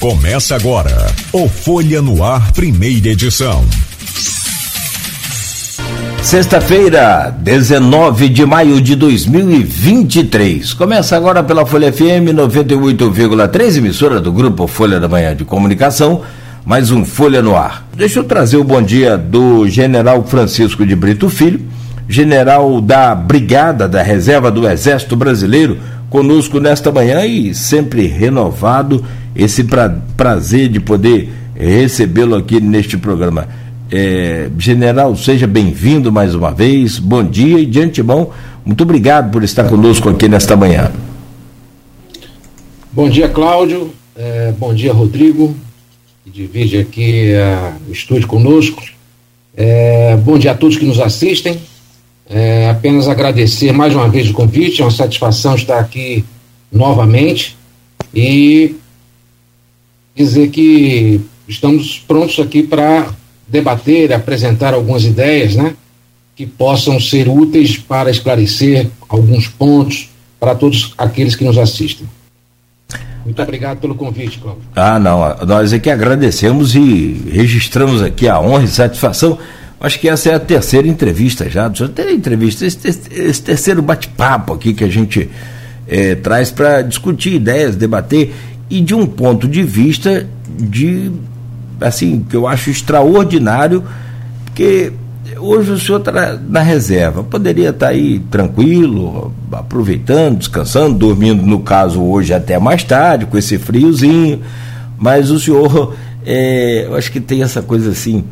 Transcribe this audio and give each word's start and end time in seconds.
Começa 0.00 0.54
agora 0.54 1.12
o 1.32 1.48
Folha 1.48 2.00
no 2.00 2.22
Ar, 2.22 2.52
primeira 2.52 3.08
edição. 3.08 3.64
Sexta-feira, 6.22 7.36
19 7.40 8.28
de 8.28 8.46
maio 8.46 8.80
de 8.80 8.94
2023. 8.94 10.72
Começa 10.74 11.16
agora 11.16 11.42
pela 11.42 11.66
Folha 11.66 11.92
FM 11.92 12.30
98,3, 12.32 13.78
emissora 13.78 14.20
do 14.20 14.30
grupo 14.30 14.68
Folha 14.68 15.00
da 15.00 15.08
Manhã 15.08 15.34
de 15.34 15.44
Comunicação. 15.44 16.22
Mais 16.64 16.92
um 16.92 17.04
Folha 17.04 17.42
no 17.42 17.56
Ar. 17.56 17.84
Deixa 17.92 18.20
eu 18.20 18.24
trazer 18.24 18.56
o 18.56 18.62
bom 18.62 18.80
dia 18.80 19.18
do 19.18 19.68
general 19.68 20.22
Francisco 20.22 20.86
de 20.86 20.94
Brito 20.94 21.28
Filho, 21.28 21.60
general 22.08 22.80
da 22.80 23.16
Brigada 23.16 23.88
da 23.88 24.00
Reserva 24.00 24.48
do 24.48 24.64
Exército 24.68 25.16
Brasileiro, 25.16 25.76
conosco 26.08 26.60
nesta 26.60 26.92
manhã 26.92 27.26
e 27.26 27.52
sempre 27.52 28.06
renovado 28.06 29.04
esse 29.38 29.62
pra, 29.62 29.88
prazer 30.16 30.68
de 30.68 30.80
poder 30.80 31.30
recebê-lo 31.54 32.34
aqui 32.34 32.60
neste 32.60 32.98
programa. 32.98 33.48
É, 33.90 34.50
general, 34.58 35.16
seja 35.16 35.46
bem-vindo 35.46 36.10
mais 36.10 36.34
uma 36.34 36.50
vez, 36.50 36.98
bom 36.98 37.24
dia 37.24 37.58
e 37.60 37.64
de 37.64 37.80
antemão, 37.80 38.30
muito 38.66 38.82
obrigado 38.82 39.30
por 39.30 39.42
estar 39.44 39.64
conosco 39.64 40.08
aqui 40.08 40.28
nesta 40.28 40.56
manhã. 40.56 40.90
Bom 42.92 43.08
dia, 43.08 43.28
Cláudio, 43.28 43.92
é, 44.16 44.52
bom 44.58 44.74
dia, 44.74 44.92
Rodrigo, 44.92 45.56
que 46.24 46.30
divide 46.30 46.78
aqui 46.78 47.32
o 47.88 47.92
estúdio 47.92 48.26
conosco. 48.26 48.82
É, 49.56 50.16
bom 50.16 50.36
dia 50.36 50.50
a 50.50 50.54
todos 50.54 50.76
que 50.76 50.84
nos 50.84 51.00
assistem. 51.00 51.58
É, 52.28 52.68
apenas 52.68 53.08
agradecer 53.08 53.72
mais 53.72 53.94
uma 53.94 54.08
vez 54.08 54.28
o 54.28 54.34
convite, 54.34 54.82
é 54.82 54.84
uma 54.84 54.90
satisfação 54.90 55.54
estar 55.54 55.78
aqui 55.78 56.24
novamente 56.70 57.56
e 58.14 58.74
dizer 60.24 60.48
que 60.48 61.20
estamos 61.46 61.98
prontos 62.06 62.38
aqui 62.38 62.62
para 62.62 63.08
debater, 63.46 64.12
apresentar 64.12 64.74
algumas 64.74 65.04
ideias, 65.04 65.54
né, 65.54 65.74
que 66.36 66.46
possam 66.46 67.00
ser 67.00 67.28
úteis 67.28 67.78
para 67.78 68.10
esclarecer 68.10 68.88
alguns 69.08 69.48
pontos 69.48 70.10
para 70.38 70.54
todos 70.54 70.94
aqueles 70.96 71.34
que 71.34 71.44
nos 71.44 71.58
assistem. 71.58 72.06
Muito 73.24 73.42
obrigado 73.42 73.78
pelo 73.78 73.94
convite, 73.94 74.38
Cláudio. 74.38 74.62
Ah, 74.74 74.98
não, 74.98 75.46
nós 75.46 75.72
é 75.72 75.78
que 75.78 75.90
agradecemos 75.90 76.74
e 76.74 77.28
registramos 77.30 78.02
aqui 78.02 78.28
a 78.28 78.40
honra 78.40 78.64
e 78.64 78.68
satisfação. 78.68 79.38
Acho 79.80 79.98
que 80.00 80.08
essa 80.08 80.30
é 80.30 80.34
a 80.34 80.40
terceira 80.40 80.88
entrevista 80.88 81.48
já. 81.48 81.68
Tem 81.70 82.14
entrevista, 82.14 82.66
esse 82.66 83.42
terceiro 83.42 83.82
bate-papo 83.82 84.54
aqui 84.54 84.72
que 84.72 84.82
a 84.82 84.88
gente 84.88 85.28
é, 85.86 86.14
traz 86.14 86.50
para 86.50 86.82
discutir 86.82 87.34
ideias, 87.34 87.76
debater 87.76 88.32
e 88.70 88.80
de 88.80 88.94
um 88.94 89.06
ponto 89.06 89.48
de 89.48 89.62
vista 89.62 90.26
de 90.58 91.10
assim, 91.80 92.24
que 92.28 92.36
eu 92.36 92.46
acho 92.46 92.70
extraordinário, 92.70 93.84
porque 94.44 94.92
hoje 95.38 95.70
o 95.70 95.78
senhor 95.78 95.98
está 95.98 96.38
na 96.48 96.60
reserva, 96.60 97.22
poderia 97.22 97.70
estar 97.70 97.86
tá 97.86 97.92
aí 97.92 98.18
tranquilo, 98.30 99.32
aproveitando, 99.52 100.38
descansando, 100.38 100.98
dormindo, 100.98 101.44
no 101.44 101.60
caso, 101.60 102.02
hoje 102.02 102.34
até 102.34 102.58
mais 102.58 102.82
tarde, 102.82 103.26
com 103.26 103.38
esse 103.38 103.58
friozinho, 103.58 104.40
mas 104.98 105.30
o 105.30 105.38
senhor, 105.38 105.94
é, 106.26 106.86
eu 106.86 106.96
acho 106.96 107.12
que 107.12 107.20
tem 107.20 107.42
essa 107.42 107.62
coisa 107.62 107.90
assim, 107.90 108.24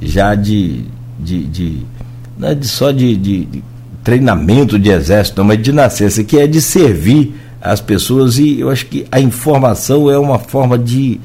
já 0.00 0.34
de. 0.34 0.84
de, 1.18 1.44
de 1.44 1.86
não 2.38 2.48
é 2.48 2.54
de, 2.54 2.68
só 2.68 2.90
de, 2.90 3.16
de, 3.16 3.44
de 3.44 3.64
treinamento 4.02 4.78
de 4.78 4.90
exército, 4.90 5.40
não, 5.40 5.48
mas 5.48 5.62
de 5.62 5.72
nascença, 5.72 6.24
que 6.24 6.38
é 6.38 6.46
de 6.46 6.60
servir 6.60 7.34
as 7.60 7.80
pessoas 7.80 8.38
e 8.38 8.60
eu 8.60 8.70
acho 8.70 8.86
que 8.86 9.06
a 9.10 9.20
informação 9.20 10.10
é 10.10 10.18
uma 10.18 10.38
forma 10.38 10.78
de 10.78 11.20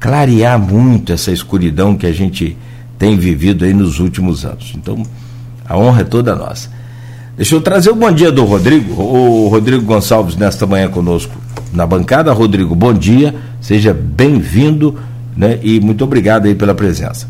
clarear 0.00 0.58
muito 0.58 1.12
essa 1.12 1.30
escuridão 1.30 1.96
que 1.96 2.06
a 2.06 2.12
gente 2.12 2.56
tem 2.98 3.16
vivido 3.16 3.64
aí 3.64 3.72
nos 3.72 4.00
últimos 4.00 4.44
anos. 4.44 4.72
Então, 4.74 5.02
a 5.64 5.78
honra 5.78 6.00
é 6.00 6.04
toda 6.04 6.34
nossa. 6.34 6.70
Deixa 7.36 7.54
eu 7.54 7.60
trazer 7.60 7.90
o 7.90 7.94
bom 7.94 8.10
dia 8.10 8.32
do 8.32 8.44
Rodrigo, 8.44 9.00
o 9.00 9.48
Rodrigo 9.48 9.82
Gonçalves 9.82 10.36
nesta 10.36 10.66
manhã 10.66 10.88
conosco 10.88 11.32
na 11.72 11.86
bancada. 11.86 12.32
Rodrigo, 12.32 12.74
bom 12.74 12.94
dia, 12.94 13.34
seja 13.60 13.92
bem-vindo 13.92 14.98
né, 15.36 15.58
e 15.62 15.78
muito 15.78 16.02
obrigado 16.02 16.46
aí 16.46 16.54
pela 16.54 16.74
presença. 16.74 17.28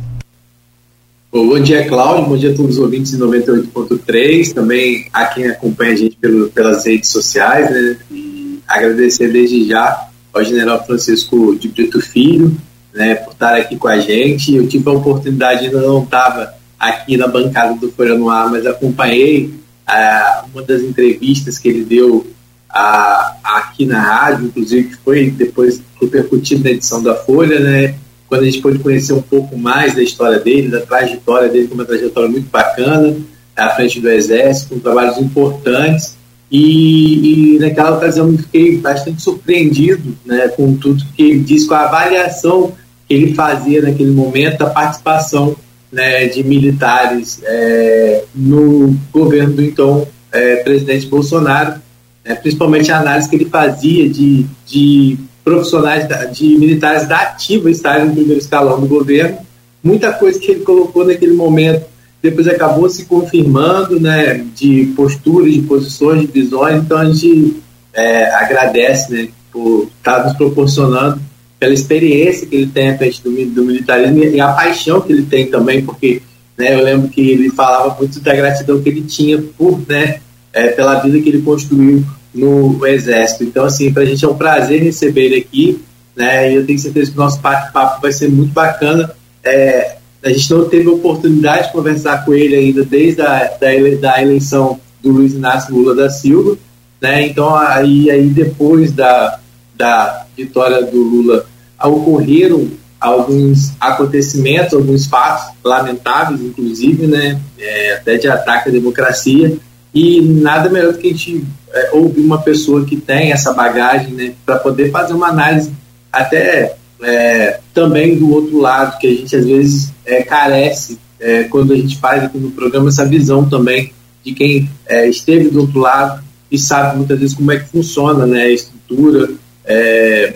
Bom 1.32 1.60
dia, 1.60 1.86
Cláudio, 1.86 2.30
bom 2.30 2.36
dia 2.36 2.52
a 2.52 2.54
todos 2.54 2.76
os 2.76 2.82
ouvintes 2.82 3.12
de 3.12 3.18
98.3, 3.18 4.52
também 4.54 5.06
a 5.12 5.26
quem 5.26 5.48
acompanha 5.48 5.92
a 5.92 5.96
gente 5.96 6.16
pelo, 6.16 6.48
pelas 6.50 6.86
redes 6.86 7.10
sociais, 7.10 7.68
né, 7.68 7.96
e 8.10 8.25
agradecer 8.66 9.30
desde 9.30 9.68
já 9.68 10.08
ao 10.32 10.44
general 10.44 10.84
Francisco 10.84 11.56
de 11.56 11.68
Brito 11.68 12.00
Filho, 12.00 12.56
né, 12.94 13.14
por 13.14 13.32
estar 13.32 13.54
aqui 13.54 13.76
com 13.76 13.88
a 13.88 13.98
gente. 13.98 14.54
Eu 14.54 14.66
tive 14.66 14.88
a 14.88 14.92
oportunidade, 14.92 15.66
ainda 15.66 15.80
não 15.80 16.02
estava 16.02 16.54
aqui 16.78 17.16
na 17.16 17.26
bancada 17.26 17.74
do 17.74 17.90
Folha 17.92 18.14
no 18.14 18.28
Ar, 18.28 18.50
mas 18.50 18.66
acompanhei 18.66 19.54
ah, 19.86 20.44
uma 20.52 20.62
das 20.62 20.82
entrevistas 20.82 21.58
que 21.58 21.68
ele 21.68 21.84
deu 21.84 22.26
ah, 22.68 23.36
aqui 23.42 23.86
na 23.86 24.00
rádio, 24.00 24.46
inclusive 24.46 24.88
que 24.88 24.96
foi 24.96 25.30
depois 25.30 25.80
repercutido 26.00 26.64
na 26.64 26.70
edição 26.70 27.02
da 27.02 27.14
Folha, 27.14 27.60
né, 27.60 27.94
quando 28.28 28.42
a 28.42 28.44
gente 28.44 28.60
pôde 28.60 28.78
conhecer 28.78 29.12
um 29.12 29.22
pouco 29.22 29.56
mais 29.56 29.94
da 29.94 30.02
história 30.02 30.38
dele, 30.38 30.68
da 30.68 30.80
trajetória 30.80 31.48
dele, 31.48 31.70
uma 31.72 31.84
trajetória 31.84 32.28
muito 32.28 32.50
bacana, 32.50 33.16
à 33.54 33.70
frente 33.70 34.00
do 34.00 34.10
Exército, 34.10 34.74
com 34.74 34.80
trabalhos 34.80 35.16
importantes, 35.16 36.15
e, 36.50 37.54
e, 37.54 37.58
naquela 37.58 37.96
ocasião 37.96 38.30
eu 38.30 38.38
fiquei 38.38 38.76
bastante 38.78 39.20
surpreendido 39.20 40.16
né, 40.24 40.48
com 40.48 40.76
tudo 40.76 41.04
que 41.16 41.22
ele 41.22 41.40
disse, 41.40 41.66
com 41.66 41.74
a 41.74 41.84
avaliação 41.84 42.72
que 43.08 43.14
ele 43.14 43.34
fazia 43.34 43.82
naquele 43.82 44.12
momento 44.12 44.58
da 44.58 44.70
participação 44.70 45.56
né, 45.90 46.26
de 46.26 46.44
militares 46.44 47.40
é, 47.44 48.24
no 48.34 48.96
governo 49.12 49.54
do 49.54 49.62
então 49.62 50.06
é, 50.30 50.56
presidente 50.56 51.06
Bolsonaro, 51.06 51.80
né, 52.24 52.34
principalmente 52.36 52.92
a 52.92 53.00
análise 53.00 53.28
que 53.28 53.36
ele 53.36 53.46
fazia 53.46 54.08
de, 54.08 54.46
de 54.66 55.18
profissionais, 55.42 56.06
de 56.32 56.56
militares 56.58 57.08
da 57.08 57.18
ativa 57.18 57.70
estarem 57.70 58.06
no 58.06 58.14
primeiro 58.14 58.38
escalão 58.38 58.80
do 58.80 58.86
governo. 58.86 59.38
Muita 59.82 60.12
coisa 60.12 60.38
que 60.38 60.50
ele 60.50 60.60
colocou 60.60 61.04
naquele 61.04 61.34
momento 61.34 61.86
depois 62.30 62.48
acabou 62.48 62.88
se 62.88 63.04
confirmando, 63.04 64.00
né, 64.00 64.44
de 64.54 64.92
posturas, 64.96 65.52
de 65.52 65.62
posições, 65.62 66.20
de 66.20 66.26
visões, 66.26 66.82
então 66.82 66.98
a 66.98 67.04
gente 67.04 67.56
é, 67.92 68.30
agradece, 68.34 69.12
né, 69.12 69.28
por 69.52 69.88
estar 69.98 70.24
nos 70.24 70.34
proporcionando 70.34 71.20
pela 71.58 71.72
experiência 71.72 72.46
que 72.46 72.54
ele 72.54 72.66
tem 72.66 72.90
à 72.90 72.98
frente 72.98 73.22
do, 73.22 73.30
do 73.30 73.64
militarismo 73.64 74.22
e 74.22 74.40
a 74.40 74.52
paixão 74.52 75.00
que 75.00 75.12
ele 75.12 75.22
tem 75.22 75.46
também, 75.46 75.82
porque 75.82 76.20
né, 76.56 76.74
eu 76.74 76.82
lembro 76.82 77.08
que 77.08 77.20
ele 77.20 77.50
falava 77.50 77.96
muito 77.98 78.20
da 78.20 78.34
gratidão 78.34 78.82
que 78.82 78.88
ele 78.88 79.02
tinha 79.02 79.42
por, 79.56 79.80
né, 79.88 80.20
é, 80.52 80.68
pela 80.68 81.00
vida 81.00 81.18
que 81.20 81.28
ele 81.28 81.42
construiu 81.42 82.04
no 82.34 82.86
Exército. 82.86 83.44
Então, 83.44 83.64
assim, 83.64 83.92
para 83.92 84.02
a 84.02 84.06
gente 84.06 84.24
é 84.24 84.28
um 84.28 84.36
prazer 84.36 84.82
receber 84.82 85.26
ele 85.26 85.36
aqui, 85.36 85.80
né, 86.14 86.52
e 86.52 86.56
eu 86.56 86.66
tenho 86.66 86.78
certeza 86.78 87.10
que 87.10 87.16
o 87.16 87.20
nosso 87.20 87.40
bate-papo 87.40 88.02
vai 88.02 88.12
ser 88.12 88.28
muito 88.28 88.52
bacana. 88.52 89.10
É, 89.42 89.96
a 90.26 90.32
gente 90.32 90.50
não 90.50 90.68
teve 90.68 90.88
oportunidade 90.88 91.68
de 91.68 91.72
conversar 91.72 92.24
com 92.24 92.34
ele 92.34 92.56
ainda 92.56 92.84
desde 92.84 93.22
a 93.22 93.44
da, 93.60 93.78
da 94.00 94.22
eleição 94.22 94.80
do 95.00 95.12
Luiz 95.12 95.32
Inácio 95.32 95.72
Lula 95.72 95.94
da 95.94 96.10
Silva, 96.10 96.58
né? 97.00 97.28
Então 97.28 97.54
aí, 97.54 98.10
aí 98.10 98.26
depois 98.26 98.90
da, 98.90 99.38
da 99.76 100.26
vitória 100.36 100.82
do 100.82 101.00
Lula 101.00 101.46
ocorreram 101.80 102.68
alguns 102.98 103.72
acontecimentos, 103.78 104.74
alguns 104.74 105.06
fatos 105.06 105.54
lamentáveis, 105.62 106.40
inclusive, 106.40 107.06
né? 107.06 107.40
É, 107.56 107.94
até 107.94 108.16
de 108.16 108.26
ataque 108.26 108.68
à 108.68 108.72
democracia 108.72 109.56
e 109.94 110.20
nada 110.20 110.68
melhor 110.68 110.92
do 110.92 110.98
que 110.98 111.06
a 111.06 111.10
gente 111.10 111.44
é, 111.72 111.90
ouvir 111.92 112.22
uma 112.22 112.42
pessoa 112.42 112.84
que 112.84 112.96
tem 112.96 113.30
essa 113.30 113.52
bagagem, 113.52 114.12
né? 114.12 114.32
Para 114.44 114.56
poder 114.56 114.90
fazer 114.90 115.12
uma 115.12 115.28
análise 115.28 115.70
até 116.12 116.74
é, 117.02 117.60
também 117.74 118.16
do 118.16 118.32
outro 118.32 118.58
lado, 118.58 118.98
que 118.98 119.06
a 119.06 119.10
gente 119.10 119.34
às 119.34 119.44
vezes 119.44 119.92
é, 120.04 120.22
carece 120.22 120.98
é, 121.20 121.44
quando 121.44 121.72
a 121.72 121.76
gente 121.76 121.96
faz 121.98 122.24
aqui 122.24 122.38
no 122.38 122.50
programa 122.50 122.88
essa 122.88 123.04
visão 123.04 123.48
também 123.48 123.92
de 124.24 124.32
quem 124.32 124.68
é, 124.86 125.08
esteve 125.08 125.48
do 125.48 125.60
outro 125.60 125.80
lado 125.80 126.22
e 126.50 126.58
sabe 126.58 126.96
muitas 126.96 127.18
vezes 127.18 127.34
como 127.34 127.52
é 127.52 127.58
que 127.58 127.68
funciona 127.68 128.26
né, 128.26 128.42
a 128.42 128.50
estrutura. 128.50 129.30
É, 129.64 130.34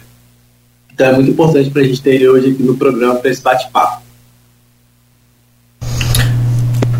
então 0.93 1.07
é 1.07 1.12
muito 1.15 1.31
importante 1.31 1.71
para 1.71 1.83
a 1.83 1.85
gente 1.85 2.03
ter 2.03 2.17
ele 2.17 2.29
hoje 2.29 2.51
aqui 2.51 2.63
no 2.63 2.77
programa 2.77 3.17
para 3.17 3.31
esse 3.31 3.43
bate-papo. 3.43 4.03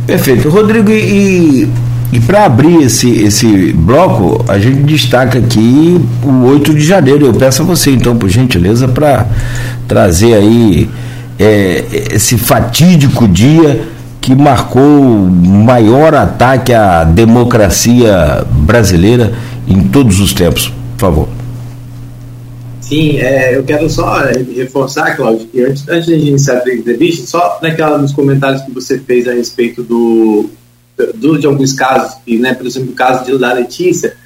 Perfeito. 0.07 0.49
Rodrigo, 0.49 0.91
e 0.91 1.69
e 2.13 2.19
para 2.19 2.45
abrir 2.45 2.83
esse, 2.83 3.23
esse 3.23 3.73
bloco, 3.73 4.45
a 4.49 4.59
gente 4.59 4.83
destaca 4.83 5.39
aqui 5.39 6.01
o 6.25 6.47
8 6.47 6.75
de 6.75 6.81
janeiro. 6.81 7.27
Eu 7.27 7.35
peço 7.35 7.63
a 7.63 7.65
você, 7.65 7.93
então, 7.93 8.17
por 8.17 8.29
gentileza, 8.29 8.89
para 8.89 9.27
trazer 9.87 10.35
aí 10.35 10.89
é, 11.39 11.85
esse 12.13 12.37
fatídico 12.37 13.29
dia 13.29 13.83
que 14.21 14.35
marcou 14.35 14.83
o 14.83 15.31
maior 15.31 16.15
ataque 16.15 16.75
à 16.75 17.05
democracia 17.05 18.45
brasileira 18.51 19.33
em 19.69 19.81
todos 19.89 20.19
os 20.19 20.33
tempos. 20.33 20.73
Por 20.97 21.01
favor. 21.01 21.29
Sim, 22.81 23.19
é, 23.19 23.57
eu 23.57 23.63
quero 23.63 23.89
só 23.89 24.21
reforçar, 24.57 25.15
Cláudio, 25.15 25.47
que 25.47 25.63
antes, 25.63 25.89
antes 25.89 26.07
de 26.07 26.15
iniciar 26.15 26.61
a 26.67 26.75
entrevista, 26.75 27.25
só 27.25 27.61
naquela 27.63 27.97
nos 27.97 28.13
comentários 28.13 28.63
que 28.63 28.73
você 28.73 28.99
fez 28.99 29.29
a 29.29 29.33
respeito 29.33 29.85
do 29.85 30.51
de 31.39 31.47
alguns 31.47 31.73
casos, 31.73 32.17
né, 32.27 32.55
por 32.55 32.67
exemplo, 32.67 32.91
o 32.91 32.95
caso 32.95 33.25
de, 33.25 33.39
da 33.39 33.53
Letícia, 33.53 34.17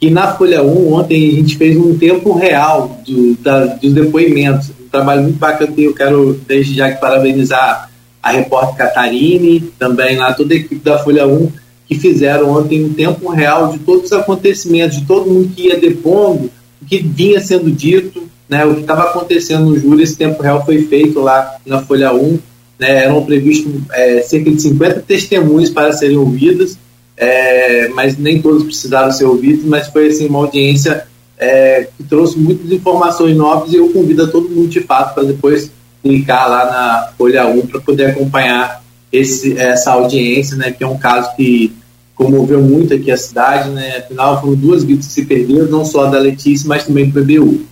que 0.00 0.10
na 0.10 0.34
Folha 0.34 0.62
1 0.62 0.92
ontem 0.94 1.28
a 1.28 1.34
gente 1.34 1.56
fez 1.56 1.76
um 1.76 1.96
tempo 1.96 2.32
real 2.32 3.00
do, 3.06 3.34
da, 3.34 3.66
dos 3.66 3.92
depoimentos, 3.92 4.70
um 4.70 4.88
trabalho 4.90 5.22
muito 5.22 5.38
bacana 5.38 5.70
que 5.70 5.84
eu 5.84 5.94
quero 5.94 6.40
desde 6.46 6.74
já 6.74 6.90
parabenizar 6.96 7.90
a 8.22 8.30
repórter 8.30 8.76
Catarine, 8.76 9.60
também 9.78 10.16
lá 10.16 10.32
toda 10.32 10.54
a 10.54 10.56
equipe 10.56 10.76
da 10.76 10.98
Folha 10.98 11.26
1, 11.26 11.52
que 11.86 11.98
fizeram 11.98 12.50
ontem 12.50 12.84
um 12.84 12.92
tempo 12.92 13.30
real 13.30 13.72
de 13.72 13.78
todos 13.80 14.06
os 14.06 14.12
acontecimentos, 14.12 14.98
de 14.98 15.06
todo 15.06 15.30
mundo 15.30 15.50
que 15.54 15.68
ia 15.68 15.78
depondo, 15.78 16.50
o 16.80 16.86
que 16.86 16.98
vinha 16.98 17.40
sendo 17.40 17.70
dito, 17.70 18.22
né, 18.48 18.64
o 18.64 18.74
que 18.74 18.80
estava 18.80 19.04
acontecendo 19.04 19.66
no 19.66 19.78
júri, 19.78 20.02
esse 20.02 20.16
tempo 20.16 20.42
real 20.42 20.64
foi 20.64 20.82
feito 20.82 21.20
lá 21.20 21.56
na 21.66 21.82
Folha 21.82 22.12
1, 22.12 22.38
né, 22.80 23.04
eram 23.04 23.22
previstos 23.24 23.70
é, 23.92 24.22
cerca 24.22 24.50
de 24.50 24.62
50 24.62 25.00
testemunhos 25.00 25.68
para 25.68 25.92
serem 25.92 26.16
ouvidos, 26.16 26.78
é, 27.14 27.88
mas 27.88 28.16
nem 28.16 28.40
todos 28.40 28.64
precisaram 28.64 29.12
ser 29.12 29.26
ouvidos, 29.26 29.66
mas 29.66 29.88
foi 29.88 30.08
assim, 30.08 30.26
uma 30.26 30.38
audiência 30.38 31.06
é, 31.38 31.88
que 31.96 32.02
trouxe 32.04 32.38
muitas 32.38 32.72
informações 32.72 33.36
novas 33.36 33.70
e 33.72 33.76
eu 33.76 33.90
convido 33.90 34.24
a 34.24 34.28
todo 34.28 34.48
mundo 34.48 34.68
de 34.68 34.80
fato 34.80 35.14
para 35.14 35.24
depois 35.24 35.70
clicar 36.02 36.48
lá 36.48 36.64
na 36.64 37.12
Folha 37.18 37.46
1 37.46 37.66
para 37.66 37.80
poder 37.80 38.06
acompanhar 38.06 38.82
esse, 39.12 39.58
essa 39.58 39.92
audiência, 39.92 40.56
né, 40.56 40.70
que 40.70 40.82
é 40.82 40.86
um 40.86 40.96
caso 40.96 41.36
que 41.36 41.72
comoveu 42.14 42.62
muito 42.62 42.94
aqui 42.94 43.10
a 43.10 43.16
cidade, 43.16 43.70
né? 43.70 43.96
Afinal, 43.96 44.42
foram 44.42 44.54
duas 44.54 44.84
vidas 44.84 45.06
que 45.06 45.12
se 45.12 45.24
perderam, 45.24 45.68
não 45.68 45.86
só 45.86 46.04
da 46.04 46.18
Letícia, 46.18 46.68
mas 46.68 46.84
também 46.84 47.08
do 47.08 47.18
PBU. 47.18 47.62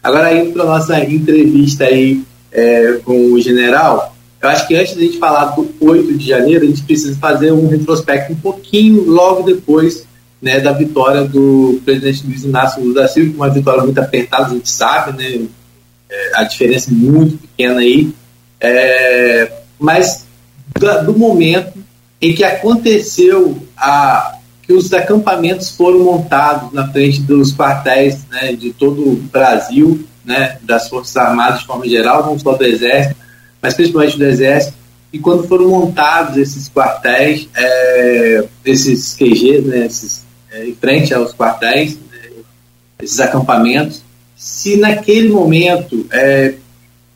Agora, 0.00 0.32
indo 0.32 0.52
para 0.52 0.64
nossa 0.64 1.02
entrevista 1.02 1.84
aí 1.84 2.22
é, 2.52 3.00
com 3.04 3.32
o 3.32 3.40
general, 3.40 4.14
eu 4.40 4.48
acho 4.48 4.66
que 4.68 4.76
antes 4.76 4.94
da 4.94 5.00
gente 5.00 5.18
falar 5.18 5.46
do 5.46 5.68
8 5.80 6.16
de 6.16 6.26
janeiro, 6.26 6.64
a 6.64 6.68
gente 6.68 6.82
precisa 6.82 7.18
fazer 7.18 7.52
um 7.52 7.68
retrospecto 7.68 8.32
um 8.32 8.36
pouquinho 8.36 9.04
logo 9.04 9.42
depois 9.42 10.06
né, 10.40 10.60
da 10.60 10.72
vitória 10.72 11.24
do 11.24 11.80
presidente 11.84 12.24
Luiz 12.24 12.44
Inácio 12.44 12.82
Lula 12.82 13.02
da 13.02 13.08
Silva, 13.08 13.34
uma 13.34 13.50
vitória 13.50 13.82
muito 13.82 13.98
apertada, 13.98 14.46
a 14.46 14.54
gente 14.54 14.70
sabe, 14.70 15.18
né? 15.18 15.46
É, 16.08 16.30
a 16.36 16.44
diferença 16.44 16.90
é 16.90 16.94
muito 16.94 17.36
pequena 17.38 17.80
aí. 17.80 18.12
É, 18.60 19.52
mas 19.78 20.26
do, 20.78 21.12
do 21.12 21.18
momento 21.18 21.78
em 22.20 22.34
que 22.34 22.44
aconteceu 22.44 23.58
a, 23.76 24.38
que 24.62 24.72
os 24.72 24.92
acampamentos 24.92 25.70
foram 25.70 26.00
montados 26.00 26.72
na 26.72 26.88
frente 26.88 27.20
dos 27.22 27.52
quartéis 27.52 28.26
né, 28.30 28.52
de 28.52 28.72
todo 28.72 29.00
o 29.00 29.16
Brasil, 29.16 30.06
né, 30.24 30.58
das 30.62 30.88
Forças 30.88 31.16
Armadas 31.16 31.60
de 31.60 31.66
forma 31.66 31.88
geral, 31.88 32.26
não 32.26 32.38
só 32.38 32.54
do 32.54 32.64
Exército, 32.64 33.16
mas 33.60 33.74
principalmente 33.74 34.18
do 34.18 34.24
Exército, 34.24 34.74
e 35.12 35.18
quando 35.18 35.48
foram 35.48 35.68
montados 35.68 36.36
esses 36.36 36.68
quartéis, 36.68 37.48
é, 37.56 38.44
esses 38.64 39.14
QGs, 39.14 39.62
né, 39.62 39.86
esses, 39.86 40.24
é, 40.52 40.66
em 40.66 40.74
frente 40.74 41.14
aos 41.14 41.32
quartéis, 41.32 41.94
né, 41.94 42.30
esses 43.00 43.18
acampamentos, 43.18 44.02
se 44.36 44.76
naquele 44.76 45.30
momento 45.30 46.06
é, 46.12 46.54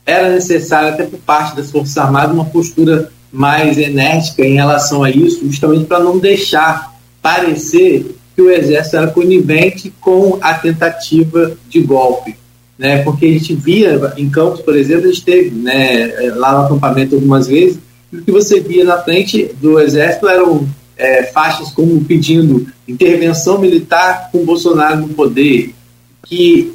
era 0.04 0.30
necessário, 0.30 0.88
até 0.88 1.04
por 1.04 1.18
parte 1.20 1.54
das 1.54 1.70
Forças 1.70 1.96
Armadas, 1.96 2.34
uma 2.34 2.46
postura 2.46 3.12
mais 3.30 3.78
enérgica 3.78 4.44
em 4.44 4.54
relação 4.54 5.04
a 5.04 5.10
isso, 5.10 5.46
justamente 5.46 5.84
para 5.84 6.00
não 6.00 6.18
deixar 6.18 6.92
parecer 7.20 8.16
que 8.34 8.42
o 8.42 8.50
Exército 8.50 8.96
era 8.96 9.06
conivente 9.08 9.92
com 10.00 10.38
a 10.40 10.54
tentativa 10.54 11.56
de 11.68 11.80
golpe. 11.80 12.36
Né? 12.78 13.02
Porque 13.02 13.26
a 13.26 13.32
gente 13.32 13.54
via 13.54 14.12
em 14.16 14.28
Campos, 14.28 14.60
por 14.60 14.76
exemplo, 14.76 15.04
a 15.04 15.12
gente 15.12 15.24
teve 15.24 15.50
né, 15.50 16.12
lá 16.36 16.52
no 16.52 16.66
acampamento 16.66 17.14
algumas 17.14 17.46
vezes, 17.46 17.78
e 18.12 18.16
o 18.16 18.22
que 18.22 18.32
você 18.32 18.60
via 18.60 18.84
na 18.84 18.98
frente 18.98 19.50
do 19.60 19.78
Exército 19.80 20.28
eram 20.28 20.66
é, 20.96 21.24
faixas 21.24 21.70
como 21.70 22.04
pedindo 22.04 22.66
intervenção 22.86 23.58
militar 23.58 24.30
com 24.30 24.44
Bolsonaro 24.44 25.00
no 25.00 25.08
poder, 25.08 25.74
que 26.26 26.74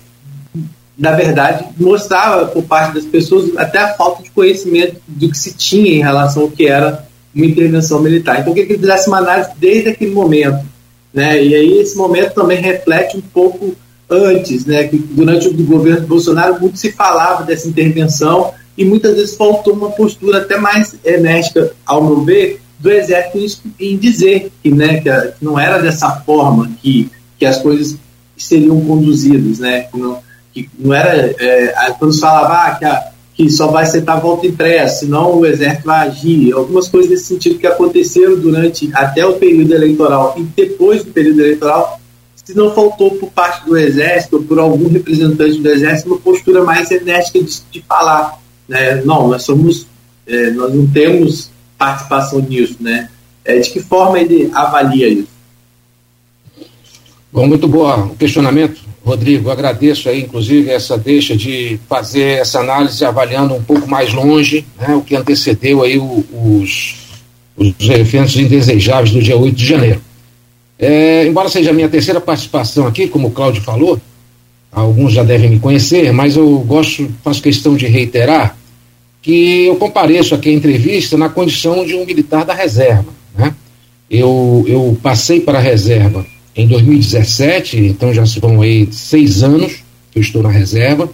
na 0.97 1.11
verdade, 1.11 1.63
mostrava 1.79 2.47
por 2.47 2.63
parte 2.63 2.95
das 2.95 3.05
pessoas 3.05 3.55
até 3.55 3.77
a 3.77 3.93
falta 3.93 4.23
de 4.23 4.31
conhecimento 4.31 4.99
do 5.07 5.29
que 5.29 5.37
se 5.37 5.53
tinha 5.53 5.91
em 5.91 6.01
relação 6.01 6.43
ao 6.43 6.49
que 6.49 6.65
era 6.65 7.07
uma 7.35 7.45
intervenção 7.45 8.01
militar. 8.01 8.39
Então, 8.39 8.53
queria 8.53 8.67
que 8.67 8.79
fizesse 8.79 9.07
uma 9.07 9.19
análise 9.19 9.51
desde 9.57 9.89
aquele 9.89 10.11
momento. 10.11 10.65
Né? 11.13 11.43
E 11.43 11.53
aí, 11.53 11.77
esse 11.77 11.95
momento 11.95 12.33
também 12.33 12.59
reflete 12.59 13.15
um 13.15 13.21
pouco 13.21 13.75
antes, 14.09 14.65
né? 14.65 14.87
que 14.87 14.97
durante 14.97 15.47
o 15.47 15.53
governo 15.65 16.07
Bolsonaro 16.07 16.59
muito 16.59 16.77
se 16.77 16.91
falava 16.91 17.43
dessa 17.43 17.67
intervenção 17.67 18.53
e 18.77 18.85
muitas 18.85 19.15
vezes 19.15 19.35
faltou 19.35 19.73
uma 19.73 19.91
postura 19.91 20.39
até 20.39 20.57
mais 20.57 20.95
enérgica, 21.03 21.71
ao 21.85 22.03
meu 22.03 22.23
ver, 22.23 22.61
do 22.79 22.91
Exército 22.91 23.69
em 23.79 23.97
dizer 23.97 24.51
que, 24.61 24.69
né, 24.69 25.01
que 25.01 25.09
não 25.41 25.59
era 25.59 25.81
dessa 25.81 26.11
forma 26.21 26.69
que, 26.81 27.09
que 27.39 27.45
as 27.45 27.57
coisas 27.57 27.97
seriam 28.37 28.79
conduzidas, 28.81 29.59
né? 29.59 29.87
Não, 29.93 30.19
que 30.53 30.69
não 30.77 30.93
era. 30.93 31.35
É, 31.39 31.93
quando 31.97 32.13
se 32.13 32.19
falava 32.19 32.53
ah, 32.53 32.75
que, 32.75 32.85
a, 32.85 33.11
que 33.33 33.49
só 33.49 33.67
vai 33.67 33.83
aceitar 33.83 34.19
volta 34.19 34.45
impressa, 34.45 34.99
senão 34.99 35.39
o 35.39 35.45
exército 35.45 35.85
vai 35.85 36.07
agir, 36.07 36.53
algumas 36.53 36.87
coisas 36.87 37.09
nesse 37.09 37.25
sentido 37.25 37.57
que 37.57 37.67
aconteceram 37.67 38.37
durante 38.39 38.89
até 38.93 39.25
o 39.25 39.33
período 39.33 39.73
eleitoral 39.73 40.35
e 40.37 40.43
depois 40.43 41.03
do 41.03 41.11
período 41.11 41.41
eleitoral, 41.41 41.99
se 42.47 42.55
não 42.55 42.73
faltou 42.73 43.11
por 43.11 43.29
parte 43.29 43.65
do 43.65 43.75
exército 43.75 44.37
ou 44.37 44.41
por 44.41 44.57
algum 44.57 44.87
representante 44.87 45.59
do 45.59 45.69
exército 45.69 46.07
uma 46.07 46.17
postura 46.17 46.63
mais 46.63 46.89
enérgica 46.89 47.43
de, 47.43 47.61
de 47.69 47.81
falar, 47.81 48.41
né? 48.69 49.01
Não, 49.03 49.27
nós 49.27 49.43
somos, 49.43 49.85
é, 50.25 50.51
nós 50.51 50.73
não 50.73 50.87
temos 50.87 51.51
participação 51.77 52.39
nisso, 52.39 52.77
né? 52.79 53.09
É, 53.43 53.59
de 53.59 53.69
que 53.69 53.81
forma 53.81 54.17
ele 54.17 54.49
avalia 54.53 55.09
isso? 55.09 55.27
Bom, 57.33 57.47
muito 57.47 57.67
boa 57.67 58.05
o 58.05 58.15
questionamento. 58.15 58.79
Rodrigo, 59.03 59.49
agradeço 59.49 60.07
aí, 60.07 60.21
inclusive, 60.21 60.69
essa 60.69 60.97
deixa 60.97 61.35
de 61.35 61.77
fazer 61.89 62.39
essa 62.39 62.61
análise 62.61 63.03
avaliando 63.03 63.55
um 63.55 63.63
pouco 63.63 63.89
mais 63.89 64.13
longe 64.13 64.65
né, 64.79 64.95
o 64.95 65.01
que 65.01 65.17
antecedeu 65.17 65.83
aí 65.83 65.97
o, 65.97 66.23
os, 66.31 66.95
os 67.57 67.89
eventos 67.89 68.37
indesejáveis 68.37 69.11
do 69.11 69.21
dia 69.21 69.35
8 69.35 69.53
de 69.53 69.65
janeiro. 69.65 70.06
É, 70.79 71.25
embora 71.25 71.49
seja 71.49 71.71
a 71.71 71.73
minha 71.73 71.89
terceira 71.89 72.21
participação 72.21 72.85
aqui, 72.85 73.07
como 73.07 73.29
o 73.29 73.31
Cláudio 73.31 73.63
falou, 73.63 73.99
alguns 74.71 75.13
já 75.13 75.23
devem 75.23 75.49
me 75.49 75.59
conhecer, 75.59 76.11
mas 76.13 76.35
eu 76.35 76.59
gosto, 76.59 77.09
faço 77.23 77.41
questão 77.41 77.75
de 77.75 77.87
reiterar 77.87 78.55
que 79.21 79.65
eu 79.65 79.75
compareço 79.75 80.35
aqui 80.35 80.49
a 80.49 80.53
entrevista 80.53 81.17
na 81.17 81.29
condição 81.29 81.85
de 81.85 81.95
um 81.95 82.05
militar 82.05 82.45
da 82.45 82.53
reserva. 82.53 83.07
Né? 83.35 83.53
Eu, 84.09 84.63
eu 84.67 84.97
passei 85.01 85.41
para 85.41 85.57
a 85.57 85.61
reserva 85.61 86.25
em 86.55 86.67
2017, 86.67 87.77
então 87.77 88.13
já 88.13 88.25
se 88.25 88.39
vão 88.39 88.61
aí 88.61 88.87
seis 88.91 89.43
anos 89.43 89.83
que 90.11 90.19
eu 90.19 90.21
estou 90.21 90.41
na 90.41 90.49
reserva. 90.49 91.09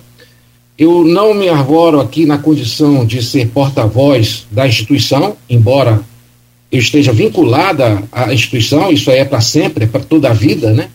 Eu 0.78 1.04
não 1.04 1.34
me 1.34 1.50
arvoro 1.50 2.00
aqui 2.00 2.26
na 2.26 2.38
condição 2.38 3.06
de 3.06 3.22
ser 3.24 3.48
porta-voz 3.50 4.46
da 4.52 4.68
instituição, 4.68 5.36
embora 5.50 6.02
esteja 6.80 7.12
vinculada 7.12 8.04
à 8.12 8.34
instituição, 8.34 8.92
isso 8.92 9.12
aí 9.12 9.20
é 9.20 9.26
para 9.26 9.42
sempre, 9.42 9.84
é 9.84 9.88
para 9.88 10.02
toda 10.02 10.30
a 10.30 10.34
vida, 10.34 10.72
né? 10.72 10.90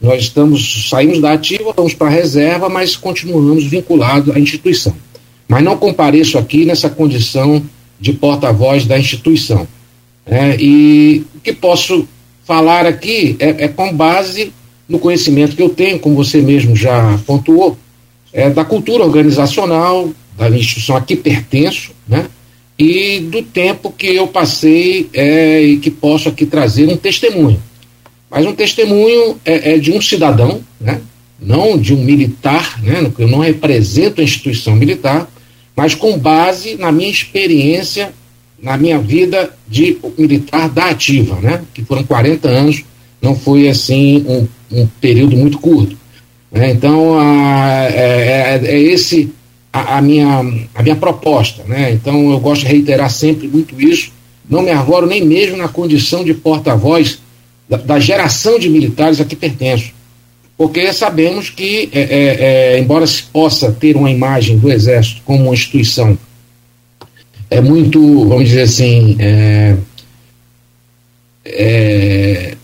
Nós 0.00 0.22
estamos, 0.22 0.88
saímos 0.90 1.20
da 1.20 1.32
ativa, 1.32 1.72
vamos 1.76 1.94
para 1.94 2.08
a 2.08 2.10
reserva, 2.10 2.68
mas 2.68 2.96
continuamos 2.96 3.64
vinculados 3.64 4.34
à 4.34 4.38
instituição. 4.38 4.94
Mas 5.48 5.62
não 5.62 5.76
compareço 5.76 6.36
aqui 6.36 6.64
nessa 6.64 6.90
condição 6.90 7.62
de 8.00 8.12
porta-voz 8.12 8.84
da 8.84 8.98
instituição. 8.98 9.66
Né? 10.26 10.56
E 10.58 11.24
o 11.36 11.40
que 11.40 11.52
posso 11.52 12.08
falar 12.44 12.84
aqui 12.84 13.36
é, 13.38 13.64
é, 13.64 13.68
com 13.68 13.92
base 13.92 14.52
no 14.88 14.98
conhecimento 14.98 15.54
que 15.54 15.62
eu 15.62 15.70
tenho, 15.70 16.00
como 16.00 16.16
você 16.16 16.40
mesmo 16.42 16.74
já 16.74 17.18
pontuou, 17.24 17.78
é, 18.32 18.50
da 18.50 18.64
cultura 18.64 19.04
organizacional, 19.04 20.10
da 20.36 20.50
instituição 20.50 20.96
a 20.96 21.00
que 21.00 21.14
pertenço, 21.14 21.92
né? 22.08 22.26
E 22.82 23.20
do 23.20 23.42
tempo 23.42 23.92
que 23.92 24.08
eu 24.08 24.26
passei 24.26 25.08
é, 25.12 25.62
e 25.62 25.76
que 25.76 25.90
posso 25.90 26.28
aqui 26.28 26.44
trazer 26.44 26.88
um 26.88 26.96
testemunho. 26.96 27.62
Mas 28.30 28.44
um 28.44 28.54
testemunho 28.54 29.38
é, 29.44 29.74
é 29.74 29.78
de 29.78 29.92
um 29.92 30.00
cidadão, 30.00 30.62
né? 30.80 31.00
não 31.40 31.78
de 31.78 31.94
um 31.94 32.02
militar, 32.02 32.82
né? 32.82 33.10
eu 33.18 33.28
não 33.28 33.38
represento 33.38 34.20
a 34.20 34.24
instituição 34.24 34.74
militar, 34.74 35.28
mas 35.76 35.94
com 35.94 36.18
base 36.18 36.76
na 36.76 36.90
minha 36.90 37.10
experiência 37.10 38.12
na 38.62 38.76
minha 38.76 38.98
vida 38.98 39.50
de 39.68 39.98
militar 40.16 40.68
da 40.68 40.86
ativa, 40.86 41.34
né? 41.40 41.62
Que 41.74 41.84
foram 41.84 42.04
40 42.04 42.48
anos, 42.48 42.84
não 43.20 43.34
foi 43.34 43.68
assim 43.68 44.24
um, 44.26 44.46
um 44.70 44.86
período 45.00 45.36
muito 45.36 45.58
curto. 45.58 45.96
Né? 46.50 46.70
Então, 46.70 47.18
a, 47.18 47.88
é, 47.90 48.60
é, 48.64 48.66
é 48.66 48.78
esse 48.80 49.32
a, 49.72 49.98
a, 49.98 50.02
minha, 50.02 50.40
a 50.74 50.82
minha 50.82 50.96
proposta, 50.96 51.64
né? 51.64 51.92
Então, 51.92 52.30
eu 52.30 52.38
gosto 52.38 52.62
de 52.62 52.68
reiterar 52.68 53.10
sempre 53.10 53.48
muito 53.48 53.80
isso. 53.80 54.12
Não 54.48 54.62
me 54.62 54.70
arvoro 54.70 55.06
nem 55.06 55.24
mesmo 55.24 55.56
na 55.56 55.68
condição 55.68 56.24
de 56.24 56.34
porta-voz 56.34 57.20
da, 57.68 57.76
da, 57.76 57.98
geração 57.98 58.58
de 58.58 58.68
militares 58.68 59.20
a 59.20 59.24
que 59.24 59.36
pertenço. 59.36 59.92
porque 60.58 60.92
sabemos 60.92 61.48
que, 61.48 61.88
é, 61.92 62.00
é, 62.00 62.74
é, 62.74 62.78
embora 62.78 63.06
se 63.06 63.22
possa 63.22 63.72
ter 63.72 63.96
uma 63.96 64.10
imagem 64.10 64.58
do 64.58 64.70
Exército 64.70 65.22
como 65.24 65.44
uma 65.44 65.54
instituição 65.54 66.18
é 67.52 67.60
muito, 67.60 68.26
vamos 68.26 68.48
dizer 68.48 68.62
assim, 68.62 69.14
é, 69.18 69.76
é, 71.44 72.56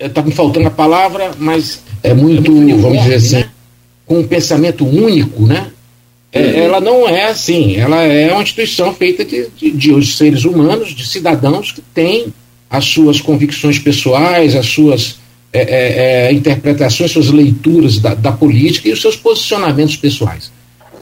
está 0.00 0.22
me 0.22 0.32
faltando 0.32 0.66
a 0.66 0.72
palavra, 0.72 1.30
mas 1.38 1.80
é 2.02 2.12
muito, 2.12 2.52
vamos 2.78 3.00
dizer 3.02 3.14
assim, 3.14 3.36
né? 3.36 3.47
Com 4.08 4.20
um 4.20 4.26
pensamento 4.26 4.86
único, 4.86 5.46
né? 5.46 5.70
É, 6.32 6.40
uhum. 6.40 6.56
ela 6.56 6.80
não 6.80 7.08
é 7.08 7.26
assim, 7.26 7.76
ela 7.76 8.02
é 8.02 8.32
uma 8.32 8.42
instituição 8.42 8.92
feita 8.92 9.24
de, 9.24 9.48
de, 9.56 9.70
de 9.70 10.06
seres 10.06 10.44
humanos, 10.44 10.94
de 10.94 11.06
cidadãos 11.06 11.72
que 11.72 11.80
têm 11.80 12.32
as 12.68 12.84
suas 12.84 13.20
convicções 13.20 13.78
pessoais, 13.78 14.54
as 14.54 14.66
suas 14.66 15.18
é, 15.52 15.60
é, 15.60 16.26
é, 16.28 16.32
interpretações, 16.32 17.10
suas 17.10 17.30
leituras 17.30 17.98
da, 17.98 18.14
da, 18.14 18.32
política 18.32 18.88
e 18.88 18.92
os 18.92 19.00
seus 19.00 19.16
posicionamentos 19.16 19.96
pessoais. 19.96 20.52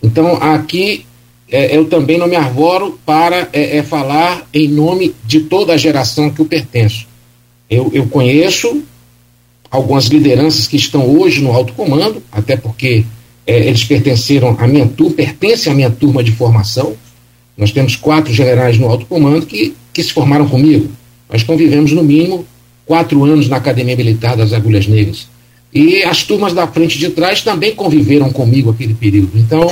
Então, 0.00 0.36
aqui 0.36 1.04
é, 1.50 1.76
eu 1.76 1.86
também 1.86 2.18
não 2.18 2.28
me 2.28 2.36
arvoro 2.36 2.98
para 3.04 3.48
é, 3.52 3.82
falar 3.82 4.46
em 4.54 4.68
nome 4.68 5.14
de 5.24 5.40
toda 5.40 5.72
a 5.72 5.76
geração 5.76 6.30
que 6.30 6.40
eu 6.40 6.46
pertenço. 6.46 7.08
Eu, 7.68 7.90
eu 7.92 8.06
conheço 8.06 8.84
algumas 9.70 10.06
lideranças 10.06 10.66
que 10.66 10.76
estão 10.76 11.06
hoje 11.18 11.42
no 11.42 11.52
alto 11.52 11.72
comando, 11.72 12.22
até 12.30 12.56
porque 12.56 13.04
eles 13.46 13.84
pertenceram 13.84 14.56
à 14.58 14.66
minha 14.66 14.86
turma, 14.86 15.14
pertencem 15.14 15.72
à 15.72 15.74
minha 15.74 15.90
turma 15.90 16.22
de 16.22 16.32
formação. 16.32 16.94
Nós 17.56 17.70
temos 17.70 17.96
quatro 17.96 18.32
generais 18.32 18.78
no 18.78 18.88
alto 18.88 19.06
comando 19.06 19.46
que, 19.46 19.74
que 19.92 20.02
se 20.02 20.12
formaram 20.12 20.48
comigo. 20.48 20.90
Nós 21.30 21.42
convivemos 21.42 21.92
no 21.92 22.02
mínimo 22.02 22.44
quatro 22.84 23.24
anos 23.24 23.48
na 23.48 23.56
Academia 23.56 23.96
Militar 23.96 24.36
das 24.36 24.52
Agulhas 24.52 24.86
Negras. 24.86 25.28
E 25.72 26.02
as 26.04 26.22
turmas 26.22 26.54
da 26.54 26.66
frente 26.66 26.98
de 26.98 27.10
trás 27.10 27.42
também 27.42 27.74
conviveram 27.74 28.32
comigo 28.32 28.70
aquele 28.70 28.94
período. 28.94 29.32
Então, 29.34 29.68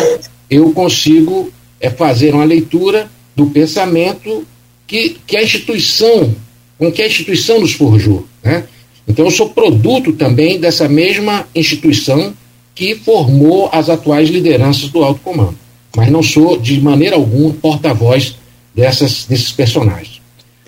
eu 0.50 0.70
consigo 0.72 1.50
é, 1.80 1.88
fazer 1.88 2.34
uma 2.34 2.44
leitura 2.44 3.08
do 3.34 3.46
pensamento 3.46 4.46
que, 4.86 5.16
que 5.26 5.36
a 5.36 5.42
instituição, 5.42 6.34
com 6.78 6.92
que 6.92 7.02
a 7.02 7.06
instituição 7.06 7.60
nos 7.60 7.72
forjou. 7.72 8.26
Né? 8.42 8.64
Então, 9.06 9.24
eu 9.24 9.30
sou 9.30 9.50
produto 9.50 10.12
também 10.12 10.58
dessa 10.58 10.88
mesma 10.88 11.46
instituição 11.54 12.32
que 12.74 12.94
formou 12.94 13.68
as 13.72 13.88
atuais 13.88 14.28
lideranças 14.28 14.88
do 14.88 15.02
alto 15.02 15.20
comando. 15.20 15.56
Mas 15.96 16.10
não 16.10 16.22
sou, 16.22 16.58
de 16.58 16.80
maneira 16.80 17.16
alguma, 17.16 17.54
porta-voz 17.54 18.36
dessas, 18.74 19.26
desses 19.26 19.52
personagens. 19.52 20.20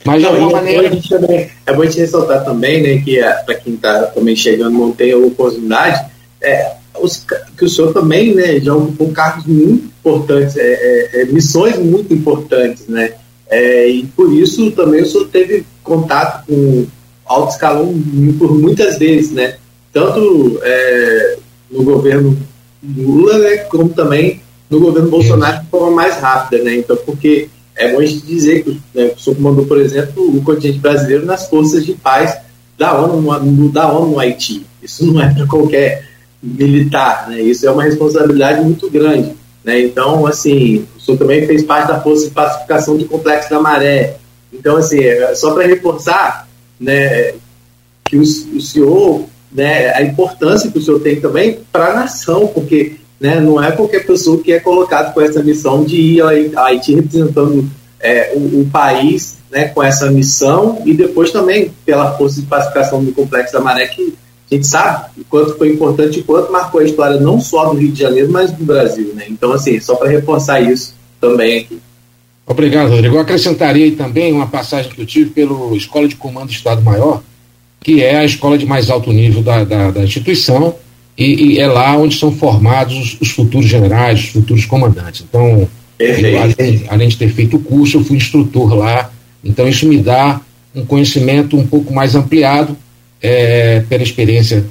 Mas 0.04 0.20
de 0.20 0.26
alguma 0.26 0.52
maneira. 0.52 0.86
É 1.66 1.72
bom 1.72 1.82
gente 1.84 1.98
ressaltar 1.98 2.44
também, 2.44 2.80
né, 2.80 3.02
que 3.02 3.18
é, 3.18 3.32
para 3.32 3.56
quem 3.56 3.74
está 3.74 4.04
também 4.06 4.36
chegando 4.36 4.78
não 4.78 4.92
tem 4.92 5.10
a 5.10 5.16
oportunidade, 5.18 6.06
é, 6.40 6.76
os, 7.00 7.26
que 7.58 7.64
o 7.64 7.68
senhor 7.68 7.92
também 7.92 8.32
né, 8.32 8.60
já 8.60 8.74
ocupou 8.74 9.10
cargos 9.10 9.46
muito 9.46 9.86
importantes, 9.86 10.56
é, 10.56 10.62
é, 10.62 11.22
é, 11.22 11.24
missões 11.26 11.76
muito 11.78 12.14
importantes, 12.14 12.86
né? 12.86 13.14
É, 13.48 13.88
e 13.88 14.04
por 14.06 14.32
isso 14.32 14.70
também 14.72 15.02
o 15.02 15.06
senhor 15.06 15.28
teve 15.28 15.64
contato 15.82 16.46
com 16.46 16.86
alto 17.26 17.52
escalão 17.52 17.94
por 18.38 18.52
muitas 18.58 18.98
vezes, 18.98 19.32
né? 19.32 19.56
Tanto 19.92 20.60
é, 20.62 21.38
no 21.70 21.82
governo 21.82 22.36
Lula, 22.82 23.38
né, 23.38 23.56
como 23.58 23.88
também 23.88 24.40
no 24.70 24.80
governo 24.80 25.10
Bolsonaro 25.10 25.62
de 25.62 25.70
forma 25.70 25.90
mais 25.90 26.16
rápida, 26.18 26.62
né? 26.62 26.76
Então, 26.76 26.96
porque 27.04 27.48
é 27.74 27.92
bom 27.92 28.00
a 28.00 28.06
gente 28.06 28.24
dizer 28.24 28.64
que 28.64 28.80
né, 28.94 29.12
o 29.16 29.20
senhor 29.20 29.36
comandou, 29.36 29.66
por 29.66 29.78
exemplo, 29.78 30.36
o 30.36 30.42
contingente 30.42 30.78
brasileiro 30.78 31.26
nas 31.26 31.48
forças 31.48 31.84
de 31.84 31.92
paz 31.92 32.36
da 32.76 32.98
ONU 32.98 33.20
no, 33.20 33.68
da 33.70 33.90
ONU 33.90 34.12
no 34.12 34.20
Haiti. 34.20 34.64
Isso 34.82 35.06
não 35.06 35.20
é 35.20 35.32
para 35.32 35.46
qualquer 35.46 36.04
militar, 36.42 37.28
né? 37.28 37.40
Isso 37.40 37.66
é 37.66 37.70
uma 37.70 37.82
responsabilidade 37.82 38.60
muito 38.60 38.90
grande, 38.90 39.32
né? 39.64 39.80
Então, 39.80 40.26
assim, 40.26 40.86
o 40.96 41.00
senhor 41.00 41.18
também 41.18 41.46
fez 41.46 41.64
parte 41.64 41.88
da 41.88 42.00
força 42.00 42.26
de 42.26 42.30
pacificação 42.30 42.96
do 42.96 43.06
Complexo 43.06 43.50
da 43.50 43.60
Maré. 43.60 44.16
Então, 44.52 44.76
assim, 44.76 45.00
é 45.00 45.34
só 45.34 45.52
para 45.54 45.66
reforçar, 45.66 46.45
né, 46.78 47.34
que 48.04 48.16
o, 48.16 48.22
o 48.22 48.60
senhor, 48.60 49.24
né, 49.52 49.92
a 49.94 50.02
importância 50.02 50.70
que 50.70 50.78
o 50.78 50.82
senhor 50.82 51.00
tem 51.00 51.20
também 51.20 51.60
para 51.72 51.92
a 51.92 51.94
nação, 51.94 52.46
porque 52.48 52.96
né? 53.20 53.40
Não 53.40 53.62
é 53.62 53.72
qualquer 53.72 54.06
pessoa 54.06 54.40
que 54.42 54.52
é 54.52 54.60
colocado 54.60 55.12
com 55.14 55.20
essa 55.20 55.42
missão 55.42 55.84
de 55.84 55.96
ir 55.96 56.20
ao 56.20 56.64
Haiti 56.64 56.94
representando 56.94 57.68
é, 57.98 58.32
o, 58.34 58.60
o, 58.60 58.70
país 58.70 59.38
né, 59.50 59.68
com 59.68 59.82
essa 59.82 60.10
missão 60.10 60.82
e 60.84 60.92
depois 60.92 61.30
também 61.30 61.72
pela 61.84 62.16
força 62.16 62.40
de 62.40 62.46
pacificação 62.46 63.02
do 63.02 63.12
Complexo 63.12 63.54
da 63.54 63.60
Maré, 63.60 63.86
que 63.86 64.14
a 64.50 64.54
gente 64.54 64.66
sabe 64.66 65.06
o 65.18 65.24
quanto 65.24 65.56
foi 65.56 65.72
importante 65.72 66.20
e 66.20 66.22
quanto 66.22 66.52
marcou 66.52 66.80
a 66.80 66.84
história 66.84 67.18
não 67.18 67.40
só 67.40 67.70
do 67.70 67.78
Rio 67.78 67.90
de 67.90 68.00
Janeiro, 68.00 68.30
mas 68.30 68.52
do 68.52 68.64
Brasil. 68.64 69.12
Né? 69.14 69.24
Então, 69.28 69.50
assim, 69.52 69.80
só 69.80 69.96
para 69.96 70.08
reforçar 70.08 70.60
isso 70.60 70.94
também 71.20 71.60
aqui. 71.60 71.80
Obrigado, 72.46 72.90
Rodrigo. 72.90 73.16
Eu 73.16 73.20
acrescentaria 73.20 73.90
também 73.96 74.32
uma 74.32 74.46
passagem 74.46 74.90
que 74.92 75.00
eu 75.00 75.06
tive 75.06 75.30
pelo 75.30 75.76
Escola 75.76 76.06
de 76.06 76.14
Comando 76.14 76.46
do 76.46 76.52
Estado 76.52 76.80
Maior, 76.80 77.20
que 77.80 78.02
é 78.02 78.16
a 78.16 78.24
escola 78.24 78.56
de 78.56 78.64
mais 78.64 78.88
alto 78.88 79.12
nível 79.12 79.42
da, 79.42 79.64
da, 79.64 79.90
da 79.90 80.04
instituição, 80.04 80.76
e, 81.18 81.54
e, 81.54 81.58
é 81.58 81.66
lá 81.66 81.96
onde 81.96 82.16
são 82.16 82.30
formados 82.30 83.16
os 83.20 83.30
futuros 83.30 83.66
generais, 83.66 84.20
os 84.20 84.26
futuros 84.28 84.64
comandantes. 84.64 85.24
Então, 85.28 85.68
eu, 85.98 86.42
além, 86.42 86.84
além, 86.88 87.08
de 87.08 87.16
ter 87.16 87.30
feito 87.30 87.56
o 87.56 87.60
curso, 87.60 87.96
eu 87.96 88.04
fui 88.04 88.16
instrutor 88.16 88.74
lá. 88.74 89.10
Então, 89.42 89.66
isso 89.66 89.86
me 89.88 89.96
dá 89.96 90.40
um 90.74 90.84
conhecimento 90.84 91.56
um 91.56 91.66
pouco 91.66 91.92
mais 91.92 92.14
ampliado 92.14 92.76
é, 93.20 93.80
pela 93.88 94.02
experiência 94.02 94.66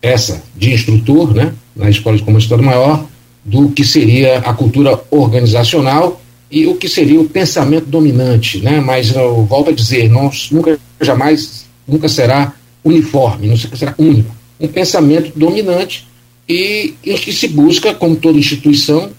essa 0.00 0.42
de 0.56 0.72
instrutor, 0.72 1.34
né, 1.34 1.52
na 1.74 1.90
Escola 1.90 2.16
de 2.16 2.22
Comando 2.22 2.42
Estado 2.42 2.62
Maior, 2.62 3.04
do 3.44 3.70
que 3.70 3.84
seria 3.84 4.38
a 4.38 4.54
cultura 4.54 5.00
organizacional 5.10 6.20
e 6.54 6.68
o 6.68 6.76
que 6.76 6.88
seria 6.88 7.20
o 7.20 7.28
pensamento 7.28 7.86
dominante, 7.86 8.60
né? 8.60 8.80
Mas 8.80 9.10
eu 9.10 9.44
volto 9.44 9.70
a 9.70 9.72
dizer, 9.72 10.08
não, 10.08 10.30
nunca 10.52 10.78
jamais, 11.00 11.66
nunca 11.86 12.08
será 12.08 12.54
uniforme, 12.84 13.48
nunca 13.48 13.76
será 13.76 13.92
único 13.98 14.32
um 14.60 14.68
pensamento 14.68 15.32
dominante 15.36 16.06
e 16.48 16.94
em 17.04 17.16
que 17.16 17.32
se 17.32 17.48
busca, 17.48 17.92
como 17.92 18.14
toda 18.14 18.38
instituição, 18.38 19.10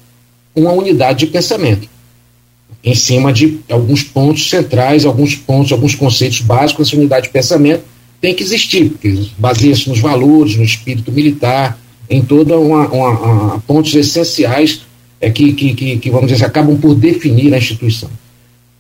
uma 0.56 0.72
unidade 0.72 1.26
de 1.26 1.28
pensamento 1.28 1.90
em 2.82 2.96
cima 2.96 3.34
de 3.34 3.60
alguns 3.70 4.02
pontos 4.02 4.50
centrais, 4.50 5.06
alguns 5.06 5.36
pontos, 5.36 5.74
alguns 5.74 5.94
conceitos 5.94 6.40
básicos, 6.40 6.88
essa 6.88 6.96
unidade 6.96 7.28
de 7.28 7.34
pensamento 7.34 7.84
tem 8.22 8.34
que 8.34 8.44
existir, 8.44 8.90
porque 8.90 9.28
baseia-se 9.38 9.90
nos 9.90 10.00
valores, 10.00 10.56
no 10.56 10.64
espírito 10.64 11.12
militar, 11.12 11.78
em 12.10 12.22
toda 12.22 12.58
uma, 12.58 12.88
uma, 12.88 13.10
uma 13.10 13.60
pontos 13.62 13.94
essenciais 13.94 14.85
é, 15.20 15.30
que, 15.30 15.54
que, 15.54 15.98
que, 15.98 16.10
vamos 16.10 16.32
dizer, 16.32 16.46
acabam 16.46 16.78
por 16.78 16.96
definir 16.96 17.54
a 17.54 17.58
instituição. 17.58 18.10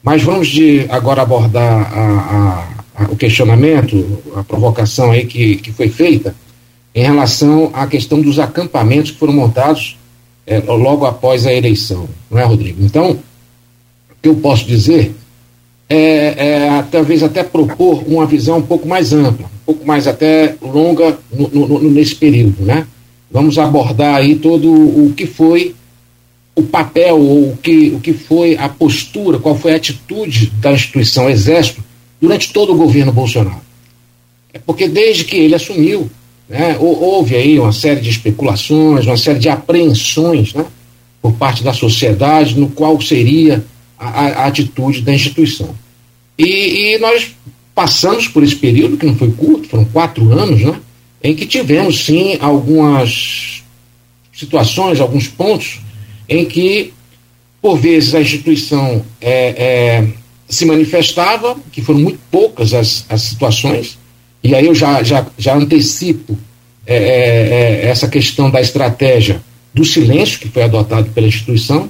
Mas 0.04 0.22
vamos 0.22 0.48
de 0.48 0.86
agora 0.90 1.22
abordar 1.22 1.92
a, 1.92 2.68
a, 2.98 3.04
a, 3.04 3.12
o 3.12 3.16
questionamento, 3.16 4.22
a 4.36 4.44
provocação 4.44 5.12
aí 5.12 5.26
que, 5.26 5.56
que 5.58 5.72
foi 5.72 5.90
feita 5.90 6.36
em 6.94 7.04
relação 7.04 7.72
à 7.74 7.88
questão 7.88 8.22
dos 8.22 8.40
acampamentos 8.40 9.12
que 9.12 9.18
foram 9.18 9.34
montados 9.34 9.98
é, 10.46 10.60
logo 10.60 11.06
após 11.06 11.46
a 11.46 11.54
eleição, 11.54 12.08
não 12.30 12.40
é, 12.40 12.44
Rodrigo? 12.44 12.84
Então, 12.84 13.12
o 13.12 13.18
que 14.22 14.30
eu 14.30 14.36
posso 14.36 14.66
dizer 14.66 15.14
é, 15.90 15.98
é 15.98 16.84
talvez 16.92 17.24
até 17.24 17.44
propor 17.44 18.04
uma 18.08 18.26
visão 18.26 18.60
um 18.60 18.62
pouco 18.62 18.88
mais 18.88 19.12
ampla, 19.12 19.48
um 19.48 19.66
pouco 19.66 19.86
mais 19.86 20.08
até 20.08 20.56
longa 20.62 21.18
no, 21.32 21.48
no, 21.50 21.92
nesse 21.92 22.16
período, 22.16 22.64
né? 22.64 22.88
Vamos 23.30 23.58
abordar 23.58 24.16
aí 24.16 24.36
todo 24.36 24.72
o 24.72 25.14
que 25.16 25.26
foi 25.26 25.76
o 26.56 26.64
papel 26.64 27.20
ou 27.20 27.52
o 27.52 27.58
que, 27.58 27.90
o 27.90 28.00
que 28.00 28.14
foi 28.14 28.56
a 28.56 28.70
postura, 28.70 29.40
qual 29.40 29.58
foi 29.58 29.74
a 29.74 29.76
atitude 29.76 30.48
da 30.62 30.72
instituição 30.72 31.30
Exército 31.30 31.84
durante 32.22 32.54
todo 32.54 32.74
o 32.74 32.78
governo 32.78 33.12
Bolsonaro. 33.12 33.62
É 34.54 34.60
porque 34.60 34.88
desde 34.88 35.26
que 35.26 35.36
ele 35.36 35.54
assumiu, 35.54 36.10
né? 36.48 36.78
Houve 36.80 37.36
aí 37.36 37.60
uma 37.60 37.74
série 37.74 38.00
de 38.00 38.10
especulações, 38.10 39.06
uma 39.06 39.18
série 39.18 39.40
de 39.40 39.50
apreensões 39.50 40.54
né? 40.54 40.66
por 41.22 41.34
parte 41.34 41.64
da 41.64 41.74
sociedade 41.74 42.58
no 42.58 42.70
qual 42.70 43.02
seria 43.02 43.66
a, 43.98 44.08
a 44.08 44.46
atitude 44.46 45.02
da 45.02 45.14
instituição. 45.14 45.76
E, 46.38 46.94
e, 46.94 47.00
nós 47.00 47.36
passamos 47.74 48.28
por 48.28 48.44
esse 48.44 48.56
período, 48.56 48.98
que 48.98 49.06
não 49.06 49.16
foi 49.16 49.32
curto, 49.32 49.70
foram 49.70 49.86
quatro 49.86 50.32
anos, 50.32 50.62
né? 50.62 50.80
em 51.24 51.36
que 51.36 51.46
tivemos 51.46 52.06
sim 52.06 52.38
algumas 52.40 53.64
situações, 54.32 55.00
alguns 55.00 55.28
pontos 55.28 55.80
em 56.28 56.46
que, 56.46 56.94
por 57.62 57.78
vezes, 57.78 58.16
a 58.16 58.22
instituição 58.22 59.04
é, 59.22 59.48
é, 59.58 60.08
se 60.48 60.66
manifestava, 60.66 61.58
que 61.72 61.82
foram 61.82 62.00
muito 62.00 62.20
poucas 62.32 62.74
as, 62.74 63.06
as 63.10 63.22
situações, 63.22 63.98
e 64.44 64.54
aí 64.54 64.68
eu 64.68 64.76
já, 64.76 65.02
já, 65.02 65.26
já 65.38 65.56
antecipo 65.56 66.38
é, 66.86 66.96
é, 66.96 67.86
é, 67.86 67.88
essa 67.88 68.08
questão 68.08 68.50
da 68.50 68.62
estratégia 68.62 69.42
do 69.74 69.84
silêncio 69.84 70.40
que 70.40 70.48
foi 70.48 70.64
adotado 70.64 71.10
pela 71.10 71.28
instituição 71.28 71.90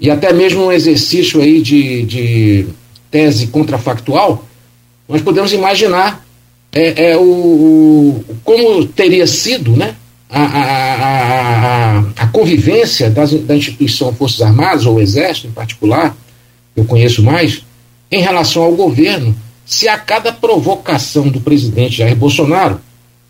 e 0.00 0.10
até 0.10 0.32
mesmo 0.32 0.64
um 0.64 0.72
exercício 0.72 1.40
aí 1.40 1.62
de, 1.62 2.02
de 2.02 2.66
tese 3.10 3.46
contrafactual, 3.46 4.44
nós 5.08 5.22
podemos 5.22 5.52
imaginar 5.52 6.26
é, 6.72 7.10
é 7.10 7.16
o, 7.16 7.22
o, 7.22 8.24
como 8.42 8.84
teria 8.86 9.26
sido 9.26 9.76
né, 9.76 9.94
a, 10.28 10.42
a, 12.18 12.24
a, 12.24 12.26
convivência 12.28 13.10
das, 13.10 13.32
da 13.32 13.56
instituição 13.56 14.12
Forças 14.14 14.42
Armadas, 14.42 14.86
ou 14.86 15.00
Exército 15.00 15.48
em 15.48 15.52
particular, 15.52 16.16
eu 16.76 16.84
conheço 16.84 17.22
mais, 17.22 17.62
em 18.10 18.20
relação 18.20 18.62
ao 18.62 18.72
governo, 18.72 19.34
se 19.64 19.88
a 19.88 19.98
cada 19.98 20.32
provocação 20.32 21.28
do 21.28 21.40
presidente 21.40 21.98
Jair 21.98 22.16
Bolsonaro, 22.16 22.80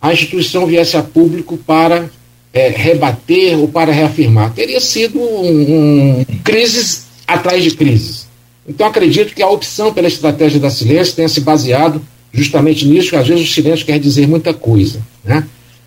a 0.01 0.13
instituição 0.13 0.67
viesse 0.67 0.97
a 0.97 1.03
público 1.03 1.57
para 1.57 2.11
é, 2.53 2.69
rebater 2.69 3.59
ou 3.59 3.69
para 3.69 3.93
reafirmar. 3.93 4.53
Teria 4.53 4.81
sido 4.81 5.19
um, 5.19 6.21
um, 6.21 6.25
crises 6.43 7.07
atrás 7.27 7.65
de 7.65 7.71
crises. 7.73 8.27
Então 8.67 8.87
acredito 8.87 9.35
que 9.35 9.43
a 9.43 9.49
opção 9.49 9.93
pela 9.93 10.09
estratégia 10.09 10.61
da 10.61 10.71
silêncio 10.71 11.15
tenha 11.15 11.29
se 11.29 11.41
baseado 11.41 12.01
justamente 12.33 12.87
nisso, 12.87 13.11
que 13.11 13.17
às 13.17 13.27
vezes 13.27 13.49
o 13.49 13.53
silêncio 13.53 13.87
quer 13.87 13.99
dizer 13.99 14.27
muita 14.27 14.53
coisa. 14.53 15.01
Né? 15.25 15.47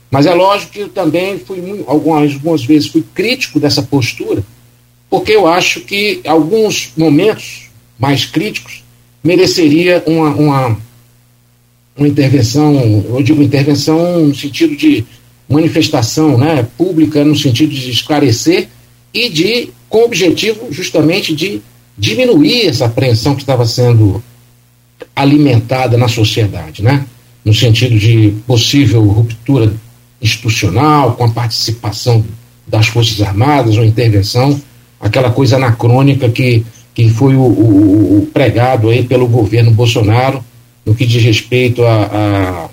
Mas 0.09 0.25
é 0.25 0.33
lógico 0.33 0.71
que 0.71 0.79
eu 0.79 0.89
também 0.89 1.37
fui, 1.39 1.83
algumas, 1.85 2.33
algumas 2.33 2.63
vezes, 2.63 2.89
fui 2.89 3.03
crítico 3.13 3.59
dessa 3.59 3.81
postura, 3.81 4.43
porque 5.09 5.33
eu 5.33 5.47
acho 5.47 5.81
que 5.81 6.21
alguns 6.25 6.91
momentos 6.95 7.69
mais 7.99 8.25
críticos 8.25 8.83
mereceria 9.23 10.03
uma, 10.05 10.29
uma, 10.29 10.77
uma 11.97 12.07
intervenção, 12.07 12.75
eu 13.09 13.21
digo 13.21 13.43
intervenção 13.43 14.27
no 14.27 14.35
sentido 14.35 14.75
de 14.75 15.05
manifestação 15.49 16.37
né, 16.37 16.65
pública, 16.77 17.23
no 17.23 17.35
sentido 17.35 17.73
de 17.73 17.89
esclarecer 17.89 18.67
e 19.13 19.29
de, 19.29 19.69
com 19.89 19.99
o 19.99 20.05
objetivo 20.05 20.67
justamente 20.71 21.33
de 21.35 21.61
diminuir 21.97 22.67
essa 22.67 22.85
apreensão 22.85 23.33
que 23.35 23.41
estava 23.41 23.65
sendo 23.65 24.23
alimentada 25.15 25.97
na 25.97 26.07
sociedade, 26.07 26.83
né? 26.83 27.05
no 27.43 27.53
sentido 27.53 27.97
de 27.97 28.33
possível 28.45 29.01
ruptura 29.03 29.73
institucional, 30.21 31.13
com 31.13 31.25
a 31.25 31.29
participação 31.29 32.23
das 32.67 32.87
Forças 32.87 33.21
Armadas 33.21 33.77
ou 33.77 33.85
intervenção, 33.85 34.59
aquela 34.99 35.31
coisa 35.31 35.55
anacrônica 35.55 36.29
que, 36.29 36.65
que 36.93 37.09
foi 37.09 37.35
o, 37.35 37.41
o, 37.41 38.17
o 38.19 38.25
pregado 38.27 38.89
aí 38.89 39.03
pelo 39.03 39.27
governo 39.27 39.71
Bolsonaro 39.71 40.43
no 40.85 40.95
que 40.95 41.05
diz 41.05 41.23
respeito 41.23 41.83
a, 41.85 42.69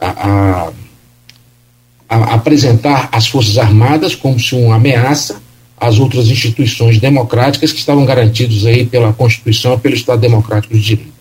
a, 0.00 0.08
a, 0.08 0.72
a 2.08 2.34
apresentar 2.34 3.08
as 3.12 3.26
Forças 3.26 3.56
Armadas 3.56 4.14
como 4.14 4.38
se 4.38 4.54
uma 4.54 4.76
ameaça 4.76 5.40
às 5.78 5.98
outras 5.98 6.28
instituições 6.28 6.98
democráticas 6.98 7.72
que 7.72 7.78
estavam 7.78 8.04
garantidas 8.04 8.64
aí 8.64 8.86
pela 8.86 9.12
Constituição 9.12 9.74
e 9.74 9.78
pelo 9.78 9.94
Estado 9.94 10.20
Democrático 10.20 10.74
de 10.74 10.80
Direito. 10.80 11.12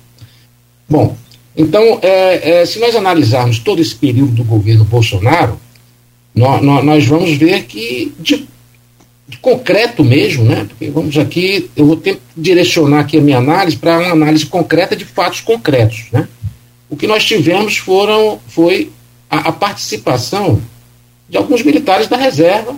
Bom, 0.88 1.16
então, 1.58 2.00
é, 2.02 2.62
é, 2.62 2.66
se 2.66 2.80
nós 2.80 2.96
analisarmos 2.96 3.60
todo 3.60 3.82
esse 3.82 3.96
período 3.96 4.34
do 4.34 4.44
governo 4.44 4.84
Bolsonaro, 4.84 5.60
nós, 6.34 6.62
nós 6.62 7.06
vamos 7.06 7.38
ver 7.38 7.64
que, 7.64 8.14
de, 8.20 8.46
de, 9.28 9.38
concreto 9.38 10.04
mesmo, 10.04 10.44
né? 10.44 10.66
Porque 10.68 10.90
vamos 10.90 11.18
aqui, 11.18 11.70
eu 11.76 11.86
vou 11.86 11.96
ter 11.96 12.20
direcionar 12.36 13.00
aqui 13.00 13.18
a 13.18 13.22
minha 13.22 13.38
análise 13.38 13.78
para 13.78 14.00
uma 14.00 14.12
análise 14.12 14.46
concreta 14.46 14.96
de 14.98 15.06
fatos 15.06 15.40
concretos, 15.40 16.08
né? 16.12 16.28
O 16.90 16.98
que 16.98 17.08
nós 17.08 17.24
tivemos 17.24 17.78
foram, 17.78 18.38
foi 18.50 18.92
a, 19.30 19.50
a 19.50 19.52
participação 19.52 20.62
de 21.30 21.38
alguns 21.38 21.64
militares 21.64 22.10
da 22.10 22.18
reserva, 22.18 22.76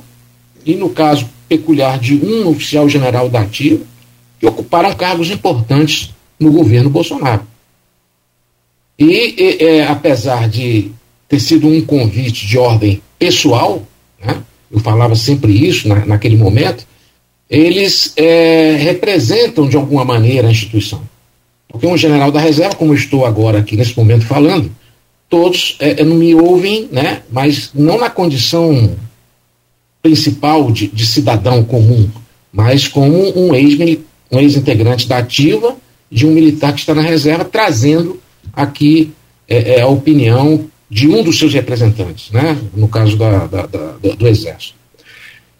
e 0.63 0.75
no 0.75 0.89
caso 0.89 1.27
peculiar 1.49 1.97
de 1.97 2.13
um 2.13 2.47
oficial 2.47 2.87
general 2.87 3.27
da 3.27 3.41
ativa, 3.41 3.83
que 4.39 4.45
ocuparam 4.45 4.93
cargos 4.93 5.31
importantes 5.31 6.13
no 6.39 6.51
governo 6.51 6.89
Bolsonaro. 6.91 7.41
E, 8.97 9.35
e 9.37 9.63
é, 9.63 9.87
apesar 9.87 10.49
de 10.49 10.91
ter 11.27 11.39
sido 11.39 11.67
um 11.67 11.81
convite 11.81 12.47
de 12.47 12.57
ordem 12.57 13.01
pessoal, 13.19 13.83
né, 14.23 14.41
eu 14.71 14.79
falava 14.79 15.15
sempre 15.15 15.51
isso 15.51 15.87
na, 15.87 16.05
naquele 16.05 16.35
momento, 16.35 16.85
eles 17.49 18.13
é, 18.15 18.75
representam 18.79 19.67
de 19.67 19.77
alguma 19.77 20.03
maneira 20.03 20.47
a 20.47 20.51
instituição. 20.51 21.01
Porque 21.67 21.85
um 21.85 21.97
general 21.97 22.31
da 22.31 22.39
reserva, 22.39 22.75
como 22.75 22.93
eu 22.93 22.97
estou 22.97 23.25
agora 23.25 23.59
aqui 23.59 23.75
nesse 23.75 23.95
momento 23.95 24.25
falando, 24.25 24.71
todos 25.29 25.75
é, 25.79 26.03
não 26.03 26.15
me 26.15 26.33
ouvem, 26.33 26.87
né, 26.91 27.21
mas 27.31 27.71
não 27.73 27.99
na 27.99 28.09
condição 28.09 28.95
principal 30.01 30.71
de, 30.71 30.87
de 30.87 31.05
cidadão 31.05 31.63
comum, 31.63 32.09
mas 32.51 32.87
como 32.87 33.37
um 33.37 33.53
ex-integrante 33.53 34.05
um 34.31 34.39
ex 34.39 35.05
da 35.05 35.17
ativa 35.17 35.75
de 36.09 36.25
um 36.25 36.31
militar 36.31 36.73
que 36.73 36.79
está 36.79 36.95
na 36.95 37.01
reserva, 37.01 37.43
trazendo 37.43 38.19
aqui 38.57 39.13
é, 39.47 39.75
é, 39.75 39.81
a 39.81 39.87
opinião 39.87 40.67
de 40.89 41.07
um 41.07 41.21
dos 41.21 41.37
seus 41.37 41.53
representantes, 41.53 42.31
né? 42.31 42.57
no 42.75 42.87
caso 42.87 43.15
da, 43.15 43.45
da, 43.45 43.67
da, 43.67 43.91
do 44.15 44.27
Exército. 44.27 44.75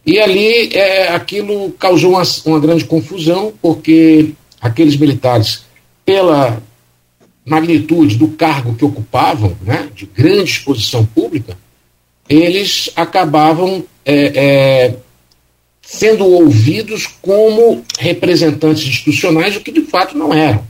E 0.03 0.19
ali 0.19 0.73
é, 0.73 1.09
aquilo 1.09 1.71
causou 1.73 2.11
uma, 2.11 2.23
uma 2.45 2.59
grande 2.59 2.85
confusão, 2.85 3.53
porque 3.61 4.31
aqueles 4.59 4.95
militares, 4.95 5.65
pela 6.03 6.63
magnitude 7.45 8.15
do 8.15 8.29
cargo 8.29 8.73
que 8.73 8.85
ocupavam, 8.85 9.55
né, 9.61 9.89
de 9.93 10.05
grande 10.05 10.51
exposição 10.51 11.05
pública, 11.05 11.57
eles 12.27 12.89
acabavam 12.95 13.83
é, 14.05 14.15
é, 14.15 14.95
sendo 15.81 16.25
ouvidos 16.25 17.07
como 17.21 17.83
representantes 17.99 18.87
institucionais, 18.87 19.55
o 19.55 19.61
que 19.61 19.71
de 19.71 19.81
fato 19.81 20.17
não 20.17 20.33
eram. 20.33 20.65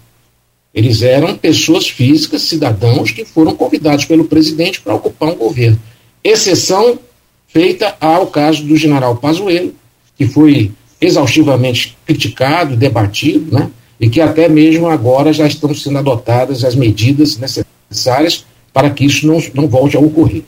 Eles 0.78 1.02
eram 1.02 1.36
pessoas 1.36 1.90
físicas, 1.90 2.44
cidadãos, 2.44 3.10
que 3.10 3.26
foram 3.26 3.56
convidados 3.56 4.06
pelo 4.06 4.26
presidente 4.26 4.80
para 4.80 4.94
ocupar 4.94 5.30
um 5.30 5.36
governo. 5.36 5.82
Exceção 6.24 7.00
feita 7.48 7.98
ao 8.00 8.28
caso 8.28 8.63
do 8.63 8.78
general 8.78 9.16
Pazuello, 9.16 9.74
que 10.16 10.28
foi 10.28 10.72
exaustivamente 11.02 11.98
criticado, 12.06 12.76
debatido, 12.76 13.52
né? 13.52 13.72
e 14.00 14.08
que 14.08 14.22
até 14.22 14.48
mesmo 14.48 14.88
agora 14.88 15.34
já 15.34 15.48
estão 15.48 15.74
sendo 15.74 15.98
adotadas 15.98 16.63
as 16.63 16.76
medidas 16.76 17.40
necessárias 17.40 18.46
para 18.72 18.92
que 18.92 19.04
isso 19.04 19.26
não, 19.26 19.42
não 19.56 19.68
volte 19.68 19.98
a 19.98 20.00
ocorrer. 20.00 20.44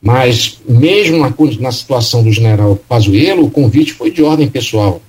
Mas, 0.00 0.58
mesmo 0.68 1.18
na, 1.18 1.32
na 1.60 1.70
situação 1.70 2.24
do 2.24 2.32
general 2.32 2.74
Pazuello, 2.88 3.44
o 3.44 3.50
convite 3.50 3.92
foi 3.92 4.10
de 4.10 4.24
ordem 4.24 4.48
pessoal. 4.48 5.00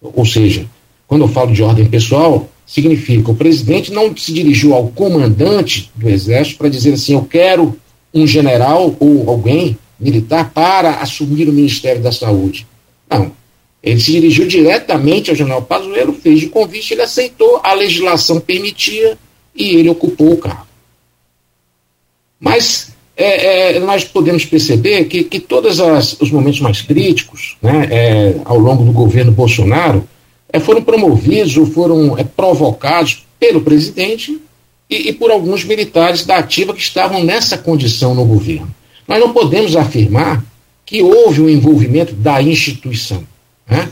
Ou 0.00 0.24
seja, 0.24 0.64
quando 1.08 1.22
eu 1.22 1.28
falo 1.28 1.52
de 1.52 1.64
ordem 1.64 1.86
pessoal, 1.86 2.48
significa 2.66 3.30
o 3.30 3.36
presidente 3.36 3.92
não 3.92 4.14
se 4.16 4.32
dirigiu 4.32 4.74
ao 4.74 4.88
comandante 4.88 5.90
do 5.94 6.08
exército 6.08 6.58
para 6.58 6.68
dizer 6.68 6.94
assim, 6.94 7.14
eu 7.14 7.22
quero 7.22 7.78
um 8.12 8.26
general 8.26 8.96
ou 8.98 9.30
alguém 9.30 9.78
militar 9.98 10.50
para 10.52 10.96
assumir 10.96 11.48
o 11.48 11.52
Ministério 11.52 12.02
da 12.02 12.10
Saúde. 12.10 12.66
Não. 13.08 13.30
Ele 13.82 14.00
se 14.00 14.10
dirigiu 14.10 14.46
diretamente 14.48 15.30
ao 15.30 15.36
general 15.36 15.62
Pazuello, 15.62 16.12
fez 16.12 16.40
de 16.40 16.48
convite, 16.48 16.92
ele 16.92 17.02
aceitou, 17.02 17.60
a 17.62 17.72
legislação 17.72 18.40
permitia 18.40 19.16
e 19.54 19.76
ele 19.76 19.88
ocupou 19.88 20.32
o 20.32 20.36
cargo. 20.36 20.66
Mas 22.40 22.90
é, 23.16 23.76
é, 23.76 23.80
nós 23.80 24.04
podemos 24.04 24.44
perceber 24.44 25.04
que, 25.04 25.24
que 25.24 25.38
todos 25.38 25.78
os 26.20 26.30
momentos 26.30 26.60
mais 26.60 26.82
críticos, 26.82 27.56
né, 27.62 27.88
é, 27.90 28.36
ao 28.44 28.58
longo 28.58 28.84
do 28.84 28.92
governo 28.92 29.32
Bolsonaro, 29.32 30.06
é, 30.52 30.60
foram 30.60 30.82
promovidos 30.82 31.56
ou 31.56 31.66
foram 31.66 32.16
é, 32.18 32.24
provocados 32.24 33.26
pelo 33.38 33.60
presidente 33.60 34.40
e, 34.88 35.08
e, 35.08 35.12
por 35.12 35.30
alguns 35.30 35.64
militares 35.64 36.24
da 36.24 36.38
ativa 36.38 36.72
que 36.72 36.80
estavam 36.80 37.24
nessa 37.24 37.58
condição 37.58 38.14
no 38.14 38.24
governo. 38.24 38.72
Nós 39.06 39.20
não 39.20 39.32
podemos 39.32 39.76
afirmar 39.76 40.44
que 40.84 41.02
houve 41.02 41.40
um 41.42 41.48
envolvimento 41.48 42.14
da 42.14 42.40
instituição. 42.40 43.24
Né? 43.68 43.88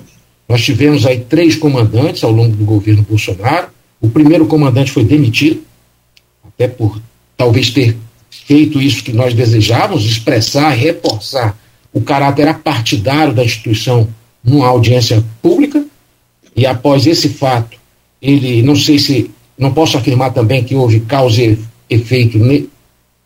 Nós 0.48 0.62
tivemos 0.62 1.04
aí 1.04 1.20
três 1.20 1.56
comandantes 1.56 2.22
ao 2.22 2.30
longo 2.30 2.56
do 2.56 2.64
governo 2.64 3.02
Bolsonaro. 3.02 3.68
O 4.00 4.08
primeiro 4.08 4.46
comandante 4.46 4.92
foi 4.92 5.04
demitido, 5.04 5.62
até 6.46 6.68
por 6.68 7.00
talvez 7.36 7.70
ter 7.70 7.96
feito 8.30 8.80
isso 8.80 9.02
que 9.02 9.12
nós 9.12 9.34
desejávamos, 9.34 10.04
expressar, 10.04 10.70
reforçar 10.70 11.58
o 11.92 12.00
caráter 12.00 12.48
apartidário 12.48 13.32
da 13.32 13.44
instituição 13.44 14.08
numa 14.42 14.66
audiência 14.66 15.24
pública. 15.40 15.83
E 16.54 16.66
após 16.66 17.06
esse 17.06 17.28
fato, 17.28 17.76
ele, 18.20 18.62
não 18.62 18.76
sei 18.76 18.98
se, 18.98 19.30
não 19.58 19.72
posso 19.72 19.96
afirmar 19.96 20.32
também 20.32 20.62
que 20.62 20.74
houve 20.74 21.00
causa 21.00 21.42
e 21.42 21.58
efeito 21.88 22.38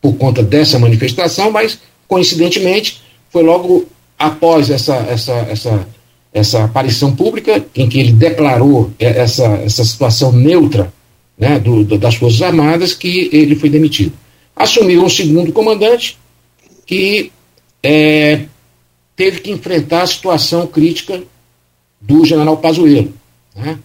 por 0.00 0.14
conta 0.16 0.42
dessa 0.42 0.78
manifestação, 0.78 1.50
mas 1.50 1.78
coincidentemente 2.06 3.02
foi 3.30 3.42
logo 3.42 3.86
após 4.18 4.70
essa, 4.70 4.96
essa, 4.96 5.34
essa, 5.50 5.88
essa 6.32 6.64
aparição 6.64 7.14
pública 7.14 7.64
em 7.74 7.88
que 7.88 8.00
ele 8.00 8.12
declarou 8.12 8.90
essa, 8.98 9.46
essa 9.64 9.84
situação 9.84 10.32
neutra 10.32 10.92
né, 11.38 11.58
do, 11.58 11.84
do, 11.84 11.98
das 11.98 12.16
Forças 12.16 12.42
Armadas 12.42 12.94
que 12.94 13.28
ele 13.32 13.54
foi 13.54 13.68
demitido. 13.68 14.12
Assumiu 14.56 15.04
um 15.04 15.08
segundo 15.08 15.52
comandante 15.52 16.18
que 16.84 17.30
é, 17.82 18.46
teve 19.14 19.40
que 19.40 19.50
enfrentar 19.50 20.02
a 20.02 20.06
situação 20.06 20.66
crítica 20.66 21.22
do 22.00 22.24
general 22.24 22.56
Pazuello, 22.56 23.12
né, 23.54 23.78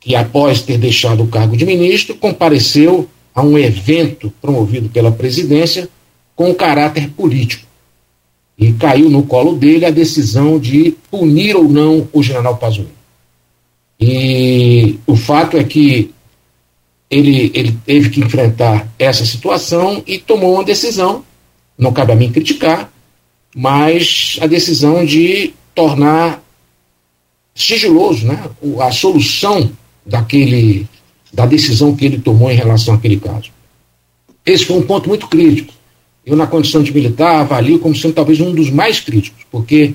que 0.00 0.14
após 0.14 0.62
ter 0.62 0.78
deixado 0.78 1.22
o 1.22 1.28
cargo 1.28 1.56
de 1.56 1.64
ministro, 1.64 2.14
compareceu 2.16 3.08
a 3.34 3.42
um 3.42 3.56
evento 3.56 4.32
promovido 4.40 4.88
pela 4.88 5.12
presidência 5.12 5.88
com 6.34 6.54
caráter 6.54 7.08
político. 7.10 7.66
E 8.58 8.72
caiu 8.72 9.08
no 9.08 9.22
colo 9.22 9.56
dele 9.56 9.86
a 9.86 9.90
decisão 9.90 10.58
de 10.58 10.94
punir 11.10 11.56
ou 11.56 11.68
não 11.68 12.08
o 12.12 12.22
general 12.22 12.56
Pazuello. 12.56 12.90
E 14.00 14.98
o 15.06 15.14
fato 15.16 15.56
é 15.56 15.64
que 15.64 16.10
ele, 17.08 17.52
ele 17.54 17.78
teve 17.84 18.10
que 18.10 18.20
enfrentar 18.20 18.88
essa 18.98 19.24
situação 19.24 20.02
e 20.06 20.18
tomou 20.18 20.54
uma 20.54 20.64
decisão, 20.64 21.24
não 21.78 21.92
cabe 21.92 22.12
a 22.12 22.16
mim 22.16 22.32
criticar, 22.32 22.92
mas 23.54 24.38
a 24.40 24.46
decisão 24.46 25.04
de 25.04 25.52
tornar 25.74 26.41
sigiloso 27.54 28.26
né, 28.26 28.42
a 28.80 28.90
solução 28.90 29.70
daquele, 30.04 30.86
da 31.32 31.46
decisão 31.46 31.94
que 31.94 32.04
ele 32.04 32.18
tomou 32.18 32.50
em 32.50 32.56
relação 32.56 32.94
àquele 32.94 33.18
caso. 33.18 33.50
Esse 34.44 34.64
foi 34.64 34.76
um 34.76 34.82
ponto 34.82 35.08
muito 35.08 35.28
crítico. 35.28 35.72
Eu, 36.24 36.36
na 36.36 36.46
condição 36.46 36.82
de 36.82 36.92
militar, 36.92 37.40
avalio 37.40 37.78
como 37.78 37.94
sendo 37.94 38.14
talvez 38.14 38.40
um 38.40 38.54
dos 38.54 38.70
mais 38.70 39.00
críticos, 39.00 39.44
porque 39.50 39.94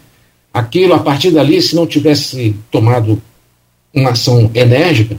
aquilo, 0.53 0.93
a 0.93 0.99
partir 0.99 1.31
dali, 1.31 1.61
se 1.61 1.75
não 1.75 1.87
tivesse 1.87 2.55
tomado 2.69 3.21
uma 3.93 4.11
ação 4.11 4.51
enérgica, 4.53 5.17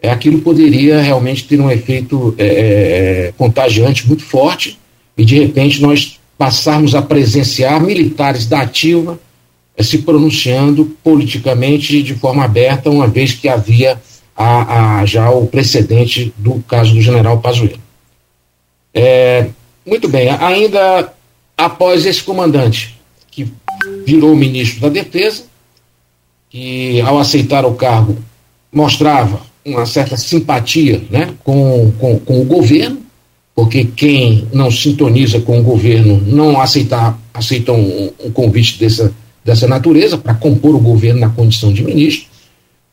é, 0.00 0.10
aquilo 0.10 0.42
poderia 0.42 1.00
realmente 1.00 1.44
ter 1.44 1.58
um 1.58 1.70
efeito 1.70 2.34
é, 2.36 2.46
é, 2.46 3.32
contagiante 3.38 4.06
muito 4.06 4.22
forte 4.22 4.78
e, 5.16 5.24
de 5.24 5.38
repente, 5.38 5.80
nós 5.80 6.20
passarmos 6.36 6.94
a 6.94 7.00
presenciar 7.00 7.82
militares 7.82 8.46
da 8.46 8.60
ativa 8.60 9.18
é, 9.18 9.23
se 9.82 9.98
pronunciando 9.98 10.84
politicamente 11.02 12.02
de 12.02 12.14
forma 12.14 12.44
aberta, 12.44 12.90
uma 12.90 13.06
vez 13.06 13.32
que 13.32 13.48
havia 13.48 14.00
a, 14.36 15.00
a, 15.00 15.06
já 15.06 15.30
o 15.30 15.46
precedente 15.46 16.32
do 16.36 16.62
caso 16.68 16.94
do 16.94 17.00
general 17.00 17.40
Pazuello. 17.40 17.78
É, 18.92 19.48
muito 19.84 20.08
bem, 20.08 20.28
ainda 20.30 21.12
após 21.56 22.06
esse 22.06 22.22
comandante, 22.22 22.98
que 23.30 23.52
virou 24.06 24.36
ministro 24.36 24.80
da 24.80 24.88
Defesa, 24.88 25.44
que 26.48 27.00
ao 27.00 27.18
aceitar 27.18 27.64
o 27.64 27.74
cargo 27.74 28.16
mostrava 28.72 29.40
uma 29.64 29.86
certa 29.86 30.16
simpatia 30.16 31.02
né, 31.10 31.34
com, 31.42 31.92
com, 31.98 32.18
com 32.20 32.40
o 32.40 32.44
governo, 32.44 33.02
porque 33.54 33.84
quem 33.84 34.46
não 34.52 34.70
sintoniza 34.70 35.40
com 35.40 35.58
o 35.58 35.62
governo 35.62 36.20
não 36.26 36.60
aceitar, 36.60 37.18
aceita 37.32 37.72
um, 37.72 38.12
um 38.24 38.30
convite 38.30 38.78
dessa, 38.78 39.12
dessa 39.44 39.68
natureza 39.68 40.16
para 40.16 40.34
compor 40.34 40.74
o 40.74 40.80
governo 40.80 41.20
na 41.20 41.28
condição 41.28 41.72
de 41.72 41.84
ministro, 41.84 42.28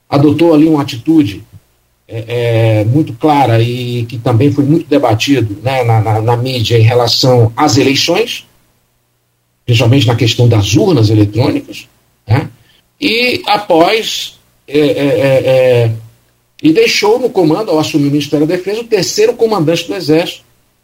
adotou 0.10 0.54
ali 0.54 0.68
uma 0.68 0.82
atitude 0.82 1.44
é, 2.08 2.80
é, 2.82 2.86
muito 2.86 3.14
clara 3.14 3.62
e 3.62 4.06
que 4.06 4.18
também 4.18 4.52
foi 4.52 4.66
muito 4.66 4.88
debatido 4.88 5.58
né, 5.64 5.84
na, 5.84 6.02
na, 6.02 6.22
na, 6.22 6.38
mídia 6.38 6.78
em 6.78 6.82
relação 6.82 7.54
às 7.56 7.78
eleições, 7.78 8.46
principalmente 9.66 10.08
na 10.08 10.16
questão 10.16 10.50
das 10.50 10.76
urnas 10.76 11.10
eletrônicas, 11.10 11.88
né, 12.28 12.50
e 13.00 13.42
após 13.48 14.38
é, 14.68 14.78
é, 14.78 14.82
é, 14.82 15.86
é 15.86 15.92
e 16.62 16.72
deixou 16.72 17.18
no 17.18 17.30
comando, 17.30 17.72
ao 17.72 17.80
assumir 17.80 18.08
o 18.08 18.12
Ministério 18.12 18.46
da 18.46 18.56
Defesa, 18.56 18.82
o 18.82 18.86
terceiro 18.86 19.34
comandante 19.34 19.88
do 19.88 19.96
Exército, 19.96 20.44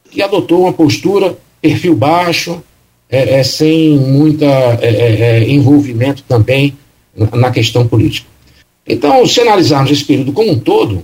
que 0.10 0.24
adotou 0.24 0.62
uma 0.62 0.74
postura 0.74 1.38
perfil 1.62 1.96
baixo, 1.96 2.64
é, 3.10 3.40
é, 3.40 3.44
sem 3.44 3.98
muita 3.98 4.46
é, 4.46 4.90
é, 4.90 5.22
é, 5.22 5.50
envolvimento 5.50 6.24
também 6.28 6.78
na 7.34 7.52
questão 7.52 7.88
política. 7.88 8.28
Então, 8.86 9.26
se 9.26 9.42
analisarmos 9.42 9.92
esse 9.92 10.04
período 10.04 10.32
como 10.32 10.52
um 10.52 10.60
todo, 10.60 11.04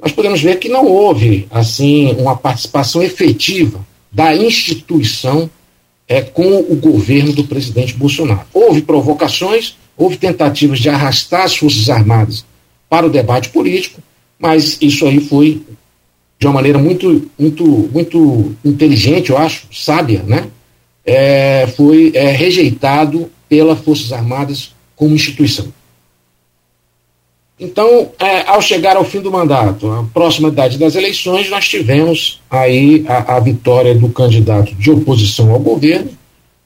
nós 0.00 0.12
podemos 0.12 0.40
ver 0.40 0.58
que 0.58 0.68
não 0.68 0.86
houve 0.86 1.46
assim 1.50 2.14
uma 2.18 2.36
participação 2.36 3.02
efetiva 3.02 3.84
da 4.12 4.34
instituição 4.34 5.50
é, 6.08 6.20
com 6.20 6.58
o 6.58 6.76
governo 6.76 7.32
do 7.32 7.44
presidente 7.44 7.94
Bolsonaro. 7.94 8.46
Houve 8.52 8.82
provocações, 8.82 9.76
houve 9.96 10.16
tentativas 10.16 10.78
de 10.78 10.88
arrastar 10.88 11.42
as 11.42 11.56
Forças 11.56 11.88
Armadas 11.88 12.44
para 12.88 13.06
o 13.06 13.10
debate 13.10 13.48
político, 13.48 14.00
mas 14.38 14.78
isso 14.80 15.06
aí 15.06 15.20
foi 15.20 15.62
de 16.38 16.46
uma 16.46 16.54
maneira 16.54 16.78
muito, 16.78 17.30
muito, 17.38 17.64
muito 17.92 18.54
inteligente, 18.64 19.30
eu 19.30 19.38
acho, 19.38 19.66
sábia, 19.72 20.22
né? 20.22 20.48
É, 21.06 21.68
foi 21.76 22.10
é, 22.14 22.32
rejeitado 22.32 23.30
pelas 23.48 23.78
Forças 23.78 24.12
Armadas 24.12 24.74
como 24.96 25.14
instituição. 25.14 25.72
Então, 27.58 28.10
é, 28.18 28.46
ao 28.46 28.60
chegar 28.60 28.96
ao 28.96 29.04
fim 29.04 29.20
do 29.20 29.30
mandato, 29.30 29.90
a 29.90 30.02
proximidade 30.12 30.76
das 30.76 30.94
eleições, 30.94 31.48
nós 31.48 31.66
tivemos 31.66 32.42
aí 32.50 33.04
a, 33.08 33.36
a, 33.36 33.40
vitória 33.40 33.94
do 33.94 34.10
candidato 34.10 34.74
de 34.74 34.90
oposição 34.90 35.50
ao 35.50 35.58
governo, 35.58 36.10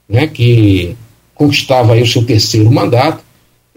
né, 0.08 0.26
que 0.26 0.96
conquistava 1.32 1.92
aí 1.92 2.02
o 2.02 2.06
seu 2.06 2.24
terceiro 2.24 2.72
mandato, 2.72 3.22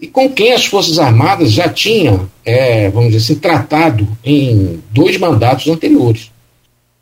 e 0.01 0.07
com 0.07 0.27
quem 0.27 0.53
as 0.53 0.65
Forças 0.65 0.97
Armadas 0.97 1.51
já 1.51 1.69
tinham, 1.69 2.27
é, 2.43 2.89
vamos 2.89 3.11
dizer 3.11 3.23
assim, 3.23 3.39
tratado 3.39 4.07
em 4.23 4.79
dois 4.89 5.17
mandatos 5.19 5.67
anteriores. 5.67 6.31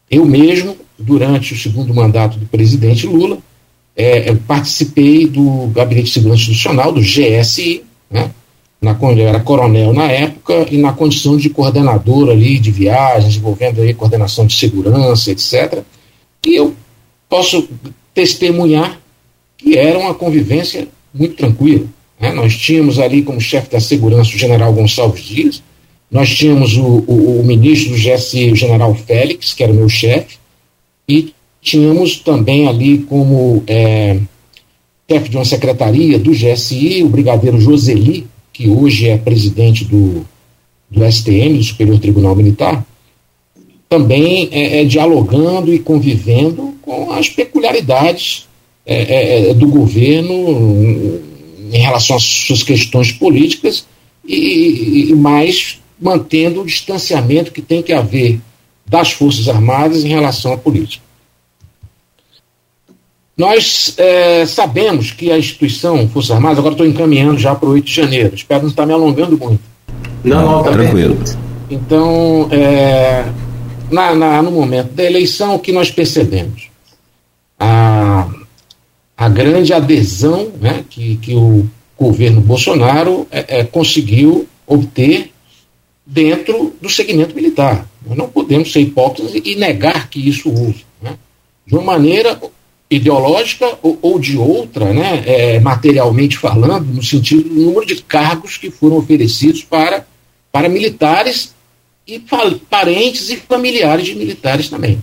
Eu 0.10 0.26
mesmo, 0.26 0.76
durante 1.00 1.54
o 1.54 1.58
segundo 1.58 1.94
mandato 1.94 2.38
do 2.38 2.46
presidente 2.46 3.08
Lula, 3.08 3.38
é, 3.96 4.34
participei 4.48 5.28
do 5.28 5.68
Gabinete 5.68 6.08
de 6.08 6.14
Segurança 6.14 6.42
Institucional, 6.42 6.92
do 6.92 7.02
GSI, 7.02 7.84
né? 8.10 8.32
Na, 8.82 8.98
eu 9.00 9.28
era 9.28 9.40
coronel 9.40 9.94
na 9.94 10.12
época 10.12 10.66
e 10.72 10.78
na 10.78 10.92
condição 10.92 11.38
de 11.38 11.52
coordenador 11.52 12.32
ali 12.32 12.58
de 12.58 12.72
viagens, 12.72 13.36
envolvendo 13.36 13.80
aí 13.80 13.94
coordenação 13.94 14.48
de 14.48 14.56
segurança, 14.56 15.30
etc. 15.30 15.84
E 16.44 16.56
eu 16.56 16.74
posso 17.30 17.70
testemunhar 18.12 19.00
que 19.56 19.78
era 19.78 20.00
uma 20.00 20.16
convivência 20.16 20.88
muito 21.14 21.36
tranquila. 21.36 21.86
Né? 22.20 22.34
Nós 22.34 22.58
tínhamos 22.58 22.98
ali 22.98 23.22
como 23.22 23.40
chefe 23.40 23.70
da 23.70 23.80
segurança 23.80 24.34
o 24.36 24.40
general 24.40 24.74
Gonçalves 24.74 25.24
Dias, 25.24 25.64
nós 26.10 26.36
tínhamos 26.36 26.76
o, 26.76 27.04
o, 27.08 27.40
o 27.40 27.46
ministro 27.46 27.92
do 27.92 27.98
GSI, 27.98 28.52
o 28.52 28.56
general 28.56 28.96
Félix, 28.96 29.54
que 29.54 29.64
era 29.64 29.72
o 29.72 29.76
meu 29.76 29.88
chefe, 29.88 30.38
e 31.08 31.34
Tínhamos 31.62 32.18
também 32.18 32.68
ali 32.68 33.00
como 33.00 33.64
é, 33.68 34.18
chefe 35.10 35.30
de 35.30 35.38
uma 35.38 35.46
secretaria 35.46 36.18
do 36.18 36.32
GSI, 36.32 37.04
o 37.04 37.10
brigadeiro 37.10 37.60
Joseli, 37.60 38.26
que 38.52 38.70
hoje 38.70 39.10
é 39.10 39.18
presidente 39.18 39.86
do, 39.86 40.26
do 40.90 41.12
STM, 41.12 41.58
do 41.58 41.64
Superior 41.64 42.00
Tribunal 42.00 42.36
Militar, 42.36 42.86
também 43.88 44.50
é, 44.52 44.82
é, 44.82 44.86
dialogando 44.86 45.74
e 45.74 45.80
convivendo 45.80 46.74
com 46.82 47.12
as 47.12 47.30
peculiaridades 47.30 48.48
é, 48.86 48.96
é, 48.96 49.50
é 49.50 49.54
do 49.54 49.68
governo 49.68 51.22
em 51.72 51.78
relação 51.78 52.16
às 52.16 52.24
suas 52.24 52.64
questões 52.64 53.12
políticas 53.12 53.86
e, 54.26 55.10
e 55.10 55.16
mais 55.16 55.80
mantendo 56.00 56.62
o 56.62 56.66
distanciamento 56.66 57.52
que 57.52 57.62
tem 57.62 57.84
que 57.84 57.94
haver 57.94 58.40
das 58.88 59.12
Forças 59.12 59.48
Armadas 59.48 60.04
em 60.04 60.10
relação 60.10 60.54
à 60.54 60.58
política. 60.58 61.04
Nós 63.38 63.94
é, 63.98 64.46
sabemos 64.46 65.12
que 65.12 65.32
a 65.32 65.38
instituição 65.38 66.08
Forças 66.10 66.32
Armadas, 66.32 66.60
agora 66.60 66.74
estou 66.74 66.86
encaminhando 66.86 67.40
já 67.40 67.56
para 67.56 67.70
o 67.70 67.72
8 67.72 67.86
de 67.86 67.94
janeiro, 67.94 68.36
espero 68.36 68.64
não 68.64 68.70
estar 68.70 68.86
me 68.86 68.94
alongando 68.94 69.38
muito. 69.38 69.62
Não, 70.24 70.46
não, 70.46 70.64
tá 70.64 70.72
tranquilo. 70.72 71.18
Então, 71.70 72.50
é, 72.52 73.26
na, 73.90 74.14
na, 74.14 74.42
no 74.42 74.52
momento 74.52 74.94
da 74.94 75.04
eleição, 75.04 75.56
o 75.56 75.60
que 75.60 75.72
nós 75.72 75.90
percebemos? 75.90 76.70
A, 77.60 78.30
a 79.18 79.30
grande 79.30 79.74
adesão 79.74 80.52
né, 80.60 80.84
que, 80.90 81.16
que 81.18 81.34
o 81.34 81.68
governo 81.98 82.42
Bolsonaro 82.42 83.28
é, 83.32 83.60
é, 83.60 83.64
conseguiu 83.64 84.48
obter 84.68 85.32
dentro 86.06 86.74
do 86.82 86.90
segmento 86.90 87.36
militar. 87.36 87.88
Nós 88.06 88.18
não 88.18 88.28
podemos 88.28 88.72
ser 88.72 88.82
hipócritas 88.82 89.34
e 89.36 89.56
negar 89.56 90.10
que 90.10 90.28
isso 90.28 90.50
houve. 90.50 90.86
Né? 91.02 91.16
De 91.66 91.76
uma 91.76 91.84
maneira 91.84 92.40
ideológica 92.92 93.80
ou, 93.82 93.98
ou 94.02 94.20
de 94.20 94.38
outra, 94.38 94.94
né, 94.94 95.24
é, 95.26 95.60
materialmente 95.62 96.38
falando, 96.38 96.94
no 96.94 97.02
sentido 97.02 97.48
do 97.48 97.56
número 97.56 97.86
de 97.86 98.04
cargos 98.04 98.58
que 98.58 98.70
foram 98.70 98.98
oferecidos 98.98 99.64
para, 99.64 100.06
para 100.52 100.68
militares 100.68 101.56
e 102.06 102.22
parentes 102.70 103.30
e 103.30 103.38
familiares 103.38 104.08
de 104.08 104.16
militares 104.16 104.70
também. 104.70 105.02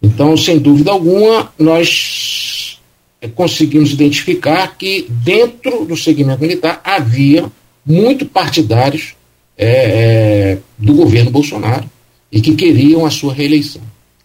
Então, 0.00 0.36
sem 0.36 0.58
dúvida 0.58 0.92
alguma, 0.92 1.52
nós 1.58 2.78
é, 3.20 3.26
conseguimos 3.26 3.92
identificar 3.92 4.76
que 4.76 5.06
dentro 5.08 5.84
do 5.84 5.96
segmento 5.96 6.40
militar 6.40 6.80
havia 6.84 7.50
muito 7.84 8.24
partidários 8.26 9.14
é, 9.58 9.66
é, 9.66 10.58
do 10.78 10.94
governo 10.94 11.32
Bolsonaro 11.32 11.90
e 12.30 12.40
que 12.40 12.54
queriam 12.54 13.04
a 13.04 13.10
sua 13.10 13.34
reeleição. 13.34 13.82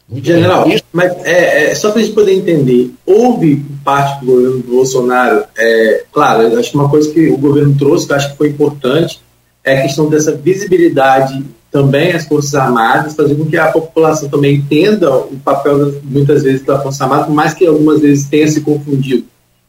General, 0.09 0.65
mas 0.93 1.11
é, 1.25 1.71
é 1.71 1.75
só 1.75 1.91
para 1.91 1.99
a 1.99 2.03
gente 2.03 2.15
poder 2.15 2.31
entender, 2.33 2.93
houve 3.05 3.65
parte 3.83 4.21
do 4.21 4.27
governo 4.27 4.57
do 4.59 4.71
Bolsonaro, 4.71 5.43
é, 5.57 6.03
claro, 6.13 6.57
acho 6.57 6.71
que 6.71 6.77
uma 6.77 6.89
coisa 6.89 7.11
que 7.11 7.29
o 7.29 7.37
governo 7.37 7.75
trouxe, 7.77 8.07
que 8.07 8.13
acho 8.13 8.31
que 8.31 8.37
foi 8.37 8.47
importante, 8.47 9.19
é 9.65 9.79
a 9.79 9.81
questão 9.81 10.09
dessa 10.09 10.31
visibilidade 10.31 11.43
também 11.69 12.13
as 12.13 12.25
Forças 12.25 12.55
Armadas, 12.55 13.15
fazer 13.15 13.35
com 13.35 13.45
que 13.45 13.57
a 13.57 13.71
população 13.71 14.29
também 14.29 14.55
entenda 14.55 15.13
o 15.13 15.37
papel, 15.43 16.01
muitas 16.03 16.43
vezes, 16.43 16.63
da 16.63 16.79
Força 16.79 17.03
Armada, 17.03 17.25
por 17.25 17.33
mais 17.33 17.53
que 17.53 17.67
algumas 17.67 18.01
vezes 18.01 18.29
tenha 18.29 18.47
se 18.47 18.61
confundido. 18.61 19.25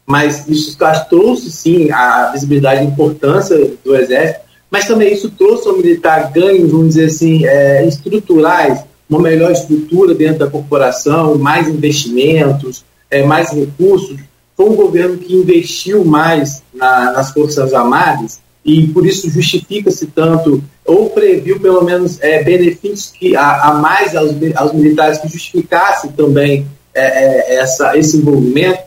Mas 0.06 0.48
isso 0.48 0.78
trouxe, 1.10 1.50
sim, 1.50 1.90
a 1.90 2.30
visibilidade 2.32 2.82
e 2.82 2.86
importância 2.86 3.72
do 3.84 3.94
Exército, 3.94 4.40
mas 4.70 4.86
também 4.86 5.12
isso 5.12 5.30
trouxe 5.30 5.68
ao 5.68 5.76
militar 5.76 6.30
ganhos, 6.30 6.70
vamos 6.70 6.88
dizer 6.88 7.06
assim, 7.06 7.44
é, 7.44 7.86
estruturais, 7.86 8.84
uma 9.08 9.20
melhor 9.20 9.50
estrutura 9.50 10.14
dentro 10.14 10.40
da 10.40 10.50
corporação, 10.50 11.38
mais 11.38 11.68
investimentos, 11.68 12.84
é, 13.10 13.24
mais 13.24 13.50
recursos. 13.50 14.18
Foi 14.56 14.68
um 14.68 14.74
governo 14.74 15.16
que 15.16 15.34
investiu 15.34 16.04
mais 16.04 16.62
na, 16.74 17.12
nas 17.12 17.32
Forças 17.32 17.72
Armadas 17.72 18.40
e 18.64 18.86
por 18.88 19.06
isso 19.06 19.30
justifica-se 19.30 20.08
tanto, 20.08 20.62
ou 20.84 21.08
previu 21.10 21.58
pelo 21.58 21.82
menos 21.82 22.20
é, 22.20 22.42
benefícios 22.42 23.10
que 23.10 23.34
a, 23.34 23.62
a 23.62 23.74
mais 23.74 24.14
aos, 24.14 24.32
aos, 24.54 24.72
militares 24.74 25.18
que 25.18 25.28
justificasse 25.28 26.08
também 26.12 26.66
é, 26.92 27.54
é, 27.54 27.54
essa, 27.60 27.96
esse 27.96 28.18
envolvimento? 28.18 28.80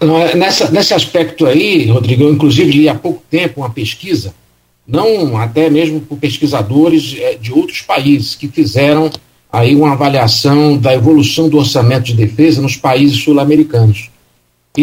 É, 0.00 0.34
nessa, 0.34 0.70
nesse 0.70 0.92
aspecto 0.92 1.46
aí, 1.46 1.86
Rodrigo, 1.86 2.24
eu 2.24 2.32
inclusive 2.32 2.72
li 2.72 2.88
há 2.88 2.94
pouco 2.94 3.22
tempo 3.30 3.60
uma 3.60 3.70
pesquisa, 3.70 4.34
não 4.86 5.36
até 5.36 5.70
mesmo 5.70 6.00
por 6.00 6.18
pesquisadores 6.18 7.16
é, 7.18 7.34
de 7.34 7.52
outros 7.52 7.80
países 7.80 8.34
que 8.34 8.48
fizeram 8.48 9.10
aí 9.50 9.74
uma 9.74 9.92
avaliação 9.92 10.76
da 10.76 10.92
evolução 10.92 11.48
do 11.48 11.58
orçamento 11.58 12.04
de 12.04 12.14
defesa 12.14 12.60
nos 12.60 12.76
países 12.76 13.22
sul-americanos. 13.22 14.10
E, 14.76 14.82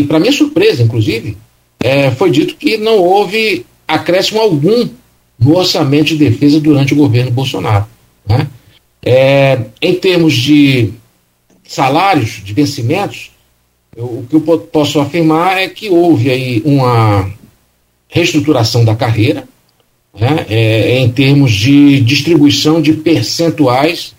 e 0.00 0.04
para 0.04 0.18
minha 0.18 0.32
surpresa, 0.32 0.82
inclusive, 0.82 1.36
é, 1.78 2.10
foi 2.10 2.30
dito 2.30 2.56
que 2.56 2.76
não 2.78 2.98
houve 2.98 3.66
acréscimo 3.86 4.40
algum 4.40 4.88
no 5.38 5.56
orçamento 5.56 6.08
de 6.08 6.16
defesa 6.16 6.60
durante 6.60 6.94
o 6.94 6.96
governo 6.96 7.30
Bolsonaro. 7.30 7.86
Né? 8.26 8.48
É, 9.02 9.60
em 9.80 9.94
termos 9.94 10.34
de 10.34 10.92
salários, 11.66 12.42
de 12.44 12.52
vencimentos, 12.52 13.30
eu, 13.96 14.04
o 14.04 14.26
que 14.28 14.36
eu 14.36 14.40
posso 14.58 15.00
afirmar 15.00 15.58
é 15.58 15.68
que 15.68 15.88
houve 15.88 16.30
aí 16.30 16.62
uma 16.64 17.30
reestruturação 18.10 18.84
da 18.84 18.94
carreira, 18.94 19.44
né? 20.18 20.46
é, 20.48 20.98
em 20.98 21.10
termos 21.10 21.52
de 21.52 22.00
distribuição 22.00 22.82
de 22.82 22.92
percentuais 22.92 24.14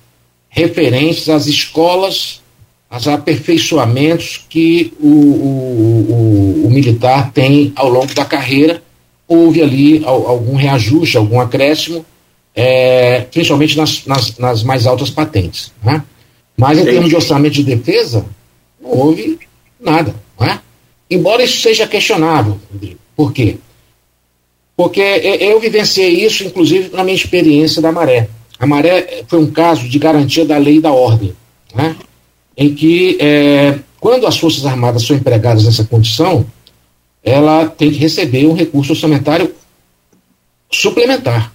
referentes 0.49 1.30
às 1.30 1.47
escolas 1.47 2.41
os 2.97 3.08
aperfeiçoamentos 3.08 4.45
que 4.49 4.93
o, 4.99 5.08
o, 5.08 6.63
o, 6.63 6.67
o, 6.67 6.69
militar 6.69 7.32
tem 7.32 7.71
ao 7.75 7.89
longo 7.89 8.13
da 8.13 8.25
carreira. 8.25 8.84
Houve 9.27 9.62
ali 9.62 10.04
algum 10.04 10.56
reajuste, 10.56 11.15
algum 11.15 11.39
acréscimo, 11.39 12.06
é, 12.54 13.21
principalmente 13.32 13.77
nas, 13.77 14.06
nas, 14.06 14.38
nas, 14.38 14.63
mais 14.63 14.86
altas 14.86 15.10
patentes. 15.10 15.71
Né? 15.82 16.04
Mas 16.58 16.80
em 16.80 16.84
termos 16.84 17.10
de 17.10 17.15
orçamento 17.15 17.54
de 17.54 17.63
defesa, 17.63 18.25
não 18.82 18.91
houve 18.91 19.39
nada. 19.80 20.13
Né? 20.38 20.60
Embora 21.10 21.43
isso 21.43 21.62
seja 21.62 21.88
questionável, 21.88 22.60
Rodrigo. 22.73 22.99
Por 23.15 23.32
quê? 23.32 23.56
Porque 24.75 25.01
eu 25.01 25.60
vivenciei 25.60 26.25
isso, 26.25 26.43
inclusive, 26.43 26.89
na 26.93 27.03
minha 27.03 27.15
experiência 27.15 27.81
da 27.81 27.91
Maré. 27.91 28.29
A 28.57 28.65
Maré 28.65 29.23
foi 29.27 29.39
um 29.39 29.51
caso 29.51 29.88
de 29.88 29.99
garantia 29.99 30.45
da 30.45 30.57
lei 30.57 30.77
e 30.77 30.81
da 30.81 30.91
ordem. 30.91 31.34
Né? 31.73 31.95
em 32.62 32.73
que, 32.73 33.17
é, 33.19 33.79
quando 33.99 34.27
as 34.27 34.38
Forças 34.38 34.65
Armadas 34.65 35.03
são 35.03 35.15
empregadas 35.15 35.65
nessa 35.65 35.84
condição, 35.84 36.45
ela 37.23 37.65
tem 37.65 37.91
que 37.91 37.97
receber 37.97 38.45
um 38.45 38.53
recurso 38.53 38.93
orçamentário 38.93 39.53
suplementar. 40.71 41.51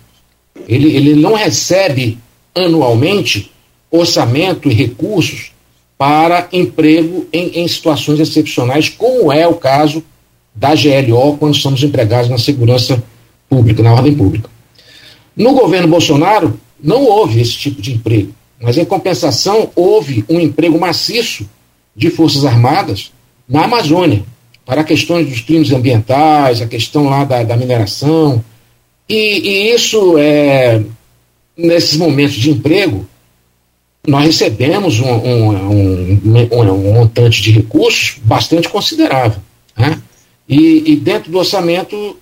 Ele, 0.69 0.97
ele 0.97 1.15
não 1.15 1.35
recebe 1.35 2.19
anualmente 2.55 3.53
orçamento 3.91 4.69
e 4.69 4.75
recursos 4.75 5.53
para 5.99 6.49
emprego 6.53 7.27
em, 7.33 7.61
em 7.61 7.69
situações 7.69 8.21
excepcionais, 8.21 8.89
como 8.89 9.33
é 9.33 9.47
o 9.47 9.55
caso 9.55 10.03
da 10.57 10.75
GLO 10.75 11.37
quando 11.37 11.55
somos 11.55 11.83
empregados 11.83 12.31
na 12.31 12.39
segurança 12.39 13.03
pública, 13.49 13.83
na 13.83 13.93
ordem 13.93 14.15
pública. 14.15 14.49
No 15.37 15.53
governo 15.53 15.87
Bolsonaro, 15.87 16.59
não 16.83 17.05
houve 17.05 17.41
esse 17.41 17.53
tipo 17.53 17.83
de 17.83 17.93
emprego. 17.93 18.33
Mas, 18.61 18.79
em 18.79 18.85
compensação, 18.85 19.71
houve 19.77 20.25
um 20.29 20.41
emprego 20.41 20.81
maciço 20.81 21.47
de 21.95 22.09
Forças 22.09 22.45
Armadas 22.45 23.13
na 23.47 23.65
Amazônia, 23.65 24.25
para 24.65 24.83
questões 24.83 25.29
dos 25.29 25.41
crimes 25.41 25.71
ambientais, 25.73 26.61
a 26.61 26.67
questão 26.67 27.05
lá 27.05 27.25
da, 27.25 27.43
da 27.45 27.57
mineração. 27.57 28.43
E, 29.09 29.15
e, 29.15 29.75
isso, 29.75 30.17
é, 30.19 30.83
nesses 31.57 31.97
momentos 31.97 32.35
de 32.35 32.51
emprego, 32.51 33.07
nós 34.07 34.25
recebemos 34.25 34.99
um, 35.01 35.09
um, 35.09 36.21
um, 36.25 36.71
um 36.71 36.93
montante 36.95 37.43
de 37.43 37.53
recursos 37.53 38.19
bastante 38.23 38.69
considerável. 38.69 39.41
Né? 39.77 40.01
E, 40.49 40.93
e, 40.93 40.97
dentro 40.97 41.31
do 41.31 41.39
orçamento, 41.39 42.17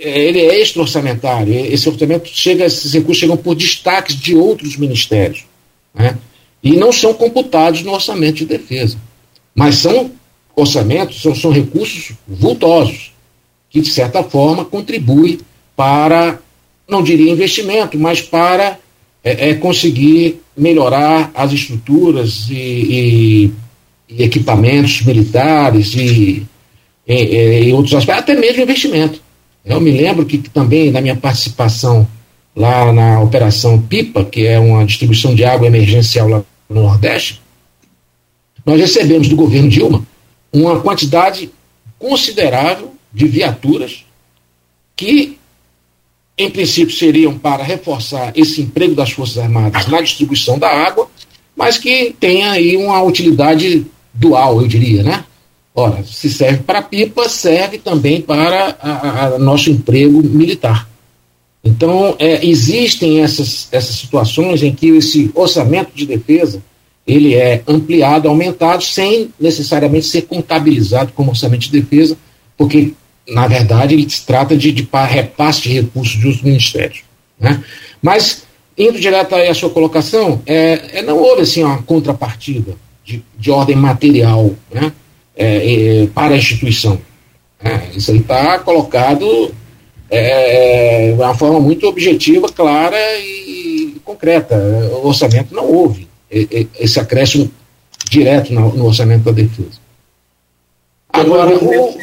é, 0.00 0.20
ele 0.20 0.40
é 0.40 0.60
extra-orçamentário. 0.60 1.54
Esse 1.54 1.88
orçamento 1.88 2.28
chega, 2.28 2.64
esses 2.64 2.92
recursos 2.92 3.18
chegam 3.18 3.36
por 3.36 3.54
destaques 3.54 4.16
de 4.16 4.34
outros 4.34 4.76
ministérios. 4.76 5.44
Né? 5.94 6.18
E 6.62 6.76
não 6.76 6.92
são 6.92 7.14
computados 7.14 7.82
no 7.82 7.92
orçamento 7.92 8.36
de 8.36 8.46
defesa. 8.46 8.98
Mas 9.54 9.76
são 9.76 10.10
orçamentos, 10.54 11.22
são, 11.22 11.34
são 11.34 11.52
recursos 11.52 12.12
vultosos, 12.26 13.12
que 13.70 13.80
de 13.80 13.90
certa 13.90 14.22
forma 14.22 14.64
contribuem 14.64 15.38
para, 15.76 16.40
não 16.88 17.02
diria 17.02 17.30
investimento, 17.30 17.96
mas 17.96 18.20
para 18.20 18.78
é, 19.22 19.50
é, 19.50 19.54
conseguir 19.54 20.40
melhorar 20.56 21.30
as 21.34 21.52
estruturas 21.52 22.48
e, 22.50 22.54
e, 22.54 23.52
e 24.08 24.22
equipamentos 24.24 25.02
militares 25.02 25.94
e, 25.94 26.44
e, 27.08 27.68
e, 27.68 27.72
outros 27.72 27.94
aspectos, 27.94 28.22
até 28.22 28.34
mesmo 28.38 28.62
investimento. 28.62 29.20
Eu 29.64 29.80
me 29.80 29.90
lembro 29.90 30.26
que 30.26 30.38
também 30.38 30.90
na 30.90 31.00
minha 31.00 31.16
participação 31.16 32.06
lá 32.54 32.92
na 32.92 33.20
Operação 33.20 33.80
Pipa, 33.80 34.24
que 34.24 34.46
é 34.46 34.58
uma 34.58 34.84
distribuição 34.84 35.34
de 35.34 35.44
água 35.44 35.66
emergencial 35.66 36.28
lá 36.28 36.44
no 36.68 36.82
Nordeste, 36.82 37.40
nós 38.64 38.78
recebemos 38.78 39.28
do 39.28 39.36
governo 39.36 39.68
Dilma 39.68 40.06
uma 40.52 40.80
quantidade 40.80 41.50
considerável 41.98 42.94
de 43.12 43.26
viaturas 43.26 44.04
que, 44.94 45.38
em 46.36 46.50
princípio, 46.50 46.94
seriam 46.94 47.38
para 47.38 47.62
reforçar 47.62 48.32
esse 48.36 48.60
emprego 48.60 48.94
das 48.94 49.10
Forças 49.10 49.38
Armadas 49.38 49.86
na 49.86 50.00
distribuição 50.00 50.58
da 50.58 50.68
água, 50.68 51.08
mas 51.56 51.78
que 51.78 52.14
tenha 52.18 52.50
aí 52.50 52.76
uma 52.76 53.02
utilidade 53.02 53.86
dual, 54.12 54.60
eu 54.60 54.68
diria, 54.68 55.02
né? 55.02 55.24
Ora, 55.78 56.02
se 56.02 56.28
serve 56.28 56.64
para 56.64 56.82
pipa, 56.82 57.28
serve 57.28 57.78
também 57.78 58.20
para 58.20 58.76
a, 58.80 59.26
a 59.26 59.38
nosso 59.38 59.70
emprego 59.70 60.20
militar. 60.24 60.88
Então, 61.62 62.16
é, 62.18 62.44
existem 62.44 63.20
essas, 63.20 63.68
essas 63.70 63.94
situações 63.94 64.60
em 64.64 64.74
que 64.74 64.88
esse 64.88 65.30
orçamento 65.36 65.92
de 65.94 66.04
defesa 66.04 66.60
ele 67.06 67.36
é 67.36 67.62
ampliado, 67.68 68.28
aumentado, 68.28 68.82
sem 68.82 69.32
necessariamente 69.38 70.06
ser 70.06 70.22
contabilizado 70.22 71.12
como 71.12 71.30
orçamento 71.30 71.70
de 71.70 71.80
defesa, 71.80 72.18
porque, 72.56 72.92
na 73.28 73.46
verdade, 73.46 73.94
ele 73.94 74.10
se 74.10 74.26
trata 74.26 74.56
de, 74.56 74.72
de 74.72 74.88
repasse 75.08 75.62
de 75.62 75.74
recursos 75.74 76.20
dos 76.20 76.42
ministérios. 76.42 77.02
Né? 77.38 77.62
Mas, 78.02 78.42
indo 78.76 78.98
direto 78.98 79.32
à 79.36 79.54
sua 79.54 79.70
colocação, 79.70 80.42
é, 80.44 80.98
é 80.98 81.02
não 81.02 81.18
houve 81.18 81.42
assim, 81.42 81.62
uma 81.62 81.80
contrapartida 81.84 82.74
de, 83.04 83.22
de 83.38 83.50
ordem 83.52 83.76
material 83.76 84.52
né? 84.72 84.92
É, 85.40 86.02
é, 86.02 86.06
para 86.08 86.34
a 86.34 86.36
instituição. 86.36 87.00
Né? 87.62 87.90
Isso 87.94 88.10
aí 88.10 88.18
está 88.18 88.58
colocado 88.58 89.54
é, 90.10 91.10
é 91.10 91.14
uma 91.14 91.34
forma 91.34 91.60
muito 91.60 91.86
objetiva, 91.86 92.48
clara 92.48 92.98
e 93.20 93.96
concreta. 94.04 94.56
O 95.02 95.06
orçamento 95.06 95.54
não 95.54 95.64
houve 95.64 96.08
esse 96.28 96.98
acréscimo 96.98 97.50
direto 98.10 98.52
no, 98.52 98.74
no 98.74 98.86
orçamento 98.86 99.24
da 99.24 99.32
defesa. 99.32 99.78
Agora, 101.10 101.56
o... 101.56 101.98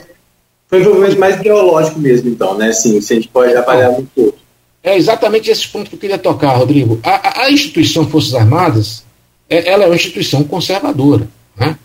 Foi 0.67 0.79
um 0.79 0.81
envolvimento 0.81 1.19
mais 1.19 1.35
ideológico 1.35 1.99
mesmo, 1.99 2.29
então, 2.29 2.57
né? 2.57 2.71
Sim, 2.73 2.99
se 2.99 3.13
a 3.13 3.15
gente 3.15 3.27
pode 3.27 3.55
avaliar 3.55 3.91
muito 3.91 4.09
pouco. 4.15 4.37
É 4.83 4.97
exatamente 4.97 5.49
esse 5.49 5.67
ponto 5.67 5.89
que 5.89 5.95
eu 5.95 5.99
queria 5.99 6.17
tocar, 6.17 6.55
Rodrigo. 6.55 6.99
A, 7.03 7.43
a 7.43 7.51
instituição 7.51 8.07
Forças 8.07 8.33
Armadas, 8.33 9.03
é, 9.49 9.69
ela 9.69 9.83
é 9.83 9.87
uma 9.87 9.95
instituição 9.95 10.43
conservadora. 10.43 11.27
Né? 11.55 11.77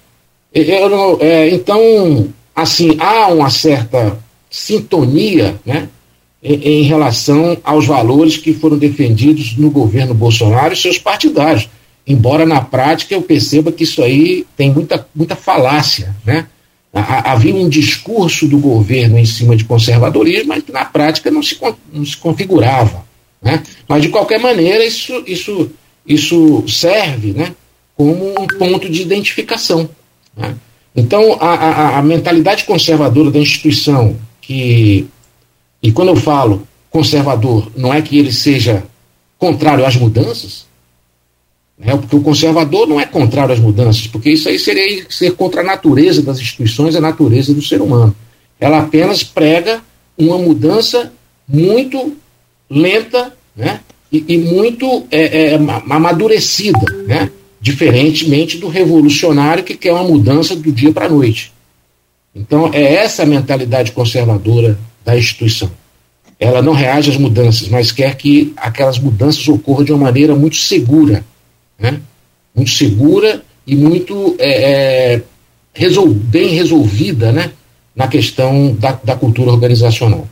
Eu, 0.52 1.18
é, 1.20 1.48
então, 1.50 2.28
assim, 2.54 2.96
há 2.98 3.28
uma 3.28 3.50
certa 3.50 4.18
sintonia 4.50 5.60
né, 5.64 5.88
em, 6.42 6.80
em 6.80 6.82
relação 6.82 7.56
aos 7.62 7.86
valores 7.86 8.36
que 8.36 8.52
foram 8.52 8.76
defendidos 8.76 9.56
no 9.56 9.70
governo 9.70 10.12
Bolsonaro 10.14 10.74
e 10.74 10.76
seus 10.76 10.98
partidários. 10.98 11.68
Embora 12.06 12.44
na 12.44 12.60
prática 12.60 13.14
eu 13.14 13.22
perceba 13.22 13.70
que 13.70 13.84
isso 13.84 14.02
aí 14.02 14.44
tem 14.56 14.72
muita, 14.72 15.06
muita 15.14 15.36
falácia, 15.36 16.16
né? 16.24 16.46
Havia 16.92 17.54
um 17.54 17.68
discurso 17.68 18.48
do 18.48 18.58
governo 18.58 19.16
em 19.16 19.24
cima 19.24 19.54
de 19.54 19.64
conservadorismo, 19.64 20.48
mas 20.48 20.64
que 20.64 20.72
na 20.72 20.84
prática 20.84 21.30
não 21.30 21.40
se, 21.40 21.56
não 21.92 22.04
se 22.04 22.16
configurava 22.16 23.04
Né? 23.40 23.62
Mas, 23.86 24.02
de 24.02 24.08
qualquer 24.08 24.40
maneira, 24.40 24.84
isso, 24.84 25.22
isso, 25.24 25.70
isso 26.04 26.64
serve 26.66 27.32
né, 27.32 27.54
como 27.96 28.30
um 28.30 28.46
ponto 28.58 28.90
de 28.90 29.02
identificação. 29.02 29.88
Né? 30.36 30.56
Então, 30.94 31.36
a, 31.40 31.54
a, 31.54 31.98
a, 31.98 32.02
mentalidade 32.02 32.64
conservadora 32.64 33.30
da 33.30 33.38
instituição, 33.38 34.16
que, 34.40 35.06
e 35.82 35.92
quando 35.92 36.08
eu 36.08 36.16
falo 36.16 36.66
conservador, 36.90 37.70
não 37.76 37.94
é 37.94 38.02
que 38.02 38.18
ele 38.18 38.32
seja 38.32 38.82
contrário 39.38 39.86
às 39.86 39.96
mudanças, 39.96 40.66
né, 41.78 41.96
porque 41.96 42.16
o 42.16 42.20
conservador 42.20 42.86
não 42.86 43.00
é 43.00 43.06
contrário 43.06 43.54
às 43.54 43.60
mudanças, 43.60 44.06
porque 44.06 44.30
isso 44.30 44.48
aí 44.48 44.58
seria 44.58 45.06
ser 45.08 45.32
contra 45.32 45.62
a 45.62 45.64
natureza 45.64 46.20
das 46.20 46.38
instituições, 46.38 46.94
a 46.94 47.00
natureza 47.00 47.54
do 47.54 47.62
ser 47.62 47.80
humano. 47.80 48.14
Ela 48.58 48.80
apenas 48.80 49.22
prega 49.22 49.80
uma 50.18 50.36
mudança 50.36 51.10
muito 51.48 52.14
lenta 52.68 53.32
né, 53.56 53.80
e, 54.12 54.24
e 54.28 54.38
muito 54.38 55.06
é, 55.10 55.52
é, 55.52 55.54
amadurecida. 55.54 56.84
Né? 57.06 57.30
Diferentemente 57.60 58.56
do 58.56 58.68
revolucionário 58.68 59.62
que 59.62 59.76
quer 59.76 59.92
uma 59.92 60.04
mudança 60.04 60.56
do 60.56 60.72
dia 60.72 60.92
para 60.92 61.06
a 61.06 61.10
noite. 61.10 61.52
Então, 62.34 62.70
é 62.72 62.94
essa 62.94 63.22
a 63.22 63.26
mentalidade 63.26 63.92
conservadora 63.92 64.78
da 65.04 65.16
instituição. 65.16 65.70
Ela 66.38 66.62
não 66.62 66.72
reage 66.72 67.10
às 67.10 67.18
mudanças, 67.18 67.68
mas 67.68 67.92
quer 67.92 68.16
que 68.16 68.52
aquelas 68.56 68.98
mudanças 68.98 69.46
ocorram 69.46 69.84
de 69.84 69.92
uma 69.92 70.04
maneira 70.04 70.34
muito 70.34 70.56
segura, 70.56 71.24
né? 71.78 72.00
muito 72.54 72.70
segura 72.70 73.42
e 73.66 73.76
muito 73.76 74.36
é, 74.38 75.14
é, 75.14 75.22
resol 75.74 76.08
bem 76.08 76.48
resolvida 76.48 77.30
né? 77.30 77.52
na 77.94 78.08
questão 78.08 78.74
da, 78.74 78.92
da 79.04 79.16
cultura 79.16 79.50
organizacional. 79.50 80.26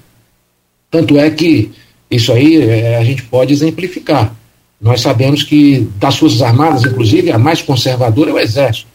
Tanto 0.91 1.19
é 1.19 1.29
que 1.29 1.71
isso 2.11 2.33
aí 2.33 2.63
é, 2.63 2.97
a 2.97 3.05
gente 3.05 3.25
pode 3.25 3.53
exemplificar. 3.53 4.35
Nós 4.81 5.01
sabemos 5.01 5.43
que 5.43 5.89
das 5.99 6.17
Forças 6.17 6.41
Armadas, 6.41 6.85
inclusive, 6.85 7.33
a 7.33 7.39
mais 7.39 7.61
conservadora 7.61 8.31
é 8.31 8.35
o 8.35 8.39
Exército. 8.39 8.87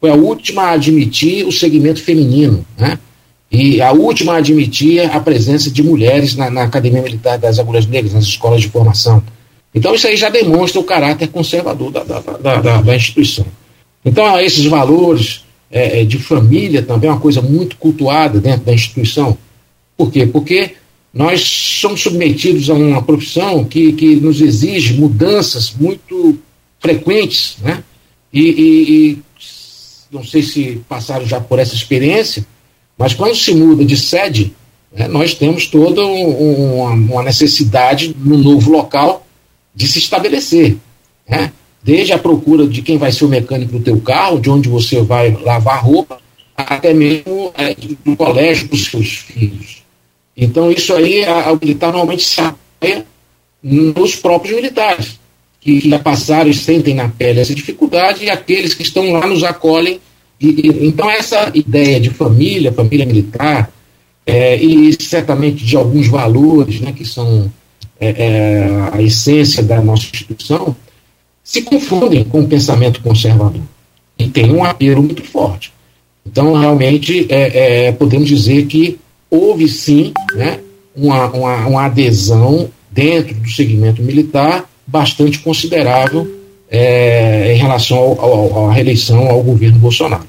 Foi 0.00 0.10
a 0.10 0.14
última 0.14 0.62
a 0.62 0.70
admitir 0.72 1.46
o 1.46 1.52
segmento 1.52 2.02
feminino, 2.02 2.64
né? 2.78 2.98
E 3.50 3.82
a 3.82 3.92
última 3.92 4.34
a 4.34 4.36
admitir 4.36 5.00
a 5.10 5.18
presença 5.20 5.70
de 5.70 5.82
mulheres 5.82 6.36
na, 6.36 6.50
na 6.50 6.62
Academia 6.62 7.02
Militar 7.02 7.36
das 7.38 7.58
Agulhas 7.58 7.86
Negras, 7.86 8.14
nas 8.14 8.24
escolas 8.24 8.60
de 8.60 8.68
formação. 8.68 9.22
Então, 9.74 9.94
isso 9.94 10.06
aí 10.06 10.16
já 10.16 10.28
demonstra 10.28 10.80
o 10.80 10.84
caráter 10.84 11.28
conservador 11.28 11.90
da, 11.90 12.04
da, 12.04 12.20
da, 12.20 12.80
da 12.82 12.96
instituição. 12.96 13.46
Então, 14.04 14.38
esses 14.40 14.64
valores 14.66 15.44
é, 15.70 16.00
é, 16.00 16.04
de 16.04 16.18
família 16.18 16.82
também 16.82 17.08
é 17.08 17.12
uma 17.12 17.20
coisa 17.20 17.40
muito 17.40 17.76
cultuada 17.76 18.40
dentro 18.40 18.66
da 18.66 18.72
instituição. 18.72 19.36
Por 19.96 20.10
quê? 20.10 20.26
Porque 20.26 20.74
nós 21.12 21.42
somos 21.42 22.00
submetidos 22.00 22.70
a 22.70 22.74
uma 22.74 23.02
profissão 23.02 23.64
que, 23.64 23.92
que 23.92 24.16
nos 24.16 24.40
exige 24.40 24.94
mudanças 24.94 25.74
muito 25.74 26.38
frequentes, 26.78 27.56
né? 27.60 27.82
E, 28.32 28.40
e, 28.40 29.10
e, 29.10 29.18
não 30.10 30.24
sei 30.24 30.42
se 30.42 30.80
passaram 30.88 31.26
já 31.26 31.40
por 31.40 31.58
essa 31.58 31.74
experiência, 31.74 32.46
mas 32.96 33.12
quando 33.12 33.34
se 33.34 33.52
muda 33.54 33.84
de 33.84 33.96
sede, 33.96 34.54
né, 34.92 35.08
nós 35.08 35.34
temos 35.34 35.66
toda 35.66 36.00
um, 36.04 36.76
uma, 36.76 36.90
uma, 36.90 37.22
necessidade 37.22 38.14
no 38.18 38.38
novo 38.38 38.70
local 38.70 39.26
de 39.74 39.88
se 39.88 39.98
estabelecer, 39.98 40.76
né? 41.28 41.52
Desde 41.82 42.12
a 42.12 42.18
procura 42.18 42.66
de 42.66 42.82
quem 42.82 42.98
vai 42.98 43.10
ser 43.10 43.24
o 43.24 43.28
mecânico 43.28 43.72
do 43.72 43.80
teu 43.80 44.00
carro, 44.00 44.38
de 44.38 44.50
onde 44.50 44.68
você 44.68 45.00
vai 45.00 45.30
lavar 45.42 45.82
roupa, 45.82 46.20
até 46.54 46.92
mesmo 46.92 47.52
é, 47.56 47.74
do 48.04 48.14
colégio 48.16 48.68
dos 48.68 48.84
seus 48.84 49.08
filhos. 49.16 49.79
Então, 50.40 50.72
isso 50.72 50.94
aí, 50.94 51.22
a, 51.22 51.50
a 51.50 51.54
militar 51.54 51.88
normalmente 51.88 52.24
se 52.24 52.40
apoia 52.40 53.04
nos 53.62 54.16
próprios 54.16 54.56
militares, 54.56 55.20
que 55.60 55.86
já 55.86 55.98
passaram 55.98 56.48
e 56.48 56.54
sentem 56.54 56.94
na 56.94 57.10
pele 57.10 57.40
essa 57.40 57.54
dificuldade, 57.54 58.24
e 58.24 58.30
aqueles 58.30 58.72
que 58.72 58.82
estão 58.82 59.12
lá 59.12 59.26
nos 59.26 59.44
acolhem. 59.44 60.00
E, 60.40 60.46
e, 60.46 60.86
então, 60.86 61.10
essa 61.10 61.50
ideia 61.52 62.00
de 62.00 62.08
família, 62.08 62.72
família 62.72 63.04
militar, 63.04 63.70
é, 64.24 64.56
e 64.56 64.96
certamente 65.02 65.62
de 65.62 65.76
alguns 65.76 66.08
valores, 66.08 66.80
né, 66.80 66.92
que 66.92 67.04
são 67.04 67.52
é, 68.00 68.08
é, 68.08 68.88
a 68.92 69.02
essência 69.02 69.62
da 69.62 69.82
nossa 69.82 70.06
instituição, 70.10 70.74
se 71.44 71.60
confundem 71.60 72.24
com 72.24 72.40
o 72.40 72.48
pensamento 72.48 73.02
conservador. 73.02 73.60
E 74.18 74.26
tem 74.26 74.50
um 74.50 74.64
apelo 74.64 75.02
muito 75.02 75.22
forte. 75.22 75.70
Então, 76.24 76.54
realmente, 76.54 77.26
é, 77.28 77.88
é, 77.88 77.92
podemos 77.92 78.28
dizer 78.28 78.66
que 78.66 78.98
houve 79.30 79.68
sim 79.68 80.12
né, 80.34 80.60
uma, 80.94 81.26
uma, 81.26 81.66
uma 81.66 81.84
adesão 81.84 82.70
dentro 82.90 83.34
do 83.34 83.48
segmento 83.48 84.02
militar 84.02 84.68
bastante 84.86 85.38
considerável 85.38 86.28
é, 86.68 87.54
em 87.54 87.58
relação 87.58 88.18
à 88.68 88.72
reeleição 88.72 89.28
ao 89.28 89.42
governo 89.42 89.78
Bolsonaro. 89.78 90.24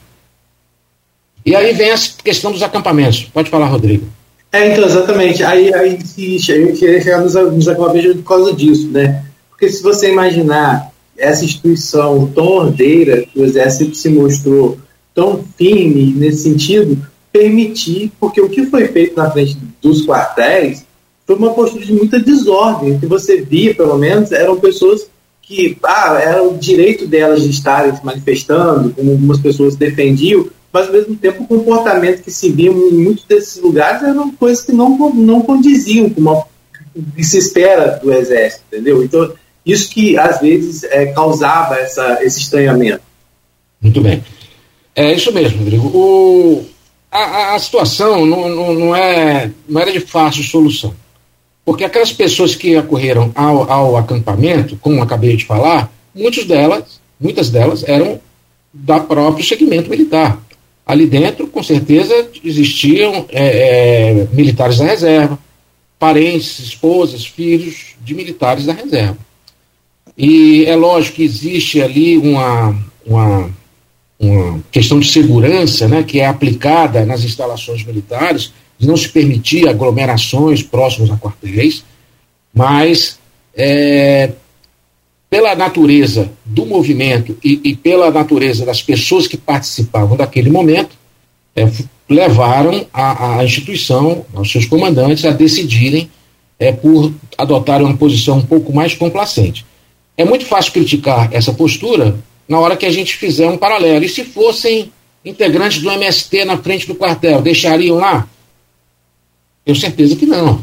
E 1.46 1.56
aí 1.56 1.74
vem 1.74 1.92
a 1.92 1.98
questão 2.24 2.52
dos 2.52 2.62
acampamentos. 2.62 3.24
Pode 3.34 3.50
falar, 3.50 3.68
Rodrigo. 3.68 4.06
É, 4.52 4.72
então, 4.72 4.86
exatamente. 4.86 5.44
Aí, 5.44 5.74
aí 5.74 6.00
se 6.06 6.40
chegar 6.40 7.22
nos, 7.22 7.34
nos 7.34 7.68
acampamentos 7.68 8.18
por 8.18 8.24
causa 8.24 8.54
disso, 8.54 8.88
né? 8.90 9.24
Porque 9.50 9.70
se 9.70 9.82
você 9.82 10.12
imaginar 10.12 10.92
essa 11.18 11.46
instituição 11.46 12.28
tão 12.28 12.46
ordeira, 12.48 13.24
que 13.26 13.40
o 13.40 13.46
Exército 13.46 13.96
se 13.96 14.10
mostrou 14.10 14.78
tão 15.14 15.44
firme 15.58 16.14
nesse 16.16 16.44
sentido, 16.44 16.98
permitir, 17.32 18.12
porque 18.20 18.41
o 18.41 18.50
que 18.50 18.65
foi 18.65 18.88
feito 18.88 19.15
na 19.15 19.32
frente 19.32 19.58
dos 19.82 20.06
quartéis 20.06 20.86
foi 21.26 21.36
uma 21.36 21.54
postura 21.54 21.86
de 21.86 21.94
muita 21.94 22.20
desordem. 22.20 22.94
O 22.94 23.00
que 23.00 23.06
você 23.06 23.41
via, 23.41 23.74
pelo 23.74 23.98
menos, 23.98 24.32
eram 24.32 24.60
pessoas 24.60 25.08
que 25.41 25.78
ah, 25.84 26.20
era 26.22 26.44
o 26.44 26.58
direito 26.58 27.08
delas 27.08 27.44
de 27.44 27.50
estarem 27.50 27.96
se 27.96 28.06
manifestando, 28.06 28.91
como 28.91 29.12
algumas 29.12 29.39
pessoas 29.39 29.76
defendiam, 29.76 30.48
mas 30.72 30.88
ao 30.88 30.94
mesmo 30.94 31.15
tempo 31.15 31.44
o 31.44 31.48
comportamento 31.48 32.24
que 32.24 32.32
se 32.32 32.50
via 32.52 32.70
em 32.70 32.94
muitos 32.94 33.26
desses 33.26 33.62
lugares 33.62 34.04
eram 34.04 34.32
coisas 34.32 34.63
que 34.63 34.72
não, 34.72 34.98
não 35.13 35.41
condiziam 35.41 36.10
com 36.10 36.22
o 36.22 36.46
que 37.15 37.24
se 37.24 37.38
espera 37.38 38.00
do 38.02 38.12
exército, 38.13 38.63
entendeu? 38.72 39.04
Então, 39.04 39.34
isso 39.65 39.89
que 39.89 40.17
às 40.17 40.39
vezes 40.39 40.84
é, 40.86 41.08
causava 41.08 41.76
essa, 41.76 42.24
esse 42.24 42.39
estranhamento. 42.39 43.02
Muito 43.82 44.02
bem. 44.02 44.24
É 44.96 45.13
isso 45.13 45.32
mesmo, 45.34 45.60
Rodrigo. 45.60 45.88
O, 45.88 46.65
a, 47.12 47.56
a 47.56 47.60
situação 47.60 48.26
não, 48.26 48.47
não, 48.47 48.74
não, 48.74 48.95
é, 48.95 49.52
não 49.67 49.82
era 49.82 49.91
de 49.91 50.00
fácil 50.00 50.43
solução. 50.43 50.93
Porque 51.65 51.84
aquelas 51.84 52.13
pessoas 52.13 52.56
que 52.56 52.76
acorreram 52.76 53.32
ao, 53.36 53.69
ao 53.69 53.97
acampamento, 53.97 54.78
como 54.78 55.02
acabei 55.02 55.36
de 55.36 55.45
falar, 55.45 55.91
muitas 56.15 56.45
delas, 56.45 57.00
muitas 57.19 57.50
delas 57.50 57.84
eram 57.88 58.19
da 58.74 59.00
próprio 59.00 59.45
segmento 59.45 59.89
militar. 59.89 60.41
Ali 60.86 61.06
dentro, 61.06 61.47
com 61.47 61.62
certeza, 61.62 62.30
existiam 62.43 63.26
é, 63.30 63.43
é, 63.43 64.28
militares 64.32 64.78
da 64.80 64.86
reserva, 64.86 65.38
parentes, 66.00 66.60
esposas, 66.60 67.26
filhos 67.26 67.95
de 68.02 68.15
militares 68.15 68.65
da 68.65 68.74
reserva. 68.74 69.17
E 70.17 70.65
é 70.65 70.76
lógico 70.76 71.17
que 71.17 71.24
existe 71.24 71.82
ali 71.82 72.17
uma, 72.17 72.76
uma 73.06 73.52
uma 74.22 74.62
questão 74.72 75.00
de 75.00 75.12
segurança 75.12 75.88
né, 75.88 76.04
que 76.04 76.20
é 76.20 76.28
aplicada 76.28 77.04
nas 77.06 77.24
instalações 77.24 77.84
militares, 77.84 78.54
de 78.78 78.88
não 78.88 78.96
se 78.96 79.10
permitir 79.10 79.68
aglomerações 79.68 80.62
próximas 80.62 81.10
a 81.10 81.18
quartéis, 81.18 81.84
mas 82.54 83.20
é, 83.56 84.32
pela 85.30 85.56
natureza 85.56 86.32
do 86.46 86.66
movimento 86.66 87.36
e, 87.44 87.60
e, 87.64 87.76
pela 87.76 88.12
natureza 88.12 88.66
das 88.66 88.82
pessoas 88.82 89.28
que 89.28 89.38
participavam 89.38 90.16
daquele 90.16 90.50
momento, 90.50 90.96
é, 91.56 91.68
levaram 92.08 92.86
a, 92.94 93.40
a, 93.40 93.44
instituição, 93.46 94.26
aos 94.34 94.52
seus 94.52 94.66
comandantes, 94.66 95.26
a 95.26 95.32
decidirem 95.32 96.10
é, 96.60 96.72
por 96.72 97.12
adotarem 97.38 97.88
uma 97.88 97.98
posição 97.98 98.38
um 98.38 98.46
pouco 98.46 98.74
mais 98.74 98.94
complacente. 98.94 99.66
É 100.15 100.24
muito 100.24 100.46
fácil 100.46 100.74
criticar 100.74 101.30
essa 101.32 101.54
postura, 101.54 102.15
na 102.52 102.60
hora 102.60 102.75
que 102.75 102.85
a 102.85 102.91
gente 102.91 103.15
fizer 103.15 103.47
um 103.47 103.58
paralelo. 103.58 104.04
E 104.04 104.10
se 104.10 104.25
fossem 104.25 104.91
integrantes 105.23 105.81
do 105.81 105.89
MST 105.89 106.43
na 106.43 106.58
frente 106.58 106.85
do 106.85 106.95
quartel, 106.95 107.41
deixariam 107.41 107.95
lá? 107.95 108.27
Tenho 109.63 109.77
certeza 109.77 110.17
que 110.17 110.25
não. 110.25 110.62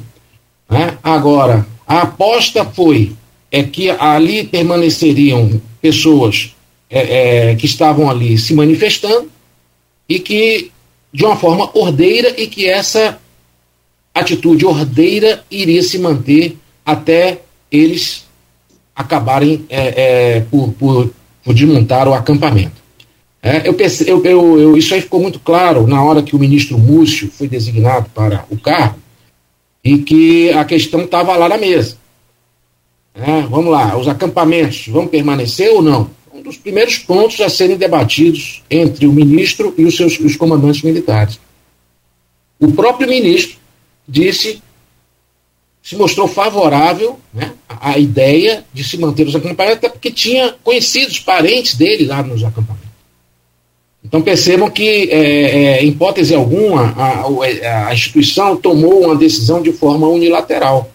Né? 0.69 0.99
Agora, 1.03 1.67
a 1.87 2.03
aposta 2.03 2.63
foi 2.63 3.13
é 3.51 3.63
que 3.63 3.89
ali 3.89 4.45
permaneceriam 4.45 5.59
pessoas 5.81 6.55
é, 6.91 7.53
é, 7.53 7.57
que 7.57 7.65
estavam 7.65 8.11
ali 8.11 8.37
se 8.37 8.53
manifestando 8.53 9.31
e 10.07 10.21
que 10.21 10.71
de 11.11 11.25
uma 11.25 11.37
forma 11.37 11.71
ordeira 11.73 12.35
e 12.39 12.49
que 12.49 12.69
essa 12.69 13.19
atitude 14.15 14.67
ordeira 14.67 15.43
iria 15.51 15.83
se 15.83 15.99
manter 15.99 16.55
até 16.85 17.41
eles 17.73 18.27
acabarem 18.95 19.65
é, 19.71 20.37
é 20.37 20.41
por, 20.51 20.75
por 21.49 21.55
de 21.55 21.65
montar 21.65 22.07
o 22.07 22.13
acampamento. 22.13 22.77
É, 23.43 23.67
eu, 23.67 23.75
eu, 24.07 24.25
eu, 24.25 24.59
eu, 24.61 24.77
isso 24.77 24.93
aí 24.93 25.01
ficou 25.01 25.19
muito 25.19 25.41
claro 25.41 25.87
na 25.87 26.05
hora 26.05 26.23
que 26.23 26.37
o 26.37 26.39
ministro 26.39 26.77
Múcio 26.77 27.31
foi 27.31 27.49
designado 27.49 28.11
para 28.15 28.45
o 28.51 28.59
cargo 28.59 28.99
e 29.83 29.97
que 29.97 30.51
a 30.51 30.63
questão 30.67 31.05
estava 31.05 31.35
lá 31.39 31.49
na 31.49 31.57
mesa. 31.57 31.97
É, 33.15 33.41
vamos 33.49 33.71
lá, 33.71 33.97
os 33.97 34.07
acampamentos 34.09 34.89
vão 34.89 35.07
permanecer 35.07 35.71
ou 35.71 35.81
não? 35.81 36.11
Um 36.35 36.43
dos 36.43 36.59
primeiros 36.59 36.99
pontos 36.99 37.41
a 37.41 37.49
serem 37.49 37.79
debatidos 37.79 38.63
entre 38.71 39.07
o 39.07 39.13
ministro 39.13 39.73
e 39.79 39.87
os 39.87 39.97
seus 39.97 40.21
os 40.21 40.37
comandantes 40.37 40.83
militares. 40.83 41.41
O 42.61 42.73
próprio 42.73 43.09
ministro 43.09 43.57
disse, 44.07 44.63
se 45.83 45.97
mostrou 45.97 46.29
favorável 46.29 47.19
né, 47.33 47.53
à 47.69 47.99
ideia 47.99 48.65
de 48.73 48.85
se 48.85 48.99
manter 48.99 49.27
os 49.27 49.35
acampamentos, 49.35 49.79
até 49.79 49.89
porque 49.89 50.11
tinha 50.11 50.55
conhecidos, 50.63 51.19
parentes 51.19 51.75
dele 51.75 52.05
lá 52.07 52.23
nos 52.23 52.45
acampamentos. 52.45 52.89
Então 54.05 54.23
percebam 54.23 54.71
que, 54.71 55.09
é, 55.11 55.79
é, 55.81 55.85
em 55.85 55.89
hipótese 55.89 56.35
alguma, 56.35 56.95
a, 56.97 57.89
a, 57.89 57.95
instituição 57.95 58.57
tomou 58.57 59.05
uma 59.05 59.17
decisão 59.17 59.61
de 59.61 59.73
forma 59.73 60.07
unilateral. 60.09 60.91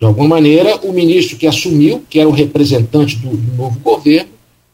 De 0.00 0.06
alguma 0.06 0.28
maneira, 0.28 0.76
o 0.82 0.92
ministro 0.92 1.36
que 1.36 1.46
assumiu, 1.46 2.04
que 2.08 2.18
era 2.18 2.28
o 2.28 2.32
representante 2.32 3.16
do, 3.16 3.36
do 3.36 3.56
novo 3.56 3.78
governo, 3.80 4.30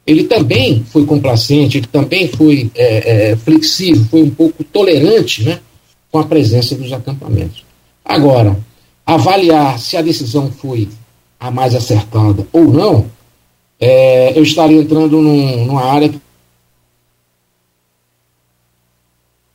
ele 0.07 0.25
também 0.25 0.85
foi 0.91 1.05
complacente, 1.05 1.79
ele 1.79 1.87
também 1.87 2.29
foi 2.29 2.71
é, 2.75 3.31
é, 3.33 3.37
flexível, 3.37 4.07
foi 4.11 4.23
um 4.23 4.31
pouco 4.31 4.65
tolerante 4.65 5.43
né, 5.43 5.61
com 6.11 6.19
a 6.19 6.25
presença 6.25 6.75
dos 6.75 6.93
acampamentos. 6.93 7.63
Agora, 8.05 8.57
avaliar 9.09 9.79
se 9.79 9.97
a 9.97 10.03
decisão 10.03 10.53
foi 10.53 10.87
a 11.41 11.51
mais 11.51 11.75
acertada 11.75 12.47
ou 12.53 12.65
não, 12.65 13.07
é, 13.81 14.39
eu 14.39 14.43
estaria 14.43 14.79
entrando 14.79 15.23
num, 15.23 15.65
numa 15.65 15.83
área 15.83 16.13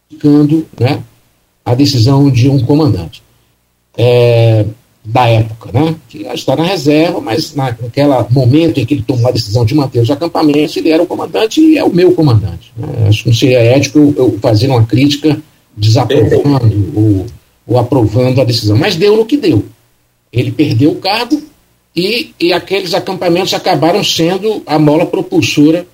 criticando 0.10 0.66
né, 0.80 1.04
a 1.64 1.76
decisão 1.76 2.32
de 2.32 2.50
um 2.50 2.66
comandante 2.66 3.22
é, 3.96 4.66
da 5.06 5.28
época, 5.28 5.72
né, 5.72 5.96
que 6.10 6.24
está 6.24 6.56
na 6.56 6.64
reserva, 6.64 7.22
mas 7.22 7.54
naquele 7.54 8.08
momento 8.32 8.80
em 8.80 8.86
que 8.88 8.96
ele 8.96 9.04
tomou 9.04 9.28
a 9.28 9.32
decisão 9.32 9.64
de 9.64 9.76
manter 9.76 10.00
os 10.00 10.10
acampamentos, 10.10 10.76
ele 10.78 10.90
era 10.90 11.04
o 11.04 11.08
comandante 11.08 11.62
e 11.62 11.78
é 11.78 11.84
o 11.84 11.94
meu 11.94 12.14
comandante. 12.14 12.74
Né, 12.76 13.08
acho 13.08 13.22
que 13.22 13.30
não 13.30 13.36
seria 13.36 13.60
ético 13.60 14.00
eu, 14.00 14.16
eu 14.18 14.40
fazer 14.40 14.68
uma 14.68 14.84
crítica 14.84 15.40
desaprovando 15.78 16.92
ou, 16.96 17.26
ou 17.66 17.78
aprovando 17.78 18.42
a 18.42 18.44
decisão, 18.44 18.78
mas 18.78 18.96
deu 18.96 19.16
no 19.16 19.26
que 19.26 19.38
deu. 19.38 19.66
Ele 20.32 20.52
perdeu 20.52 20.92
o 20.92 20.96
cargo 20.96 21.42
e, 21.96 22.34
e 22.40 22.52
aqueles 22.52 22.94
acampamentos 22.94 23.54
acabaram 23.54 24.04
sendo 24.04 24.64
a 24.66 24.80
mola 24.80 25.06
propulsora 25.06 25.88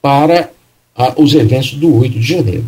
para 0.00 0.50
ah, 0.94 1.14
os 1.16 1.34
eventos 1.34 1.72
do 1.72 1.94
8 1.98 2.18
de 2.18 2.26
janeiro. 2.26 2.64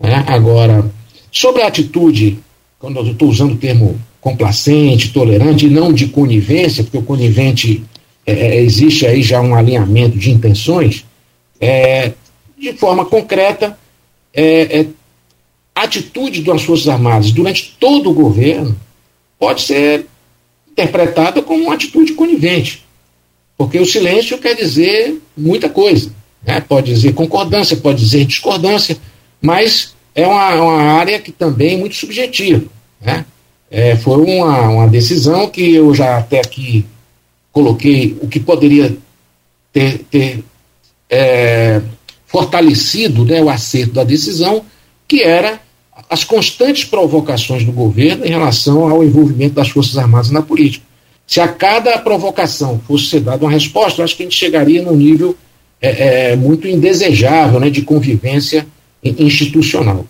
Né? 0.00 0.24
Agora, 0.26 0.90
sobre 1.30 1.62
a 1.62 1.66
atitude, 1.66 2.38
quando 2.78 2.98
eu 2.98 3.12
estou 3.12 3.28
usando 3.28 3.52
o 3.52 3.56
termo 3.56 3.98
complacente, 4.20 5.12
tolerante, 5.12 5.66
e 5.66 5.70
não 5.70 5.92
de 5.92 6.08
conivência, 6.08 6.82
porque 6.82 6.98
o 6.98 7.02
conivente 7.02 7.82
é, 8.26 8.32
é, 8.32 8.60
existe 8.60 9.06
aí 9.06 9.22
já 9.22 9.40
um 9.40 9.54
alinhamento 9.54 10.18
de 10.18 10.30
intenções, 10.30 11.04
é, 11.60 12.12
de 12.58 12.72
forma 12.74 13.04
concreta, 13.04 13.78
é, 14.34 14.80
é, 14.80 14.86
atitude 15.82 16.42
das 16.42 16.62
Forças 16.62 16.88
Armadas 16.88 17.30
durante 17.30 17.76
todo 17.78 18.10
o 18.10 18.14
governo 18.14 18.78
pode 19.38 19.62
ser 19.62 20.06
interpretada 20.70 21.42
como 21.42 21.64
uma 21.64 21.74
atitude 21.74 22.12
conivente, 22.12 22.84
porque 23.56 23.78
o 23.78 23.86
silêncio 23.86 24.38
quer 24.38 24.54
dizer 24.54 25.20
muita 25.36 25.68
coisa. 25.68 26.12
Né? 26.46 26.60
Pode 26.60 26.92
dizer 26.92 27.14
concordância, 27.14 27.76
pode 27.76 28.00
dizer 28.00 28.24
discordância, 28.24 28.96
mas 29.40 29.94
é 30.14 30.26
uma, 30.26 30.54
uma 30.54 30.82
área 30.92 31.18
que 31.18 31.32
também 31.32 31.74
é 31.74 31.76
muito 31.76 31.96
subjetiva. 31.96 32.64
Né? 33.00 33.24
É, 33.70 33.96
foi 33.96 34.18
uma, 34.18 34.68
uma 34.68 34.88
decisão 34.88 35.48
que 35.48 35.74
eu 35.74 35.94
já 35.94 36.18
até 36.18 36.40
aqui 36.40 36.86
coloquei 37.52 38.16
o 38.22 38.28
que 38.28 38.38
poderia 38.38 38.96
ter, 39.72 39.98
ter 40.10 40.44
é, 41.10 41.80
fortalecido 42.26 43.24
né, 43.24 43.42
o 43.42 43.50
acerto 43.50 43.94
da 43.94 44.04
decisão, 44.04 44.64
que 45.06 45.22
era 45.22 45.60
as 46.08 46.24
constantes 46.24 46.84
provocações 46.84 47.64
do 47.64 47.72
governo 47.72 48.24
em 48.24 48.30
relação 48.30 48.88
ao 48.88 49.04
envolvimento 49.04 49.54
das 49.54 49.68
Forças 49.68 49.96
Armadas 49.96 50.30
na 50.30 50.42
política. 50.42 50.84
Se 51.26 51.40
a 51.40 51.48
cada 51.48 51.98
provocação 51.98 52.80
fosse 52.86 53.06
ser 53.06 53.20
dada 53.20 53.44
uma 53.44 53.50
resposta, 53.50 54.02
acho 54.02 54.16
que 54.16 54.22
a 54.22 54.26
gente 54.26 54.38
chegaria 54.38 54.82
num 54.82 54.96
nível 54.96 55.36
é, 55.80 56.30
é, 56.30 56.36
muito 56.36 56.66
indesejável 56.66 57.60
né, 57.60 57.68
de 57.70 57.82
convivência 57.82 58.66
institucional. 59.02 60.06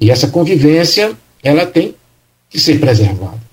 E 0.00 0.10
essa 0.10 0.28
convivência, 0.28 1.12
ela 1.42 1.66
tem 1.66 1.94
que 2.48 2.58
ser 2.58 2.80
preservada. 2.80 3.46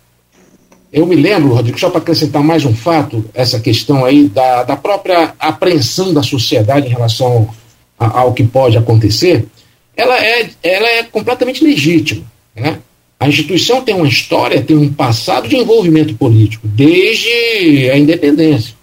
Eu 0.91 1.05
me 1.05 1.15
lembro, 1.15 1.55
Rodrigo, 1.55 1.79
só 1.79 1.89
para 1.89 1.99
acrescentar 1.99 2.43
mais 2.43 2.65
um 2.65 2.75
fato, 2.75 3.25
essa 3.33 3.59
questão 3.59 4.05
aí 4.05 4.27
da, 4.27 4.63
da 4.63 4.75
própria 4.75 5.33
apreensão 5.39 6.13
da 6.13 6.21
sociedade 6.21 6.87
em 6.87 6.91
relação 6.91 7.49
ao, 7.97 8.17
ao 8.17 8.33
que 8.33 8.43
pode 8.43 8.77
acontecer, 8.77 9.47
ela 9.95 10.23
é, 10.23 10.49
ela 10.61 10.87
é 10.87 11.03
completamente 11.03 11.63
legítima. 11.63 12.23
Né? 12.55 12.79
A 13.19 13.27
instituição 13.27 13.81
tem 13.81 13.95
uma 13.95 14.07
história, 14.07 14.61
tem 14.61 14.75
um 14.75 14.91
passado 14.91 15.47
de 15.47 15.55
envolvimento 15.55 16.15
político, 16.15 16.67
desde 16.67 17.89
a 17.91 17.97
independência. 17.97 18.75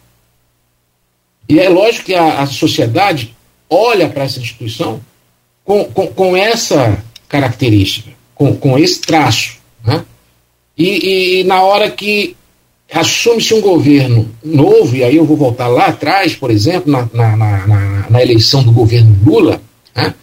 E 1.48 1.58
é 1.58 1.68
lógico 1.68 2.06
que 2.06 2.14
a, 2.14 2.40
a 2.40 2.46
sociedade 2.46 3.34
olha 3.68 4.08
para 4.08 4.24
essa 4.24 4.38
instituição 4.38 5.00
com, 5.64 5.84
com, 5.84 6.06
com 6.06 6.36
essa 6.36 7.02
característica, 7.28 8.10
com, 8.34 8.56
com 8.56 8.78
esse 8.78 9.00
traço. 9.00 9.58
Né? 9.84 10.04
E, 10.76 11.40
e 11.40 11.44
na 11.44 11.62
hora 11.62 11.90
que 11.90 12.36
assume-se 12.92 13.54
um 13.54 13.60
governo 13.60 14.28
novo, 14.42 14.96
e 14.96 15.04
aí 15.04 15.16
eu 15.16 15.24
vou 15.24 15.36
voltar 15.36 15.68
lá 15.68 15.86
atrás, 15.86 16.34
por 16.34 16.50
exemplo, 16.50 16.90
na, 16.90 17.08
na, 17.12 17.36
na, 17.36 18.06
na 18.10 18.22
eleição 18.22 18.62
do 18.62 18.72
governo 18.72 19.16
Lula, 19.24 19.60
né? 19.94 20.14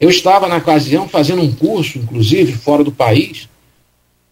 Eu 0.00 0.10
estava 0.10 0.48
na 0.48 0.56
ocasião 0.56 1.08
fazendo 1.08 1.42
um 1.42 1.52
curso, 1.52 1.98
inclusive, 1.98 2.52
fora 2.52 2.82
do 2.84 2.92
país, 2.92 3.48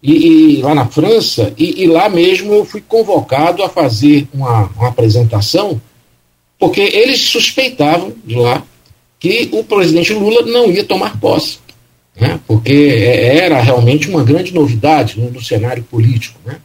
e, 0.02 0.56
e 0.56 0.62
lá 0.62 0.74
na 0.74 0.86
França, 0.86 1.54
e, 1.56 1.84
e, 1.84 1.86
lá 1.86 2.08
mesmo 2.08 2.52
eu 2.52 2.64
fui 2.64 2.80
convocado 2.80 3.62
a 3.62 3.68
fazer 3.68 4.26
uma, 4.34 4.64
uma 4.76 4.88
apresentação, 4.88 5.80
porque 6.58 6.80
eles 6.80 7.20
suspeitavam 7.20 8.12
de 8.24 8.34
lá 8.34 8.64
que 9.20 9.48
o 9.52 9.62
presidente 9.62 10.12
Lula 10.12 10.42
não 10.42 10.68
ia 10.68 10.82
tomar 10.82 11.20
posse, 11.20 11.58
né? 12.20 12.40
porque 12.48 12.72
é, 12.72 13.36
era 13.38 13.60
realmente 13.60 14.08
uma 14.08 14.24
grande 14.24 14.52
novidade 14.52 15.20
no, 15.20 15.40
cenário 15.40 15.84
político. 15.84 16.40
Né? 16.44 16.56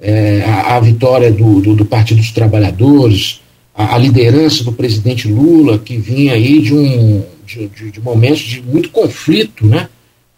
É, 0.00 0.42
a, 0.46 0.76
a, 0.76 0.80
vitória 0.80 1.30
do, 1.30 1.60
do, 1.60 1.76
do, 1.76 1.84
Partido 1.84 2.18
dos 2.18 2.30
Trabalhadores, 2.30 3.42
a, 3.74 3.94
a, 3.94 3.98
liderança 3.98 4.64
do 4.64 4.72
presidente 4.72 5.28
Lula, 5.28 5.78
que 5.78 5.98
vinha 5.98 6.32
aí 6.32 6.62
de, 6.62 6.72
um, 6.72 7.22
de, 7.48 7.66
de, 7.68 7.90
de 7.90 8.00
momentos 8.00 8.40
de 8.40 8.62
muito 8.62 8.90
conflito 8.90 9.66
né? 9.66 9.88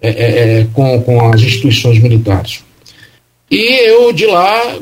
É, 0.01 0.09
é, 0.09 0.61
é 0.61 0.67
com, 0.73 1.03
com 1.03 1.31
as 1.31 1.43
instituições 1.43 1.99
militares. 1.99 2.65
E 3.51 3.91
eu, 3.91 4.13
de 4.13 4.25
lá, 4.25 4.79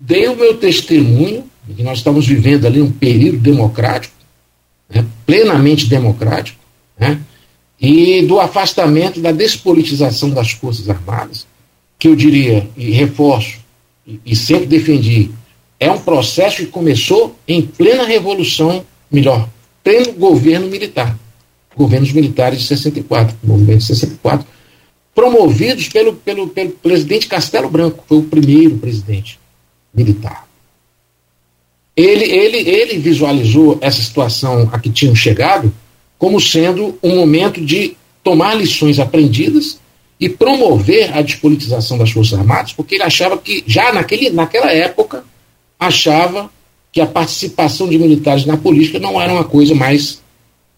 dei 0.00 0.26
o 0.26 0.34
meu 0.34 0.56
testemunho, 0.56 1.44
que 1.76 1.82
nós 1.82 1.98
estamos 1.98 2.26
vivendo 2.26 2.66
ali 2.66 2.80
um 2.80 2.90
período 2.90 3.38
democrático, 3.38 4.14
né, 4.88 5.06
plenamente 5.24 5.86
democrático, 5.86 6.58
né, 6.98 7.20
e 7.80 8.22
do 8.22 8.40
afastamento 8.40 9.20
da 9.20 9.30
despolitização 9.30 10.30
das 10.30 10.50
Forças 10.50 10.88
Armadas, 10.88 11.46
que 11.96 12.08
eu 12.08 12.16
diria, 12.16 12.68
e 12.76 12.90
reforço, 12.90 13.58
e, 14.04 14.18
e 14.24 14.34
sempre 14.34 14.66
defendi, 14.66 15.30
é 15.78 15.90
um 15.90 16.00
processo 16.00 16.56
que 16.56 16.66
começou 16.66 17.36
em 17.46 17.62
plena 17.62 18.04
revolução, 18.04 18.84
melhor, 19.10 19.48
pleno 19.88 20.12
governo 20.12 20.66
militar, 20.66 21.18
governos 21.74 22.12
militares 22.12 22.60
de 22.60 22.66
64, 22.66 23.34
movimento 23.42 23.78
de 23.78 23.86
64, 23.86 24.46
promovidos 25.14 25.88
pelo, 25.88 26.12
pelo, 26.12 26.48
pelo 26.48 26.72
presidente 26.72 27.26
Castelo 27.26 27.70
Branco, 27.70 28.04
foi 28.06 28.18
o 28.18 28.24
primeiro 28.24 28.76
presidente 28.76 29.40
militar. 29.94 30.46
Ele, 31.96 32.24
ele, 32.24 32.58
ele 32.68 32.98
visualizou 32.98 33.78
essa 33.80 34.02
situação 34.02 34.68
a 34.70 34.78
que 34.78 34.90
tinham 34.90 35.14
chegado 35.14 35.72
como 36.18 36.38
sendo 36.38 36.98
um 37.02 37.16
momento 37.16 37.58
de 37.64 37.96
tomar 38.22 38.52
lições 38.52 38.98
aprendidas 38.98 39.80
e 40.20 40.28
promover 40.28 41.16
a 41.16 41.22
despolitização 41.22 41.96
das 41.96 42.10
Forças 42.10 42.38
Armadas, 42.38 42.74
porque 42.74 42.96
ele 42.96 43.04
achava 43.04 43.38
que, 43.38 43.64
já 43.66 43.90
naquele, 43.90 44.28
naquela 44.28 44.70
época, 44.70 45.24
achava 45.80 46.50
que 46.92 47.00
a 47.00 47.06
participação 47.06 47.88
de 47.88 47.98
militares 47.98 48.46
na 48.46 48.56
política 48.56 48.98
não 48.98 49.20
era 49.20 49.32
uma 49.32 49.44
coisa 49.44 49.74
mais 49.74 50.22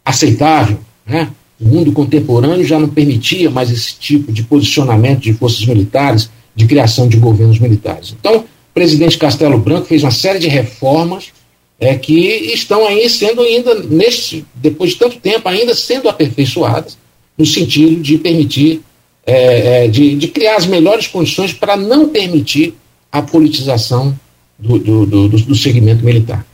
aceitável. 0.04 0.78
Né? 1.06 1.30
O 1.60 1.68
mundo 1.68 1.92
contemporâneo 1.92 2.64
já 2.64 2.78
não 2.78 2.88
permitia 2.88 3.50
mais 3.50 3.70
esse 3.70 3.96
tipo 3.96 4.32
de 4.32 4.42
posicionamento 4.42 5.20
de 5.20 5.32
forças 5.32 5.64
militares, 5.64 6.30
de 6.54 6.66
criação 6.66 7.08
de 7.08 7.16
governos 7.16 7.58
militares. 7.58 8.14
Então, 8.18 8.38
o 8.38 8.44
presidente 8.74 9.18
Castelo 9.18 9.58
Branco 9.58 9.86
fez 9.86 10.02
uma 10.02 10.10
série 10.10 10.38
de 10.38 10.48
reformas 10.48 11.32
é, 11.78 11.94
que 11.96 12.18
estão 12.52 12.86
aí 12.86 13.08
sendo 13.08 13.40
ainda, 13.40 13.74
neste, 13.74 14.44
depois 14.54 14.90
de 14.90 14.96
tanto 14.96 15.18
tempo, 15.18 15.48
ainda 15.48 15.74
sendo 15.74 16.08
aperfeiçoadas, 16.08 16.98
no 17.38 17.46
sentido 17.46 18.02
de 18.02 18.18
permitir, 18.18 18.82
é, 19.26 19.84
é, 19.84 19.88
de, 19.88 20.14
de 20.14 20.28
criar 20.28 20.56
as 20.56 20.66
melhores 20.66 21.06
condições 21.06 21.54
para 21.54 21.76
não 21.76 22.08
permitir 22.08 22.74
a 23.10 23.22
politização 23.22 24.18
do, 24.60 24.78
do, 24.78 25.06
do, 25.06 25.28
do 25.28 25.54
segmento 25.54 26.04
militar. 26.04 26.46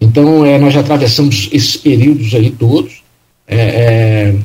Então, 0.00 0.44
é, 0.44 0.58
nós 0.58 0.74
já 0.74 0.80
atravessamos 0.80 1.48
esses 1.52 1.76
períodos 1.76 2.34
aí 2.34 2.50
todos, 2.50 3.02
é, 3.46 3.56
é, 3.56 4.36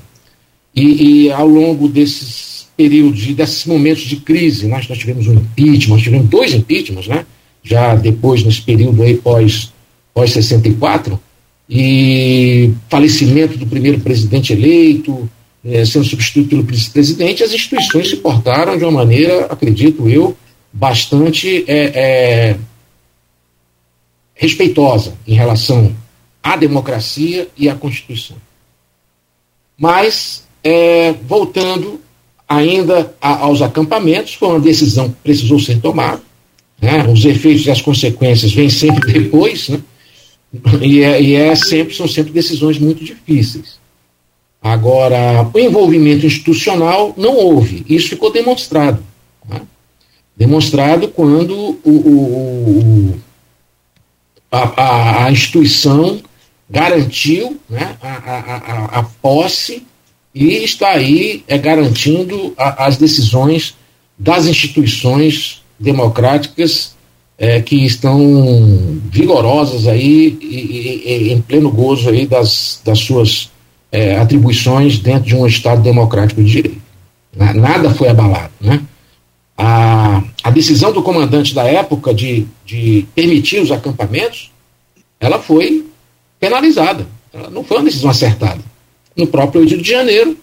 e, 0.75 1.25
e, 1.25 1.31
ao 1.31 1.47
longo 1.47 1.87
desses 1.87 2.67
períodos 2.75 3.27
e 3.27 3.33
desses 3.33 3.65
momentos 3.65 4.03
de 4.03 4.15
crise, 4.15 4.67
nós, 4.67 4.87
nós 4.87 4.97
tivemos 4.97 5.27
um 5.27 5.33
impeachment, 5.33 5.95
nós 5.95 6.01
tivemos 6.01 6.27
dois 6.27 6.53
impeachments, 6.53 7.07
né? 7.07 7.25
já 7.61 7.95
depois, 7.95 8.43
nesse 8.43 8.61
período 8.61 9.03
aí 9.03 9.15
pós, 9.15 9.71
pós 10.13 10.31
64, 10.31 11.19
e 11.69 12.71
falecimento 12.89 13.57
do 13.57 13.67
primeiro 13.67 13.99
presidente 13.99 14.51
eleito, 14.53 15.29
é, 15.63 15.85
sendo 15.85 16.05
substituído 16.05 16.49
pelo 16.49 16.63
presidente, 16.63 17.43
as 17.43 17.53
instituições 17.53 18.09
se 18.09 18.17
portaram 18.17 18.77
de 18.77 18.83
uma 18.83 18.91
maneira, 18.91 19.45
acredito 19.45 20.09
eu, 20.09 20.35
bastante 20.73 21.63
é, 21.67 21.91
é, 21.95 22.57
respeitosa 24.43 25.13
em 25.25 25.35
relação 25.35 25.95
à 26.43 26.57
democracia 26.57 27.47
e 27.57 27.69
à 27.69 27.75
Constituição. 27.75 28.35
Mas, 29.77 30.43
é, 30.61 31.13
voltando 31.25 32.01
ainda 32.47 33.15
a, 33.21 33.37
aos 33.45 33.61
acampamentos, 33.61 34.33
foi 34.33 34.49
uma 34.49 34.59
decisão 34.59 35.07
que 35.09 35.15
precisou 35.23 35.59
ser 35.59 35.79
tomada. 35.79 36.21
Né? 36.81 37.07
Os 37.07 37.23
efeitos 37.23 37.65
e 37.65 37.71
as 37.71 37.81
consequências 37.81 38.51
vêm 38.51 38.69
sempre 38.69 39.13
depois, 39.13 39.69
né? 39.69 39.81
e, 40.81 41.01
é, 41.01 41.21
e 41.21 41.35
é 41.35 41.55
sempre, 41.55 41.95
são 41.95 42.07
sempre 42.07 42.33
decisões 42.33 42.77
muito 42.77 43.01
difíceis. 43.01 43.81
Agora, 44.61 45.49
o 45.53 45.57
envolvimento 45.59 46.25
institucional 46.25 47.13
não 47.15 47.37
houve, 47.37 47.85
isso 47.87 48.09
ficou 48.09 48.29
demonstrado. 48.29 49.01
Né? 49.47 49.61
Demonstrado 50.35 51.07
quando 51.07 51.53
o, 51.53 51.89
o, 51.89 53.09
o 53.09 53.22
a, 54.53 55.25
a, 55.25 55.31
instituição 55.31 56.21
garantiu 56.69 57.59
né, 57.67 57.95
a, 58.01 58.07
a, 58.07 58.99
a, 58.99 59.03
posse 59.21 59.83
e 60.33 60.63
está 60.63 60.89
aí 60.89 61.43
é, 61.47 61.57
garantindo 61.57 62.53
as 62.55 62.97
decisões 62.97 63.75
das 64.17 64.45
instituições 64.45 65.63
democráticas 65.79 66.95
é, 67.37 67.61
que 67.61 67.83
estão 67.83 68.99
vigorosas 69.09 69.87
aí 69.87 70.37
e, 70.39 70.45
e, 70.45 71.29
e, 71.29 71.33
em 71.33 71.41
pleno 71.41 71.71
gozo 71.71 72.09
aí 72.09 72.27
das, 72.27 72.79
das 72.85 72.99
suas 72.99 73.49
é, 73.91 74.17
atribuições 74.17 74.99
dentro 74.99 75.29
de 75.29 75.35
um 75.35 75.47
Estado 75.47 75.81
democrático 75.81 76.43
de 76.43 76.51
direito. 76.51 76.81
Nada 77.35 77.89
foi 77.89 78.09
abalado, 78.09 78.51
né? 78.61 78.81
A, 79.57 80.21
a 80.43 80.49
decisão 80.51 80.91
do 80.91 81.01
comandante 81.01 81.55
da 81.55 81.63
época 81.63 82.13
de, 82.13 82.45
de 82.65 83.07
permitir 83.15 83.61
os 83.61 83.71
acampamentos, 83.71 84.51
ela 85.17 85.39
foi 85.39 85.85
penalizada. 86.37 87.07
Ela 87.31 87.49
não 87.49 87.63
foi 87.63 87.77
uma 87.77 87.85
decisão 87.85 88.09
acertada. 88.09 88.61
No 89.15 89.25
próprio 89.25 89.61
8 89.61 89.77
de 89.77 89.89
janeiro, 89.89 90.37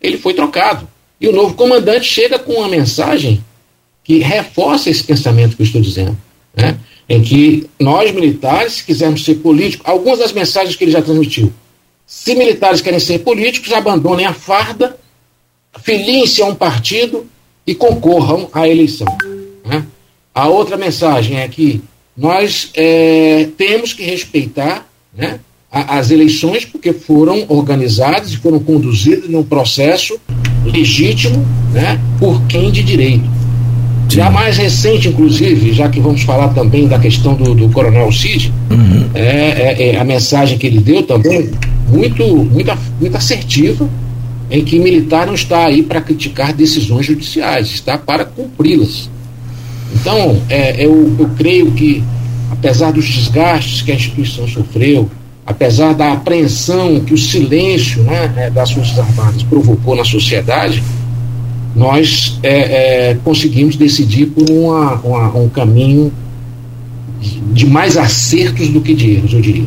ele 0.00 0.16
foi 0.16 0.32
trocado. 0.32 0.88
E 1.20 1.28
o 1.28 1.32
novo 1.32 1.54
comandante 1.54 2.06
chega 2.06 2.38
com 2.38 2.54
uma 2.54 2.68
mensagem 2.68 3.44
que 4.02 4.18
reforça 4.18 4.88
esse 4.88 5.04
pensamento 5.04 5.54
que 5.54 5.62
eu 5.62 5.66
estou 5.66 5.80
dizendo. 5.82 6.16
Né? 6.56 6.78
Em 7.06 7.22
que 7.22 7.68
nós, 7.78 8.10
militares, 8.10 8.74
se 8.74 8.84
quisermos 8.84 9.22
ser 9.22 9.36
políticos, 9.36 9.86
algumas 9.86 10.18
das 10.18 10.32
mensagens 10.32 10.74
que 10.74 10.84
ele 10.84 10.92
já 10.92 11.02
transmitiu. 11.02 11.52
Se 12.06 12.34
militares 12.34 12.80
querem 12.80 12.98
ser 12.98 13.18
políticos, 13.18 13.72
abandonem 13.72 14.24
a 14.24 14.32
farda, 14.32 14.98
filiem-se 15.82 16.40
a 16.40 16.46
um 16.46 16.54
partido 16.54 17.26
e 17.66 17.74
concorram 17.74 18.48
à 18.52 18.66
eleição. 18.66 19.06
Né? 19.64 19.84
A 20.34 20.48
outra 20.48 20.76
mensagem 20.76 21.38
é 21.38 21.48
que 21.48 21.82
nós 22.16 22.70
é, 22.74 23.48
temos 23.56 23.92
que 23.92 24.02
respeitar 24.02 24.86
né, 25.16 25.40
as 25.70 26.10
eleições, 26.10 26.64
porque 26.64 26.92
foram 26.92 27.46
organizadas 27.48 28.32
e 28.32 28.36
foram 28.36 28.58
conduzidas 28.58 29.28
num 29.28 29.42
processo 29.42 30.18
legítimo 30.64 31.44
né, 31.72 31.98
por 32.18 32.42
quem 32.46 32.70
de 32.70 32.82
direito. 32.82 33.24
Já 34.08 34.30
mais 34.30 34.58
recente, 34.58 35.08
inclusive, 35.08 35.72
já 35.72 35.88
que 35.88 35.98
vamos 35.98 36.22
falar 36.22 36.48
também 36.48 36.86
da 36.86 36.98
questão 36.98 37.34
do, 37.34 37.54
do 37.54 37.70
Coronel 37.70 38.12
Cid, 38.12 38.52
uhum. 38.70 39.08
é, 39.14 39.20
é, 39.22 39.88
é, 39.88 39.96
a 39.98 40.04
mensagem 40.04 40.58
que 40.58 40.66
ele 40.66 40.80
deu 40.80 41.02
também 41.02 41.50
muito, 41.88 42.22
muito, 42.44 42.78
muito 43.00 43.16
assertiva, 43.16 43.88
em 44.50 44.62
que 44.62 44.78
militar 44.78 45.26
não 45.26 45.32
está 45.32 45.64
aí 45.64 45.82
para 45.82 46.02
criticar 46.02 46.52
decisões 46.52 47.06
judiciais, 47.06 47.68
está 47.68 47.96
para 47.96 48.26
cumpri-las. 48.26 49.08
Então, 49.94 50.40
é, 50.48 50.84
eu, 50.84 51.14
eu 51.18 51.28
creio 51.36 51.70
que, 51.72 52.02
apesar 52.50 52.92
dos 52.92 53.04
desgastes 53.06 53.82
que 53.82 53.92
a 53.92 53.94
instituição 53.94 54.46
sofreu, 54.48 55.10
apesar 55.46 55.94
da 55.94 56.12
apreensão 56.12 57.00
que 57.00 57.12
o 57.14 57.18
silêncio 57.18 58.02
né, 58.02 58.32
é, 58.36 58.50
das 58.50 58.70
Forças 58.70 58.98
Armadas 58.98 59.42
provocou 59.42 59.96
na 59.96 60.04
sociedade, 60.04 60.82
nós 61.74 62.38
é, 62.42 63.10
é, 63.10 63.14
conseguimos 63.24 63.76
decidir 63.76 64.26
por 64.26 64.48
uma, 64.50 64.94
uma, 64.96 65.36
um 65.36 65.48
caminho 65.48 66.12
de 67.52 67.66
mais 67.66 67.96
acertos 67.96 68.68
do 68.68 68.80
que 68.80 68.94
de 68.94 69.12
erros, 69.12 69.32
eu 69.32 69.40
diria. 69.40 69.66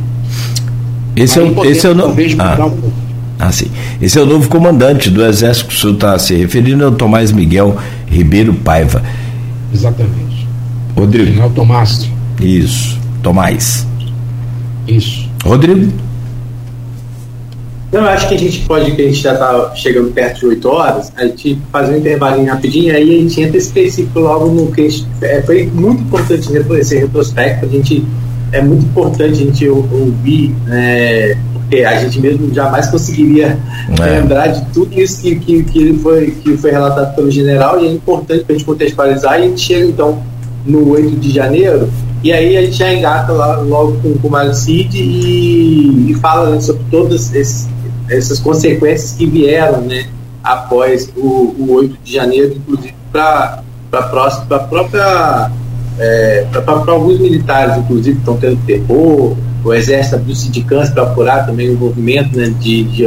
Esse 1.16 1.40
é, 1.40 1.44
o, 1.44 1.66
esse 1.66 1.88
é 1.88 1.90
o 1.90 1.96
novo. 1.96 2.16
Ah. 2.40 2.66
Um 2.66 2.92
ah, 3.40 3.52
sim. 3.52 3.68
Esse 4.02 4.18
é 4.18 4.22
o 4.22 4.26
novo 4.26 4.48
comandante 4.50 5.10
do 5.10 5.24
Exército 5.24 5.68
que 5.68 5.76
o 5.76 5.78
senhor 5.78 5.94
está 5.94 6.18
se 6.18 6.36
referindo, 6.36 6.84
é 6.84 6.88
o 6.88 6.92
Tomás 6.92 7.32
Miguel 7.32 7.78
Ribeiro 8.08 8.54
Paiva. 8.54 9.04
Exatamente. 9.76 10.48
Rodrigo. 10.96 11.26
General 11.26 11.50
Tomás. 11.50 12.10
Isso. 12.40 12.98
Tomás. 13.22 13.86
Isso. 14.88 15.30
Rodrigo. 15.44 15.92
Então, 17.90 18.04
eu 18.04 18.10
acho 18.10 18.28
que 18.28 18.36
a 18.36 18.38
gente 18.38 18.60
pode, 18.62 18.92
que 18.92 19.02
a 19.02 19.06
gente 19.06 19.22
já 19.22 19.34
está 19.34 19.76
chegando 19.76 20.12
perto 20.12 20.40
de 20.40 20.46
8 20.48 20.68
horas, 20.68 21.12
a 21.16 21.26
gente 21.26 21.60
fazer 21.72 21.94
um 21.94 21.98
intervalinho 21.98 22.52
rapidinho, 22.52 22.96
aí 22.96 23.18
a 23.18 23.22
gente 23.22 23.42
entra 23.42 23.58
específico 23.58 24.20
logo 24.20 24.48
no 24.48 24.72
que 24.72 24.90
gente, 24.90 25.08
é, 25.22 25.42
foi 25.42 25.66
muito 25.68 26.02
importante 26.02 26.50
esse 26.80 26.98
retrospecto, 26.98 27.66
a 27.66 27.70
gente, 27.70 28.04
é 28.52 28.62
muito 28.62 28.86
importante 28.86 29.24
a 29.32 29.46
gente 29.46 29.70
ouvir, 29.70 30.54
né, 30.66 31.38
porque 31.68 31.84
a 31.84 32.00
gente 32.00 32.20
mesmo 32.20 32.54
jamais 32.54 32.88
conseguiria 32.88 33.58
é. 34.00 34.04
lembrar 34.04 34.48
de 34.48 34.66
tudo 34.72 35.00
isso 35.00 35.22
que, 35.22 35.36
que, 35.36 35.64
que, 35.64 35.94
foi, 35.94 36.32
que 36.32 36.58
foi 36.58 36.72
relatado 36.72 37.16
pelo 37.16 37.32
general, 37.32 37.80
e 37.84 37.88
é 37.88 37.92
importante 37.92 38.44
para 38.44 38.56
a 38.56 38.58
gente 38.58 38.66
contextualizar, 38.66 39.40
e 39.40 39.44
a 39.44 39.48
gente 39.48 39.62
chega 39.62 39.86
então 39.86 40.24
no 40.66 40.92
8 40.92 41.16
de 41.18 41.32
janeiro, 41.32 41.90
e 42.24 42.32
aí 42.32 42.58
a 42.58 42.62
gente 42.62 42.78
já 42.78 42.94
engata 42.94 43.32
lá, 43.32 43.58
logo 43.58 44.00
com, 44.02 44.14
com 44.14 44.28
o 44.28 44.32
Mário 44.32 44.54
Cid 44.54 44.98
e, 44.98 46.12
e 46.12 46.14
fala 46.16 46.52
né, 46.52 46.62
sobre 46.62 46.82
todas 46.90 47.34
esses 47.34 47.68
essas 48.10 48.40
consequências 48.40 49.14
que 49.14 49.26
vieram 49.26 49.82
né, 49.82 50.06
após 50.44 51.12
o, 51.16 51.56
o 51.58 51.74
8 51.74 51.98
de 52.04 52.14
janeiro, 52.14 52.56
inclusive 52.56 52.94
para 53.12 53.64
a 53.92 54.60
própria. 54.60 55.52
É, 55.98 56.46
para 56.52 56.92
alguns 56.92 57.20
militares, 57.20 57.78
inclusive, 57.78 58.16
que 58.16 58.20
estão 58.20 58.36
tendo 58.36 58.60
terror, 58.66 59.38
o 59.66 59.74
Exército 59.74 60.16
abriu 60.16 60.36
sindicância 60.36 60.94
para 60.94 61.04
apurar 61.04 61.46
também 61.46 61.70
o 61.72 61.78
movimento 61.78 62.38
né, 62.38 62.54
de, 62.60 62.84
de, 62.84 63.06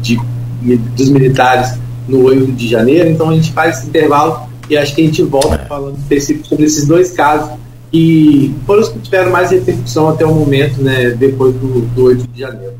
de, 0.00 0.76
dos 0.96 1.10
militares 1.10 1.78
no 2.08 2.22
8 2.24 2.52
de 2.52 2.66
janeiro. 2.66 3.10
Então 3.10 3.28
a 3.28 3.34
gente 3.34 3.52
faz 3.52 3.78
esse 3.78 3.88
intervalo 3.88 4.48
e 4.70 4.76
acho 4.76 4.94
que 4.94 5.02
a 5.02 5.04
gente 5.04 5.22
volta 5.22 5.58
falando 5.68 5.98
específico 5.98 6.46
sobre 6.46 6.64
esses 6.64 6.86
dois 6.86 7.12
casos 7.12 7.50
que 7.92 8.54
foram 8.66 8.82
os 8.82 8.88
que 8.88 8.98
tiveram 9.00 9.30
mais 9.30 9.50
repercussão 9.50 10.08
até 10.08 10.24
o 10.24 10.34
momento, 10.34 10.82
né, 10.82 11.10
depois 11.10 11.54
do, 11.54 11.80
do 11.80 12.04
8 12.04 12.26
de 12.32 12.40
janeiro. 12.40 12.74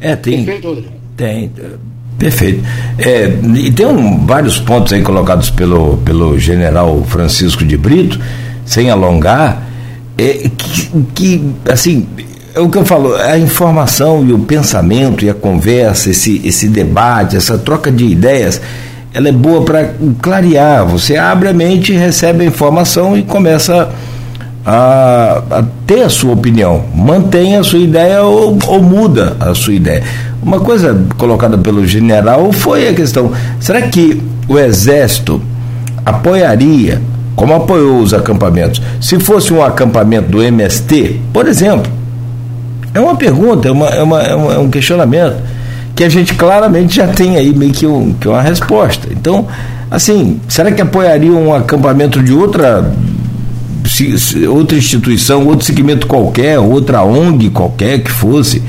É, 0.00 0.16
tem. 0.16 0.44
Perfeito, 0.44 0.84
tem. 1.16 1.52
Perfeito. 2.18 2.64
É, 2.98 3.28
e 3.58 3.70
tem 3.70 3.86
um, 3.86 4.26
vários 4.26 4.58
pontos 4.58 4.92
aí 4.92 5.02
colocados 5.02 5.50
pelo, 5.50 5.98
pelo 5.98 6.38
general 6.38 7.02
Francisco 7.04 7.64
de 7.64 7.76
Brito, 7.76 8.18
sem 8.64 8.90
alongar, 8.90 9.62
é, 10.18 10.50
que, 10.56 11.04
que, 11.14 11.50
assim, 11.70 12.06
é 12.54 12.60
o 12.60 12.68
que 12.68 12.78
eu 12.78 12.84
falo, 12.84 13.14
a 13.14 13.38
informação 13.38 14.24
e 14.26 14.32
o 14.32 14.38
pensamento 14.38 15.24
e 15.24 15.30
a 15.30 15.34
conversa, 15.34 16.10
esse, 16.10 16.40
esse 16.44 16.68
debate, 16.68 17.36
essa 17.36 17.58
troca 17.58 17.90
de 17.90 18.04
ideias, 18.04 18.60
ela 19.12 19.28
é 19.28 19.32
boa 19.32 19.62
para 19.64 19.94
clarear. 20.20 20.86
Você 20.86 21.16
abre 21.16 21.48
a 21.48 21.52
mente, 21.52 21.92
recebe 21.92 22.44
a 22.44 22.46
informação 22.46 23.16
e 23.16 23.22
começa 23.22 23.82
a 23.82 24.16
a, 24.66 25.64
ter 25.86 26.02
a 26.02 26.08
sua 26.08 26.32
opinião, 26.32 26.84
mantenha 26.92 27.60
a 27.60 27.62
sua 27.64 27.78
ideia 27.78 28.22
ou, 28.22 28.58
ou, 28.66 28.82
muda 28.82 29.36
a 29.38 29.54
sua 29.54 29.74
ideia. 29.74 30.02
Uma 30.42 30.58
coisa 30.58 31.06
colocada 31.16 31.56
pelo 31.56 31.86
general 31.86 32.50
foi 32.52 32.88
a 32.88 32.94
questão: 32.94 33.30
será 33.60 33.82
que 33.82 34.20
o 34.48 34.58
Exército 34.58 35.40
apoiaria, 36.04 37.00
como 37.36 37.54
apoiou 37.54 38.00
os 38.00 38.14
acampamentos, 38.14 38.80
se 39.00 39.20
fosse 39.20 39.52
um 39.52 39.62
acampamento 39.62 40.30
do 40.30 40.42
MST, 40.42 41.20
por 41.32 41.46
exemplo? 41.46 41.92
É 42.94 42.98
uma 42.98 43.14
pergunta, 43.14 43.68
é, 43.68 43.70
uma, 43.70 43.88
é, 43.88 44.02
uma, 44.02 44.22
é 44.22 44.58
um 44.58 44.70
questionamento 44.70 45.36
que 45.94 46.02
a 46.02 46.08
gente 46.08 46.34
claramente 46.34 46.96
já 46.96 47.06
tem 47.06 47.36
aí 47.36 47.54
meio 47.54 47.72
que, 47.72 47.86
um, 47.86 48.14
que 48.14 48.26
uma 48.26 48.40
resposta. 48.40 49.08
Então, 49.10 49.46
assim, 49.90 50.40
será 50.48 50.72
que 50.72 50.80
apoiaria 50.80 51.30
um 51.30 51.54
acampamento 51.54 52.22
de 52.22 52.32
outra 52.32 52.90
outra 54.50 54.76
instituição, 54.76 55.46
outro 55.46 55.64
segmento 55.64 56.06
qualquer, 56.06 56.58
outra 56.58 57.02
ONG 57.04 57.50
qualquer 57.50 58.02
que 58.02 58.10
fosse. 58.10 58.62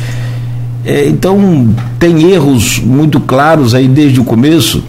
É, 0.86 1.08
então, 1.08 1.74
tem 2.00 2.32
erros 2.32 2.80
muito 2.80 3.20
claros 3.20 3.74
aí 3.74 3.88
desde 3.88 4.20
o 4.20 4.24
começo, 4.24 4.84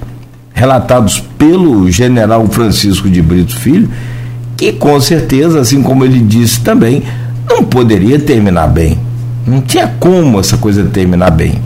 relatados 0.58 1.20
pelo 1.38 1.88
general 1.88 2.44
Francisco 2.48 3.08
de 3.08 3.22
Brito 3.22 3.56
Filho, 3.56 3.88
que 4.56 4.72
com 4.72 5.00
certeza, 5.00 5.60
assim 5.60 5.80
como 5.82 6.04
ele 6.04 6.18
disse 6.18 6.60
também, 6.60 7.04
não 7.48 7.62
poderia 7.62 8.18
terminar 8.18 8.66
bem. 8.66 8.98
Não 9.46 9.60
tinha 9.60 9.86
como 10.00 10.40
essa 10.40 10.56
coisa 10.56 10.84
terminar 10.84 11.30
bem. 11.30 11.60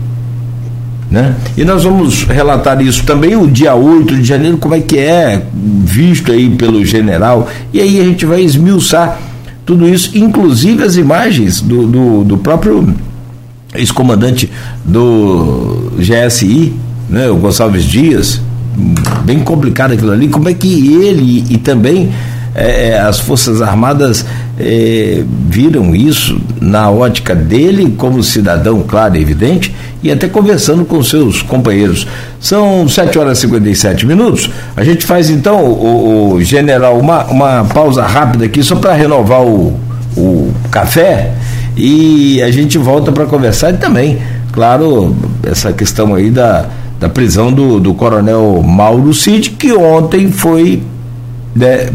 Né? 1.09 1.35
E 1.57 1.65
nós 1.65 1.83
vamos 1.83 2.23
relatar 2.23 2.79
isso 2.81 3.03
também 3.03 3.35
o 3.35 3.47
dia 3.47 3.73
8 3.73 4.15
de 4.15 4.23
janeiro, 4.23 4.57
como 4.57 4.75
é 4.75 4.79
que 4.79 4.99
é 4.99 5.41
visto 5.83 6.31
aí 6.31 6.51
pelo 6.51 6.85
general, 6.85 7.49
e 7.73 7.81
aí 7.81 7.99
a 7.99 8.03
gente 8.03 8.25
vai 8.27 8.41
esmiuçar 8.41 9.19
tudo 9.65 9.87
isso, 9.87 10.15
inclusive 10.15 10.83
as 10.83 10.97
imagens 10.97 11.61
do, 11.61 11.87
do, 11.87 12.23
do 12.23 12.37
próprio 12.37 12.93
ex-comandante 13.73 14.51
do 14.85 15.91
GSI, 15.97 16.73
né, 17.09 17.29
o 17.29 17.37
Gonçalves 17.37 17.85
Dias, 17.85 18.41
bem 19.23 19.39
complicado 19.39 19.93
aquilo 19.93 20.11
ali, 20.11 20.27
como 20.27 20.49
é 20.49 20.53
que 20.53 20.93
ele 20.93 21.45
e 21.49 21.57
também 21.57 22.11
é, 22.55 22.89
é, 22.89 22.99
as 22.99 23.19
Forças 23.19 23.61
Armadas 23.61 24.25
é, 24.59 25.23
viram 25.49 25.95
isso 25.95 26.39
na 26.61 26.89
ótica 26.89 27.33
dele 27.33 27.95
como 27.97 28.21
cidadão, 28.21 28.83
claro 28.87 29.15
e 29.17 29.21
evidente, 29.21 29.73
e 30.03 30.11
até 30.11 30.27
conversando 30.27 30.85
com 30.85 31.01
seus 31.03 31.41
companheiros. 31.41 32.05
São 32.39 32.87
7 32.87 33.17
horas 33.17 33.39
e 33.39 33.41
57 33.41 34.05
minutos. 34.05 34.51
A 34.75 34.83
gente 34.83 35.03
faz 35.03 35.29
então, 35.29 35.63
o, 35.65 36.33
o 36.33 36.43
general, 36.43 36.99
uma, 36.99 37.23
uma 37.25 37.63
pausa 37.65 38.05
rápida 38.05 38.45
aqui 38.45 38.61
só 38.61 38.75
para 38.75 38.93
renovar 38.93 39.41
o, 39.41 39.73
o 40.15 40.53
café 40.69 41.33
e 41.75 42.39
a 42.43 42.51
gente 42.51 42.77
volta 42.77 43.11
para 43.11 43.25
conversar 43.25 43.73
e 43.73 43.77
também, 43.77 44.19
claro, 44.51 45.15
essa 45.41 45.73
questão 45.73 46.13
aí 46.13 46.29
da, 46.29 46.67
da 47.03 47.09
prisão 47.09 47.51
do, 47.51 47.81
do 47.81 47.93
coronel 47.93 48.63
Mauro 48.65 49.13
Cid, 49.13 49.49
que 49.59 49.73
ontem 49.73 50.31
foi 50.31 50.81
né, 51.53 51.89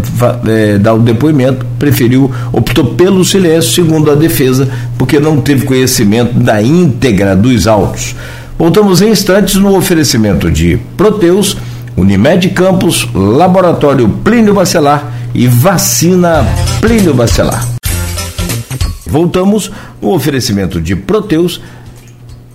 é, 0.46 0.76
dar 0.76 0.92
o 0.92 0.98
depoimento, 0.98 1.64
preferiu, 1.78 2.30
optou 2.52 2.92
pelo 2.94 3.24
silêncio, 3.24 3.72
segundo 3.72 4.10
a 4.10 4.14
defesa, 4.14 4.68
porque 4.98 5.18
não 5.18 5.40
teve 5.40 5.64
conhecimento 5.64 6.38
da 6.38 6.60
íntegra 6.60 7.34
dos 7.34 7.66
autos. 7.66 8.14
Voltamos 8.58 9.00
em 9.00 9.08
instantes 9.08 9.54
no 9.54 9.74
oferecimento 9.74 10.50
de 10.50 10.78
Proteus, 10.94 11.56
Unimed 11.96 12.50
Campos, 12.50 13.08
Laboratório 13.14 14.10
Plínio 14.22 14.52
Bacelar 14.52 15.10
e 15.34 15.46
Vacina 15.46 16.46
Plínio 16.82 17.14
Bacelar. 17.14 17.66
Voltamos 19.06 19.72
no 20.02 20.12
oferecimento 20.12 20.78
de 20.78 20.94
Proteus, 20.94 21.62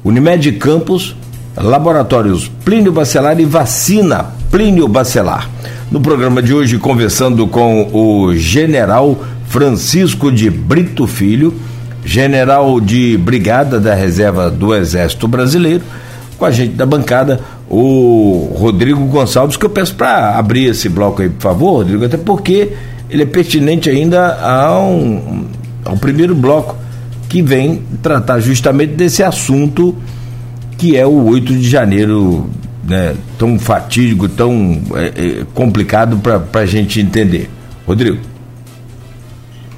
Unimed 0.04 0.52
Campos, 0.60 1.16
Laboratórios 1.56 2.52
Plínio 2.64 2.92
Bacelar 2.92 3.40
e 3.40 3.46
Vacina 3.46 4.28
Plínio 4.50 4.88
Bacelar. 4.88 5.50
No 5.92 6.00
programa 6.02 6.42
de 6.42 6.54
hoje, 6.54 6.78
conversando 6.78 7.48
com 7.48 7.90
o 7.94 8.36
general 8.36 9.20
Francisco 9.48 10.32
de 10.32 10.50
Brito 10.50 11.06
Filho, 11.06 11.54
general 12.04 12.80
de 12.80 13.18
brigada 13.18 13.80
da 13.80 13.94
reserva 13.94 14.50
do 14.50 14.74
Exército 14.76 15.28
Brasileiro, 15.28 15.84
com 16.38 16.46
a 16.46 16.52
gente 16.52 16.74
da 16.74 16.86
bancada, 16.86 17.40
o 17.70 18.54
Rodrigo 18.58 19.06
Gonçalves, 19.06 19.56
que 19.56 19.66
eu 19.66 19.70
peço 19.70 19.96
para 19.96 20.38
abrir 20.38 20.66
esse 20.66 20.90
bloco 20.90 21.22
aí, 21.22 21.30
por 21.30 21.42
favor, 21.42 21.78
Rodrigo, 21.78 22.06
até 22.06 22.18
porque 22.18 22.74
ele 23.10 23.24
é 23.24 23.26
pertinente 23.26 23.90
ainda 23.90 24.34
ao, 24.42 25.00
ao 25.86 25.98
primeiro 25.98 26.36
bloco, 26.36 26.76
que 27.30 27.42
vem 27.42 27.84
tratar 28.02 28.40
justamente 28.40 28.94
desse 28.94 29.24
assunto 29.24 29.96
que 30.84 30.98
é 30.98 31.08
o 31.08 31.28
8 31.28 31.46
de 31.46 31.70
janeiro 31.70 32.46
né, 32.84 33.16
tão 33.40 33.58
fatídico, 33.58 34.28
tão 34.28 34.82
é, 34.96 35.06
é, 35.06 35.46
complicado 35.54 36.20
para 36.20 36.60
a 36.60 36.66
gente 36.66 37.00
entender. 37.00 37.50
Rodrigo. 37.88 38.20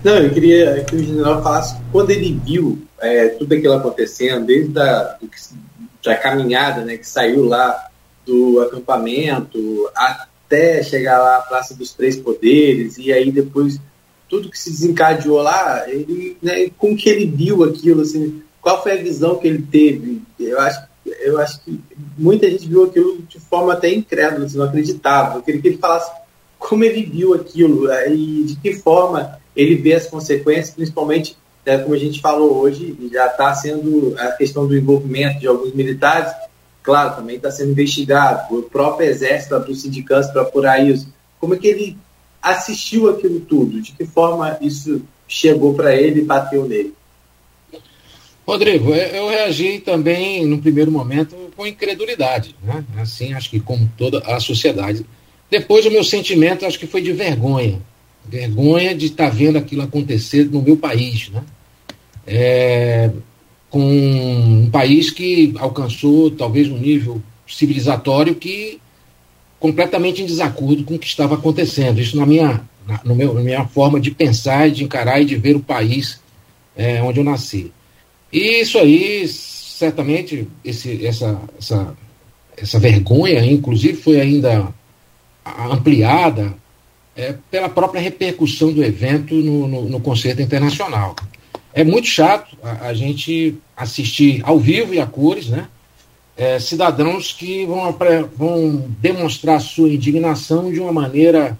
Não, 0.04 0.16
eu 0.18 0.32
queria 0.32 0.84
que 0.84 0.96
o 0.96 1.04
general 1.04 1.44
falasse 1.44 1.78
quando 1.92 2.10
ele 2.10 2.42
viu 2.44 2.82
é, 3.00 3.28
tudo 3.28 3.54
aquilo 3.54 3.74
acontecendo, 3.74 4.48
desde 4.48 4.80
a 4.80 5.16
da 6.04 6.16
caminhada 6.16 6.84
né, 6.84 6.98
que 6.98 7.08
saiu 7.08 7.46
lá 7.46 7.88
do 8.26 8.62
acampamento 8.62 9.60
até 9.96 10.82
chegar 10.82 11.20
lá 11.20 11.38
à 11.38 11.42
Praça 11.42 11.76
dos 11.76 11.94
Três 11.94 12.16
Poderes, 12.16 12.98
e 12.98 13.14
aí 13.14 13.32
depois 13.32 13.80
tudo 14.28 14.50
que 14.50 14.58
se 14.58 14.72
desencadeou 14.72 15.38
lá, 15.38 15.88
ele, 15.88 16.36
né, 16.42 16.68
como 16.80 16.98
que 16.98 17.08
ele 17.10 17.28
viu 17.28 17.64
aquilo, 17.64 18.02
assim, 18.02 18.42
qual 18.60 18.82
foi 18.82 18.94
a 18.94 19.04
visão 19.04 19.36
que 19.36 19.48
ele 19.48 19.62
teve? 19.62 20.24
Eu 20.40 20.60
acho 20.60 20.85
eu 21.06 21.40
acho 21.40 21.62
que 21.62 21.80
muita 22.18 22.50
gente 22.50 22.68
viu 22.68 22.84
aquilo 22.84 23.22
de 23.28 23.40
forma 23.40 23.74
até 23.74 23.94
incrédula, 23.94 24.46
assim, 24.46 24.58
não 24.58 24.66
acreditava. 24.66 25.38
Eu 25.38 25.42
queria 25.44 25.62
que 25.62 25.68
ele 25.68 25.78
falasse 25.78 26.12
como 26.58 26.84
ele 26.84 27.04
viu 27.04 27.34
aquilo 27.34 27.90
é, 27.92 28.12
e 28.12 28.44
de 28.44 28.56
que 28.56 28.74
forma 28.74 29.40
ele 29.56 29.76
vê 29.76 29.94
as 29.94 30.08
consequências, 30.08 30.72
principalmente, 30.72 31.38
é, 31.66 31.78
como 31.78 31.94
a 31.94 31.98
gente 31.98 32.22
falou 32.22 32.58
hoje, 32.58 32.98
já 33.12 33.28
está 33.28 33.54
sendo 33.54 34.16
a 34.18 34.32
questão 34.32 34.68
do 34.68 34.76
envolvimento 34.76 35.40
de 35.40 35.48
alguns 35.48 35.74
militares, 35.74 36.34
claro, 36.84 37.16
também 37.16 37.38
está 37.38 37.52
sendo 37.52 37.72
investigado, 37.72 38.56
o 38.56 38.64
próprio 38.64 39.08
exército 39.08 39.60
dos 39.60 39.82
sindicatos 39.82 40.30
para 40.32 40.42
apurar 40.42 40.84
isso. 40.84 41.08
Como 41.40 41.54
é 41.54 41.58
que 41.58 41.68
ele 41.68 41.98
assistiu 42.42 43.10
aquilo 43.10 43.40
tudo? 43.40 43.82
De 43.82 43.92
que 43.92 44.06
forma 44.06 44.58
isso 44.62 45.02
chegou 45.28 45.74
para 45.74 45.96
ele 45.96 46.22
e 46.22 46.26
bateu 46.26 46.66
nele? 46.66 46.94
Rodrigo, 48.46 48.94
eu 48.94 49.28
reagi 49.28 49.80
também 49.80 50.46
no 50.46 50.60
primeiro 50.60 50.92
momento 50.92 51.36
com 51.56 51.66
incredulidade, 51.66 52.56
né? 52.64 52.84
Assim, 52.98 53.34
acho 53.34 53.50
que 53.50 53.60
como 53.60 53.90
toda 53.98 54.20
a 54.20 54.40
sociedade. 54.40 55.04
Depois 55.50 55.86
o 55.86 55.92
meu 55.92 56.04
sentimento 56.04 56.66
acho 56.66 56.78
que 56.78 56.86
foi 56.86 57.02
de 57.02 57.12
vergonha, 57.12 57.82
vergonha 58.24 58.94
de 58.94 59.08
estar 59.08 59.30
tá 59.30 59.36
vendo 59.36 59.58
aquilo 59.58 59.82
acontecer 59.82 60.46
no 60.46 60.62
meu 60.62 60.78
país, 60.78 61.30
né? 61.30 61.44
É, 62.28 63.12
com 63.70 63.82
um 63.82 64.70
país 64.70 65.10
que 65.10 65.54
alcançou 65.58 66.30
talvez 66.32 66.70
um 66.70 66.78
nível 66.78 67.22
civilizatório 67.48 68.36
que 68.36 68.80
completamente 69.60 70.22
em 70.22 70.26
desacordo 70.26 70.84
com 70.84 70.96
o 70.96 71.00
que 71.00 71.08
estava 71.08 71.36
acontecendo. 71.36 72.00
Isso 72.00 72.16
na 72.16 72.26
minha, 72.26 72.62
na, 72.88 73.02
no 73.04 73.16
meu, 73.16 73.34
na 73.34 73.42
minha 73.42 73.66
forma 73.66 74.00
de 74.00 74.12
pensar, 74.12 74.70
de 74.70 74.84
encarar 74.84 75.20
e 75.22 75.26
de 75.26 75.36
ver 75.36 75.56
o 75.56 75.60
país 75.60 76.20
é, 76.76 77.02
onde 77.02 77.20
eu 77.20 77.24
nasci. 77.24 77.72
E 78.36 78.60
isso 78.60 78.78
aí, 78.78 79.26
certamente, 79.30 80.46
esse, 80.62 81.06
essa, 81.06 81.40
essa, 81.58 81.96
essa 82.58 82.78
vergonha, 82.78 83.46
inclusive, 83.46 83.96
foi 83.96 84.20
ainda 84.20 84.74
ampliada 85.72 86.54
é, 87.16 87.34
pela 87.50 87.70
própria 87.70 88.02
repercussão 88.02 88.74
do 88.74 88.84
evento 88.84 89.34
no, 89.36 89.70
no, 89.70 89.82
no 89.84 90.00
concerto 90.02 90.42
internacional. 90.42 91.16
É 91.74 91.86
muito 91.86 92.08
chato 92.08 92.58
a, 92.62 92.88
a, 92.88 92.94
gente 92.94 93.56
assistir 93.74 94.42
ao 94.44 94.60
vivo 94.60 94.94
e 94.94 95.00
a 95.00 95.06
cores, 95.06 95.48
né? 95.48 95.70
É, 96.36 96.60
cidadãos 96.60 97.32
que 97.32 97.66
vão, 97.66 97.98
vão 98.36 98.86
demonstrar 99.00 99.62
sua 99.62 99.88
indignação 99.88 100.74
de 100.74 100.82
uma 100.82 100.92
maneira 100.92 101.58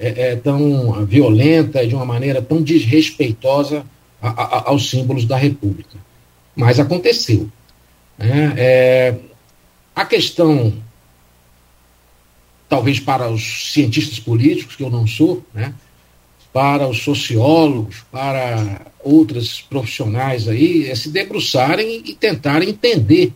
é, 0.00 0.30
é, 0.30 0.36
tão 0.36 1.06
violenta, 1.06 1.86
de 1.86 1.94
uma 1.94 2.04
maneira 2.04 2.42
tão 2.42 2.60
desrespeitosa 2.60 3.86
a, 4.20 4.30
a, 4.30 4.70
aos 4.70 4.90
símbolos 4.90 5.24
da 5.24 5.36
República 5.36 6.07
mas 6.58 6.80
aconteceu. 6.80 7.48
Né? 8.18 8.52
É, 8.56 9.14
a 9.94 10.04
questão, 10.04 10.74
talvez 12.68 12.98
para 12.98 13.30
os 13.30 13.72
cientistas 13.72 14.18
políticos, 14.18 14.74
que 14.74 14.82
eu 14.82 14.90
não 14.90 15.06
sou, 15.06 15.44
né? 15.54 15.72
para 16.52 16.88
os 16.88 17.00
sociólogos, 17.00 18.04
para 18.10 18.86
outros 19.04 19.60
profissionais 19.60 20.48
aí, 20.48 20.90
é 20.90 20.96
se 20.96 21.10
debruçarem 21.10 22.02
e 22.04 22.12
tentarem 22.12 22.70
entender 22.70 23.32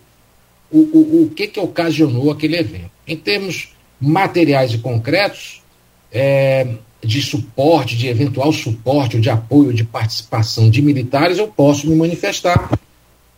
o, 0.69 0.79
o, 0.79 1.23
o 1.23 1.31
que, 1.31 1.47
que 1.47 1.61
ocasionou 1.61 2.33
aquele 2.33 2.57
evento. 2.57 2.91
Em 3.07 3.17
termos 3.17 3.69
materiais 4.01 4.75
e 4.75 4.79
concretos, 4.79 5.63
é, 6.11 6.67
de 7.05 7.23
suporte, 7.23 7.97
de 7.97 8.09
eventual 8.09 8.53
suporte, 8.53 9.21
de 9.21 9.31
apoio, 9.31 9.73
de 9.73 9.85
participação 9.85 10.69
de 10.69 10.83
militares, 10.83 11.39
eu 11.39 11.47
posso 11.47 11.89
me 11.89 11.95
manifestar 11.95 12.69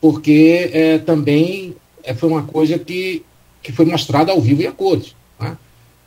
porque 0.04 0.68
é, 0.70 0.98
também 0.98 1.74
é, 2.02 2.12
foi 2.12 2.28
uma 2.28 2.42
coisa 2.42 2.78
que, 2.78 3.24
que 3.62 3.72
foi 3.72 3.86
mostrada 3.86 4.32
ao 4.32 4.38
vivo 4.38 4.60
e 4.60 4.66
a 4.66 4.70
cores. 4.70 5.16
Tá? 5.38 5.56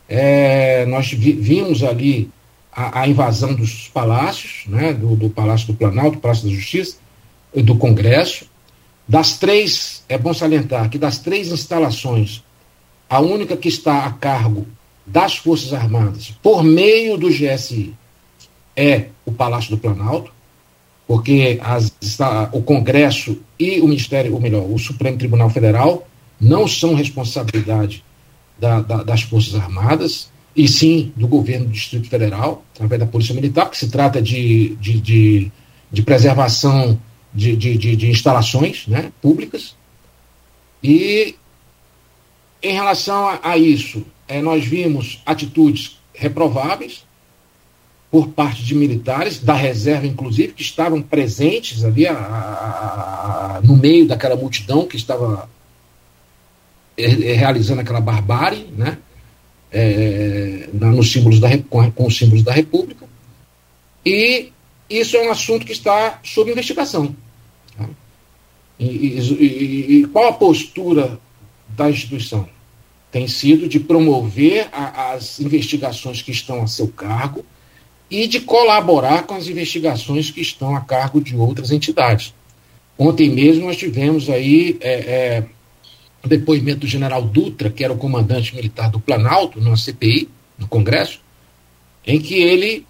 É, 0.08 0.86
nós 0.86 1.12
vi, 1.12 1.32
vimos 1.32 1.82
ali 1.82 2.30
a, 2.72 3.02
a, 3.02 3.08
invasão 3.08 3.56
dos 3.56 3.88
palácios, 3.88 4.66
né, 4.68 4.94
do, 4.94 5.16
do, 5.16 5.32
Palácio 5.32 5.66
do 5.66 5.74
Planalto, 5.74 6.12
do 6.12 6.20
Palácio 6.20 6.48
da 6.48 6.54
Justiça, 6.54 6.98
do 7.56 7.76
Congresso. 7.76 8.46
Das 9.08 9.40
três, 9.40 10.04
é 10.08 10.16
bom 10.16 10.32
salientar 10.32 10.92
que 10.92 11.00
das 11.00 11.18
três 11.18 11.52
instalações, 11.52 12.44
a 13.10 13.20
única 13.20 13.58
que 13.58 13.68
está 13.68 14.06
a 14.06 14.12
cargo 14.12 14.68
das 15.08 15.38
Forças 15.38 15.74
Armadas, 15.74 16.38
por 16.44 16.64
meio 16.64 17.18
do 17.18 17.30
GSI, 17.30 17.96
é 18.76 19.08
o 19.26 19.32
Palácio 19.32 19.72
do 19.72 19.80
Planalto, 19.80 20.37
porque 21.08 21.58
as, 21.64 21.92
o 22.52 22.62
Congresso 22.62 23.40
e 23.58 23.80
o 23.80 23.88
Ministério, 23.88 24.34
ou 24.34 24.42
melhor, 24.42 24.70
o 24.70 24.78
Supremo 24.78 25.18
Tribunal 25.18 25.50
Federal 25.50 26.06
não 26.40 26.68
são 26.68 26.94
responsabilidade 26.94 28.04
da, 28.60 28.82
da, 28.82 29.04
das 29.04 29.22
Forças 29.22 29.56
Armadas, 29.56 30.30
e 30.56 30.68
sim 30.68 31.14
do 31.16 31.28
governo 31.28 31.68
do 31.68 31.72
Distrito 31.72 32.10
Federal, 32.10 32.66
através 32.74 33.00
da 33.00 33.06
Polícia 33.06 33.34
Militar, 33.34 33.70
que 33.70 33.78
se 33.78 33.90
trata 33.90 34.22
de, 34.22 34.76
de, 34.78 35.00
de, 35.00 35.52
de 35.92 36.02
preservação 36.02 37.00
de, 37.34 37.56
de, 37.56 37.78
de, 37.78 37.96
de, 37.96 38.10
instalações 38.10 38.88
né, 38.88 39.12
públicas. 39.22 39.76
E 40.84 41.36
em 42.62 42.74
relação 42.74 43.28
a, 43.28 43.52
a 43.52 43.58
isso, 43.58 44.04
é, 44.28 44.42
nós 44.42 44.66
vimos 44.66 45.22
atitudes 45.26 46.00
reprováveis 46.14 47.07
por 48.10 48.30
parte 48.30 48.64
de 48.64 48.74
militares, 48.74 49.40
da 49.40 49.54
reserva 49.54 50.08
inclusive, 50.08 50.54
que 50.54 50.62
estavam 50.62 51.02
presentes 51.02 51.84
ali 51.84 52.08
a, 52.08 52.14
a, 52.14 53.62
no 53.64 53.76
meio 53.76 54.08
daquela 54.08 54.36
multidão 54.36 54.86
que 54.86 54.96
estava 54.96 55.50
é, 56.98 57.06
realizando 57.06 57.82
aquela 57.82 58.00
barbárie, 58.00 58.68
né? 58.76 58.98
é, 59.72 60.70
nos 60.74 61.12
símbolos 61.12 61.40
da, 61.40 61.50
com, 61.70 61.92
com, 61.92 62.08
os 62.08 62.18
símbolos 62.18 62.44
da 62.44 62.52
República. 62.52 63.06
E 64.06 64.52
isso 64.90 65.18
é 65.18 65.28
um 65.28 65.32
assunto 65.32 65.66
que 65.66 65.74
está 65.74 66.20
sob 66.24 66.50
investigação. 66.52 67.16
Tá? 67.78 67.90
E, 68.80 68.86
e, 68.86 70.00
e, 70.00 70.08
qual 70.08 70.30
a 70.30 70.34
postura 70.34 71.20
da 71.70 71.90
instituição? 71.90 72.48
Tem 73.12 73.28
sido 73.28 73.68
de 73.68 73.80
promover 73.80 74.70
a, 74.72 75.14
as 75.14 75.40
investigações 75.40 76.22
que 76.22 76.32
estão 76.32 76.64
a 76.64 76.68
seu 76.68 76.88
cargo 76.88 77.46
e 78.10 78.28
de 78.28 78.40
colaborar 78.40 79.24
com 79.24 79.36
as 79.36 79.48
investigações 79.48 80.32
que 80.32 80.42
estão 80.42 80.76
a 80.76 80.82
cargo 80.82 81.22
de 81.22 81.36
outras 81.36 81.72
entidades. 81.72 82.34
Ontem 82.98 83.30
mesmo 83.30 83.66
nós 83.66 83.78
tivemos 83.78 84.30
aí 84.30 84.78
é, 84.82 84.94
é, 84.94 85.44
o 86.24 86.28
depoimento 86.28 86.80
do 86.80 86.88
general 86.88 87.22
Dutra, 87.22 87.70
que 87.70 87.84
era 87.84 87.94
o 87.94 87.98
comandante 87.98 88.56
militar 88.56 88.90
do 88.90 89.00
Planalto, 89.00 89.60
numa 89.60 89.78
CPI, 89.78 90.30
no 90.58 90.68
Congresso, 90.68 91.22
em 92.06 92.20
que 92.20 92.36
ele 92.36 92.86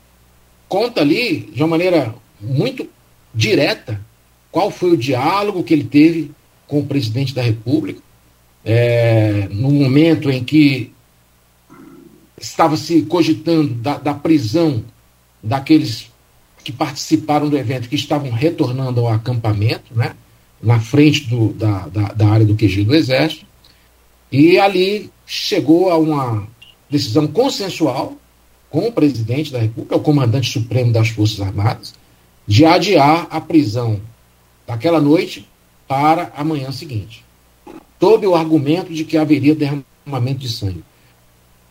conta 0.69 1.01
ali, 1.01 1.49
de 1.53 1.61
uma 1.61 1.69
maneira 1.69 2.13
muito 2.39 2.87
direta, 3.33 3.99
qual 4.51 4.71
foi 4.71 4.91
o 4.91 4.97
diálogo 4.97 5.63
que 5.63 5.73
ele 5.73 5.83
teve 5.83 6.31
com 6.67 6.79
o 6.79 6.85
presidente 6.85 7.33
da 7.33 7.41
República, 7.41 8.01
é, 8.63 9.47
no 9.51 9.71
momento 9.71 10.29
em 10.29 10.43
que 10.43 10.91
estava 12.39 12.77
se 12.77 13.01
cogitando 13.03 13.73
da, 13.75 13.97
da 13.97 14.13
prisão 14.13 14.83
daqueles 15.41 16.11
que 16.63 16.71
participaram 16.71 17.49
do 17.49 17.57
evento, 17.57 17.87
que 17.87 17.95
estavam 17.95 18.29
retornando 18.29 18.99
ao 19.01 19.07
acampamento, 19.07 19.95
né? 19.95 20.15
na 20.61 20.79
frente 20.79 21.29
do, 21.29 21.53
da, 21.53 21.87
da, 21.87 22.13
da, 22.13 22.27
área 22.27 22.45
do 22.45 22.55
QG 22.55 22.83
do 22.83 22.95
Exército, 22.95 23.45
e 24.31 24.57
ali 24.57 25.09
chegou 25.25 25.89
a 25.89 25.97
uma 25.97 26.47
decisão 26.89 27.27
consensual 27.27 28.17
com 28.69 28.87
o 28.87 28.91
presidente 28.91 29.51
da 29.51 29.59
República, 29.59 29.95
o 29.95 30.01
comandante 30.01 30.51
supremo 30.51 30.91
das 30.91 31.09
Forças 31.09 31.39
Armadas, 31.39 31.93
de 32.45 32.65
adiar 32.65 33.27
a 33.29 33.39
prisão 33.39 34.01
daquela 34.65 34.99
noite 34.99 35.47
para 35.87 36.33
a 36.35 36.43
manhã 36.43 36.71
seguinte, 36.71 37.23
sob 37.99 38.27
o 38.27 38.35
argumento 38.35 38.93
de 38.93 39.05
que 39.05 39.17
haveria 39.17 39.55
derramamento 39.55 40.39
de 40.39 40.49
sangue. 40.49 40.83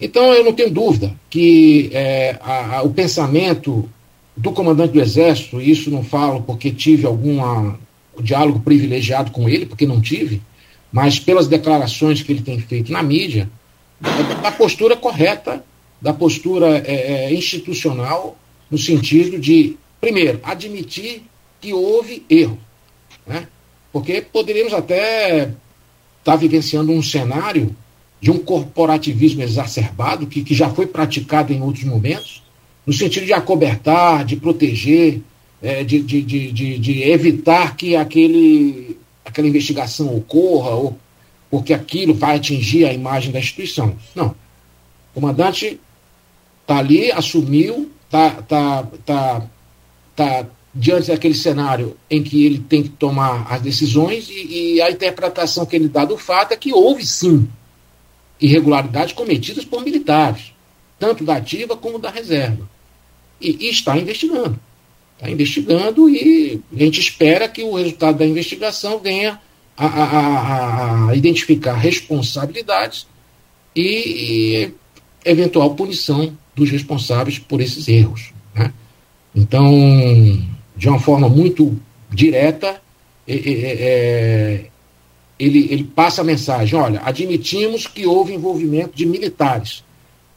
Então, 0.00 0.32
eu 0.34 0.44
não 0.44 0.52
tenho 0.52 0.70
dúvida 0.70 1.14
que 1.30 1.90
é, 1.92 2.38
a, 2.40 2.78
a, 2.78 2.82
o 2.82 2.90
pensamento 2.90 3.88
do 4.36 4.52
comandante 4.52 4.92
do 4.92 5.00
Exército, 5.00 5.60
e 5.60 5.70
isso 5.70 5.90
não 5.90 6.04
falo 6.04 6.42
porque 6.42 6.70
tive 6.70 7.06
alguma 7.06 7.78
o 8.14 8.22
diálogo 8.22 8.60
privilegiado 8.60 9.30
com 9.30 9.48
ele, 9.48 9.66
porque 9.66 9.86
não 9.86 10.00
tive, 10.00 10.40
mas 10.90 11.18
pelas 11.18 11.46
declarações 11.46 12.22
que 12.22 12.32
ele 12.32 12.42
tem 12.42 12.58
feito 12.58 12.90
na 12.90 13.02
mídia, 13.02 13.50
da 14.42 14.52
postura 14.52 14.96
correta, 14.96 15.64
da 16.00 16.12
postura 16.12 16.78
é, 16.78 17.26
é, 17.26 17.34
institucional, 17.34 18.38
no 18.70 18.78
sentido 18.78 19.38
de, 19.38 19.76
primeiro, 20.00 20.40
admitir 20.42 21.22
que 21.60 21.72
houve 21.72 22.24
erro. 22.28 22.58
Né? 23.26 23.46
Porque 23.92 24.20
poderíamos 24.20 24.74
até 24.74 25.42
estar 25.42 25.54
tá 26.24 26.36
vivenciando 26.36 26.92
um 26.92 27.02
cenário 27.02 27.74
de 28.20 28.30
um 28.30 28.38
corporativismo 28.38 29.42
exacerbado, 29.42 30.26
que, 30.26 30.42
que 30.42 30.54
já 30.54 30.70
foi 30.70 30.86
praticado 30.86 31.52
em 31.52 31.60
outros 31.60 31.84
momentos, 31.84 32.42
no 32.86 32.92
sentido 32.92 33.26
de 33.26 33.32
acobertar, 33.32 34.24
de 34.24 34.36
proteger, 34.36 35.20
é, 35.62 35.82
de, 35.82 36.00
de, 36.00 36.22
de, 36.22 36.78
de, 36.78 37.02
evitar 37.02 37.76
que 37.76 37.96
aquele, 37.96 38.98
aquela 39.24 39.48
investigação 39.48 40.14
ocorra, 40.14 40.70
ou 40.70 40.98
porque 41.50 41.72
aquilo 41.72 42.14
vai 42.14 42.36
atingir 42.36 42.84
a 42.84 42.92
imagem 42.92 43.32
da 43.32 43.38
instituição. 43.38 43.96
Não. 44.14 44.28
O 44.28 45.20
comandante 45.20 45.80
está 46.62 46.78
ali, 46.78 47.10
assumiu, 47.12 47.90
está 48.04 48.30
tá, 48.42 48.88
tá, 49.04 49.46
tá 50.14 50.46
diante 50.74 51.08
daquele 51.08 51.34
cenário 51.34 51.96
em 52.10 52.22
que 52.22 52.44
ele 52.44 52.58
tem 52.58 52.82
que 52.82 52.90
tomar 52.90 53.46
as 53.50 53.62
decisões 53.62 54.28
e, 54.28 54.74
e, 54.74 54.82
a 54.82 54.90
interpretação 54.90 55.64
que 55.64 55.74
ele 55.74 55.88
dá 55.88 56.04
do 56.04 56.18
fato 56.18 56.52
é 56.52 56.56
que 56.56 56.72
houve 56.72 57.04
sim 57.04 57.48
irregularidades 58.40 59.14
cometidas 59.14 59.64
por 59.64 59.82
militares, 59.82 60.52
tanto 60.98 61.24
da 61.24 61.36
ativa 61.36 61.76
como 61.76 61.98
da 61.98 62.10
reserva. 62.10 62.68
E, 63.40 63.66
e 63.66 63.70
está 63.70 63.96
investigando. 63.96 64.58
Está 65.16 65.30
investigando 65.30 66.08
e 66.08 66.60
a 66.74 66.78
gente 66.78 67.00
espera 67.00 67.48
que 67.48 67.62
o 67.62 67.74
resultado 67.74 68.18
da 68.18 68.26
investigação 68.26 68.98
venha 68.98 69.40
a, 69.76 69.86
a, 69.86 71.10
a 71.10 71.16
identificar 71.16 71.74
responsabilidades 71.74 73.06
e, 73.74 73.82
e, 73.82 74.74
eventual 75.24 75.74
punição 75.74 76.36
dos 76.54 76.70
responsáveis 76.70 77.38
por 77.38 77.60
esses 77.60 77.88
erros. 77.88 78.32
Né? 78.54 78.72
Então, 79.34 79.70
de 80.76 80.88
uma 80.88 80.98
forma 80.98 81.28
muito 81.28 81.78
direta, 82.10 82.80
é, 83.28 83.34
é, 83.34 84.66
ele, 85.38 85.68
ele 85.70 85.84
passa 85.84 86.22
a 86.22 86.24
mensagem: 86.24 86.78
olha, 86.78 87.00
admitimos 87.04 87.86
que 87.86 88.06
houve 88.06 88.34
envolvimento 88.34 88.96
de 88.96 89.06
militares. 89.06 89.84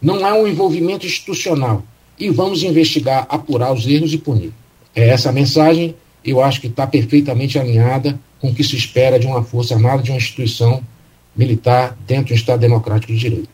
Não 0.01 0.25
há 0.25 0.33
um 0.33 0.47
envolvimento 0.47 1.05
institucional. 1.05 1.83
E 2.17 2.29
vamos 2.29 2.63
investigar, 2.63 3.25
apurar 3.29 3.73
os 3.73 3.87
erros 3.87 4.13
e 4.13 4.17
punir. 4.17 4.51
É 4.93 5.07
essa 5.07 5.31
mensagem, 5.31 5.95
eu 6.23 6.43
acho 6.43 6.59
que 6.59 6.67
está 6.67 6.85
perfeitamente 6.85 7.57
alinhada 7.57 8.19
com 8.41 8.49
o 8.49 8.55
que 8.55 8.63
se 8.63 8.75
espera 8.75 9.17
de 9.17 9.25
uma 9.25 9.43
Força 9.43 9.73
Armada, 9.73 10.03
de 10.03 10.11
uma 10.11 10.17
instituição 10.17 10.83
militar 11.35 11.97
dentro 12.05 12.33
do 12.33 12.33
Estado 12.33 12.59
Democrático 12.59 13.13
de 13.13 13.19
Direito. 13.19 13.49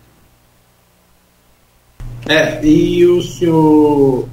É, 2.27 2.65
e 2.65 3.05
o 3.05 3.21
senhor, 3.21 4.27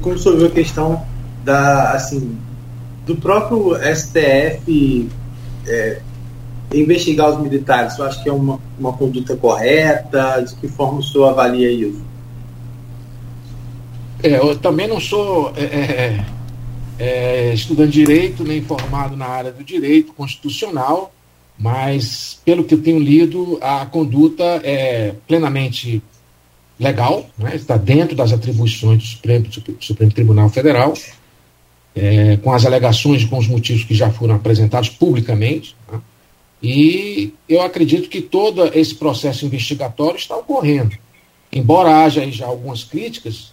como 0.00 0.14
o 0.14 0.18
senhor 0.18 0.38
viu 0.38 0.46
a 0.46 0.50
questão 0.50 1.06
da, 1.44 1.92
assim, 1.92 2.38
do 3.04 3.16
próprio 3.16 3.74
STF 3.94 5.10
é, 5.66 6.00
investigar 6.74 7.30
os 7.30 7.40
militares, 7.40 7.98
eu 7.98 8.04
acho 8.04 8.22
que 8.22 8.28
é 8.28 8.32
uma, 8.32 8.58
uma 8.78 8.92
conduta 8.92 9.36
correta? 9.36 10.40
De 10.40 10.54
que 10.56 10.68
forma 10.68 11.00
o 11.00 11.02
senhor 11.02 11.28
avalia 11.28 11.70
isso? 11.70 12.02
É, 14.22 14.38
eu 14.38 14.56
também 14.56 14.86
não 14.86 15.00
sou 15.00 15.52
é, 15.56 15.64
é, 15.64 16.24
é, 16.98 17.54
estudante 17.54 17.92
de 17.92 18.04
direito, 18.04 18.44
nem 18.44 18.62
formado 18.62 19.16
na 19.16 19.26
área 19.26 19.50
do 19.50 19.64
direito 19.64 20.12
constitucional, 20.12 21.12
mas 21.58 22.40
pelo 22.44 22.62
que 22.62 22.74
eu 22.74 22.82
tenho 22.82 23.00
lido, 23.00 23.58
a 23.60 23.84
conduta 23.86 24.44
é 24.62 25.14
plenamente 25.26 26.02
legal, 26.78 27.26
né, 27.36 27.54
está 27.54 27.76
dentro 27.76 28.16
das 28.16 28.32
atribuições 28.32 28.98
do 28.98 29.04
Supremo, 29.04 29.46
do 29.46 29.76
Supremo 29.84 30.12
Tribunal 30.12 30.48
Federal, 30.48 30.94
é, 31.94 32.36
com 32.38 32.52
as 32.52 32.64
alegações 32.64 33.22
e 33.22 33.26
com 33.26 33.38
os 33.38 33.46
motivos 33.46 33.84
que 33.84 33.94
já 33.94 34.10
foram 34.10 34.36
apresentados 34.36 34.88
publicamente. 34.88 35.76
Né, 35.90 36.00
e 36.62 37.34
eu 37.48 37.60
acredito 37.60 38.08
que 38.08 38.20
todo 38.20 38.64
esse 38.78 38.94
processo 38.94 39.44
investigatório 39.44 40.16
está 40.16 40.36
ocorrendo. 40.36 40.96
Embora 41.52 42.04
haja 42.04 42.30
já 42.30 42.46
algumas 42.46 42.84
críticas, 42.84 43.52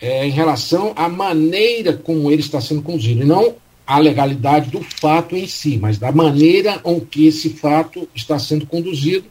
é, 0.00 0.26
em 0.26 0.30
relação 0.30 0.92
à 0.96 1.08
maneira 1.08 1.92
como 1.92 2.30
ele 2.30 2.40
está 2.40 2.60
sendo 2.60 2.82
conduzido, 2.82 3.22
e 3.22 3.26
não 3.26 3.56
a 3.86 3.98
legalidade 3.98 4.70
do 4.70 4.80
fato 4.82 5.36
em 5.36 5.46
si, 5.46 5.78
mas 5.78 5.98
da 5.98 6.10
maneira 6.10 6.78
com 6.78 7.00
que 7.00 7.26
esse 7.26 7.50
fato 7.50 8.08
está 8.14 8.38
sendo 8.38 8.66
conduzido, 8.66 9.24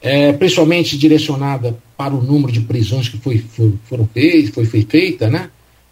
é, 0.00 0.32
principalmente 0.32 0.98
direcionada 0.98 1.76
para 1.96 2.14
o 2.14 2.22
número 2.22 2.52
de 2.52 2.60
prisões 2.60 3.08
que 3.08 3.16
foi, 3.18 3.38
foi, 3.38 3.74
foram 3.84 4.06
feitas, 4.06 4.54
foi 4.54 4.84
feita, 4.84 5.30
né? 5.30 5.50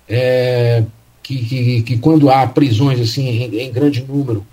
É, 0.09 0.85
que, 1.23 1.39
que, 1.45 1.83
que, 1.83 1.99
quando 1.99 2.29
há 2.29 2.47
prisões 2.47 3.01
assim 3.01 3.27
em, 3.29 3.61
em 3.61 3.73
grande 3.73 4.03
número, 4.03 4.45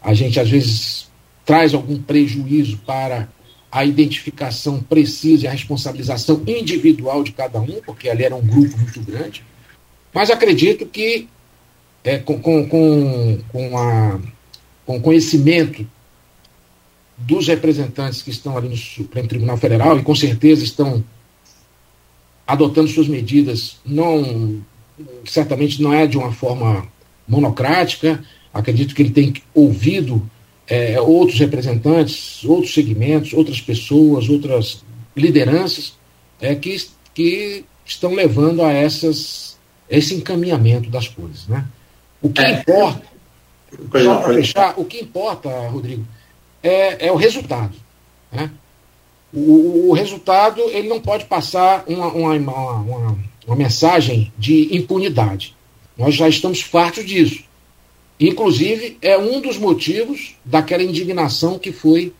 a 0.00 0.14
gente 0.14 0.38
às 0.38 0.48
vezes 0.48 1.07
traz 1.48 1.72
algum 1.72 1.96
prejuízo 1.96 2.76
para 2.84 3.26
a 3.72 3.82
identificação 3.82 4.82
precisa 4.82 5.44
e 5.44 5.48
a 5.48 5.50
responsabilização 5.50 6.42
individual 6.46 7.24
de 7.24 7.32
cada 7.32 7.58
um, 7.58 7.80
porque 7.86 8.10
ali 8.10 8.22
era 8.22 8.36
um 8.36 8.46
grupo 8.46 8.76
muito 8.76 9.00
grande. 9.00 9.42
Mas 10.12 10.30
acredito 10.30 10.84
que 10.84 11.26
é, 12.04 12.18
com, 12.18 12.38
com, 12.38 12.68
com, 12.68 13.40
com, 13.48 13.78
a, 13.78 14.20
com 14.84 15.00
conhecimento 15.00 15.88
dos 17.16 17.48
representantes 17.48 18.20
que 18.20 18.28
estão 18.28 18.54
ali 18.54 18.68
no 18.68 18.76
Supremo 18.76 19.26
Tribunal 19.26 19.56
Federal 19.56 19.98
e 19.98 20.02
com 20.02 20.14
certeza 20.14 20.62
estão 20.62 21.02
adotando 22.46 22.88
suas 22.88 23.08
medidas, 23.08 23.78
não 23.86 24.62
certamente 25.24 25.80
não 25.80 25.94
é 25.94 26.06
de 26.06 26.18
uma 26.18 26.30
forma 26.30 26.86
monocrática. 27.26 28.22
Acredito 28.52 28.94
que 28.94 29.00
ele 29.00 29.12
tem 29.12 29.32
ouvido 29.54 30.30
é, 30.68 31.00
outros 31.00 31.38
representantes, 31.38 32.44
outros 32.44 32.74
segmentos, 32.74 33.32
outras 33.32 33.60
pessoas, 33.60 34.28
outras 34.28 34.84
lideranças 35.16 35.94
é, 36.40 36.54
que, 36.54 36.76
que 37.14 37.64
estão 37.84 38.14
levando 38.14 38.62
a 38.62 38.70
essas, 38.70 39.58
esse 39.88 40.14
encaminhamento 40.14 40.90
das 40.90 41.08
coisas. 41.08 41.46
Né? 41.48 41.64
O 42.20 42.30
que 42.30 42.42
é. 42.42 42.60
importa, 42.60 43.06
só 44.02 44.20
para 44.20 44.34
fechar, 44.34 44.74
o 44.76 44.84
que 44.84 45.00
importa, 45.00 45.48
Rodrigo, 45.68 46.06
é, 46.62 47.06
é 47.06 47.12
o 47.12 47.16
resultado. 47.16 47.74
Né? 48.30 48.50
O, 49.32 49.88
o, 49.90 49.92
resultado 49.92 50.60
ele 50.70 50.88
não 50.88 51.00
pode 51.00 51.24
passar 51.26 51.84
uma, 51.86 52.08
uma, 52.08 52.34
uma, 52.34 53.18
uma 53.46 53.56
mensagem 53.56 54.32
de 54.38 54.76
impunidade. 54.76 55.54
Nós 55.96 56.14
já 56.14 56.28
estamos 56.28 56.60
fartos 56.60 57.04
disso. 57.04 57.47
Inclusive, 58.20 58.98
é 59.00 59.16
um 59.16 59.40
dos 59.40 59.56
motivos 59.58 60.34
daquela 60.44 60.82
indignação 60.82 61.58
que 61.58 61.72
foi 61.72 62.12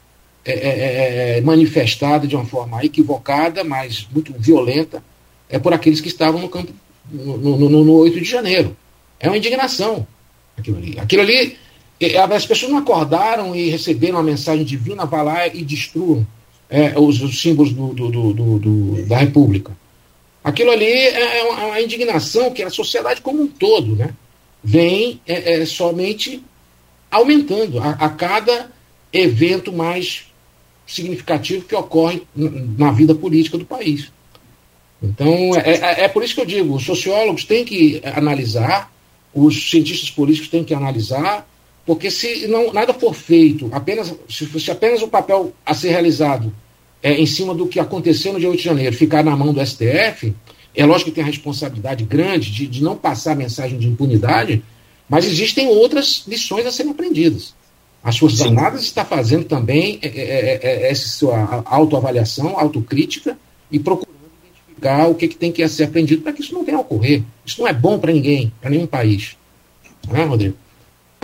é, 0.45 0.53
é, 0.53 0.69
é, 0.69 1.39
é 1.39 1.41
manifestada 1.41 2.27
de 2.27 2.37
uma 2.37 2.45
forma 2.45 2.85
equivocada, 2.85 3.65
mas 3.65 4.07
muito 4.13 4.33
violenta, 4.39 5.03
é 5.49 5.59
por 5.59 5.73
aqueles 5.73 6.01
que 6.01 6.09
estavam 6.09 6.41
no 6.41 6.49
campo 6.49 6.73
no, 7.11 7.37
no, 7.37 7.59
no, 7.69 7.85
no 7.85 7.93
8 7.95 8.21
de 8.21 8.25
janeiro. 8.25 8.77
É 9.19 9.29
uma 9.29 9.37
indignação 9.37 10.07
aquilo 10.59 10.77
ali. 10.77 10.99
Aquilo 10.99 11.23
ali, 11.23 11.57
as 12.33 12.47
pessoas 12.47 12.71
não 12.71 12.79
acordaram 12.79 13.55
e 13.55 13.69
receberam 13.71 14.19
a 14.19 14.23
mensagem 14.23 14.65
divina, 14.65 15.07
vá 15.07 15.23
lá 15.23 15.47
e 15.47 15.63
destruam 15.63 16.27
é, 16.69 16.99
os, 16.99 17.21
os, 17.23 17.41
símbolos 17.41 17.73
do, 17.73 17.93
do, 17.95 18.59
do, 18.59 19.07
da 19.07 19.19
República. 19.19 19.77
Aquilo 20.43 20.71
ali 20.71 20.87
é, 20.87 21.39
é 21.39 21.43
uma, 21.45 21.63
é 21.63 21.67
uma, 21.67 21.81
indignação 21.81 22.51
que 22.53 22.63
a 22.63 22.71
sociedade 22.71 23.21
como 23.21 23.43
um 23.43 23.47
todo 23.47 23.97
né, 23.97 24.15
vem 24.63 25.21
é, 25.27 25.61
é 25.61 25.67
somente 25.67 26.43
aumentando 27.11 27.79
a, 27.79 27.91
a, 27.91 28.09
cada 28.11 28.71
evento 29.13 29.73
mais 29.73 30.27
significativo 30.87 31.65
que 31.65 31.75
ocorre 31.75 32.23
na 32.35 32.91
vida 32.91 33.15
política 33.15 33.57
do 33.57 33.65
país. 33.65 34.11
Então, 35.03 35.55
é, 35.57 35.71
é, 35.71 36.05
é 36.05 36.09
por 36.09 36.23
isso 36.23 36.35
que 36.35 36.41
eu 36.41 36.47
digo, 36.47 36.75
os 36.75 36.85
sociólogos 36.85 37.45
têm 37.45 37.65
que 37.65 38.03
analisar 38.05 38.91
os 39.35 39.71
cientistas 39.71 40.11
políticos 40.11 40.49
têm 40.49 40.65
que 40.65 40.75
analisar, 40.75 41.49
porque 41.87 42.11
se 42.11 42.47
não, 42.47 42.73
nada 42.73 42.93
for 42.93 43.15
feito, 43.15 43.69
apenas 43.73 44.15
se, 44.29 44.47
se 44.47 44.71
apenas 44.71 45.03
o 45.03 45.09
papel 45.09 45.53
a 45.65 45.75
ser 45.75 45.91
realizado 45.91 46.53
é, 47.03 47.15
em 47.15 47.27
cima 47.27 47.55
do 47.55 47.67
que 47.67 47.81
aconteceu 47.81 48.33
no 48.33 48.41
dia 48.41 48.51
8 48.51 48.59
de 48.59 48.65
janeiro 48.65 48.97
ficar 48.97 49.23
na 49.23 49.37
mão 49.37 49.53
do 49.53 49.65
STF, 49.65 50.35
é 50.81 50.87
lógico 50.87 51.11
que 51.11 51.17
tem 51.17 51.25
a 51.25 51.27
responsabilidade 51.27 52.05
grande 52.05 52.53
de, 52.53 52.67
de 52.69 52.83
não 52.85 52.97
passar 52.97 53.33
a 53.33 53.35
mensagem 53.35 53.77
de 53.79 53.89
impunidade, 53.89 54.63
mas 55.09 55.25
existem 55.25 55.67
outras 55.67 56.23
lições 56.29 56.67
a 56.67 56.71
serem 56.71 56.93
aprendidas. 56.93 57.53
As 58.03 58.17
Forças 58.17 58.39
Sim. 58.39 58.49
Armadas 58.49 58.83
está 58.83 59.05
fazendo 59.05 59.45
também 59.45 59.99
é, 60.01 60.07
é, 60.07 60.61
é 60.63 60.91
essa 60.91 61.09
sua 61.09 61.65
autoavaliação, 61.67 62.57
autocrítica 62.57 63.37
e 63.73 63.81
procurando 63.81 64.19
identificar 64.41 65.09
o 65.09 65.17
que, 65.17 65.27
que 65.27 65.37
tem 65.37 65.51
que 65.51 65.67
ser 65.69 65.85
aprendido 65.85 66.23
para 66.23 66.33
que 66.33 66.43
isso 66.43 66.55
não 66.55 66.65
venha 66.65 66.79
a 66.79 66.81
ocorrer. 66.81 67.25
Isso 67.45 67.61
não 67.61 67.67
é 67.67 67.73
bom 67.73 67.99
para 67.99 68.13
ninguém, 68.13 68.53
para 68.61 68.71
nenhum 68.71 68.87
país. 68.87 69.37
Não 70.07 70.17
é, 70.17 70.25
Rodrigo? 70.25 70.57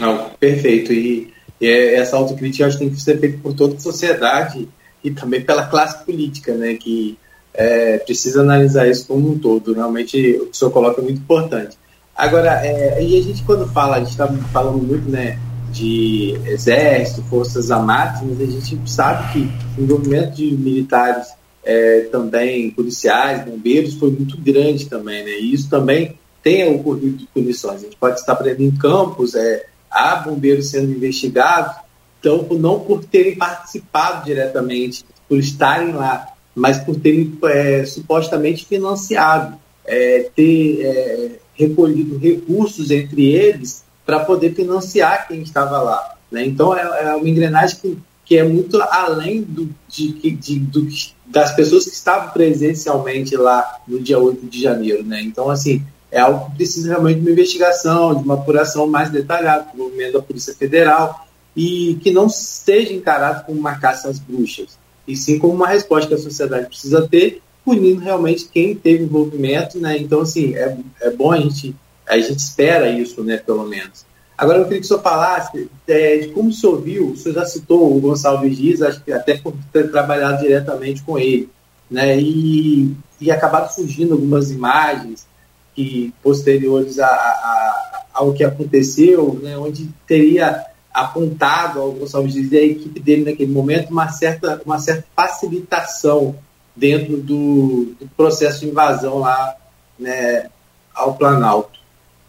Não, 0.01 0.31
perfeito. 0.31 0.93
E, 0.93 1.33
e 1.61 1.69
essa 1.95 2.17
autocrítica 2.17 2.67
acho 2.67 2.77
que 2.77 2.85
tem 2.85 2.93
que 2.93 3.01
ser 3.01 3.21
feita 3.21 3.39
por 3.39 3.55
toda 3.55 3.77
a 3.77 3.81
sociedade 3.81 4.69
e 5.05 5.13
também 5.13 5.43
pela 5.43 5.67
classe 5.67 6.05
política, 6.05 6.55
né, 6.55 6.75
que 6.75 7.17
é, 7.55 7.99
precisa 7.99 8.41
analisar 8.41 8.89
isso 8.89 9.07
como 9.07 9.31
um 9.31 9.39
todo. 9.39 9.73
Realmente, 9.73 10.17
o 10.37 10.47
que 10.47 10.51
o 10.51 10.55
senhor 10.55 10.71
coloca 10.71 11.01
é 11.01 11.05
muito 11.05 11.21
importante. 11.21 11.79
Agora, 12.17 12.65
é, 12.65 13.03
e 13.03 13.19
a 13.19 13.23
gente 13.23 13.43
quando 13.45 13.67
fala, 13.73 13.97
a 13.97 13.99
gente 14.01 14.11
está 14.11 14.29
falando 14.53 14.79
muito, 14.79 15.09
né, 15.09 15.39
de 15.73 16.39
exército, 16.47 17.23
forças 17.25 17.71
armadas, 17.71 18.23
mas 18.23 18.41
a 18.41 18.45
gente 18.45 18.91
sabe 18.91 19.33
que 19.33 19.81
o 19.81 19.85
envolvimento 19.85 20.37
de 20.37 20.53
militares 20.53 21.29
é, 21.65 22.03
também 22.13 22.71
policiais, 22.71 23.45
bombeiros, 23.45 23.95
foi 23.95 24.11
muito 24.11 24.37
grande 24.37 24.87
também, 24.87 25.25
né? 25.25 25.31
E 25.31 25.53
isso 25.53 25.69
também 25.69 26.17
tem 26.43 26.73
ocorrido 26.75 27.27
punições. 27.33 27.81
A 27.81 27.85
gente 27.85 27.97
pode 27.97 28.21
estar 28.21 28.37
prendendo 28.37 28.75
em 28.75 28.77
campos, 28.77 29.35
é, 29.35 29.65
há 29.91 30.17
bombeiros 30.17 30.71
sendo 30.71 30.93
investigados, 30.93 31.75
então 32.21 32.47
não 32.53 32.81
por 32.81 33.05
terem 33.05 33.35
participado 33.35 34.25
diretamente, 34.25 35.05
por 35.29 35.39
estarem 35.39 35.93
lá, 35.93 36.34
mas 36.55 36.79
por 36.79 36.97
terem 36.97 37.37
é, 37.45 37.85
supostamente 37.85 38.65
financiado, 38.65 39.57
é, 39.85 40.31
ter 40.35 40.81
é, 40.83 41.31
recolhido 41.55 42.19
recursos 42.19 42.91
entre 42.91 43.33
eles 43.33 43.85
para 44.05 44.21
poder 44.21 44.55
financiar 44.55 45.27
quem 45.29 45.43
estava 45.43 45.81
lá. 45.81 46.17
Né? 46.31 46.45
Então 46.47 46.77
é, 46.77 47.09
é 47.09 47.15
uma 47.15 47.29
engrenagem 47.29 47.79
que 47.81 47.99
que 48.25 48.39
é 48.39 48.43
muito 48.43 48.81
além 48.81 49.43
do, 49.43 49.69
de, 49.87 50.13
de, 50.13 50.59
do, 50.59 50.89
das 51.27 51.55
pessoas 51.55 51.85
que 51.85 51.95
estavam 51.95 52.31
presencialmente 52.31 53.37
lá 53.37 53.81
no 53.87 54.01
dia 54.01 54.19
8 54.19 54.47
de 54.47 54.63
janeiro. 54.63 55.05
Né? 55.05 55.21
Então, 55.21 55.51
assim, 55.51 55.83
é 56.11 56.21
algo 56.21 56.47
que 56.47 56.57
precisa 56.57 56.89
realmente 56.89 57.17
de 57.17 57.23
uma 57.23 57.33
investigação, 57.33 58.15
de 58.15 58.25
uma 58.25 58.35
apuração 58.35 58.87
mais 58.87 59.11
detalhada, 59.11 59.67
do 59.73 59.79
movimento 59.79 60.15
da 60.15 60.23
Polícia 60.23 60.55
Federal, 60.55 61.27
e 61.55 61.99
que 62.03 62.11
não 62.11 62.29
seja 62.29 62.93
encarado 62.93 63.45
como 63.45 63.61
uma 63.61 63.79
caça 63.79 64.09
às 64.09 64.19
bruxas, 64.19 64.79
e 65.07 65.17
sim 65.17 65.39
como 65.39 65.55
uma 65.55 65.69
resposta 65.69 66.09
que 66.09 66.15
a 66.15 66.19
sociedade 66.19 66.67
precisa 66.67 67.07
ter, 67.09 67.43
punindo 67.65 68.01
realmente 68.01 68.49
quem 68.53 68.75
teve 68.75 69.05
envolvimento. 69.05 69.79
Né? 69.79 69.99
Então, 69.99 70.21
assim, 70.21 70.55
é, 70.55 70.77
é 71.01 71.11
bom 71.11 71.33
a 71.33 71.39
gente, 71.39 71.75
a 72.09 72.19
gente 72.19 72.39
espera 72.39 72.89
isso, 72.91 73.23
né, 73.23 73.37
pelo 73.37 73.65
menos. 73.65 74.05
Agora, 74.37 74.59
eu 74.59 74.65
queria 74.65 74.81
que 74.81 74.85
o 74.85 74.89
senhor 74.89 75.03
falasse 75.03 75.71
é, 75.87 76.19
de 76.19 76.29
como 76.29 76.49
o 76.49 76.53
senhor 76.53 76.81
viu, 76.81 77.11
o 77.11 77.17
senhor 77.17 77.37
já 77.37 77.47
citou 77.47 77.97
o 77.97 78.01
Gonçalves 78.01 78.57
Dias, 78.57 78.83
acho 78.83 79.03
que 79.03 79.13
até 79.13 79.37
por 79.37 79.55
ter 79.73 79.91
trabalhado 79.91 80.43
diretamente 80.43 81.03
com 81.03 81.17
ele, 81.17 81.49
né, 81.89 82.19
e, 82.19 82.93
e 83.21 83.31
acabaram 83.31 83.69
surgindo 83.69 84.15
algumas 84.15 84.51
imagens 84.51 85.27
que 85.75 86.13
posteriores 86.23 86.99
a, 86.99 87.07
a, 87.07 88.05
ao 88.13 88.33
que 88.33 88.43
aconteceu, 88.43 89.39
né, 89.41 89.57
onde 89.57 89.89
teria 90.07 90.65
apontado 90.95 91.81
ao 91.81 91.91
Gonçalves 91.91 92.33
Dias 92.33 92.53
e 92.53 92.57
a 92.57 92.65
equipe 92.65 93.01
dele 93.01 93.25
naquele 93.25 93.53
momento 93.53 93.91
uma 93.91 94.09
certa, 94.11 94.63
uma 94.65 94.79
certa 94.79 95.05
facilitação 95.15 96.37
dentro 96.75 97.17
do, 97.17 97.95
do 97.99 98.09
processo 98.17 98.61
de 98.61 98.69
invasão 98.69 99.19
lá 99.19 99.57
né, 99.99 100.49
ao 100.95 101.15
Planalto. 101.15 101.81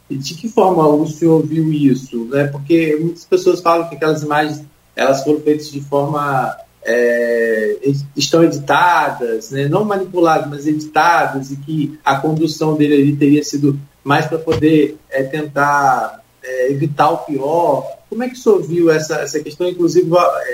E 0.10 0.18
de 0.18 0.34
que 0.34 0.50
forma 0.50 0.88
o 0.88 1.08
senhor 1.08 1.46
viu 1.46 1.72
isso? 1.72 2.26
Né? 2.26 2.46
Porque 2.48 2.98
muitas 3.00 3.24
pessoas 3.24 3.62
falam 3.62 3.88
que 3.88 3.96
aquelas 3.96 4.24
imagens 4.24 4.64
elas 4.96 5.24
foram 5.24 5.42
feitas 5.42 5.70
de 5.72 5.82
forma 5.82 6.58
é, 6.84 7.78
estão 8.16 8.44
editadas, 8.44 9.52
né? 9.52 9.68
não 9.68 9.84
manipuladas, 9.84 10.50
mas 10.50 10.68
editadas, 10.68 11.52
e 11.52 11.58
que 11.58 12.00
a 12.04 12.16
condução 12.18 12.76
dele 12.76 12.96
ali 12.96 13.16
teria 13.16 13.44
sido 13.44 13.80
mais 14.04 14.26
para 14.28 14.38
poder 14.38 14.98
é, 15.10 15.24
tentar 15.24 16.24
é, 16.46 16.72
evitar 16.72 17.10
o 17.10 17.18
pior. 17.18 17.86
Como 18.10 18.24
é 18.24 18.30
que 18.30 18.36
o 18.36 18.38
senhor 18.38 18.62
viu 18.62 18.92
essa, 18.92 19.16
essa 19.16 19.40
questão, 19.40 19.68
inclusive 19.68 20.10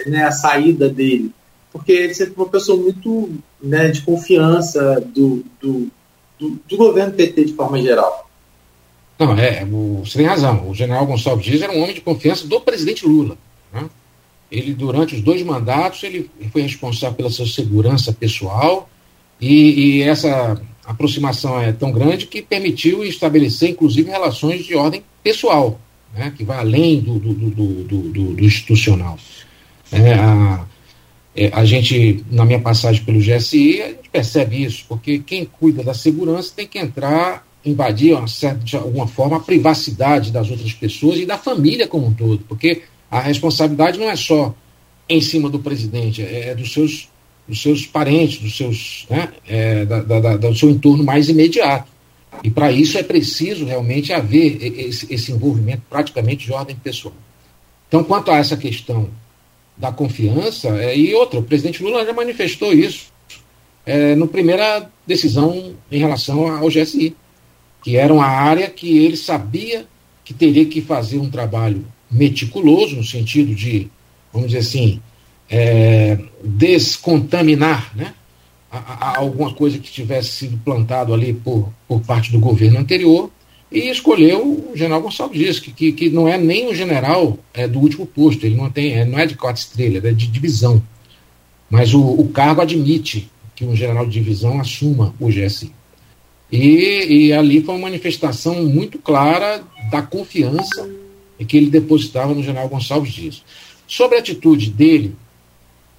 né, 0.08 0.24
a 0.24 0.32
saída 0.32 0.89
dele? 0.89 1.32
Porque 1.72 1.92
ele 1.92 2.14
sempre 2.14 2.34
foi 2.34 2.46
uma 2.46 2.52
pessoa 2.52 2.82
muito 2.82 3.30
né, 3.62 3.89
de 3.89 4.02
confiança 4.02 5.00
do, 5.02 5.44
do, 5.62 5.88
do, 6.39 6.60
do 6.68 6.78
governo 6.78 7.14
PT 7.14 7.46
de 7.46 7.54
forma 7.54 7.82
geral. 7.82 8.30
Não, 9.20 9.38
é, 9.38 9.64
você 10.04 10.18
tem 10.18 10.28
razão. 10.28 10.70
O 10.70 10.74
general 10.74 11.06
Gonçalves 11.06 11.46
Dias 11.46 11.62
era 11.62 11.72
um 11.72 11.82
homem 11.82 11.94
de 11.94 12.02
confiança 12.02 12.48
do 12.48 12.60
presidente 12.60 13.06
Lula. 13.06 13.38
Né? 13.72 13.88
Ele, 14.52 14.74
durante 14.74 15.16
os 15.16 15.22
dois 15.22 15.44
mandatos, 15.44 16.04
ele 16.04 16.30
foi 16.52 16.64
responsável 16.64 17.16
pela 17.16 17.30
sua 17.30 17.46
segurança 17.46 18.12
pessoal 18.12 18.89
e, 19.39 20.00
e 20.00 20.02
essa 20.02 20.60
aproximação 20.86 21.60
é 21.60 21.72
tão 21.72 21.92
grande 21.92 22.26
que 22.28 22.42
permitiu 22.42 23.04
estabelecer, 23.04 23.70
inclusive, 23.70 24.10
relações 24.10 24.66
de 24.66 24.76
ordem 24.76 25.04
pessoal, 25.24 25.80
né? 26.13 26.34
que 26.36 26.43
vai 26.43 26.57
além 26.57 26.99
do, 26.99 27.19
do, 27.19 27.34
do, 27.34 28.34
do 28.34 28.43
institucional. 28.43 29.17
É, 29.91 30.13
a, 30.13 30.65
é, 31.36 31.49
a 31.53 31.65
gente, 31.65 32.24
na 32.30 32.45
minha 32.45 32.59
passagem 32.59 33.03
pelo 33.03 33.19
GSI, 33.19 33.82
a 33.82 33.88
gente 33.88 34.09
percebe 34.11 34.63
isso, 34.63 34.86
porque 34.88 35.19
quem 35.19 35.45
cuida 35.45 35.84
da 35.84 35.93
segurança 35.93 36.53
tem 36.55 36.67
que 36.67 36.80
entrar 36.80 37.45
invadir, 37.63 38.15
uma 38.15 38.28
certa, 38.28 38.63
de 38.63 38.76
alguma 38.76 39.07
forma, 39.07 39.38
a 39.38 39.39
privacidade 39.39 40.32
das 40.32 40.49
outras 40.49 40.74
pessoas 40.74 41.19
e 41.19 41.26
da 41.26 41.38
família 41.38 41.88
como 41.88 42.07
um 42.07 42.13
todo, 42.13 42.39
porque 42.47 42.84
a 43.09 43.19
responsabilidade 43.19 43.99
não 43.99 44.09
é 44.09 44.15
só 44.15 44.53
em 45.07 45.22
cima 45.22 45.49
do 45.49 45.59
presidente, 45.59 46.22
é, 46.22 46.49
é 46.49 46.55
dos 46.55 46.74
seus, 46.74 47.09
dos 47.47 47.61
seus 47.61 47.86
parentes, 47.86 48.39
dos 48.39 48.57
seus, 48.57 49.05
né, 49.09 49.30
é, 49.47 49.86
da, 49.86 50.01
da, 50.01 50.19
da, 50.19 50.38
do 50.38 50.55
seu 50.55 50.69
entorno 50.69 51.03
mais 51.03 51.30
imediato. 51.30 51.91
E 52.43 52.49
para 52.49 52.71
isso 52.71 52.97
é 52.97 53.03
preciso 53.03 53.65
realmente 53.65 54.13
haver 54.13 54.57
esse, 54.61 55.32
envolvimento 55.32 55.84
praticamente 55.89 56.45
de 56.45 56.53
ordem 56.53 56.75
pessoal. 56.75 57.13
Então, 57.88 58.03
quanto 58.03 58.32
a 58.32 58.38
essa 58.38 58.55
questão 58.55 59.09
da 59.75 59.91
confiança, 59.91 60.69
é, 60.82 60.97
e 60.97 61.13
outra, 61.13 61.39
o 61.39 61.43
presidente 61.43 61.84
Lula 61.84 62.05
já 62.05 62.13
manifestou 62.13 62.73
isso 62.73 63.11
é, 63.86 64.15
no 64.15 64.27
primeira 64.27 64.89
decisão 65.05 65.75
em 65.91 65.99
relação 65.99 66.55
ao 66.55 66.67
GSI, 66.67 67.15
que 67.84 67.97
era 67.97 68.13
uma 68.13 68.27
área 68.27 68.69
que 68.69 68.97
ele 68.97 69.17
sabia 69.17 69.86
que 70.23 70.34
teria 70.34 70.65
que 70.65 70.82
fazer 70.82 71.17
um 71.17 71.29
trabalho 71.29 71.86
meticuloso, 72.09 72.95
no 72.95 73.03
sentido 73.03 73.55
de, 73.55 73.89
vamos 74.32 74.49
dizer 74.49 74.59
assim, 74.59 75.01
é, 75.49 76.17
descontaminar 76.43 77.91
né, 77.95 78.13
a, 78.72 78.78
a 78.78 79.19
alguma 79.19 79.53
coisa 79.53 79.78
que 79.78 79.91
tivesse 79.91 80.30
sido 80.30 80.57
plantado 80.63 81.13
ali 81.13 81.34
por, 81.34 81.72
por 81.88 82.01
parte 82.01 82.32
do 82.32 82.39
governo 82.39 82.80
anterior, 82.80 83.30
e 83.72 83.89
escolheu 83.89 84.69
o 84.72 84.76
general 84.76 85.01
Gonçalves 85.01 85.39
Dias, 85.39 85.59
que, 85.59 85.72
que, 85.72 85.91
que 85.93 86.09
não 86.09 86.28
é 86.28 86.38
nem 86.38 86.67
o 86.67 86.76
general 86.76 87.38
é, 87.53 87.67
do 87.67 87.80
último 87.80 88.05
posto, 88.05 88.45
ele 88.45 88.55
não, 88.55 88.69
tem, 88.69 88.93
é, 88.93 89.05
não 89.05 89.17
é 89.17 89.26
de 89.26 89.36
quatro 89.36 89.61
estrelas, 89.61 90.03
é 90.03 90.11
de 90.11 90.28
divisão. 90.28 90.84
Mas 91.69 91.93
o, 91.93 92.01
o 92.01 92.28
cargo 92.30 92.61
admite 92.61 93.30
que 93.55 93.63
um 93.63 93.76
general 93.76 94.05
de 94.05 94.11
divisão 94.11 94.59
assuma 94.59 95.15
o 95.19 95.30
GSI. 95.30 95.72
E, 96.51 97.28
e 97.28 97.34
ali 97.34 97.61
foi 97.61 97.76
uma 97.76 97.84
manifestação 97.84 98.65
muito 98.65 98.99
clara 98.99 99.63
da 99.89 100.01
confiança 100.01 100.89
que 101.47 101.57
ele 101.57 101.69
depositava 101.69 102.34
no 102.34 102.43
general 102.43 102.67
Gonçalves 102.67 103.13
Dias. 103.13 103.43
Sobre 103.88 104.17
a 104.17 104.19
atitude 104.19 104.69
dele, 104.69 105.15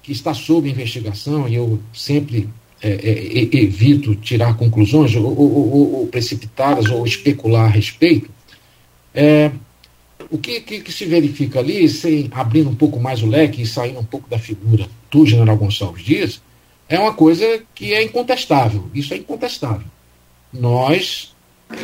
que 0.01 0.11
está 0.11 0.33
sob 0.33 0.69
investigação, 0.69 1.47
e 1.47 1.55
eu 1.55 1.79
sempre 1.91 2.49
é, 2.83 2.89
é, 2.89 3.57
evito 3.57 4.13
tirar 4.15 4.57
conclusões 4.57 5.15
ou, 5.15 5.25
ou, 5.25 5.93
ou, 5.99 6.07
precipitadas 6.07 6.89
ou 6.91 7.05
especular 7.05 7.65
a 7.65 7.69
respeito, 7.69 8.29
é, 9.15 9.51
o 10.29 10.37
que, 10.37 10.59
que, 10.61 10.81
que, 10.81 10.91
se 10.91 11.05
verifica 11.05 11.59
ali, 11.59 11.87
sem 11.87 12.29
abrindo 12.31 12.69
um 12.69 12.75
pouco 12.75 12.99
mais 12.99 13.21
o 13.21 13.27
leque 13.27 13.61
e 13.61 13.65
saindo 13.65 13.99
um 13.99 14.03
pouco 14.03 14.29
da 14.29 14.37
figura 14.37 14.87
do 15.09 15.25
general 15.25 15.55
Gonçalves 15.55 16.03
Dias, 16.03 16.41
é 16.89 16.99
uma 16.99 17.13
coisa 17.13 17.63
que 17.73 17.93
é 17.93 18.03
incontestável. 18.03 18.89
Isso 18.93 19.13
é 19.13 19.17
incontestável. 19.17 19.87
Nós 20.51 21.33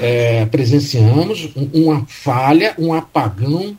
é, 0.02 0.46
presenciamos 0.48 1.50
uma 1.74 2.06
falha, 2.08 2.76
um 2.78 2.94
apagão 2.94 3.78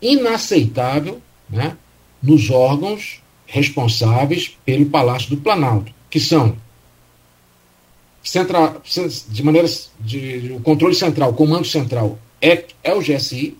inaceitável 0.00 1.20
né, 1.48 1.76
nos 2.22 2.50
órgãos 2.50 3.20
responsáveis 3.46 4.56
pelo 4.64 4.86
Palácio 4.86 5.30
do 5.30 5.36
Planalto, 5.36 5.92
que 6.16 6.20
são 6.20 6.56
central, 8.22 8.80
de 9.28 9.42
maneira 9.42 9.68
de, 10.00 10.50
o 10.56 10.60
controle 10.60 10.94
central, 10.94 11.28
o 11.28 11.34
comando 11.34 11.66
central 11.66 12.18
é, 12.40 12.64
é 12.82 12.94
o 12.94 13.02
GSI, 13.02 13.54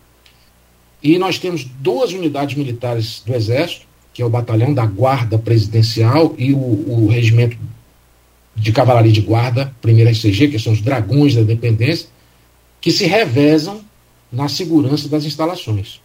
e 1.03 1.19
nós 1.19 1.37
temos 1.37 1.63
duas 1.63 2.13
unidades 2.13 2.57
militares 2.57 3.21
do 3.23 3.35
Exército, 3.35 3.85
que 4.11 4.23
é 4.23 4.25
o 4.25 4.29
Batalhão 4.29 4.73
da 4.73 4.87
Guarda 4.87 5.37
Presidencial 5.37 6.33
e 6.35 6.51
o, 6.51 6.57
o 6.57 7.07
Regimento 7.07 7.55
de 8.55 8.71
Cavalaria 8.71 9.11
de 9.11 9.21
Guarda, 9.21 9.71
primeira 9.79 10.11
SCG, 10.11 10.47
que 10.47 10.57
são 10.57 10.73
os 10.73 10.81
Dragões 10.81 11.35
da 11.35 11.41
Independência, 11.41 12.09
que 12.81 12.91
se 12.91 13.05
revezam 13.05 13.81
na 14.31 14.49
segurança 14.49 15.07
das 15.07 15.25
instalações. 15.25 16.01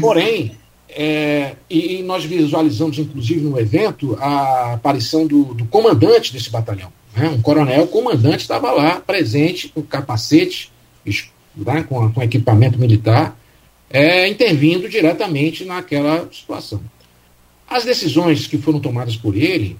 Porém, 0.00 0.56
é, 0.94 1.56
e, 1.68 2.02
nós 2.02 2.24
visualizamos, 2.24 2.98
inclusive, 2.98 3.40
no 3.40 3.58
evento, 3.58 4.16
a 4.20 4.74
aparição 4.74 5.26
do, 5.26 5.54
do 5.54 5.64
comandante 5.66 6.32
desse 6.32 6.50
batalhão. 6.50 6.92
Né? 7.16 7.28
Um 7.28 7.40
coronel 7.40 7.86
comandante 7.86 8.42
estava 8.42 8.70
lá, 8.72 9.00
presente, 9.00 9.68
com 9.68 9.82
capacete, 9.82 10.70
né? 11.56 11.84
com, 11.88 12.12
com, 12.12 12.22
equipamento 12.22 12.78
militar, 12.78 13.38
é, 13.90 14.28
intervindo 14.28 14.88
diretamente 14.88 15.64
naquela 15.64 16.28
situação. 16.32 16.80
As 17.68 17.84
decisões 17.84 18.46
que 18.46 18.58
foram 18.58 18.80
tomadas 18.80 19.16
por 19.16 19.36
ele, 19.36 19.76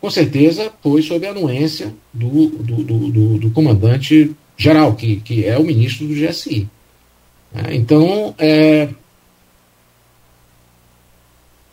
com 0.00 0.10
certeza, 0.10 0.72
foi 0.82 1.02
sob 1.02 1.26
a 1.26 1.30
anuência 1.30 1.94
do, 2.12 2.48
do, 2.48 3.38
do, 3.38 3.50
comandante 3.50 4.34
geral, 4.56 4.94
que, 4.94 5.16
que 5.20 5.44
é 5.44 5.58
o 5.58 5.64
ministro 5.64 6.06
do 6.06 6.14
GSI. 6.14 6.68
É, 7.54 7.74
então, 7.74 8.34
é, 8.38 8.88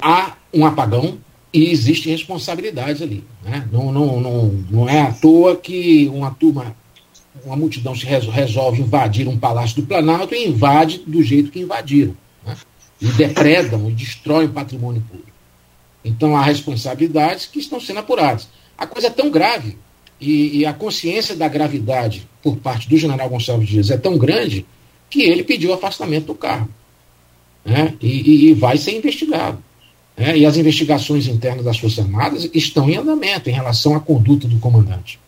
há 0.02 0.36
um 0.54 0.66
apagão 0.66 1.18
e 1.54 1.72
existe 1.72 2.10
responsabilidade 2.10 3.04
ali. 3.04 3.24
Né? 3.44 3.68
Não, 3.72 3.92
não, 3.92 4.20
não, 4.20 4.66
não 4.70 4.90
é 4.90 5.02
à 5.02 5.12
toa 5.12 5.56
que 5.56 6.10
uma 6.14 6.32
turma, 6.32 6.76
uma 7.44 7.56
multidão 7.56 7.96
se 7.96 8.06
resolve 8.06 8.82
invadir 8.82 9.28
um 9.28 9.38
palácio 9.38 9.82
do 9.82 9.88
Planalto 9.88 10.36
e 10.36 10.48
invade 10.48 11.04
do 11.06 11.22
jeito 11.24 11.52
que 11.52 11.60
invadiram. 11.60 12.16
Né? 12.46 12.56
E 13.02 13.08
depredam 13.08 13.90
e 13.90 13.94
destroem 13.94 14.48
o 14.48 14.54
patrimônio 14.54 15.02
público. 15.02 15.32
Então 16.04 16.36
há 16.36 16.42
responsabilidades 16.42 17.46
que 17.46 17.60
estão 17.60 17.80
sendo 17.80 18.00
apuradas. 18.00 18.48
A 18.78 18.86
coisa 18.86 19.08
é 19.08 19.12
tão 19.12 19.30
grave 19.30 19.78
e, 20.20 20.60
e 20.60 20.66
a 20.66 20.74
consciência 20.74 21.36
da 21.36 21.48
gravidade 21.48 22.28
por 22.42 22.58
parte 22.58 22.88
do 22.88 22.98
general 22.98 23.30
Gonçalves 23.30 23.68
Dias 23.68 23.92
é 23.92 23.98
tão 23.98 24.18
grande 24.18 24.66
que 25.10 25.22
ele 25.22 25.44
pediu 25.44 25.74
afastamento 25.74 26.28
do 26.28 26.36
cargo. 26.36 26.70
Né? 27.66 27.96
E, 28.02 28.08
e, 28.08 28.46
e 28.50 28.54
vai 28.54 28.78
ser 28.78 28.96
investigado. 28.96 29.62
É, 30.18 30.36
e 30.36 30.48
as 30.48 30.58
investigações 30.58 31.28
internas 31.28 31.64
das 31.64 31.78
Forças 31.78 32.00
Armadas 32.00 32.50
estão 32.52 32.90
em 32.90 32.98
andamento 32.98 33.52
em 33.52 33.54
relação 33.54 33.96
à 33.96 34.00
conduta 34.00 34.48
do 34.48 34.58
comandante. 34.58 35.20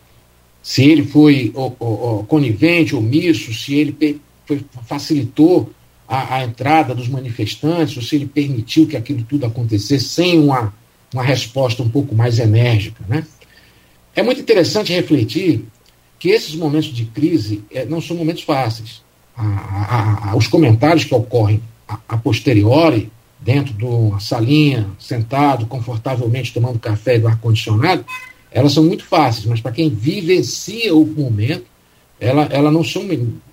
Se 0.64 0.84
ele 0.84 1.04
foi 1.04 1.52
o, 1.56 1.72
o, 1.80 2.20
o, 2.20 2.24
conivente, 2.24 2.96
omisso, 2.96 3.54
se 3.54 3.76
ele 3.76 4.20
foi, 4.48 4.66
facilitou 4.88 5.72
a, 6.08 6.38
a, 6.38 6.44
entrada 6.44 6.96
dos 6.96 7.08
manifestantes, 7.08 7.96
ou 7.98 8.02
se 8.02 8.16
ele 8.16 8.26
permitiu 8.26 8.88
que 8.88 8.98
aquilo 8.98 9.24
tudo 9.24 9.46
acontecesse 9.46 10.06
sem 10.06 10.40
uma, 10.40 10.74
uma 11.14 11.24
resposta 11.24 11.84
um 11.84 11.90
pouco 11.90 12.16
mais 12.16 12.40
enérgica. 12.40 13.04
Né? 13.08 13.24
É 14.16 14.24
muito 14.24 14.42
interessante 14.42 14.92
refletir 14.92 15.66
que 16.18 16.30
esses 16.30 16.56
momentos 16.56 16.90
de 16.90 17.06
crise 17.06 17.64
é, 17.72 17.86
não 17.86 18.02
são 18.02 18.18
momentos 18.18 18.42
fáceis. 18.42 19.04
A, 19.38 20.32
a, 20.32 20.36
os 20.36 20.48
comentários 20.48 21.06
que 21.06 21.14
ocorrem 21.14 21.62
a 21.88 22.18
posteriori 22.18 23.10
dentro 23.40 23.74
de 23.74 23.86
uma 23.86 24.20
salinha, 24.20 24.90
sentado 25.00 25.66
confortavelmente 25.66 26.54
tomando 26.54 26.80
café 26.80 27.18
do 27.18 27.28
ar-condicionado, 27.28 28.06
elas 28.52 28.74
são 28.74 28.84
muito 28.84 29.04
fáceis, 29.06 29.46
mas 29.46 29.62
para 29.62 29.72
quem 29.72 29.90
vivencia 29.90 30.94
o 30.96 31.06
momento, 31.06 31.66
ela, 32.20 32.44
ela 32.52 32.72
não 32.72 32.84
são 32.84 33.08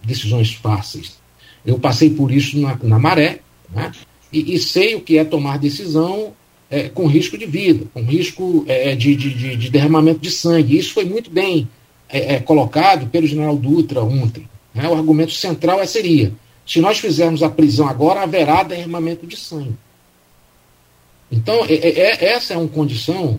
decisões 0.04 0.52
fáceis. 0.54 1.18
Eu 1.64 1.78
passei 1.78 2.10
por 2.10 2.32
isso 2.32 2.58
na, 2.58 2.78
na 2.82 2.98
maré, 2.98 3.40
né? 3.72 3.92
e, 4.32 4.54
e, 4.54 4.58
sei 4.58 4.94
o 4.94 5.00
que 5.00 5.18
é 5.18 5.24
tomar 5.24 5.58
decisão 5.58 6.32
é, 6.70 6.88
com 6.88 7.06
risco 7.06 7.38
de 7.38 7.46
vida, 7.46 7.86
com 7.92 8.02
risco 8.02 8.64
é, 8.66 8.94
de, 8.94 9.14
de, 9.14 9.56
de, 9.56 9.70
derramamento 9.70 10.20
de 10.20 10.30
sangue. 10.30 10.76
Isso 10.78 10.94
foi 10.94 11.04
muito 11.04 11.30
bem 11.30 11.68
é, 12.08 12.34
é 12.34 12.40
colocado 12.40 13.06
pelo 13.08 13.26
general 13.26 13.56
Dutra 13.56 14.02
ontem. 14.02 14.48
Né? 14.74 14.88
O 14.88 14.94
argumento 14.94 15.32
central 15.32 15.80
é, 15.80 15.86
seria: 15.86 16.32
se 16.66 16.80
nós 16.80 16.98
fizermos 16.98 17.42
a 17.42 17.48
prisão 17.48 17.88
agora, 17.88 18.22
haverá 18.22 18.62
derramamento 18.62 19.26
de 19.26 19.36
sangue. 19.36 19.76
Então, 21.30 21.64
é, 21.64 21.74
é, 21.74 22.00
é, 22.00 22.24
essa 22.32 22.54
é 22.54 22.56
uma 22.56 22.68
condição 22.68 23.38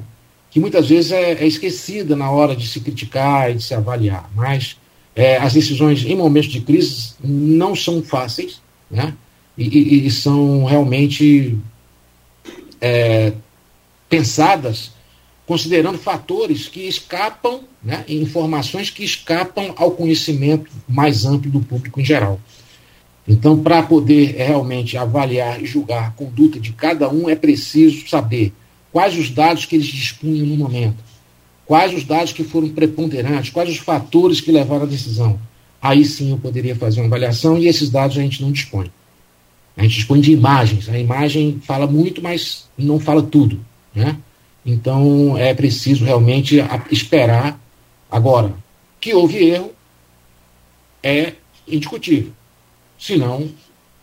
que 0.50 0.60
muitas 0.60 0.88
vezes 0.88 1.12
é, 1.12 1.34
é, 1.34 1.46
esquecida 1.46 2.16
na 2.16 2.32
hora 2.32 2.56
de 2.56 2.68
se 2.68 2.80
criticar 2.80 3.52
e 3.52 3.56
de 3.56 3.64
se 3.64 3.74
avaliar. 3.74 4.30
Mas 4.34 4.78
é, 5.16 5.38
as 5.38 5.54
decisões 5.54 6.06
em 6.06 6.16
momentos 6.16 6.52
de 6.52 6.62
crise 6.62 7.14
não 7.22 7.76
são 7.76 8.02
fáceis, 8.02 8.62
né? 8.90 9.14
E, 9.58 9.66
e, 9.66 10.08
e 10.08 10.12
são 10.12 10.64
realmente 10.64 11.58
é, 12.80 13.34
pensadas 14.08 14.92
considerando 15.48 15.98
fatores 15.98 16.68
que 16.68 16.82
escapam, 16.82 17.62
né, 17.82 18.04
informações 18.10 18.90
que 18.90 19.04
escapam 19.04 19.74
ao 19.78 19.92
conhecimento 19.92 20.70
mais 20.88 21.26
amplo 21.26 21.50
do 21.50 21.62
público 21.62 22.02
em 22.02 22.06
geral. 22.06 22.40
Então, 23.28 23.62
para 23.62 23.84
poder 23.84 24.36
realmente 24.38 24.98
avaliar 24.98 25.62
e 25.62 25.66
julgar 25.66 26.08
a 26.08 26.12
conduta 26.12 26.60
de 26.60 26.72
cada 26.72 27.10
um, 27.10 27.30
é 27.30 27.36
preciso 27.36 28.08
saber 28.08 28.54
quais 28.92 29.18
os 29.18 29.30
dados 29.30 29.66
que 29.66 29.76
eles 29.76 29.88
dispunham 29.88 30.46
no 30.46 30.56
momento, 30.56 31.04
quais 31.66 31.94
os 31.94 32.06
dados 32.06 32.32
que 32.32 32.44
foram 32.44 32.70
preponderantes, 32.70 33.50
quais 33.50 33.70
os 33.70 33.78
fatores 33.78 34.40
que 34.40 34.52
levaram 34.52 34.84
à 34.84 34.86
decisão. 34.88 35.38
Aí 35.82 36.06
sim 36.06 36.32
eu 36.32 36.38
poderia 36.38 36.76
fazer 36.76 37.02
uma 37.02 37.08
avaliação 37.08 37.58
e 37.58 37.68
esses 37.68 37.90
dados 37.90 38.18
a 38.18 38.22
gente 38.22 38.42
não 38.42 38.52
dispõe. 38.52 38.90
A 39.76 39.84
gente 39.84 39.96
dispõe 39.96 40.22
de 40.22 40.32
imagens. 40.32 40.90
A 40.90 40.98
imagem 40.98 41.60
fala 41.64 41.86
muito, 41.86 42.22
mas 42.22 42.68
não 42.78 43.00
fala 43.00 43.22
tudo. 43.22 43.60
Né? 43.94 44.18
Então 44.66 45.38
é 45.38 45.54
preciso 45.54 46.06
realmente 46.06 46.58
esperar. 46.90 47.60
Agora, 48.10 48.56
que 49.00 49.14
houve 49.14 49.38
erro 49.38 49.72
é 51.04 51.34
indiscutível. 51.68 52.32
Senão, 52.98 53.50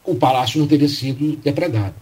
o 0.05 0.14
palácio 0.14 0.61
não 0.61 0.66
teria 0.66 0.88
sido 0.88 1.36
depredado. 1.36 1.95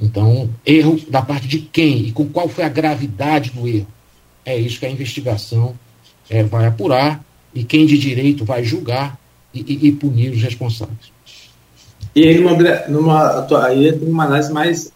Então, 0.00 0.50
erro 0.66 1.00
da 1.08 1.22
parte 1.22 1.46
de 1.46 1.58
quem 1.58 2.06
e 2.06 2.12
com 2.12 2.26
qual 2.26 2.48
foi 2.48 2.64
a 2.64 2.68
gravidade 2.68 3.50
do 3.50 3.66
erro? 3.66 3.86
É 4.44 4.56
isso 4.56 4.78
que 4.78 4.86
a 4.86 4.90
investigação 4.90 5.74
é, 6.28 6.42
vai 6.42 6.66
apurar 6.66 7.24
e 7.54 7.64
quem 7.64 7.86
de 7.86 7.96
direito 7.96 8.44
vai 8.44 8.62
julgar 8.62 9.18
e, 9.52 9.60
e, 9.60 9.88
e 9.88 9.92
punir 9.92 10.32
os 10.32 10.42
responsáveis. 10.42 11.14
E 12.14 12.28
aí, 12.28 12.38
numa, 12.38 12.56
numa, 12.88 13.46
aí 13.66 13.92
tem 13.92 14.08
uma 14.08 14.24
análise 14.24 14.52
mais, 14.52 14.92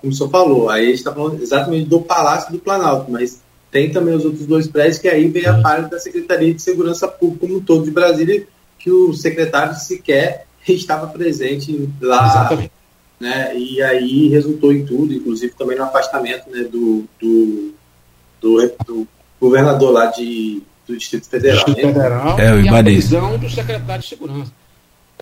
como 0.00 0.12
o 0.12 0.16
senhor 0.16 0.30
falou, 0.30 0.68
aí 0.68 0.82
a 0.82 0.86
gente 0.86 0.98
está 0.98 1.12
falando 1.12 1.40
exatamente 1.40 1.88
do 1.88 2.00
Palácio 2.00 2.52
do 2.52 2.58
Planalto, 2.58 3.10
mas 3.10 3.40
tem 3.70 3.90
também 3.90 4.14
os 4.14 4.24
outros 4.24 4.46
dois 4.46 4.66
prédios 4.66 4.98
que 4.98 5.06
aí 5.06 5.28
vem 5.28 5.46
a 5.46 5.60
parte 5.60 5.90
da 5.90 5.98
Secretaria 5.98 6.52
de 6.52 6.62
Segurança 6.62 7.06
Pública 7.06 7.46
como 7.46 7.58
um 7.58 7.62
todo 7.62 7.84
de 7.84 7.90
Brasília, 7.90 8.46
que 8.78 8.90
o 8.90 9.12
secretário 9.12 9.76
sequer 9.76 10.45
estava 10.74 11.06
presente 11.08 11.88
lá. 12.00 12.26
Exatamente. 12.26 12.72
Né, 13.18 13.56
e 13.56 13.82
aí 13.82 14.28
resultou 14.28 14.72
em 14.74 14.84
tudo, 14.84 15.14
inclusive 15.14 15.54
também 15.54 15.78
no 15.78 15.84
afastamento 15.84 16.50
né, 16.50 16.64
do, 16.64 17.08
do, 17.18 17.74
do, 18.38 18.72
do 18.86 19.08
governador 19.40 19.90
lá 19.90 20.06
de, 20.06 20.62
do 20.86 20.96
Distrito 20.96 21.26
Federal. 21.26 21.64
Distrito 21.64 21.86
né? 21.86 21.92
Federal 21.94 22.38
é, 22.38 22.60
e 22.60 22.68
a 22.68 22.82
prisão 22.82 23.38
do 23.38 23.48
secretário 23.48 24.02
de 24.02 24.08
Segurança. 24.08 24.52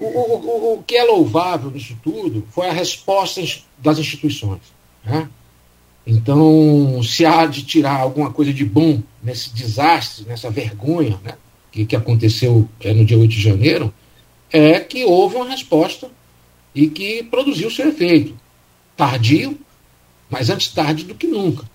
O, 0.00 0.06
o, 0.06 0.74
o, 0.74 0.82
que 0.82 0.96
é 0.96 1.04
louvável 1.04 1.70
nisso 1.70 1.96
tudo 2.02 2.44
foi 2.50 2.68
a 2.68 2.72
resposta 2.72 3.40
das 3.78 3.96
instituições. 3.98 4.62
Né? 5.04 5.28
Então, 6.04 7.00
se 7.02 7.24
há 7.24 7.46
de 7.46 7.62
tirar 7.62 8.00
alguma 8.00 8.32
coisa 8.32 8.52
de 8.52 8.64
bom 8.64 9.00
nesse 9.22 9.54
desastre, 9.54 10.24
nessa 10.26 10.50
vergonha 10.50 11.18
né, 11.22 11.34
que, 11.70 11.86
que 11.86 11.94
aconteceu 11.94 12.68
é, 12.80 12.92
no 12.92 13.04
dia 13.04 13.16
8 13.16 13.30
de 13.30 13.40
janeiro, 13.40 13.94
é 14.54 14.78
que 14.78 15.04
houve 15.04 15.34
uma 15.34 15.50
resposta 15.50 16.08
e 16.72 16.86
que 16.86 17.24
produziu 17.24 17.68
seu 17.68 17.88
efeito. 17.88 18.38
Tardio, 18.96 19.58
mas 20.30 20.48
antes 20.48 20.68
tarde 20.68 21.02
do 21.02 21.14
que 21.16 21.26
nunca. 21.26 21.68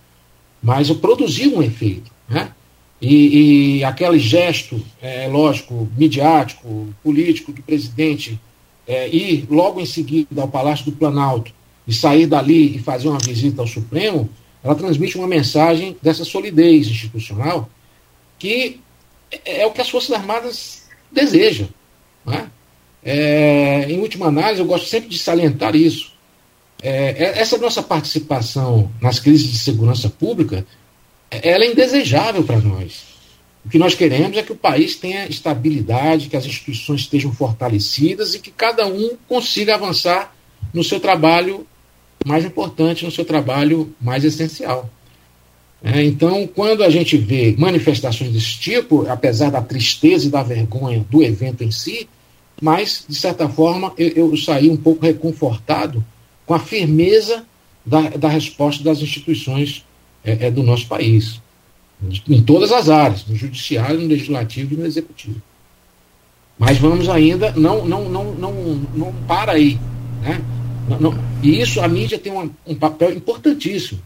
Mas 0.63 0.89
produziu 0.91 1.57
um 1.57 1.61
efeito. 1.61 2.09
Né? 2.29 2.53
E, 3.01 3.79
e 3.79 3.83
aquele 3.83 4.17
gesto, 4.17 4.81
é, 5.01 5.27
lógico, 5.27 5.89
midiático, 5.97 6.87
político 7.03 7.51
do 7.51 7.61
presidente 7.61 8.39
é, 8.87 9.09
ir 9.09 9.45
logo 9.49 9.81
em 9.81 9.85
seguida 9.85 10.41
ao 10.41 10.47
Palácio 10.47 10.85
do 10.85 10.93
Planalto 10.93 11.51
e 11.85 11.93
sair 11.93 12.27
dali 12.27 12.77
e 12.77 12.79
fazer 12.79 13.09
uma 13.09 13.19
visita 13.19 13.61
ao 13.61 13.67
Supremo, 13.67 14.29
ela 14.63 14.75
transmite 14.75 15.17
uma 15.17 15.27
mensagem 15.27 15.97
dessa 16.01 16.23
solidez 16.23 16.87
institucional 16.87 17.69
que 18.37 18.79
é, 19.29 19.63
é 19.63 19.67
o 19.67 19.71
que 19.71 19.81
as 19.81 19.89
Forças 19.89 20.11
Armadas 20.11 20.87
desejam. 21.11 21.67
Né? 22.25 22.49
É, 23.03 23.85
em 23.89 23.99
última 23.99 24.27
análise, 24.27 24.61
eu 24.61 24.65
gosto 24.65 24.87
sempre 24.87 25.09
de 25.09 25.17
salientar 25.17 25.75
isso. 25.75 26.13
É, 26.81 27.23
é 27.23 27.39
essa 27.39 27.57
nossa 27.57 27.83
participação 27.83 28.91
nas 29.01 29.19
crises 29.19 29.51
de 29.51 29.57
segurança 29.57 30.09
pública 30.09 30.65
ela 31.31 31.63
é 31.63 31.71
indesejável 31.71 32.43
para 32.43 32.59
nós. 32.59 33.03
O 33.65 33.69
que 33.69 33.77
nós 33.77 33.93
queremos 33.93 34.37
é 34.37 34.43
que 34.43 34.51
o 34.51 34.55
país 34.55 34.95
tenha 34.95 35.27
estabilidade, 35.27 36.29
que 36.29 36.35
as 36.35 36.45
instituições 36.45 37.01
estejam 37.01 37.31
fortalecidas 37.31 38.33
e 38.33 38.39
que 38.39 38.51
cada 38.51 38.87
um 38.87 39.15
consiga 39.27 39.75
avançar 39.75 40.33
no 40.73 40.83
seu 40.83 40.99
trabalho 40.99 41.67
mais 42.25 42.45
importante, 42.45 43.05
no 43.05 43.11
seu 43.11 43.25
trabalho 43.25 43.93
mais 44.01 44.23
essencial. 44.23 44.89
É, 45.83 46.03
então, 46.03 46.47
quando 46.47 46.83
a 46.83 46.89
gente 46.89 47.15
vê 47.15 47.55
manifestações 47.57 48.31
desse 48.31 48.59
tipo, 48.59 49.07
apesar 49.07 49.49
da 49.49 49.61
tristeza 49.61 50.27
e 50.27 50.29
da 50.29 50.43
vergonha 50.43 51.05
do 51.09 51.23
evento 51.23 51.63
em 51.63 51.71
si, 51.71 52.09
mas, 52.61 53.05
de 53.07 53.15
certa 53.15 53.47
forma, 53.47 53.93
eu, 53.97 54.31
eu 54.31 54.37
saí 54.37 54.69
um 54.69 54.77
pouco 54.77 55.05
reconfortado 55.05 56.03
com 56.45 56.53
a 56.53 56.59
firmeza 56.59 57.45
da, 57.85 58.01
da 58.09 58.29
resposta 58.29 58.83
das 58.83 58.99
instituições 59.01 59.85
é, 60.23 60.47
é 60.47 60.51
do 60.51 60.63
nosso 60.63 60.87
país, 60.87 61.41
em 62.27 62.41
todas 62.41 62.71
as 62.71 62.89
áreas, 62.89 63.25
no 63.25 63.35
judiciário, 63.35 63.99
no 63.99 64.07
legislativo 64.07 64.73
e 64.73 64.77
no 64.77 64.85
executivo. 64.85 65.41
Mas 66.57 66.77
vamos 66.77 67.07
ainda, 67.07 67.51
não, 67.55 67.85
não, 67.85 68.09
não, 68.09 68.33
não, 68.33 68.53
não 68.93 69.13
para 69.27 69.53
aí. 69.53 69.79
Né? 70.21 70.41
Não, 70.89 70.99
não, 70.99 71.19
e 71.41 71.61
isso 71.61 71.79
a 71.81 71.87
mídia 71.87 72.17
tem 72.17 72.31
uma, 72.31 72.49
um 72.65 72.75
papel 72.75 73.13
importantíssimo, 73.13 74.01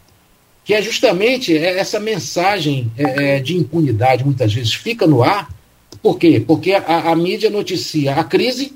que 0.64 0.72
é 0.72 0.80
justamente 0.80 1.56
essa 1.56 1.98
mensagem 2.00 2.90
é, 2.96 3.36
é, 3.36 3.40
de 3.40 3.56
impunidade, 3.56 4.24
muitas 4.24 4.52
vezes 4.52 4.72
fica 4.74 5.06
no 5.06 5.22
ar. 5.22 5.52
Por 6.04 6.18
quê? 6.18 6.38
Porque 6.38 6.72
a, 6.72 7.12
a 7.12 7.16
mídia 7.16 7.48
noticia 7.48 8.16
a 8.16 8.22
crise, 8.22 8.74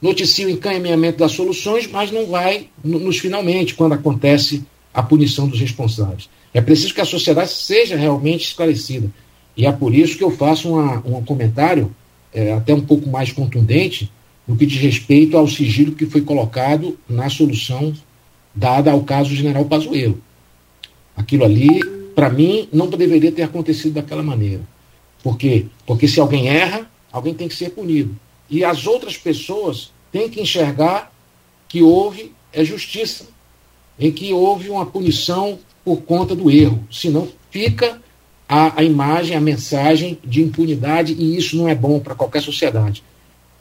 noticia 0.00 0.46
o 0.46 0.50
encaminhamento 0.50 1.18
das 1.18 1.32
soluções, 1.32 1.86
mas 1.86 2.10
não 2.10 2.24
vai 2.28 2.68
nos 2.82 3.18
finalmente, 3.18 3.74
quando 3.74 3.92
acontece 3.92 4.64
a 4.94 5.02
punição 5.02 5.46
dos 5.46 5.60
responsáveis. 5.60 6.30
É 6.54 6.62
preciso 6.62 6.94
que 6.94 7.02
a 7.02 7.04
sociedade 7.04 7.50
seja 7.50 7.94
realmente 7.94 8.46
esclarecida. 8.46 9.10
E 9.54 9.66
é 9.66 9.70
por 9.70 9.94
isso 9.94 10.16
que 10.16 10.24
eu 10.24 10.30
faço 10.30 10.70
uma, 10.70 11.02
um 11.04 11.22
comentário 11.22 11.94
é, 12.32 12.54
até 12.54 12.72
um 12.72 12.80
pouco 12.80 13.06
mais 13.06 13.30
contundente 13.30 14.10
no 14.48 14.56
que 14.56 14.64
diz 14.64 14.80
respeito 14.80 15.36
ao 15.36 15.46
sigilo 15.46 15.92
que 15.92 16.06
foi 16.06 16.22
colocado 16.22 16.98
na 17.06 17.28
solução 17.28 17.92
dada 18.54 18.90
ao 18.90 19.02
caso 19.02 19.28
do 19.28 19.36
general 19.36 19.66
Pazuello. 19.66 20.18
Aquilo 21.14 21.44
ali, 21.44 21.68
para 22.14 22.30
mim, 22.30 22.66
não 22.72 22.88
deveria 22.88 23.30
ter 23.30 23.42
acontecido 23.42 23.92
daquela 23.92 24.22
maneira. 24.22 24.62
Por 25.22 25.36
quê? 25.36 25.66
Porque 25.86 26.08
se 26.08 26.20
alguém 26.20 26.48
erra, 26.48 26.90
alguém 27.12 27.34
tem 27.34 27.48
que 27.48 27.54
ser 27.54 27.70
punido. 27.70 28.16
E 28.50 28.64
as 28.64 28.86
outras 28.86 29.16
pessoas 29.16 29.92
têm 30.10 30.28
que 30.28 30.40
enxergar 30.40 31.12
que 31.68 31.82
houve 31.82 32.32
é 32.52 32.64
justiça, 32.64 33.26
em 33.98 34.12
que 34.12 34.32
houve 34.32 34.68
uma 34.68 34.84
punição 34.84 35.58
por 35.84 36.02
conta 36.02 36.34
do 36.34 36.50
erro. 36.50 36.86
Senão 36.90 37.28
fica 37.50 38.00
a, 38.48 38.80
a 38.80 38.84
imagem, 38.84 39.36
a 39.36 39.40
mensagem 39.40 40.18
de 40.22 40.42
impunidade, 40.42 41.14
e 41.14 41.36
isso 41.36 41.56
não 41.56 41.68
é 41.68 41.74
bom 41.74 41.98
para 41.98 42.14
qualquer 42.14 42.42
sociedade. 42.42 43.02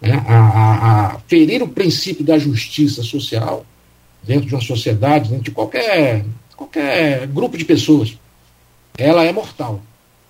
Né? 0.02 0.22
A, 0.28 0.38
a, 0.38 1.06
a, 1.16 1.20
ferir 1.28 1.64
o 1.64 1.68
princípio 1.68 2.26
da 2.26 2.38
justiça 2.38 3.02
social 3.02 3.66
dentro 4.24 4.48
de 4.48 4.56
uma 4.56 4.62
sociedade, 4.62 5.30
dentro 5.30 5.46
de 5.46 5.52
qualquer, 5.52 6.26
qualquer 6.56 7.28
grupo 7.28 7.58
de 7.58 7.64
pessoas, 7.64 8.18
ela 8.98 9.24
é 9.24 9.32
mortal. 9.32 9.82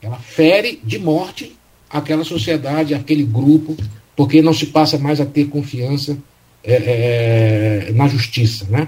Ela 0.01 0.17
fere 0.17 0.79
de 0.83 0.97
morte 0.97 1.55
aquela 1.89 2.23
sociedade, 2.23 2.93
aquele 2.93 3.23
grupo, 3.23 3.75
porque 4.15 4.41
não 4.41 4.53
se 4.53 4.67
passa 4.67 4.97
mais 4.97 5.19
a 5.19 5.25
ter 5.25 5.45
confiança 5.45 6.17
é, 6.63 7.87
é, 7.89 7.91
na 7.93 8.07
justiça, 8.07 8.65
né? 8.69 8.87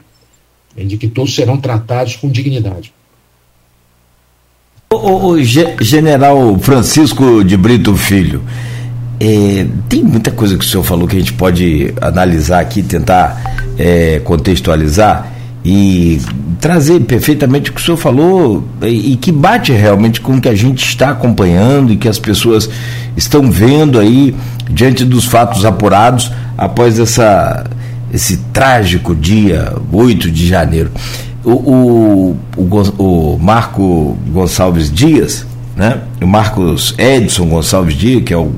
de 0.76 0.98
que 0.98 1.08
todos 1.08 1.36
serão 1.36 1.58
tratados 1.58 2.16
com 2.16 2.30
dignidade. 2.30 2.94
O, 4.92 5.32
o 5.32 5.44
general 5.44 6.58
Francisco 6.60 7.44
de 7.44 7.58
Brito 7.58 7.96
Filho, 7.96 8.44
é, 9.20 9.68
tem 9.88 10.04
muita 10.04 10.32
coisa 10.32 10.58
que 10.58 10.66
o 10.66 10.68
senhor 10.68 10.84
falou 10.84 11.08
que 11.08 11.16
a 11.16 11.20
gente 11.20 11.34
pode 11.34 11.94
analisar 12.02 12.60
aqui, 12.60 12.82
tentar 12.84 13.66
é, 13.78 14.20
contextualizar 14.20 15.33
e 15.66 16.20
trazer 16.60 17.00
perfeitamente 17.02 17.70
o 17.70 17.74
que 17.74 17.82
o 17.82 17.84
senhor 17.84 17.98
falou 17.98 18.64
e, 18.82 19.14
e, 19.14 19.16
que 19.16 19.32
bate 19.32 19.72
realmente 19.72 20.20
com 20.20 20.34
o 20.34 20.42
que 20.42 20.50
a 20.50 20.56
gente 20.56 20.86
está 20.86 21.12
acompanhando 21.12 21.92
e 21.92 21.98
que 21.98 22.08
as 22.08 22.20
pessoas 22.20 22.70
estão 23.16 23.50
vendo 23.50 23.98
aí 23.98 24.36
diante 24.70 25.06
dos 25.06 25.26
fatos 25.26 25.64
apurados 25.64 26.32
após 26.58 27.00
essa 27.00 27.66
esse 28.14 28.38
trágico 28.54 29.16
dia 29.16 29.74
8 29.92 30.30
de 30.30 30.48
janeiro. 30.48 30.92
O, 31.44 31.52
o, 31.52 32.38
o, 32.56 33.34
o 33.34 33.40
Marco 33.40 34.16
Gonçalves 34.28 34.92
Dias, 34.92 35.46
né? 35.76 36.00
o 36.22 36.28
Marcos 36.28 36.94
Edson 36.98 37.48
Gonçalves 37.48 37.96
Dias, 37.96 38.24
que 38.24 38.34
é 38.34 38.38
o, 38.38 38.52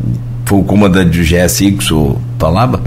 foi 0.44 0.60
o 0.60 0.64
comandante 0.64 1.18
do 1.18 1.24
GSI 1.24 1.72
que 1.72 1.84
o 1.84 1.88
senhor 1.88 2.18
falava, 2.38 2.82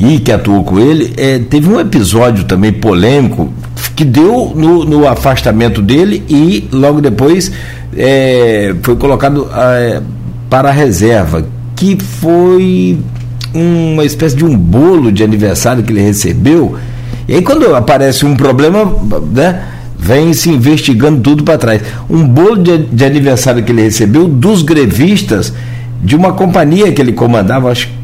e 0.00 0.18
que 0.18 0.32
atuou 0.32 0.64
com 0.64 0.78
ele, 0.78 1.12
é, 1.16 1.38
teve 1.38 1.68
um 1.68 1.78
episódio 1.78 2.44
também 2.44 2.72
polêmico 2.72 3.52
que 3.94 4.04
deu 4.04 4.52
no, 4.56 4.84
no 4.84 5.06
afastamento 5.06 5.82
dele 5.82 6.24
e 6.26 6.66
logo 6.72 7.02
depois 7.02 7.52
é, 7.94 8.74
foi 8.82 8.96
colocado 8.96 9.48
é, 9.54 10.00
para 10.48 10.70
a 10.70 10.72
reserva, 10.72 11.46
que 11.76 11.98
foi 12.00 12.98
uma 13.52 14.04
espécie 14.04 14.36
de 14.36 14.44
um 14.44 14.56
bolo 14.56 15.12
de 15.12 15.22
aniversário 15.22 15.82
que 15.82 15.92
ele 15.92 16.00
recebeu. 16.00 16.76
E 17.28 17.34
aí 17.34 17.42
quando 17.42 17.74
aparece 17.74 18.24
um 18.24 18.34
problema, 18.34 18.90
né, 19.30 19.62
vem 19.98 20.32
se 20.32 20.48
investigando 20.48 21.20
tudo 21.20 21.44
para 21.44 21.58
trás. 21.58 21.82
Um 22.08 22.26
bolo 22.26 22.56
de, 22.56 22.78
de, 22.78 23.04
aniversário 23.04 23.62
que 23.62 23.70
ele 23.70 23.82
recebeu 23.82 24.26
dos 24.26 24.62
grevistas 24.62 25.52
de 26.02 26.16
uma 26.16 26.32
companhia 26.32 26.90
que 26.90 27.02
ele 27.02 27.12
comandava, 27.12 27.70
acho 27.70 27.99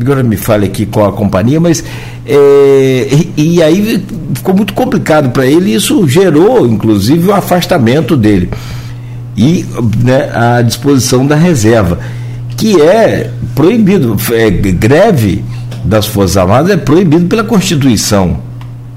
agora 0.00 0.22
me 0.22 0.36
fale 0.36 0.66
aqui 0.66 0.86
qual 0.86 1.08
a 1.08 1.12
companhia, 1.12 1.60
mas 1.60 1.82
é, 2.26 3.08
e, 3.36 3.56
e, 3.56 3.62
aí 3.62 4.04
ficou 4.34 4.54
muito 4.54 4.74
complicado 4.74 5.30
para 5.30 5.46
ele 5.46 5.74
isso 5.74 6.06
gerou, 6.06 6.66
inclusive, 6.66 7.28
o 7.28 7.34
afastamento 7.34 8.16
dele 8.16 8.50
e 9.36 9.64
né, 10.02 10.30
a 10.34 10.62
disposição 10.62 11.26
da 11.26 11.36
reserva 11.36 11.98
que 12.58 12.80
é 12.80 13.30
proibido. 13.54 14.16
É, 14.32 14.50
greve 14.50 15.44
das 15.84 16.06
Forças 16.06 16.36
Armadas 16.36 16.70
é 16.70 16.76
proibido 16.76 17.26
pela 17.26 17.44
Constituição. 17.44 18.38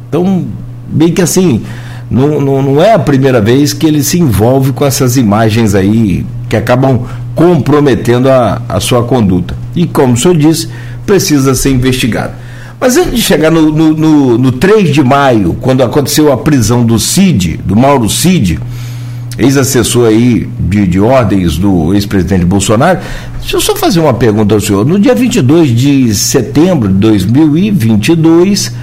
Então, 0.09 0.45
bem 0.87 1.13
que 1.13 1.21
assim, 1.21 1.63
não, 2.09 2.41
não, 2.41 2.61
não 2.61 2.81
é 2.83 2.93
a 2.93 2.99
primeira 2.99 3.39
vez 3.39 3.71
que 3.71 3.85
ele 3.85 4.03
se 4.03 4.19
envolve 4.19 4.73
com 4.73 4.83
essas 4.83 5.15
imagens 5.15 5.75
aí 5.75 6.25
que 6.49 6.57
acabam 6.57 7.05
comprometendo 7.35 8.29
a, 8.29 8.61
a 8.67 8.79
sua 8.79 9.03
conduta. 9.03 9.55
E 9.75 9.85
como 9.85 10.13
o 10.13 10.17
senhor 10.17 10.35
disse, 10.35 10.67
precisa 11.05 11.55
ser 11.55 11.71
investigado. 11.71 12.33
Mas 12.79 12.97
antes 12.97 13.13
de 13.13 13.21
chegar 13.21 13.51
no, 13.51 13.71
no, 13.71 13.93
no, 13.93 14.37
no 14.39 14.51
3 14.51 14.89
de 14.91 15.03
maio, 15.03 15.55
quando 15.61 15.83
aconteceu 15.83 16.33
a 16.33 16.37
prisão 16.37 16.83
do 16.83 16.97
Cid, 16.97 17.57
do 17.63 17.75
Mauro 17.75 18.09
Cid, 18.09 18.59
ex-assessor 19.37 20.07
aí 20.07 20.49
de, 20.59 20.87
de 20.87 20.99
ordens 20.99 21.57
do 21.57 21.93
ex-presidente 21.93 22.43
Bolsonaro, 22.43 22.99
deixa 23.39 23.57
eu 23.57 23.61
só 23.61 23.75
fazer 23.75 23.99
uma 23.99 24.15
pergunta 24.15 24.55
ao 24.55 24.61
senhor. 24.61 24.83
No 24.83 24.99
dia 24.99 25.13
22 25.13 25.69
de 25.69 26.15
setembro 26.15 26.87
de 26.87 26.95
2022, 26.95 28.73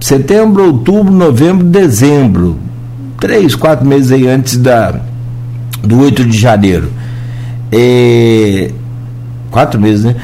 setembro, 0.00 0.66
outubro, 0.66 1.12
novembro, 1.12 1.64
dezembro, 1.64 2.56
três, 3.18 3.54
quatro 3.54 3.84
meses 3.84 4.12
aí 4.12 4.28
antes 4.28 4.56
da, 4.56 5.00
do 5.82 5.98
8 6.00 6.24
de 6.24 6.38
janeiro, 6.38 6.88
é, 7.72 8.70
quatro 9.50 9.80
meses, 9.80 10.04
né? 10.04 10.14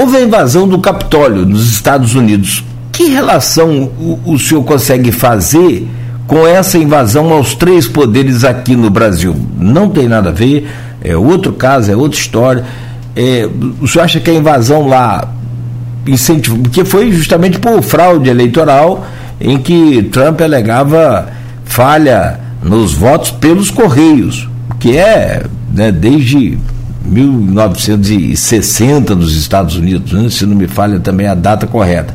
Houve 0.00 0.16
a 0.16 0.22
invasão 0.22 0.66
do 0.66 0.78
Capitólio 0.78 1.44
nos 1.44 1.68
Estados 1.68 2.14
Unidos. 2.14 2.64
Que 2.90 3.10
relação 3.10 3.90
o, 3.98 4.18
o 4.24 4.38
senhor 4.38 4.64
consegue 4.64 5.12
fazer 5.12 5.86
com 6.26 6.46
essa 6.46 6.78
invasão 6.78 7.30
aos 7.30 7.54
três 7.54 7.86
poderes 7.86 8.42
aqui 8.42 8.74
no 8.74 8.88
Brasil? 8.88 9.36
Não 9.58 9.90
tem 9.90 10.08
nada 10.08 10.30
a 10.30 10.32
ver, 10.32 10.66
é 11.04 11.14
outro 11.14 11.52
caso, 11.52 11.92
é 11.92 11.94
outra 11.94 12.18
história. 12.18 12.64
É, 13.14 13.46
o 13.78 13.86
senhor 13.86 14.04
acha 14.04 14.18
que 14.20 14.30
a 14.30 14.34
invasão 14.34 14.88
lá 14.88 15.34
incentivou, 16.06 16.60
porque 16.60 16.82
foi 16.82 17.12
justamente 17.12 17.58
por 17.58 17.82
fraude 17.82 18.30
eleitoral 18.30 19.06
em 19.38 19.58
que 19.58 20.02
Trump 20.04 20.40
alegava 20.40 21.28
falha 21.66 22.40
nos 22.62 22.94
votos 22.94 23.32
pelos 23.32 23.68
Correios, 23.68 24.48
que 24.78 24.96
é 24.96 25.42
né, 25.74 25.92
desde 25.92 26.58
1960 27.10 29.14
nos 29.14 29.36
Estados 29.36 29.76
Unidos, 29.76 30.12
né, 30.12 30.30
se 30.30 30.46
não 30.46 30.56
me 30.56 30.68
falha 30.68 31.00
também 31.00 31.26
a 31.26 31.34
data 31.34 31.66
correta. 31.66 32.14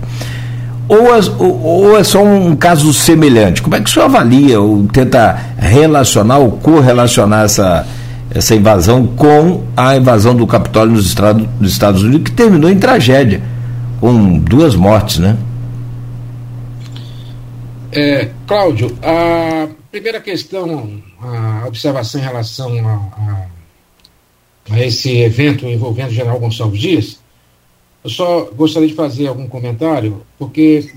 Ou 0.87 1.15
é, 1.15 1.19
ou 1.39 1.97
é 1.97 2.03
só 2.03 2.23
um 2.23 2.55
caso 2.55 2.93
semelhante? 2.93 3.59
Como 3.61 3.75
é 3.75 3.81
que 3.81 3.89
o 3.89 3.93
senhor 3.93 4.05
avalia 4.05 4.61
ou 4.61 4.85
tenta 4.87 5.33
relacionar 5.57 6.37
ou 6.37 6.51
correlacionar 6.51 7.45
essa, 7.45 7.87
essa 8.29 8.55
invasão 8.55 9.07
com 9.07 9.63
a 9.75 9.97
invasão 9.97 10.35
do 10.35 10.45
Capitólio 10.45 10.93
nos 10.93 11.07
Estados, 11.07 11.47
nos 11.59 11.71
Estados 11.71 12.03
Unidos, 12.03 12.29
que 12.29 12.35
terminou 12.35 12.69
em 12.69 12.77
tragédia, 12.77 13.41
com 13.99 14.37
duas 14.37 14.75
mortes, 14.75 15.17
né? 15.17 15.35
É, 17.91 18.29
Cláudio, 18.45 18.95
a 19.01 19.67
primeira 19.89 20.19
questão, 20.19 20.87
a 21.19 21.67
observação 21.67 22.21
em 22.21 22.23
relação 22.23 22.71
a, 22.87 23.21
a 23.21 23.54
a 24.69 24.83
esse 24.83 25.17
evento 25.17 25.65
envolvendo 25.65 26.09
o 26.09 26.13
general 26.13 26.39
Gonçalves 26.39 26.81
Dias, 26.81 27.19
eu 28.03 28.09
só 28.09 28.45
gostaria 28.55 28.87
de 28.87 28.93
fazer 28.93 29.27
algum 29.27 29.47
comentário, 29.47 30.21
porque 30.37 30.91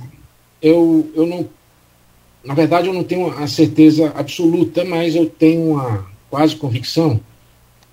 eu, 0.61 1.11
eu 1.15 1.27
não. 1.27 1.49
Na 2.45 2.55
verdade, 2.55 2.89
eu 2.89 2.95
não 2.95 3.03
tenho 3.03 3.29
a 3.31 3.47
certeza 3.47 4.13
absoluta, 4.15 4.85
mas 4.85 5.15
eu 5.15 5.27
tenho 5.27 5.73
uma 5.73 6.07
quase 6.31 6.55
convicção 6.57 7.21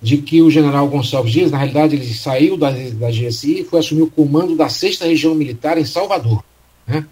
de 0.00 0.18
que 0.18 0.42
o 0.42 0.50
general 0.50 0.86
Gonçalves 0.88 1.32
Dias, 1.32 1.50
na 1.50 1.58
realidade, 1.58 1.96
ele 1.96 2.06
saiu 2.14 2.56
da, 2.56 2.70
da 2.70 3.10
GSI 3.10 3.60
e 3.60 3.64
foi 3.64 3.80
assumir 3.80 4.02
o 4.02 4.10
comando 4.10 4.54
da 4.54 4.68
sexta 4.68 5.06
região 5.06 5.34
militar 5.34 5.78
em 5.78 5.84
Salvador. 5.84 6.44
Né? 6.86 7.06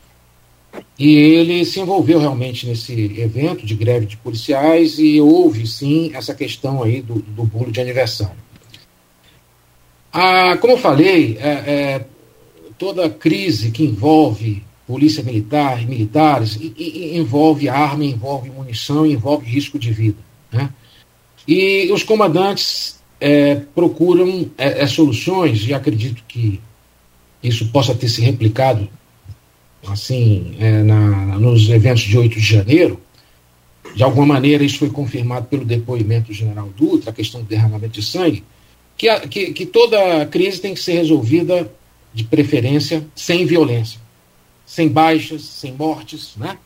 E 0.98 1.16
ele 1.16 1.64
se 1.64 1.80
envolveu 1.80 2.18
realmente 2.18 2.66
nesse 2.66 2.92
evento 3.18 3.64
de 3.64 3.74
greve 3.74 4.06
de 4.06 4.16
policiais 4.16 4.98
e 4.98 5.20
houve 5.20 5.66
sim 5.66 6.10
essa 6.14 6.34
questão 6.34 6.82
aí 6.82 7.00
do, 7.00 7.14
do 7.14 7.44
bolo 7.44 7.72
de 7.72 7.80
aniversário. 7.80 8.43
Ah, 10.16 10.56
como 10.60 10.74
eu 10.74 10.78
falei, 10.78 11.36
é, 11.40 11.48
é, 11.48 12.06
toda 12.78 13.10
crise 13.10 13.72
que 13.72 13.82
envolve 13.82 14.62
polícia 14.86 15.24
militar 15.24 15.82
e 15.82 15.86
militares 15.86 16.54
e, 16.54 16.72
e, 16.76 17.18
envolve 17.18 17.68
arma, 17.68 18.04
envolve 18.04 18.48
munição, 18.48 19.04
envolve 19.04 19.44
risco 19.44 19.76
de 19.76 19.90
vida. 19.90 20.18
Né? 20.52 20.70
E 21.48 21.90
os 21.90 22.04
comandantes 22.04 23.00
é, 23.20 23.56
procuram 23.74 24.48
é, 24.56 24.82
é, 24.82 24.86
soluções, 24.86 25.66
e 25.66 25.74
acredito 25.74 26.22
que 26.28 26.60
isso 27.42 27.72
possa 27.72 27.92
ter 27.92 28.08
se 28.08 28.22
replicado 28.22 28.88
assim 29.84 30.54
é, 30.60 30.80
na, 30.84 31.38
nos 31.40 31.68
eventos 31.68 32.04
de 32.04 32.16
8 32.16 32.38
de 32.38 32.40
janeiro. 32.40 33.00
De 33.96 34.04
alguma 34.04 34.26
maneira, 34.26 34.62
isso 34.62 34.78
foi 34.78 34.90
confirmado 34.90 35.46
pelo 35.46 35.64
depoimento 35.64 36.28
do 36.28 36.32
general 36.32 36.68
Dutra, 36.76 37.10
a 37.10 37.12
questão 37.12 37.40
do 37.40 37.48
derramamento 37.48 37.94
de 37.94 38.02
sangue 38.02 38.44
que, 38.96 39.08
a, 39.08 39.20
que, 39.20 39.52
que 39.52 39.66
toda 39.66 40.26
crise 40.26 40.60
tem 40.60 40.74
que 40.74 40.80
ser 40.80 40.94
resolvida, 40.94 41.70
de 42.14 42.22
preferência, 42.22 43.04
sem 43.14 43.44
violência, 43.44 44.00
sem 44.64 44.88
baixas, 44.88 45.42
sem 45.42 45.72
mortes, 45.72 46.34
né? 46.36 46.56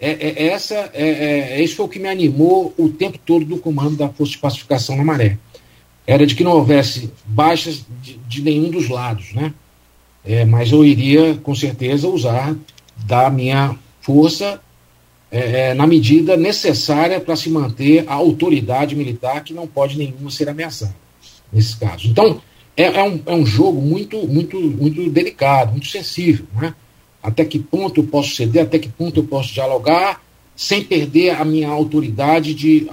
É, 0.00 0.10
é, 0.10 0.28
é 0.44 0.46
essa, 0.48 0.90
é, 0.92 1.56
é, 1.56 1.62
isso 1.62 1.76
foi 1.76 1.86
o 1.86 1.88
que 1.88 1.98
me 1.98 2.08
animou 2.08 2.74
o 2.76 2.88
tempo 2.88 3.18
todo 3.18 3.44
do 3.44 3.58
comando 3.58 3.96
da 3.96 4.08
Força 4.08 4.32
de 4.32 4.38
Pacificação 4.38 4.96
na 4.96 5.04
Maré. 5.04 5.38
Era 6.06 6.26
de 6.26 6.34
que 6.34 6.44
não 6.44 6.52
houvesse 6.52 7.10
baixas 7.24 7.84
de, 8.02 8.14
de 8.28 8.42
nenhum 8.42 8.70
dos 8.70 8.88
lados, 8.88 9.32
né? 9.32 9.54
É, 10.24 10.44
mas 10.44 10.72
eu 10.72 10.84
iria, 10.84 11.36
com 11.36 11.54
certeza, 11.54 12.08
usar 12.08 12.56
da 12.96 13.30
minha 13.30 13.76
força 14.00 14.60
é, 15.30 15.70
é 15.70 15.74
na 15.74 15.86
medida 15.86 16.36
necessária 16.36 17.20
para 17.20 17.36
se 17.36 17.48
manter 17.48 18.04
a 18.08 18.14
autoridade 18.14 18.96
militar, 18.96 19.44
que 19.44 19.54
não 19.54 19.66
pode 19.66 19.96
nenhuma 19.96 20.30
ser 20.30 20.48
ameaçada 20.48 20.94
nesses 21.52 21.74
casos. 21.74 22.06
Então, 22.06 22.40
é, 22.76 22.84
é, 22.84 23.02
um, 23.02 23.20
é 23.26 23.34
um 23.34 23.44
jogo 23.44 23.80
muito, 23.80 24.26
muito, 24.28 24.58
muito 24.60 25.10
delicado, 25.10 25.72
muito 25.72 25.88
sensível. 25.88 26.46
Né? 26.54 26.74
Até 27.22 27.44
que 27.44 27.58
ponto 27.58 28.00
eu 28.00 28.04
posso 28.04 28.34
ceder, 28.34 28.62
até 28.62 28.78
que 28.78 28.88
ponto 28.88 29.18
eu 29.18 29.24
posso 29.24 29.52
dialogar, 29.52 30.22
sem 30.54 30.84
perder 30.84 31.30
a 31.30 31.44
minha 31.44 31.68
autoridade 31.68 32.54
de 32.54 32.88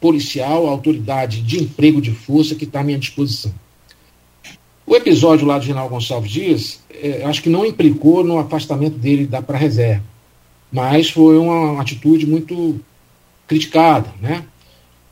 policial, 0.00 0.68
a 0.68 0.70
autoridade 0.70 1.42
de 1.42 1.60
emprego 1.60 2.00
de 2.00 2.12
força 2.12 2.54
que 2.54 2.64
está 2.64 2.80
à 2.80 2.84
minha 2.84 2.98
disposição. 2.98 3.52
O 4.86 4.94
episódio 4.94 5.44
lá 5.44 5.58
do 5.58 5.64
general 5.64 5.88
Gonçalves 5.88 6.30
Dias, 6.30 6.80
é, 6.90 7.24
acho 7.24 7.42
que 7.42 7.48
não 7.48 7.66
implicou 7.66 8.22
no 8.22 8.38
afastamento 8.38 8.96
dele 8.96 9.26
da 9.26 9.42
para 9.42 9.58
reserva, 9.58 10.04
mas 10.70 11.10
foi 11.10 11.36
uma 11.36 11.80
atitude 11.80 12.24
muito 12.24 12.78
criticada, 13.48 14.14
né? 14.20 14.44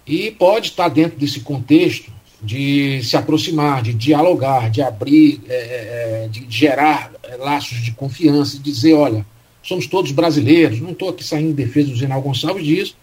E 0.07 0.31
pode 0.31 0.69
estar 0.69 0.89
dentro 0.89 1.19
desse 1.19 1.41
contexto 1.41 2.14
de 2.45 3.03
se 3.03 3.17
aproximar, 3.17 3.83
de 3.83 3.95
dialogar, 3.95 4.71
de 4.71 4.83
abrir, 4.83 5.41
é, 5.49 5.55
é, 5.55 6.25
é 6.25 6.29
de 6.29 6.47
gerar 6.49 7.13
é, 7.23 7.37
laços 7.37 7.83
de 7.83 7.93
confiança, 7.93 8.59
de 8.59 8.63
dizer, 8.63 8.95
olha, 8.95 9.25
somos 9.63 9.87
todos 9.87 10.13
brasileiros, 10.13 10.81
não 10.81 10.91
estou 10.91 11.09
aqui 11.09 11.25
saindo 11.25 11.51
em 11.51 11.55
defesa 11.55 11.89
do 11.89 11.97
General 11.97 12.21
Gonçalves 12.21 12.65
Dias, 12.65 12.95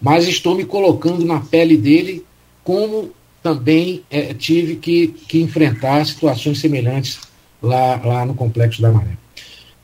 mas 0.00 0.28
estou 0.28 0.54
me 0.54 0.64
colocando 0.64 1.24
na 1.24 1.40
pele 1.40 1.76
dele, 1.76 2.24
como 2.62 3.10
também 3.42 4.02
é, 4.10 4.32
tive 4.32 4.76
que, 4.76 5.08
que 5.08 5.40
enfrentar 5.40 6.06
situações 6.06 6.60
semelhantes 6.60 7.18
lá, 7.60 8.00
lá 8.04 8.24
no 8.24 8.34
Complexo 8.34 8.80
da 8.80 8.92
Maré. 8.92 9.18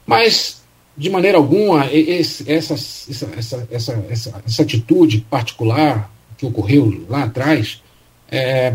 Mas, 0.06 0.62
de 0.96 1.10
maneira 1.10 1.36
alguma, 1.36 1.86
esse, 1.92 2.50
essa, 2.50 2.74
essa, 2.74 3.28
essa, 3.70 4.04
essa, 4.08 4.42
essa 4.46 4.62
atitude 4.62 5.26
particular 5.28 6.10
que 6.38 6.46
ocorreu 6.46 7.04
lá 7.08 7.24
atrás, 7.24 7.82
é, 8.30 8.74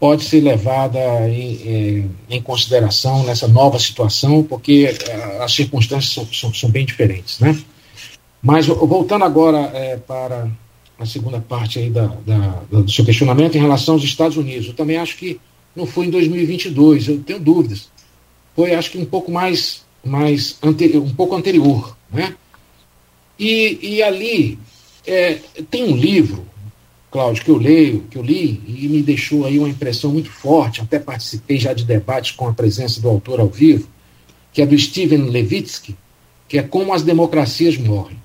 pode 0.00 0.24
ser 0.24 0.40
levada 0.40 0.98
em, 1.28 1.52
em, 1.68 2.10
em, 2.30 2.42
consideração 2.42 3.22
nessa 3.22 3.46
nova 3.46 3.78
situação, 3.78 4.42
porque 4.42 4.86
uh, 4.86 5.42
as 5.42 5.52
circunstâncias 5.52 6.14
são, 6.14 6.26
são, 6.32 6.54
são, 6.54 6.70
bem 6.70 6.86
diferentes. 6.86 7.38
Né? 7.38 7.56
Mas 8.42 8.66
voltando 8.66 9.26
agora 9.26 9.70
é, 9.74 9.98
para 9.98 10.48
a 10.98 11.04
segunda 11.04 11.38
parte 11.38 11.78
aí 11.78 11.90
da, 11.90 12.06
da, 12.26 12.62
do 12.70 12.90
seu 12.90 13.04
questionamento 13.04 13.56
em 13.56 13.60
relação 13.60 13.94
aos 13.94 14.02
Estados 14.02 14.38
Unidos, 14.38 14.68
eu 14.68 14.74
também 14.74 14.96
acho 14.96 15.18
que 15.18 15.38
não 15.76 15.84
foi 15.84 16.06
em 16.06 16.10
2022, 16.10 17.08
eu 17.08 17.18
tenho 17.20 17.38
dúvidas. 17.38 17.90
Foi, 18.56 18.74
acho 18.74 18.90
que 18.90 18.98
um 18.98 19.04
pouco 19.04 19.30
mais, 19.30 19.84
mais 20.02 20.56
anterior, 20.62 21.02
um 21.02 21.14
pouco 21.14 21.36
anterior. 21.36 21.94
Né? 22.10 22.34
E, 23.38 23.78
e 23.82 24.02
ali 24.02 24.58
é, 25.06 25.38
tem 25.70 25.84
um 25.84 25.96
livro 25.96 26.49
Cláudio, 27.10 27.44
que 27.44 27.50
eu 27.50 27.56
leio, 27.56 28.04
que 28.08 28.16
eu 28.16 28.22
li, 28.22 28.62
e 28.66 28.86
me 28.88 29.02
deixou 29.02 29.44
aí 29.44 29.58
uma 29.58 29.68
impressão 29.68 30.12
muito 30.12 30.30
forte, 30.30 30.80
até 30.80 30.98
participei 30.98 31.58
já 31.58 31.72
de 31.72 31.84
debates 31.84 32.30
com 32.30 32.46
a 32.46 32.52
presença 32.52 33.00
do 33.00 33.08
autor 33.08 33.40
ao 33.40 33.48
vivo, 33.48 33.88
que 34.52 34.62
é 34.62 34.66
do 34.66 34.78
Steven 34.78 35.28
Levitsky, 35.28 35.96
que 36.48 36.56
é 36.56 36.62
Como 36.62 36.94
as 36.94 37.02
Democracias 37.02 37.76
Morrem. 37.76 38.16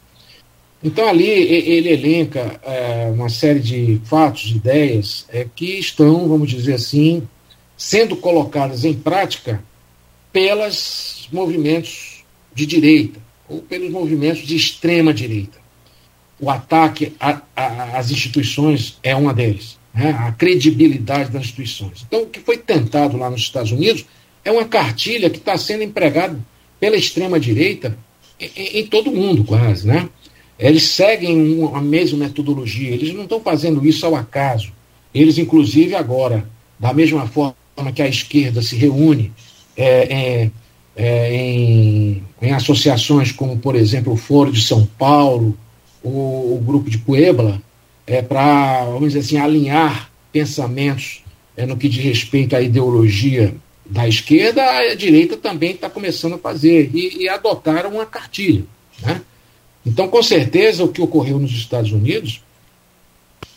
Então 0.84 1.08
ali 1.08 1.28
ele 1.28 1.90
elenca 1.90 2.60
é, 2.64 3.10
uma 3.12 3.28
série 3.28 3.60
de 3.60 4.00
fatos, 4.06 4.52
ideias, 4.52 5.26
é, 5.30 5.48
que 5.56 5.80
estão, 5.80 6.28
vamos 6.28 6.52
dizer 6.52 6.76
assim, 6.76 7.28
sendo 7.76 8.16
colocadas 8.16 8.86
em 8.86 8.94
prática 8.94 9.64
pelos 10.32 11.28
movimentos 11.32 12.24
de 12.54 12.68
direita, 12.68 13.20
ou 13.50 13.62
pelos 13.62 13.90
movimentos 13.90 14.46
de 14.46 14.56
extrema 14.56 15.12
direita 15.12 15.65
o 16.40 16.50
ataque 16.50 17.16
às 17.94 18.12
instituições 18.12 18.98
é 19.02 19.16
uma 19.16 19.34
deles. 19.34 19.78
né, 19.94 20.12
a 20.12 20.32
credibilidade 20.34 21.32
das 21.32 21.44
instituições. 21.44 22.06
Então, 22.06 22.24
o 22.24 22.28
que 22.28 22.42
foi 22.42 22.58
tentado 22.58 23.16
lá 23.18 23.30
nos 23.30 23.42
Estados 23.42 23.72
Unidos 23.72 24.06
é 24.44 24.52
uma 24.52 24.66
cartilha 24.66 25.30
que 25.30 25.38
está 25.38 25.58
sendo 25.58 25.84
empregada 25.84 26.38
pela 26.80 26.98
extrema-direita 26.98 27.98
em, 28.40 28.80
em, 28.80 28.88
todo 28.88 29.10
o 29.10 29.16
mundo, 29.16 29.44
quase. 29.44 29.88
Né? 29.88 30.10
Eles 30.60 30.84
seguem 30.84 31.60
uma, 31.60 31.78
a 31.78 31.82
mesma 31.82 32.20
metodologia, 32.20 32.92
eles 32.92 33.14
não 33.14 33.24
estão 33.24 33.40
fazendo 33.40 33.86
isso 33.88 34.06
ao 34.06 34.16
acaso. 34.16 34.72
Eles, 35.14 35.38
inclusive, 35.38 35.96
agora, 35.96 36.48
da 36.78 36.94
mesma 36.94 37.26
forma 37.28 37.56
que 37.94 38.02
a 38.02 38.08
esquerda 38.08 38.62
se 38.62 38.76
reúne 38.76 39.32
é, 39.76 40.14
é, 40.14 40.52
é, 40.96 41.36
em, 41.36 42.24
em, 42.42 42.52
associações 42.52 43.32
como, 43.32 43.58
por 43.58 43.76
exemplo, 43.76 44.14
o 44.14 44.18
Foro 44.18 44.52
de 44.52 44.62
São 44.62 44.86
Paulo, 44.86 45.58
o, 46.06 46.56
o 46.56 46.64
Grupo 46.64 46.90
de 46.90 46.98
Puebla, 46.98 47.62
é, 48.06 48.22
para, 48.22 48.86
vamos 48.86 49.14
dizer 49.14 49.20
assim, 49.20 49.38
alinhar 49.38 50.12
pensamentos 50.32 51.24
é, 51.58 51.66
no 51.66 51.76
que 51.76 51.90
diz 51.90 52.04
respeito 52.04 52.56
à 52.56 52.62
ideologia 52.62 53.56
da 53.86 54.08
esquerda, 54.08 54.64
a 54.64 54.96
direita 54.96 55.38
também 55.38 55.72
está 55.72 55.90
começando 55.90 56.34
a 56.34 56.38
fazer 56.38 56.92
e, 56.94 57.24
e 57.24 57.30
adotaram 57.30 57.92
uma 57.92 58.06
cartilha. 58.06 58.64
Né? 59.02 59.22
Então, 59.86 60.08
com 60.08 60.22
certeza, 60.22 60.84
o 60.84 60.88
que 60.88 61.02
ocorreu 61.02 61.40
nos 61.40 61.52
Estados 61.52 61.92
Unidos 61.92 62.42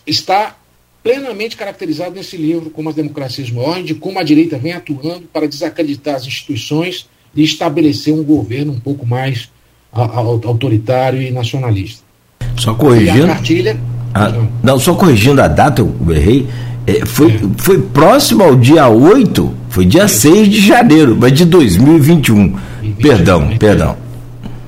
está 0.06 0.58
plenamente 1.02 1.56
caracterizado 1.56 2.14
nesse 2.14 2.36
livro, 2.36 2.70
como 2.70 2.88
as 2.90 2.94
democracias 2.94 3.50
morrem, 3.50 3.84
de 3.84 3.94
como 3.94 4.18
a 4.18 4.22
direita 4.22 4.58
vem 4.58 4.72
atuando 4.72 5.26
para 5.32 5.48
desacreditar 5.48 6.16
as 6.16 6.26
instituições 6.26 7.08
e 7.34 7.42
estabelecer 7.42 8.12
um 8.12 8.22
governo 8.22 8.72
um 8.72 8.80
pouco 8.80 9.06
mais 9.06 9.50
autoritário 9.90 11.22
e 11.22 11.30
nacionalista. 11.30 12.07
Só 12.56 12.74
corrigindo. 12.74 13.18
E 13.18 13.30
a 13.30 13.34
cartilha. 13.34 13.80
Ah, 14.14 14.32
não, 14.62 14.78
só 14.78 14.94
corrigindo 14.94 15.40
a 15.40 15.48
data, 15.48 15.82
eu 15.82 15.94
errei. 16.10 16.48
É, 16.86 17.04
foi, 17.04 17.32
é. 17.32 17.40
foi 17.58 17.80
próximo 17.80 18.42
ao 18.42 18.56
dia 18.56 18.88
8, 18.88 19.54
foi 19.68 19.84
dia 19.84 20.04
é. 20.04 20.08
6 20.08 20.48
de 20.48 20.60
janeiro, 20.60 21.16
mas 21.18 21.32
de 21.32 21.44
2021. 21.44 22.48
2021 22.48 22.94
perdão, 22.96 23.40
né? 23.42 23.56
perdão. 23.58 23.96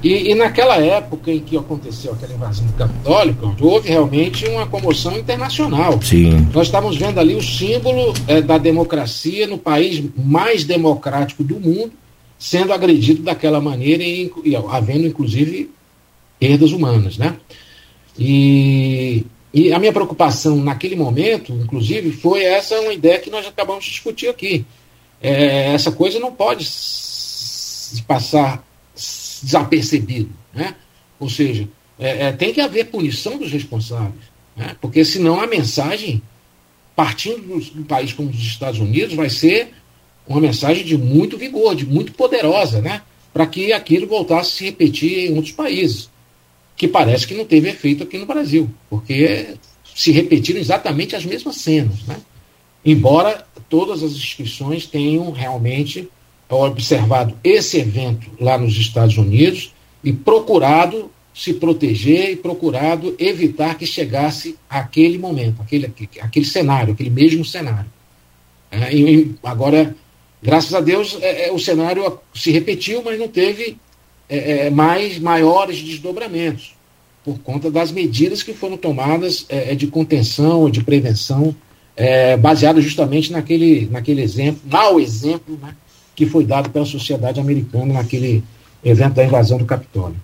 E, 0.02 0.30
e, 0.30 0.34
naquela 0.34 0.76
época 0.76 1.30
em 1.30 1.40
que 1.40 1.58
aconteceu 1.58 2.12
aquela 2.12 2.32
invasão 2.32 2.64
do 2.66 2.72
Capitólio, 2.72 3.36
houve 3.60 3.90
realmente 3.90 4.46
uma 4.46 4.66
comoção 4.66 5.18
internacional. 5.18 6.00
Sim. 6.00 6.48
Nós 6.54 6.68
estávamos 6.68 6.96
vendo 6.96 7.20
ali 7.20 7.34
o 7.34 7.42
símbolo 7.42 8.14
é, 8.26 8.40
da 8.40 8.56
democracia 8.56 9.46
no 9.46 9.58
país 9.58 10.02
mais 10.16 10.64
democrático 10.64 11.44
do 11.44 11.60
mundo 11.60 11.92
sendo 12.40 12.72
agredido 12.72 13.22
daquela 13.22 13.60
maneira 13.60 14.02
e, 14.02 14.32
e 14.42 14.56
havendo 14.56 15.06
inclusive 15.06 15.70
perdas 16.38 16.72
humanas, 16.72 17.18
né? 17.18 17.36
E, 18.18 19.24
e 19.52 19.72
a 19.72 19.78
minha 19.78 19.92
preocupação 19.92 20.56
naquele 20.56 20.96
momento, 20.96 21.52
inclusive, 21.52 22.12
foi 22.12 22.44
essa 22.44 22.78
uma 22.80 22.92
ideia 22.92 23.18
que 23.18 23.30
nós 23.30 23.46
acabamos 23.46 23.84
de 23.84 23.90
discutir 23.90 24.28
aqui. 24.28 24.64
É, 25.22 25.72
essa 25.72 25.92
coisa 25.92 26.18
não 26.18 26.32
pode 26.32 26.66
passar 28.06 28.64
desapercebido, 29.42 30.30
né? 30.54 30.74
Ou 31.18 31.28
seja, 31.28 31.68
é, 31.98 32.28
é, 32.28 32.32
tem 32.32 32.52
que 32.52 32.60
haver 32.60 32.86
punição 32.86 33.36
dos 33.36 33.52
responsáveis, 33.52 34.24
né? 34.56 34.76
porque 34.80 35.04
senão 35.04 35.40
a 35.40 35.46
mensagem, 35.46 36.22
partindo 36.96 37.40
do, 37.40 37.60
do 37.60 37.84
país 37.84 38.12
como 38.12 38.30
os 38.30 38.38
Estados 38.38 38.80
Unidos, 38.80 39.14
vai 39.14 39.28
ser 39.28 39.70
uma 40.26 40.40
mensagem 40.40 40.84
de 40.84 40.96
muito 40.96 41.36
vigor, 41.36 41.74
de 41.74 41.84
muito 41.84 42.12
poderosa, 42.12 42.80
né? 42.80 43.02
Para 43.32 43.46
que 43.46 43.72
aquilo 43.72 44.06
voltasse 44.06 44.50
a 44.50 44.56
se 44.58 44.64
repetir 44.64 45.30
em 45.30 45.34
outros 45.34 45.52
países, 45.52 46.09
que 46.80 46.88
parece 46.88 47.26
que 47.26 47.34
não 47.34 47.44
teve 47.44 47.68
efeito 47.68 48.04
aqui 48.04 48.16
no 48.16 48.24
Brasil, 48.24 48.70
porque 48.88 49.48
se 49.94 50.12
repetiram 50.12 50.58
exatamente 50.58 51.14
as 51.14 51.26
mesmas 51.26 51.56
cenas, 51.56 52.04
né? 52.04 52.16
Embora 52.82 53.46
todas 53.68 54.02
as 54.02 54.12
instituições 54.12 54.86
tenham 54.86 55.30
realmente 55.30 56.08
observado 56.48 57.36
esse 57.44 57.76
evento 57.76 58.30
lá 58.40 58.56
nos 58.56 58.78
Estados 58.78 59.18
Unidos 59.18 59.74
e 60.02 60.10
procurado 60.10 61.10
se 61.34 61.52
proteger 61.52 62.30
e 62.30 62.36
procurado 62.36 63.14
evitar 63.18 63.76
que 63.76 63.84
chegasse 63.84 64.56
aquele 64.66 65.18
momento, 65.18 65.60
aquele, 65.60 65.92
aquele 66.18 66.46
cenário, 66.46 66.94
aquele 66.94 67.10
mesmo 67.10 67.44
cenário. 67.44 67.92
É, 68.70 68.90
e, 68.96 69.34
agora, 69.44 69.94
graças 70.42 70.72
a 70.72 70.80
Deus, 70.80 71.18
é, 71.20 71.48
é, 71.48 71.52
o 71.52 71.58
cenário 71.58 72.18
se 72.34 72.50
repetiu, 72.50 73.02
mas 73.04 73.18
não 73.18 73.28
teve 73.28 73.76
é, 74.30 74.66
é 74.66 74.70
mais 74.70 75.18
maiores 75.18 75.82
desdobramentos, 75.82 76.74
por 77.24 77.38
conta 77.40 77.70
das 77.70 77.92
medidas 77.92 78.42
que 78.42 78.54
foram 78.54 78.76
tomadas 78.76 79.44
é, 79.48 79.74
de 79.74 79.86
contenção, 79.86 80.70
de 80.70 80.82
prevenção, 80.82 81.54
baseado 82.40 82.80
justamente 82.80 83.30
naquele, 83.30 83.86
naquele 83.90 84.22
exemplo, 84.22 84.62
mau 84.64 84.98
exemplo, 84.98 85.58
né, 85.60 85.76
que 86.16 86.24
foi 86.24 86.46
dado 86.46 86.70
pela 86.70 86.86
sociedade 86.86 87.38
americana 87.38 87.92
naquele 87.92 88.42
evento 88.82 89.14
da 89.14 89.24
invasão 89.24 89.58
do 89.58 89.66
Capitólio. 89.66 90.16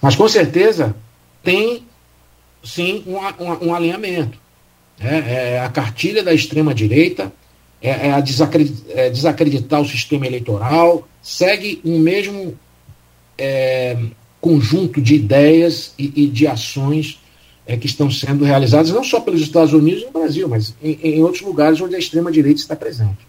Mas 0.00 0.14
com 0.14 0.28
certeza 0.28 0.94
tem 1.42 1.82
sim 2.62 3.02
um, 3.06 3.16
um, 3.16 3.68
um 3.68 3.74
alinhamento. 3.74 4.38
É, 4.98 5.16
é, 5.54 5.60
a 5.60 5.68
cartilha 5.68 6.22
da 6.22 6.32
extrema-direita 6.32 7.32
é, 7.82 8.08
é, 8.08 8.12
a 8.12 8.20
desacreditar, 8.20 8.96
é 8.96 9.10
desacreditar, 9.10 9.80
o 9.80 9.86
sistema 9.86 10.26
eleitoral, 10.26 11.06
segue 11.22 11.80
um 11.84 11.98
mesmo 11.98 12.58
é, 13.38 13.96
conjunto 14.40 15.00
de 15.00 15.14
ideias 15.14 15.92
e, 15.98 16.12
e 16.14 16.26
de 16.26 16.46
ações 16.46 17.20
é, 17.66 17.76
que 17.76 17.86
estão 17.86 18.10
sendo 18.10 18.44
realizadas 18.44 18.90
não 18.90 19.02
só 19.02 19.20
pelos 19.20 19.40
Estados 19.40 19.72
Unidos 19.72 20.02
e 20.02 20.06
no 20.06 20.12
Brasil, 20.12 20.48
mas 20.48 20.74
em, 20.82 20.98
em 21.02 21.22
outros 21.22 21.42
lugares 21.42 21.80
onde 21.80 21.96
a 21.96 21.98
extrema-direita 21.98 22.60
está 22.60 22.76
presente. 22.76 23.26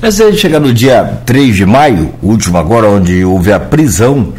Antes 0.00 0.16
de 0.16 0.38
chegar 0.38 0.60
no 0.60 0.72
dia 0.72 1.22
3 1.26 1.56
de 1.56 1.66
maio, 1.66 2.14
último 2.22 2.56
agora, 2.56 2.88
onde 2.88 3.24
houve 3.24 3.50
a 3.50 3.58
prisão 3.58 4.32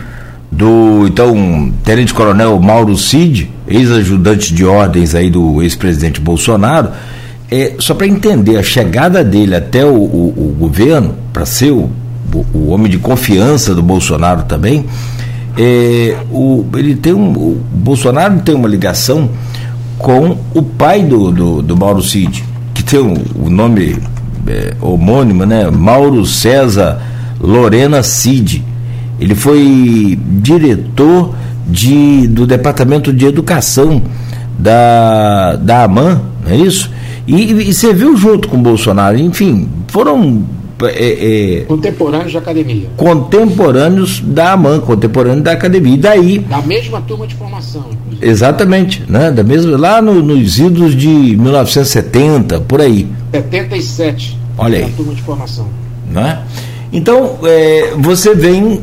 do 0.49 1.05
então 1.05 1.73
Tenente 1.83 2.13
Coronel 2.13 2.57
Mauro 2.59 2.97
Cid, 2.97 3.51
ex-ajudante 3.67 4.53
de 4.53 4.65
ordens 4.65 5.13
aí 5.13 5.29
do 5.29 5.61
ex-presidente 5.61 6.21
Bolsonaro, 6.21 6.91
é, 7.51 7.75
só 7.79 7.93
para 7.93 8.07
entender 8.07 8.57
a 8.57 8.63
chegada 8.63 9.23
dele 9.23 9.55
até 9.55 9.83
o, 9.83 9.95
o, 9.95 10.27
o 10.37 10.55
governo, 10.57 11.15
para 11.33 11.45
ser 11.45 11.71
o, 11.71 11.89
o, 12.53 12.69
homem 12.69 12.89
de 12.89 12.97
confiança 12.97 13.73
do 13.73 13.81
Bolsonaro 13.81 14.43
também, 14.43 14.85
é, 15.57 16.15
o, 16.31 16.65
ele 16.75 16.95
tem 16.95 17.13
um, 17.13 17.31
o 17.31 17.61
Bolsonaro 17.73 18.39
tem 18.39 18.55
uma 18.55 18.67
ligação 18.67 19.29
com 19.97 20.37
o 20.53 20.61
pai 20.61 21.03
do, 21.03 21.31
do, 21.31 21.61
do 21.61 21.77
Mauro 21.77 22.01
Cid, 22.01 22.43
que 22.73 22.83
tem 22.83 22.99
o, 22.99 23.45
o 23.45 23.49
nome 23.49 23.97
é, 24.47 24.73
homônimo, 24.81 25.45
né? 25.45 25.69
Mauro 25.69 26.25
César 26.25 27.01
Lorena 27.39 28.01
Cid. 28.03 28.63
Ele 29.19 29.35
foi 29.35 30.17
diretor 30.41 31.35
de, 31.67 32.27
do 32.27 32.47
Departamento 32.47 33.11
de 33.11 33.25
Educação 33.25 34.01
da, 34.57 35.55
da 35.57 35.83
AMAN, 35.83 36.21
não 36.43 36.51
é 36.51 36.57
isso? 36.57 36.89
E, 37.27 37.69
e 37.69 37.73
você 37.73 37.93
viu 37.93 38.17
junto 38.17 38.47
com 38.47 38.57
o 38.57 38.61
Bolsonaro, 38.61 39.17
enfim, 39.17 39.69
foram 39.87 40.43
é, 40.87 41.57
é, 41.57 41.61
contemporâneos 41.61 42.33
da 42.33 42.39
academia. 42.39 42.89
Contemporâneos 42.95 44.21
da 44.21 44.53
AMAN, 44.53 44.79
contemporâneos 44.79 45.43
da 45.43 45.51
academia. 45.51 45.93
E 45.93 45.97
daí. 45.97 46.39
Da 46.39 46.61
mesma 46.61 47.01
turma 47.01 47.27
de 47.27 47.35
formação, 47.35 47.85
inclusive. 47.91 48.27
Exatamente, 48.27 49.03
né? 49.07 49.31
Da 49.31 49.43
mesma, 49.43 49.77
lá 49.77 50.01
no, 50.01 50.21
nos 50.21 50.59
idos 50.59 50.95
de 50.95 51.07
1970, 51.07 52.61
por 52.61 52.81
aí. 52.81 53.07
77. 53.31 54.37
Olha 54.57 54.79
aí. 54.79 54.85
Da 54.85 54.97
turma 54.97 55.13
de 55.13 55.21
formação. 55.21 55.67
Né? 56.11 56.41
Então, 56.91 57.37
é, 57.43 57.93
você 57.97 58.33
vem 58.33 58.81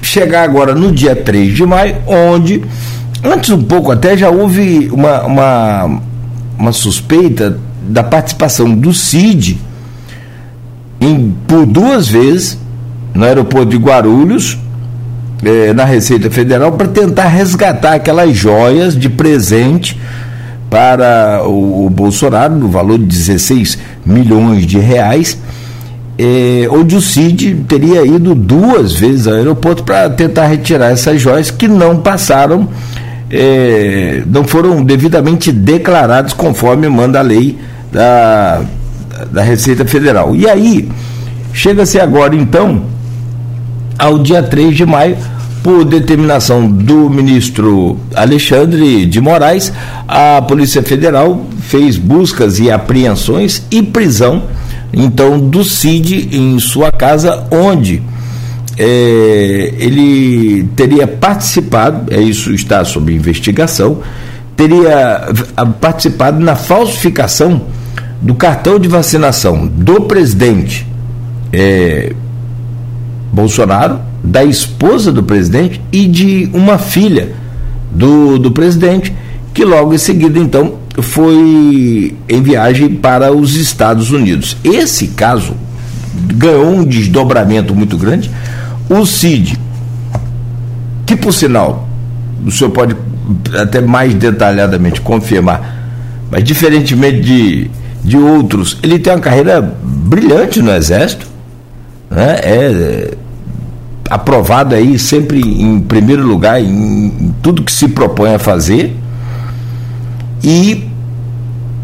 chegar 0.00 0.42
agora 0.42 0.74
no 0.74 0.90
dia 0.90 1.14
3 1.14 1.54
de 1.54 1.66
maio, 1.66 1.96
onde, 2.06 2.62
antes 3.22 3.50
um 3.50 3.62
pouco 3.62 3.92
até, 3.92 4.16
já 4.16 4.30
houve 4.30 4.88
uma, 4.90 5.22
uma, 5.24 6.00
uma 6.58 6.72
suspeita 6.72 7.58
da 7.82 8.02
participação 8.02 8.74
do 8.74 8.92
CID 8.92 9.67
em, 11.00 11.34
por 11.46 11.66
duas 11.66 12.08
vezes 12.08 12.58
no 13.14 13.24
aeroporto 13.24 13.70
de 13.70 13.76
Guarulhos, 13.76 14.58
eh, 15.42 15.72
na 15.72 15.84
Receita 15.84 16.30
Federal, 16.30 16.72
para 16.72 16.88
tentar 16.88 17.26
resgatar 17.26 17.94
aquelas 17.94 18.36
joias 18.36 18.96
de 18.96 19.08
presente 19.08 19.98
para 20.70 21.42
o, 21.44 21.86
o, 21.86 21.90
Bolsonaro, 21.90 22.54
no 22.54 22.68
valor 22.68 22.98
de 22.98 23.06
16 23.06 23.78
milhões 24.04 24.66
de 24.66 24.78
reais, 24.78 25.38
eh, 26.18 26.68
onde 26.70 26.94
o 26.94 27.00
CID 27.00 27.64
teria 27.68 28.04
ido 28.04 28.34
duas 28.34 28.94
vezes 28.94 29.26
ao 29.26 29.34
aeroporto 29.34 29.84
para 29.84 30.10
tentar 30.10 30.46
retirar 30.46 30.90
essas 30.90 31.20
joias 31.20 31.50
que 31.50 31.66
não 31.66 31.96
passaram, 31.98 32.68
eh, 33.30 34.22
não 34.26 34.44
foram 34.44 34.84
devidamente 34.84 35.50
declarados 35.50 36.32
conforme 36.32 36.88
manda 36.88 37.18
a 37.18 37.22
lei 37.22 37.58
da 37.92 38.62
da 39.26 39.42
Receita 39.42 39.84
Federal. 39.84 40.34
E 40.34 40.48
aí, 40.48 40.88
chega-se 41.52 41.98
agora 41.98 42.34
então 42.34 42.82
ao 43.98 44.18
dia 44.18 44.42
3 44.42 44.76
de 44.76 44.86
maio, 44.86 45.16
Por 45.62 45.84
determinação 45.84 46.70
do 46.70 47.10
ministro 47.10 47.98
Alexandre 48.14 49.04
de 49.04 49.20
Moraes, 49.20 49.72
a 50.06 50.40
Polícia 50.40 50.82
Federal 50.82 51.44
fez 51.60 51.98
buscas 51.98 52.60
e 52.60 52.70
apreensões 52.70 53.64
e 53.70 53.82
prisão, 53.82 54.44
então, 54.92 55.38
do 55.38 55.64
Cid 55.64 56.30
em 56.32 56.58
sua 56.60 56.90
casa, 56.90 57.46
onde 57.50 58.00
é, 58.78 59.74
ele 59.78 60.68
teria 60.76 61.06
participado, 61.06 62.14
é 62.14 62.20
isso 62.20 62.54
está 62.54 62.84
sob 62.84 63.12
investigação, 63.12 64.00
teria 64.56 65.28
participado 65.80 66.40
na 66.40 66.54
falsificação 66.54 67.62
do 68.20 68.34
cartão 68.34 68.78
de 68.78 68.88
vacinação 68.88 69.66
do 69.66 70.02
presidente 70.02 70.86
é, 71.52 72.12
Bolsonaro, 73.32 74.00
da 74.22 74.44
esposa 74.44 75.12
do 75.12 75.22
presidente 75.22 75.80
e 75.92 76.06
de 76.06 76.50
uma 76.52 76.78
filha 76.78 77.32
do, 77.92 78.38
do 78.38 78.50
presidente, 78.50 79.14
que 79.54 79.64
logo 79.64 79.94
em 79.94 79.98
seguida, 79.98 80.38
então, 80.38 80.74
foi 81.00 82.16
em 82.28 82.42
viagem 82.42 82.94
para 82.94 83.32
os 83.32 83.54
Estados 83.54 84.10
Unidos. 84.10 84.56
Esse 84.64 85.08
caso 85.08 85.54
ganhou 86.34 86.66
um 86.66 86.84
desdobramento 86.84 87.74
muito 87.74 87.96
grande. 87.96 88.30
O 88.88 89.06
CID, 89.06 89.58
que 91.06 91.14
por 91.16 91.32
sinal, 91.32 91.88
o 92.44 92.50
senhor 92.50 92.70
pode 92.70 92.96
até 93.54 93.80
mais 93.80 94.14
detalhadamente 94.14 95.00
confirmar, 95.00 95.76
mas 96.30 96.42
diferentemente 96.42 97.20
de, 97.20 97.70
de 98.02 98.16
outros, 98.16 98.78
ele 98.82 98.98
tem 98.98 99.12
uma 99.12 99.20
carreira 99.20 99.60
brilhante 99.82 100.62
no 100.62 100.70
Exército, 100.70 101.26
né? 102.10 102.38
é 102.42 103.14
aprovado 104.10 104.74
aí 104.74 104.98
sempre 104.98 105.40
em 105.40 105.80
primeiro 105.80 106.26
lugar 106.26 106.60
em, 106.60 107.06
em 107.06 107.34
tudo 107.42 107.62
que 107.62 107.72
se 107.72 107.88
propõe 107.88 108.34
a 108.34 108.38
fazer. 108.38 108.96
E 110.42 110.88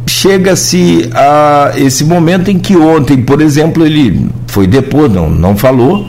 chega-se 0.07 1.11
a 1.13 1.73
esse 1.77 2.05
momento 2.05 2.51
em 2.51 2.59
que 2.59 2.77
ontem, 2.77 3.23
por 3.23 3.41
exemplo, 3.41 3.85
ele 3.85 4.29
foi 4.47 4.67
depor, 4.67 5.09
não, 5.09 5.29
não 5.29 5.57
falou, 5.57 6.07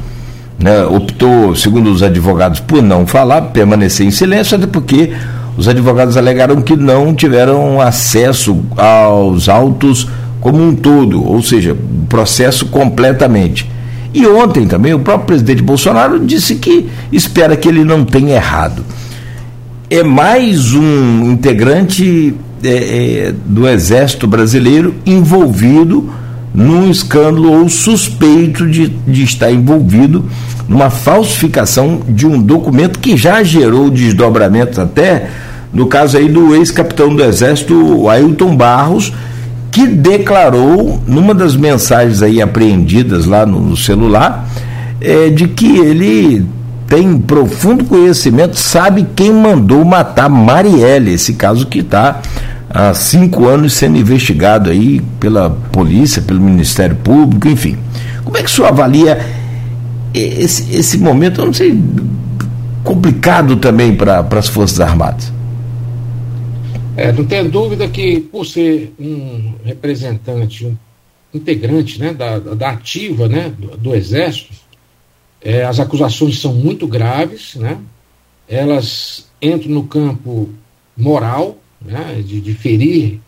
né, 0.60 0.86
optou, 0.86 1.56
segundo 1.56 1.92
os 1.92 2.02
advogados, 2.02 2.60
por 2.60 2.82
não 2.82 3.06
falar, 3.06 3.42
permanecer 3.42 4.06
em 4.06 4.12
silêncio, 4.12 4.56
até 4.56 4.68
porque 4.68 5.12
os 5.58 5.68
advogados 5.68 6.18
alegaram 6.18 6.62
que 6.62 6.76
não 6.76 7.14
tiveram 7.14 7.80
acesso 7.80 8.64
aos 8.76 9.48
autos 9.48 10.08
como 10.42 10.62
um 10.62 10.76
todo, 10.76 11.24
ou 11.26 11.42
seja, 11.42 11.74
o 11.74 12.06
processo 12.08 12.68
completamente. 12.68 13.70
E 14.14 14.26
ontem 14.28 14.68
também 14.68 14.94
o 14.94 15.00
próprio 15.00 15.28
presidente 15.28 15.62
Bolsonaro 15.62 16.20
disse 16.20 16.56
que 16.56 16.88
espera 17.12 17.58
que 17.58 17.68
ele 17.68 17.84
não 17.84 18.06
tenha 18.06 18.36
errado. 18.36 18.84
É 19.90 20.04
mais 20.04 20.74
um 20.74 21.32
integrante 21.32 22.34
é, 22.64 22.70
é, 22.70 23.34
do 23.46 23.68
Exército 23.68 24.28
Brasileiro 24.28 24.96
envolvido 25.06 26.10
num 26.54 26.90
escândalo 26.90 27.52
ou 27.52 27.68
suspeito 27.68 28.66
de, 28.68 28.88
de 28.88 29.24
estar 29.24 29.52
envolvido 29.52 30.26
numa 30.68 30.90
falsificação 30.90 32.02
de 32.08 32.26
um 32.26 32.42
documento 32.42 33.00
que 33.00 33.18
já 33.18 33.44
gerou 33.44 33.90
desdobramentos 33.90 34.80
até 34.80 35.30
no 35.76 35.88
caso 35.88 36.18
aí 36.18 36.30
do 36.30 36.56
ex-capitão 36.56 37.14
do 37.14 37.22
Exército, 37.22 38.08
Ailton 38.08 38.56
Barros, 38.56 39.12
que 39.70 39.86
declarou, 39.86 41.04
numa 41.06 41.36
das 41.36 41.54
mensagens 41.54 42.22
aí 42.22 42.42
apreendidas 42.42 43.26
lá 43.26 43.46
no, 43.46 43.76
celular, 43.76 44.48
é, 45.02 45.30
de 45.30 45.50
que 45.50 45.78
ele 45.78 46.46
tem 46.88 47.18
profundo 47.20 47.84
conhecimento, 47.84 48.58
sabe 48.58 49.06
quem 49.14 49.34
mandou 49.34 49.84
matar 49.84 50.30
Marielle, 50.30 51.12
esse 51.12 51.34
caso 51.34 51.68
que 51.68 51.80
está 51.80 52.22
há 52.70 52.94
cinco 52.94 53.46
anos 53.46 53.74
sendo 53.74 53.98
investigado 53.98 54.70
aí 54.70 55.02
pela 55.20 55.50
polícia, 55.50 56.22
pelo 56.22 56.40
Ministério 56.40 56.96
Público, 56.96 57.50
enfim. 57.50 57.76
Como 58.24 58.38
é 58.38 58.44
que 58.44 58.50
o 58.50 58.54
senhor 58.54 58.70
avalia 58.70 59.20
esse, 60.14 60.74
esse 60.74 60.98
momento, 61.00 61.42
eu 61.42 61.48
não 61.48 61.54
sei, 61.54 61.78
complicado 62.82 63.58
também 63.58 63.94
para 63.94 64.26
as 64.38 64.48
Forças 64.48 64.80
Armadas? 64.80 65.35
É, 66.98 67.12
não 67.12 67.26
tem 67.26 67.50
dúvida 67.50 67.88
que, 67.90 68.22
por 68.22 68.46
ser 68.46 68.94
um 68.98 69.56
representante, 69.66 70.66
um 70.66 70.78
integrante 71.34 72.00
né, 72.00 72.14
da, 72.14 72.40
da 72.40 72.70
ativa 72.70 73.28
né, 73.28 73.54
do, 73.58 73.76
do 73.76 73.96
Exército, 73.96 74.54
é, 75.42 75.64
as 75.64 75.80
acusações 75.80 76.40
são 76.40 76.54
muito 76.54 76.88
graves, 76.88 77.56
né, 77.56 77.80
elas 78.48 79.28
entram 79.42 79.72
no 79.72 79.84
campo 79.84 80.50
moral, 80.96 81.58
né, 81.82 82.24
de, 82.26 82.40
de 82.40 82.54
ferir 82.54 83.20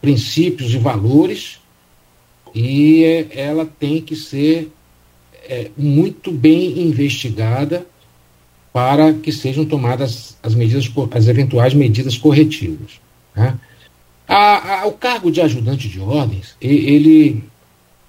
princípios 0.00 0.72
e 0.72 0.78
valores, 0.78 1.60
e 2.54 3.04
é, 3.04 3.28
ela 3.32 3.66
tem 3.66 4.00
que 4.00 4.16
ser 4.16 4.72
é, 5.46 5.70
muito 5.76 6.32
bem 6.32 6.80
investigada 6.80 7.86
para 8.72 9.12
que 9.12 9.30
sejam 9.30 9.64
tomadas 9.64 10.38
as 10.42 10.54
medidas, 10.54 10.90
as 11.12 11.28
eventuais 11.28 11.74
medidas 11.74 12.16
corretivas. 12.16 13.00
Né? 13.34 13.58
A, 14.26 14.82
a, 14.82 14.86
o 14.86 14.92
cargo 14.92 15.30
de 15.30 15.40
ajudante 15.40 15.88
de 15.88 16.00
ordens, 16.00 16.54
ele, 16.60 17.50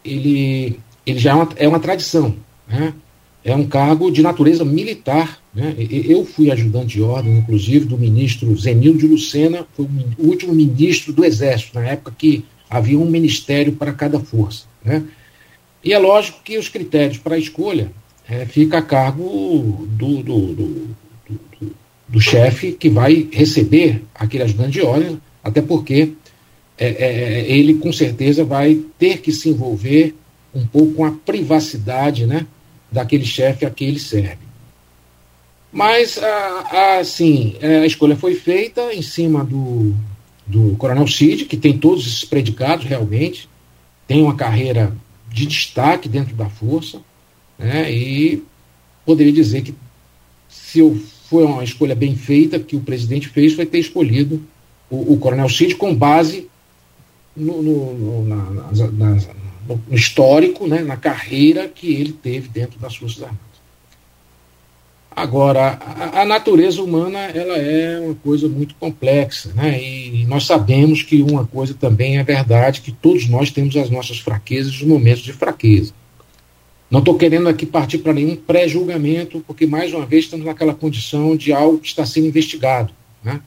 ele, 0.06 0.80
ele 1.06 1.20
já 1.20 1.32
é 1.32 1.34
uma, 1.34 1.50
é 1.56 1.68
uma 1.68 1.80
tradição. 1.80 2.36
Né? 2.68 2.94
É 3.44 3.56
um 3.56 3.66
cargo 3.66 4.12
de 4.12 4.22
natureza 4.22 4.64
militar. 4.64 5.40
Né? 5.54 5.76
Eu 5.80 6.26
fui 6.26 6.52
ajudante 6.52 6.98
de 6.98 7.02
ordem, 7.02 7.38
inclusive, 7.38 7.86
do 7.86 7.98
ministro 7.98 8.56
Zenildo 8.56 9.00
de 9.00 9.08
Lucena, 9.08 9.66
foi 9.74 9.86
o 10.18 10.28
último 10.28 10.54
ministro 10.54 11.12
do 11.12 11.26
Exército, 11.26 11.80
na 11.80 11.88
época 11.88 12.14
que 12.18 12.46
havia 12.70 13.00
um 13.00 13.10
ministério 13.10 13.74
para 13.74 13.92
cada 13.92 14.20
força. 14.20 14.66
Né? 14.84 15.04
E 15.84 15.94
é 15.94 15.98
lógico 15.98 16.42
que 16.44 16.58
os 16.58 16.70
critérios 16.70 17.18
para 17.18 17.36
a 17.36 17.40
escolha 17.40 17.92
é, 18.30 18.46
fica 18.46 18.78
a 18.78 18.82
cargo 18.82 19.88
do, 19.90 20.24
do, 20.24 20.54
do, 20.54 20.88
do, 22.12 22.20
chefe 22.20 22.74
que 22.74 22.90
vai 22.90 23.28
receber 23.32 24.04
aquele 24.14 24.44
ajudante 24.44 24.72
de 24.72 24.82
ordem, 24.82 25.22
até 25.44 25.62
porque 25.62 26.14
é, 26.78 26.88
é, 26.88 27.06
é, 27.06 27.52
ele 27.52 27.76
com 27.76 27.92
certeza 27.92 28.44
vai 28.44 28.82
ter 28.98 29.20
que 29.22 29.32
se 29.32 29.50
envolver 29.50 30.16
um 30.54 30.66
pouco 30.66 30.94
com 30.94 31.06
a 31.06 31.12
privacidade 31.12 32.26
né, 32.26 32.46
daquele 32.92 33.26
chefe 33.26 33.66
a 33.66 33.70
quem 33.70 33.90
ele 33.90 34.00
serve. 34.00 34.52
Mas, 35.72 36.20
assim, 36.98 37.56
a 37.62 37.86
escolha 37.86 38.18
foi 38.18 38.36
feita 38.36 38.94
em 38.94 39.02
cima 39.02 39.46
do, 39.46 39.96
do 40.46 40.76
Coronel 40.76 41.08
Cid, 41.08 41.46
que 41.46 41.56
tem 41.56 41.78
todos 41.78 42.06
esses 42.06 42.26
predicados 42.26 42.86
realmente, 42.86 43.48
tem 44.06 44.22
uma 44.22 44.36
carreira 44.36 44.94
de 45.30 45.46
destaque 45.46 46.10
dentro 46.10 46.36
da 46.36 46.50
força, 46.50 47.02
né? 47.58 47.90
E 47.90 48.44
poderia 49.06 49.32
dizer 49.32 49.62
que 49.62 49.74
se 50.50 50.80
eu, 50.80 51.02
foi 51.32 51.46
uma 51.46 51.64
escolha 51.64 51.96
bem 51.96 52.14
feita 52.14 52.60
que 52.60 52.76
o 52.76 52.82
presidente 52.82 53.30
fez 53.30 53.54
foi 53.54 53.66
ter 53.66 53.80
escolhido 53.80 54.44
o, 54.90 55.14
o 55.14 55.18
Coronel 55.18 55.48
Cid 55.48 55.76
com 55.76 55.96
base 55.96 56.50
no, 57.34 57.64
no, 57.64 57.94
no, 57.94 58.26
na, 58.26 58.92
na, 58.92 59.18
no 59.66 59.96
histórico, 59.96 60.68
né, 60.68 60.82
na 60.82 60.98
carreira 60.98 61.70
que 61.70 61.94
ele 61.94 62.12
teve 62.12 62.50
dentro 62.50 62.78
das 62.78 62.98
Forças 62.98 63.24
Armadas. 63.24 63.40
Agora, 65.10 65.80
a, 65.80 66.22
a, 66.22 66.26
natureza 66.26 66.82
humana 66.82 67.20
ela 67.20 67.56
é 67.56 67.98
uma 68.02 68.16
coisa 68.16 68.50
muito 68.50 68.76
complexa, 68.76 69.54
né? 69.54 69.82
E 69.82 70.26
nós 70.26 70.46
sabemos 70.46 71.02
que 71.02 71.22
uma 71.22 71.46
coisa 71.46 71.74
também 71.74 72.18
é 72.18 72.24
verdade, 72.24 72.82
que 72.82 72.92
todos 72.92 73.30
nós 73.30 73.52
temos 73.52 73.78
as 73.78 73.90
nossas 73.90 74.20
fraquezas, 74.20 74.74
os 74.74 74.84
momentos 74.84 75.22
de 75.22 75.32
fraqueza. 75.32 75.94
Não 76.92 77.00
estou 77.00 77.16
querendo 77.16 77.48
aqui 77.48 77.66
partir 77.66 78.00
para 78.00 78.12
nenhum 78.12 78.36
pré-julgamento, 78.36 79.42
porque, 79.48 79.66
mais 79.66 79.94
uma 79.94 80.06
vez, 80.06 80.26
estamos 80.26 80.46
naquela 80.46 80.74
condição 80.74 81.38
de 81.38 81.54
algo 81.54 81.80
que 81.80 81.88
está 81.88 82.06
sendo 82.06 82.28
investigado. 82.28 82.92
Né? 83.24 83.40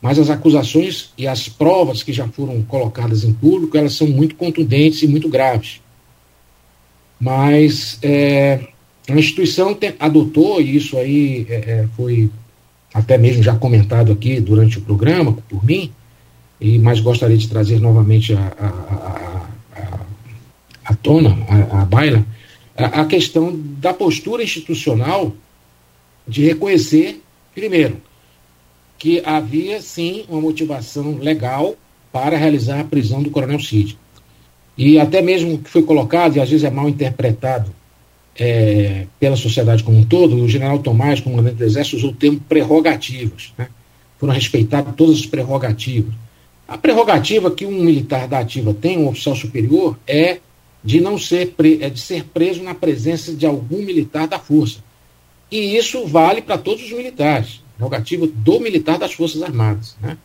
Mas 0.00 0.18
as 0.18 0.28
acusações 0.28 1.12
e 1.16 1.28
as 1.28 1.48
provas 1.48 2.02
que 2.02 2.12
já 2.12 2.26
foram 2.26 2.60
colocadas 2.62 3.22
em 3.22 3.32
público, 3.32 3.76
elas 3.78 3.92
são 3.92 4.08
muito 4.08 4.34
contundentes 4.34 5.00
e 5.00 5.06
muito 5.06 5.28
graves. 5.28 5.80
Mas 7.20 8.00
é, 8.02 8.66
a 9.08 9.12
instituição 9.12 9.78
adotou, 10.00 10.60
e 10.60 10.74
isso 10.74 10.98
aí 10.98 11.46
é, 11.48 11.54
é, 11.54 11.88
foi 11.96 12.28
até 12.92 13.16
mesmo 13.16 13.44
já 13.44 13.54
comentado 13.54 14.10
aqui 14.10 14.40
durante 14.40 14.78
o 14.78 14.82
programa 14.82 15.32
por 15.48 15.64
mim, 15.64 15.92
e 16.60 16.80
mas 16.80 16.98
gostaria 16.98 17.36
de 17.36 17.48
trazer 17.48 17.78
novamente 17.80 18.34
a, 18.34 18.52
a, 18.58 18.66
a, 18.66 19.46
a, 19.76 20.00
a 20.86 20.94
tona, 20.96 21.38
a, 21.48 21.82
a 21.82 21.84
baila, 21.84 22.26
a, 22.76 23.04
questão 23.04 23.52
da 23.54 23.92
postura 23.92 24.42
institucional 24.42 25.32
de 26.26 26.44
reconhecer, 26.44 27.20
primeiro, 27.54 28.00
que 28.98 29.22
havia 29.24 29.80
sim 29.80 30.24
uma 30.28 30.40
motivação 30.40 31.18
legal 31.18 31.74
para 32.12 32.36
realizar 32.36 32.80
a 32.80 32.84
prisão 32.84 33.22
do 33.22 33.30
Coronel 33.30 33.60
Cid. 33.60 33.98
E 34.76 34.98
até 34.98 35.20
mesmo 35.20 35.58
que 35.58 35.68
foi 35.68 35.82
colocado, 35.82 36.36
e 36.36 36.40
às 36.40 36.48
vezes 36.48 36.64
é 36.64 36.70
mal 36.70 36.88
interpretado 36.88 37.72
é, 38.38 39.06
pela 39.20 39.36
sociedade 39.36 39.82
como 39.82 39.98
um 39.98 40.04
todo, 40.04 40.36
o 40.36 40.48
general 40.48 40.78
Tomás, 40.78 41.20
comandante 41.20 41.56
do 41.56 41.64
Exército, 41.64 41.96
usou 41.96 42.10
o 42.10 42.14
termo 42.14 42.40
prerrogativas. 42.48 43.52
Né? 43.58 43.68
Foram 44.18 44.32
respeitadas 44.32 44.94
todas 44.94 45.18
as 45.18 45.26
prerrogativas. 45.26 46.14
A 46.66 46.78
prerrogativa 46.78 47.50
que 47.50 47.66
um 47.66 47.82
militar 47.82 48.26
da 48.26 48.38
ativa 48.38 48.72
tem, 48.72 48.96
um 48.96 49.08
oficial 49.08 49.36
superior, 49.36 49.98
é 50.06 50.38
de 50.84 51.00
não 51.00 51.18
ser, 51.18 51.54
é 51.80 51.88
de 51.88 52.00
ser 52.00 52.24
preso 52.24 52.62
na 52.62 52.74
presença 52.74 53.32
de 53.34 53.46
algum 53.46 53.82
militar 53.82 54.26
da 54.26 54.38
força. 54.38 54.80
E 55.50 55.76
isso 55.76 56.06
vale 56.06 56.42
para 56.42 56.58
todos 56.58 56.82
os 56.82 56.92
militares, 56.92 57.60
prerrogativa 57.76 58.26
do 58.26 58.60
militar 58.60 58.98
das 58.98 59.12
Forças 59.12 59.42
Armadas. 59.42 59.96
Né? 60.00 60.16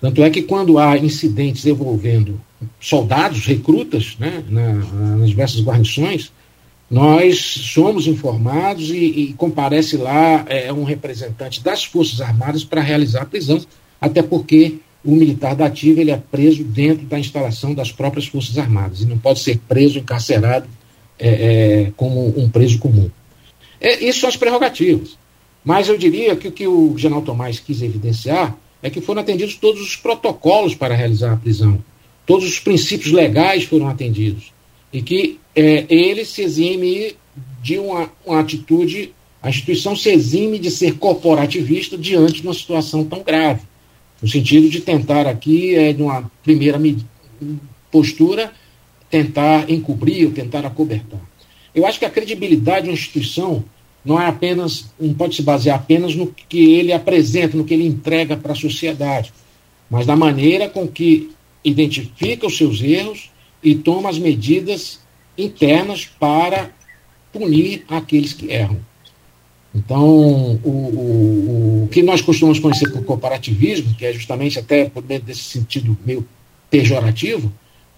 Tanto 0.00 0.22
é 0.22 0.30
que 0.30 0.42
quando 0.42 0.78
há 0.78 0.96
incidentes 0.96 1.66
envolvendo 1.66 2.40
soldados, 2.80 3.44
recrutas, 3.46 4.16
né, 4.18 4.42
na, 4.48 4.72
nas 5.16 5.28
diversas 5.28 5.60
guarnições, 5.60 6.32
nós 6.90 7.38
somos 7.38 8.06
informados 8.06 8.90
e, 8.90 8.94
e 8.96 9.34
comparece 9.34 9.96
lá 9.96 10.44
é, 10.48 10.72
um 10.72 10.84
representante 10.84 11.62
das 11.62 11.84
Forças 11.84 12.20
Armadas 12.20 12.64
para 12.64 12.80
realizar 12.80 13.22
a 13.22 13.26
prisão, 13.26 13.60
até 14.00 14.22
porque 14.22 14.78
o 15.08 15.16
militar 15.16 15.56
da 15.56 15.64
ativa 15.64 16.02
ele 16.02 16.10
é 16.10 16.22
preso 16.30 16.62
dentro 16.62 17.06
da 17.06 17.18
instalação 17.18 17.72
das 17.72 17.90
próprias 17.90 18.26
Forças 18.26 18.58
Armadas 18.58 19.00
e 19.00 19.06
não 19.06 19.16
pode 19.16 19.40
ser 19.40 19.58
preso, 19.66 19.98
encarcerado 19.98 20.68
é, 21.18 21.28
é, 21.28 21.92
como 21.96 22.38
um 22.38 22.50
preso 22.50 22.78
comum. 22.78 23.10
É, 23.80 24.04
isso 24.04 24.20
são 24.20 24.28
as 24.28 24.36
prerrogativas. 24.36 25.16
Mas 25.64 25.88
eu 25.88 25.96
diria 25.96 26.36
que 26.36 26.48
o 26.48 26.52
que 26.52 26.66
o 26.66 26.92
general 26.98 27.22
Tomás 27.22 27.58
quis 27.58 27.80
evidenciar 27.80 28.54
é 28.82 28.90
que 28.90 29.00
foram 29.00 29.22
atendidos 29.22 29.54
todos 29.54 29.80
os 29.80 29.96
protocolos 29.96 30.74
para 30.74 30.94
realizar 30.94 31.32
a 31.32 31.36
prisão, 31.36 31.82
todos 32.26 32.46
os 32.46 32.60
princípios 32.60 33.10
legais 33.10 33.64
foram 33.64 33.88
atendidos 33.88 34.52
e 34.92 35.00
que 35.00 35.40
é, 35.56 35.86
ele 35.88 36.22
se 36.26 36.42
exime 36.42 37.16
de 37.62 37.78
uma, 37.78 38.10
uma 38.26 38.40
atitude, 38.40 39.14
a 39.42 39.48
instituição 39.48 39.96
se 39.96 40.10
exime 40.10 40.58
de 40.58 40.70
ser 40.70 40.98
corporativista 40.98 41.96
diante 41.96 42.42
de 42.42 42.46
uma 42.46 42.52
situação 42.52 43.04
tão 43.04 43.22
grave, 43.22 43.62
no 44.20 44.28
sentido 44.28 44.68
de 44.68 44.80
tentar 44.80 45.26
aqui, 45.26 45.74
é, 45.74 45.92
de 45.92 46.02
uma 46.02 46.30
primeira 46.42 46.80
postura, 47.90 48.52
tentar 49.10 49.70
encobrir 49.70 50.26
ou 50.26 50.32
tentar 50.32 50.66
acobertar. 50.66 51.20
Eu 51.74 51.86
acho 51.86 51.98
que 51.98 52.04
a 52.04 52.10
credibilidade 52.10 52.82
de 52.82 52.90
uma 52.90 52.94
instituição 52.94 53.64
não 54.04 54.20
é 54.20 54.26
apenas, 54.26 54.86
não 54.98 55.14
pode 55.14 55.36
se 55.36 55.42
basear 55.42 55.76
apenas 55.76 56.14
no 56.14 56.26
que 56.26 56.74
ele 56.74 56.92
apresenta, 56.92 57.56
no 57.56 57.64
que 57.64 57.74
ele 57.74 57.86
entrega 57.86 58.36
para 58.36 58.52
a 58.52 58.56
sociedade, 58.56 59.32
mas 59.90 60.06
na 60.06 60.16
maneira 60.16 60.68
com 60.68 60.86
que 60.86 61.30
identifica 61.64 62.46
os 62.46 62.56
seus 62.56 62.80
erros 62.80 63.30
e 63.62 63.74
toma 63.74 64.08
as 64.08 64.18
medidas 64.18 65.00
internas 65.36 66.06
para 66.06 66.70
punir 67.32 67.84
aqueles 67.88 68.32
que 68.32 68.50
erram. 68.50 68.78
Então, 69.74 70.04
o, 70.06 70.68
o, 70.68 71.84
o 71.84 71.88
que 71.88 72.02
nós 72.02 72.22
costumamos 72.22 72.58
conhecer 72.58 72.90
por 72.90 73.04
cooperativismo, 73.04 73.94
que 73.94 74.04
é 74.04 74.12
justamente 74.12 74.58
até 74.58 74.88
por 74.88 75.02
dentro 75.02 75.26
desse 75.26 75.44
sentido 75.44 75.96
meio 76.04 76.26
pejorativo, 76.70 77.52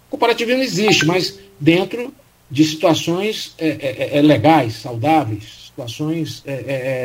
cooperativismo 0.09 0.63
existe, 0.63 1.07
mas 1.07 1.39
dentro 1.59 2.13
de 2.51 2.65
situações 2.65 3.55
é, 3.59 3.69
é, 3.69 4.19
é, 4.19 4.23
legais, 4.23 4.75
saudáveis, 4.75 5.45
situações 5.67 6.43
é, 6.45 6.53
é, 6.53 6.57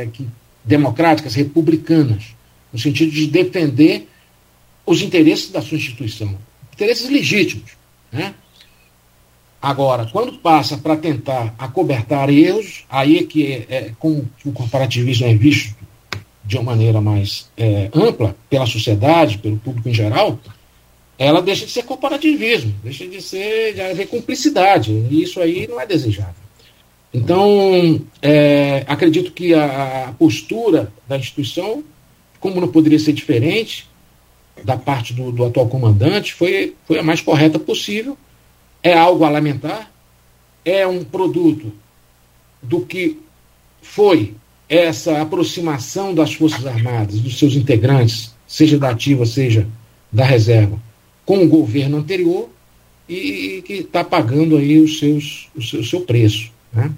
é, 0.01 0.09
que, 0.11 0.27
democráticas, 0.63 1.35
republicanas, 1.35 2.35
no 2.73 2.79
sentido 2.79 3.11
de 3.11 3.27
defender 3.27 4.09
os 4.85 5.01
interesses 5.01 5.51
da 5.51 5.61
sua 5.61 5.77
instituição, 5.77 6.35
interesses 6.73 7.09
legítimos. 7.09 7.71
Né? 8.11 8.33
Agora, 9.65 10.07
quando 10.11 10.33
passa 10.33 10.77
para 10.77 10.95
tentar 10.95 11.55
acobertar 11.57 12.29
erros, 12.29 12.85
aí 12.87 13.17
é 13.17 13.23
que, 13.23 13.51
é, 13.51 13.65
é, 13.67 13.91
como 13.97 14.29
o 14.45 14.51
comparativismo 14.51 15.25
é 15.25 15.33
visto 15.33 15.75
de 16.43 16.55
uma 16.55 16.65
maneira 16.65 17.01
mais 17.01 17.49
é, 17.57 17.89
ampla 17.91 18.35
pela 18.47 18.67
sociedade, 18.67 19.39
pelo 19.39 19.57
público 19.57 19.89
em 19.89 19.93
geral, 19.93 20.39
ela 21.17 21.41
deixa 21.41 21.65
de 21.65 21.71
ser 21.71 21.81
comparativismo, 21.81 22.75
deixa 22.83 23.07
de 23.07 23.19
ser 23.19 23.73
de 23.73 23.81
haver 23.81 24.07
cumplicidade. 24.07 24.91
E 25.09 25.23
isso 25.23 25.41
aí 25.41 25.67
não 25.67 25.81
é 25.81 25.87
desejável. 25.87 26.35
Então, 27.11 27.99
é, 28.21 28.83
acredito 28.85 29.31
que 29.31 29.55
a, 29.55 30.09
a, 30.09 30.11
postura 30.11 30.93
da 31.07 31.17
instituição, 31.17 31.83
como 32.39 32.61
não 32.61 32.67
poderia 32.67 32.99
ser 32.99 33.13
diferente 33.13 33.89
da 34.63 34.77
parte 34.77 35.11
do, 35.11 35.31
do 35.31 35.43
atual 35.43 35.67
comandante, 35.67 36.35
foi, 36.35 36.75
foi 36.85 36.99
a 36.99 37.03
mais 37.03 37.19
correta 37.19 37.57
possível. 37.57 38.15
É 38.85 38.93
algo 38.93 39.25
a 39.25 39.29
lamentar, 39.31 39.91
é 40.63 40.85
um 40.85 41.03
produto 41.03 41.73
do 42.61 42.81
que 42.81 43.17
foi 43.81 44.35
essa 44.69 45.23
aproximação 45.23 46.13
das 46.13 46.35
Forças 46.35 46.67
Armadas, 46.67 47.19
dos 47.19 47.39
seus 47.39 47.55
integrantes, 47.55 48.35
seja 48.45 48.77
da 48.77 48.91
ativa, 48.91 49.25
seja 49.25 49.67
da 50.11 50.23
reserva, 50.23 50.79
com 51.25 51.43
o 51.43 51.49
governo 51.49 51.97
anterior 51.97 52.47
e, 53.09 53.63
que 53.65 53.73
está 53.73 54.03
pagando 54.03 54.55
aí 54.55 54.77
os 54.77 54.99
seus, 54.99 55.49
o, 55.55 55.63
seu, 55.63 55.79
o 55.79 55.83
seu 55.83 56.01
preço. 56.01 56.51
Né? 56.71 56.91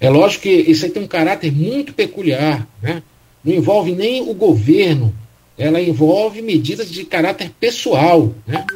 É 0.00 0.10
lógico 0.10 0.42
que 0.42 0.50
isso 0.50 0.86
aí 0.86 0.90
tem 0.90 1.04
um 1.04 1.06
caráter 1.06 1.52
muito 1.52 1.94
peculiar, 1.94 2.66
né? 2.82 3.00
não 3.44 3.54
envolve 3.54 3.92
nem 3.92 4.28
o 4.28 4.34
governo, 4.34 5.14
ela 5.56 5.80
envolve 5.80 6.42
medidas 6.42 6.90
de 6.90 7.04
caráter 7.04 7.52
pessoal, 7.60 8.34
né? 8.44 8.66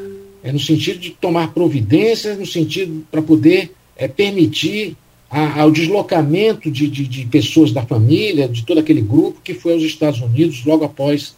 É 0.43 0.53
no 0.53 0.59
sentido 0.59 0.99
de 0.99 1.11
tomar 1.11 1.53
providências, 1.53 2.39
no 2.39 2.47
sentido 2.47 3.05
para 3.11 3.23
poder 3.23 3.73
é, 3.97 4.09
permitir 4.09 4.97
a, 5.31 5.61
ao 5.61 5.71
deslocamento 5.71 6.71
de, 6.71 6.89
de, 6.89 7.07
de, 7.07 7.27
pessoas 7.27 7.73
da 7.73 7.83
família, 7.83 8.49
de 8.49 8.65
todo 8.65 8.81
aquele 8.81 9.01
grupo 9.01 9.41
que 9.43 9.55
foi 9.55 9.75
aos 9.75 9.83
Estados 9.83 10.21
Unidos 10.21 10.65
logo 10.65 10.85
após, 10.85 11.35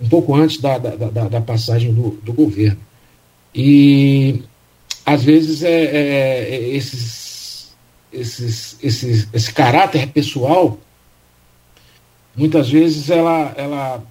um 0.00 0.08
pouco 0.08 0.34
antes 0.34 0.60
da, 0.60 0.78
da, 0.78 0.94
da, 0.94 1.28
da 1.28 1.40
passagem 1.40 1.92
do, 1.92 2.10
do 2.22 2.32
governo. 2.32 2.78
E 3.54 4.42
às 5.04 5.24
vezes 5.24 5.62
é, 5.62 5.84
é, 5.84 6.54
é 6.54 6.68
esses 6.76 7.24
esses, 8.14 8.78
esses, 8.82 9.28
esse 9.32 9.52
caráter 9.52 10.06
pessoal, 10.08 10.78
muitas 12.36 12.70
vezes 12.70 13.10
ela, 13.10 13.52
ela 13.56 14.02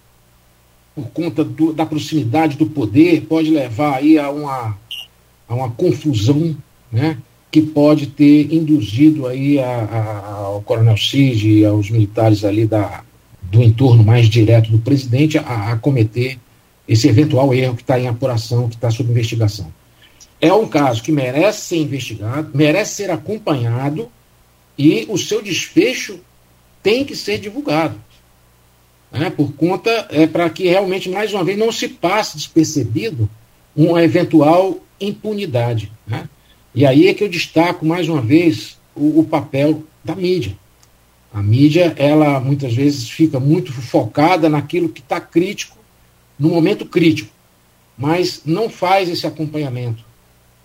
por 0.96 1.08
conta 1.08 1.44
do, 1.44 1.74
da 1.74 1.86
proximidade 1.86 2.58
do 2.58 2.66
poder, 2.66 3.22
pode 3.22 3.50
levar 3.50 3.98
aí 3.98 4.18
a 4.18 4.30
uma, 4.30 4.78
a 5.48 5.56
uma 5.56 5.72
confusão, 5.72 6.56
né? 6.92 7.18
que 7.52 7.62
pode 7.62 8.08
ter 8.08 8.52
induzido 8.54 9.28
aí 9.28 9.60
a, 9.60 9.68
a, 9.68 10.36
ao 10.46 10.62
Coronel 10.62 10.98
Cid 10.98 11.60
e 11.60 11.66
aos 11.66 11.90
militares 11.90 12.44
ali 12.44 12.66
da, 12.66 13.04
do 13.44 13.62
entorno 13.62 14.04
mais 14.04 14.28
direto 14.28 14.72
do 14.72 14.80
presidente 14.80 15.38
a, 15.38 15.72
a 15.72 15.78
cometer 15.78 16.40
esse 16.88 17.08
eventual 17.08 17.54
erro 17.54 17.76
que 17.76 17.84
está 17.84 18.00
em 18.00 18.08
apuração, 18.08 18.68
que 18.68 18.76
está 18.76 18.90
sob 18.90 19.10
investigação 19.10 19.72
é 20.44 20.52
um 20.52 20.68
caso 20.68 21.02
que 21.02 21.10
merece 21.10 21.62
ser 21.62 21.78
investigado, 21.78 22.52
merece 22.54 22.96
ser 22.96 23.10
acompanhado 23.10 24.12
e 24.78 25.06
o 25.08 25.18
seu 25.18 25.42
desfecho 25.42 26.20
tem 26.82 27.06
que 27.06 27.16
ser 27.16 27.38
divulgado. 27.38 27.96
Né, 29.14 29.30
por 29.30 29.54
conta, 29.54 30.08
é 30.10 30.26
para 30.26 30.50
que 30.50 30.68
realmente, 30.68 31.08
mais 31.08 31.32
uma 31.32 31.44
vez, 31.44 31.56
não 31.56 31.72
se 31.72 31.88
passe 31.88 32.36
despercebido 32.36 33.30
uma 33.76 34.04
eventual 34.04 34.80
impunidade. 35.00 35.92
Né? 36.08 36.28
E 36.74 36.84
aí 36.84 37.08
é 37.08 37.14
que 37.14 37.24
eu 37.24 37.30
destaco, 37.30 37.86
mais 37.86 38.10
uma 38.10 38.22
vez, 38.22 38.78
o, 38.96 39.20
o 39.20 39.24
papel 39.24 39.84
da 40.04 40.16
mídia. 40.16 40.58
A 41.32 41.44
mídia, 41.44 41.94
ela 41.96 42.40
muitas 42.40 42.74
vezes 42.74 43.08
fica 43.08 43.40
muito 43.40 43.72
focada 43.72 44.50
naquilo 44.50 44.90
que 44.90 45.02
está 45.02 45.22
crítico, 45.22 45.78
no 46.38 46.50
momento 46.50 46.84
crítico, 46.84 47.32
mas 47.96 48.42
não 48.46 48.68
faz 48.68 49.10
esse 49.10 49.28
acompanhamento 49.28 50.04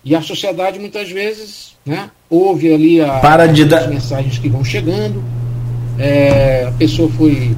e 0.03 0.15
a 0.15 0.21
sociedade 0.21 0.79
muitas 0.79 1.09
vezes 1.11 1.75
né, 1.85 2.09
ouve 2.29 2.73
ali 2.73 3.01
a, 3.01 3.19
Para 3.19 3.47
de 3.47 3.63
as 3.73 3.87
mensagens 3.87 4.37
que 4.37 4.49
vão 4.49 4.63
chegando, 4.63 5.23
é, 5.97 6.65
a 6.67 6.71
pessoa 6.71 7.09
foi 7.11 7.55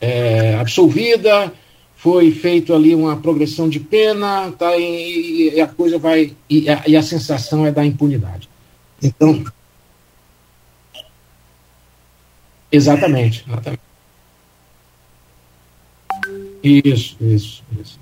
é, 0.00 0.56
absolvida, 0.56 1.52
foi 1.96 2.30
feito 2.30 2.72
ali 2.72 2.94
uma 2.94 3.16
progressão 3.16 3.68
de 3.68 3.80
pena, 3.80 4.52
tá, 4.52 4.76
e, 4.76 5.52
e 5.54 5.60
a 5.60 5.66
coisa 5.66 5.98
vai. 5.98 6.32
E 6.48 6.68
a, 6.70 6.82
e 6.86 6.96
a 6.96 7.02
sensação 7.02 7.66
é 7.66 7.72
da 7.72 7.84
impunidade. 7.84 8.48
Então. 9.02 9.42
Exatamente, 12.70 13.44
exatamente. 13.48 13.80
Isso, 16.62 17.16
isso, 17.20 17.62
isso. 17.80 17.98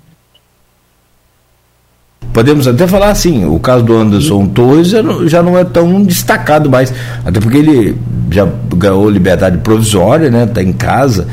Podemos 2.33 2.67
até 2.67 2.85
falar 2.87 3.09
assim, 3.09 3.45
o 3.45 3.59
caso 3.59 3.83
do 3.83 3.95
Anderson 3.95 4.47
Torres 4.47 4.89
já 4.89 5.41
não 5.41 5.57
é 5.57 5.63
tão 5.63 6.03
destacado 6.03 6.69
mais, 6.69 6.93
até 7.25 7.39
porque 7.39 7.57
ele 7.57 7.97
já 8.29 8.45
ganhou 8.45 9.09
liberdade 9.09 9.57
provisória, 9.59 10.29
né? 10.29 10.43
Está 10.43 10.61
em 10.61 10.73
casa, 10.73 11.27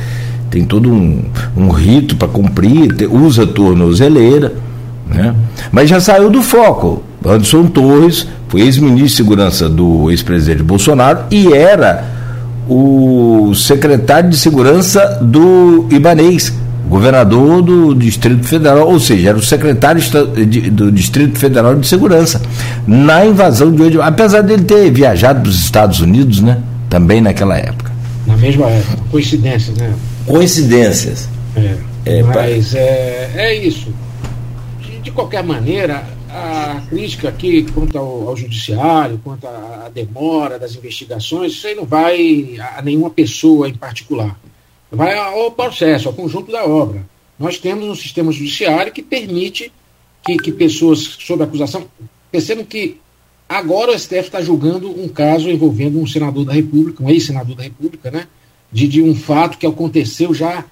tem 0.54 0.64
todo 0.64 0.88
um, 0.88 1.20
um 1.56 1.68
rito 1.68 2.14
para 2.14 2.28
cumprir, 2.28 3.08
usa 3.10 3.44
tornozeleira, 3.44 4.52
né? 5.12 5.34
Mas 5.72 5.90
já 5.90 5.98
saiu 5.98 6.30
do 6.30 6.44
foco. 6.44 7.02
Anderson 7.26 7.66
Torres 7.66 8.28
foi 8.46 8.60
ex-ministro 8.60 9.08
de 9.08 9.12
segurança 9.16 9.68
do 9.68 10.12
ex-presidente 10.12 10.62
Bolsonaro 10.62 11.24
e 11.28 11.52
era 11.52 12.04
o 12.68 13.52
secretário 13.52 14.30
de 14.30 14.36
segurança 14.36 15.18
do 15.20 15.88
Ibanês, 15.90 16.52
governador 16.88 17.60
do 17.60 17.92
Distrito 17.92 18.46
Federal, 18.46 18.88
ou 18.88 19.00
seja, 19.00 19.30
era 19.30 19.38
o 19.38 19.42
secretário 19.42 20.00
do 20.70 20.92
Distrito 20.92 21.36
Federal 21.36 21.74
de 21.74 21.88
Segurança, 21.88 22.40
na 22.86 23.26
invasão 23.26 23.72
de 23.72 23.82
hoje, 23.82 24.00
apesar 24.00 24.42
dele 24.42 24.62
ter 24.62 24.88
viajado 24.92 25.40
para 25.40 25.48
os 25.48 25.58
Estados 25.58 25.98
Unidos, 25.98 26.40
né? 26.40 26.58
Também 26.88 27.20
naquela 27.20 27.58
época. 27.58 27.90
Na 28.24 28.36
mesma 28.36 28.66
época, 28.66 28.98
coincidência, 29.10 29.74
né? 29.76 29.92
Coincidências. 30.26 31.28
É, 31.56 32.18
é 32.18 32.22
mas 32.22 32.70
pra... 32.70 32.80
é, 32.80 33.32
é 33.36 33.54
isso. 33.54 33.94
De, 34.80 34.98
de 35.00 35.10
qualquer 35.10 35.42
maneira, 35.42 36.06
a 36.30 36.82
crítica 36.88 37.28
aqui 37.28 37.64
quanto 37.72 37.96
ao, 37.96 38.28
ao 38.28 38.36
judiciário, 38.36 39.20
quanto 39.22 39.46
à 39.46 39.90
demora 39.94 40.58
das 40.58 40.74
investigações, 40.74 41.52
isso 41.52 41.66
aí 41.66 41.74
não 41.74 41.84
vai 41.84 42.56
a 42.76 42.82
nenhuma 42.82 43.10
pessoa 43.10 43.68
em 43.68 43.74
particular. 43.74 44.38
Vai 44.90 45.16
ao 45.16 45.50
processo, 45.50 46.08
ao 46.08 46.14
conjunto 46.14 46.50
da 46.50 46.64
obra. 46.64 47.04
Nós 47.38 47.58
temos 47.58 47.88
um 47.88 47.94
sistema 47.94 48.32
judiciário 48.32 48.92
que 48.92 49.02
permite 49.02 49.72
que, 50.24 50.36
que 50.36 50.52
pessoas 50.52 51.00
sob 51.20 51.42
acusação. 51.42 51.86
Percebam 52.30 52.64
que 52.64 53.00
agora 53.48 53.92
o 53.92 53.98
STF 53.98 54.20
está 54.20 54.40
julgando 54.40 54.88
um 54.88 55.08
caso 55.08 55.50
envolvendo 55.50 56.00
um 56.00 56.06
senador 56.06 56.44
da 56.44 56.52
República, 56.52 57.02
um 57.02 57.10
ex-senador 57.10 57.56
da 57.56 57.62
República, 57.62 58.10
né? 58.10 58.26
De, 58.74 58.88
de 58.88 59.00
um 59.00 59.14
fato 59.14 59.56
que 59.56 59.66
aconteceu 59.66 60.34
já 60.34 60.64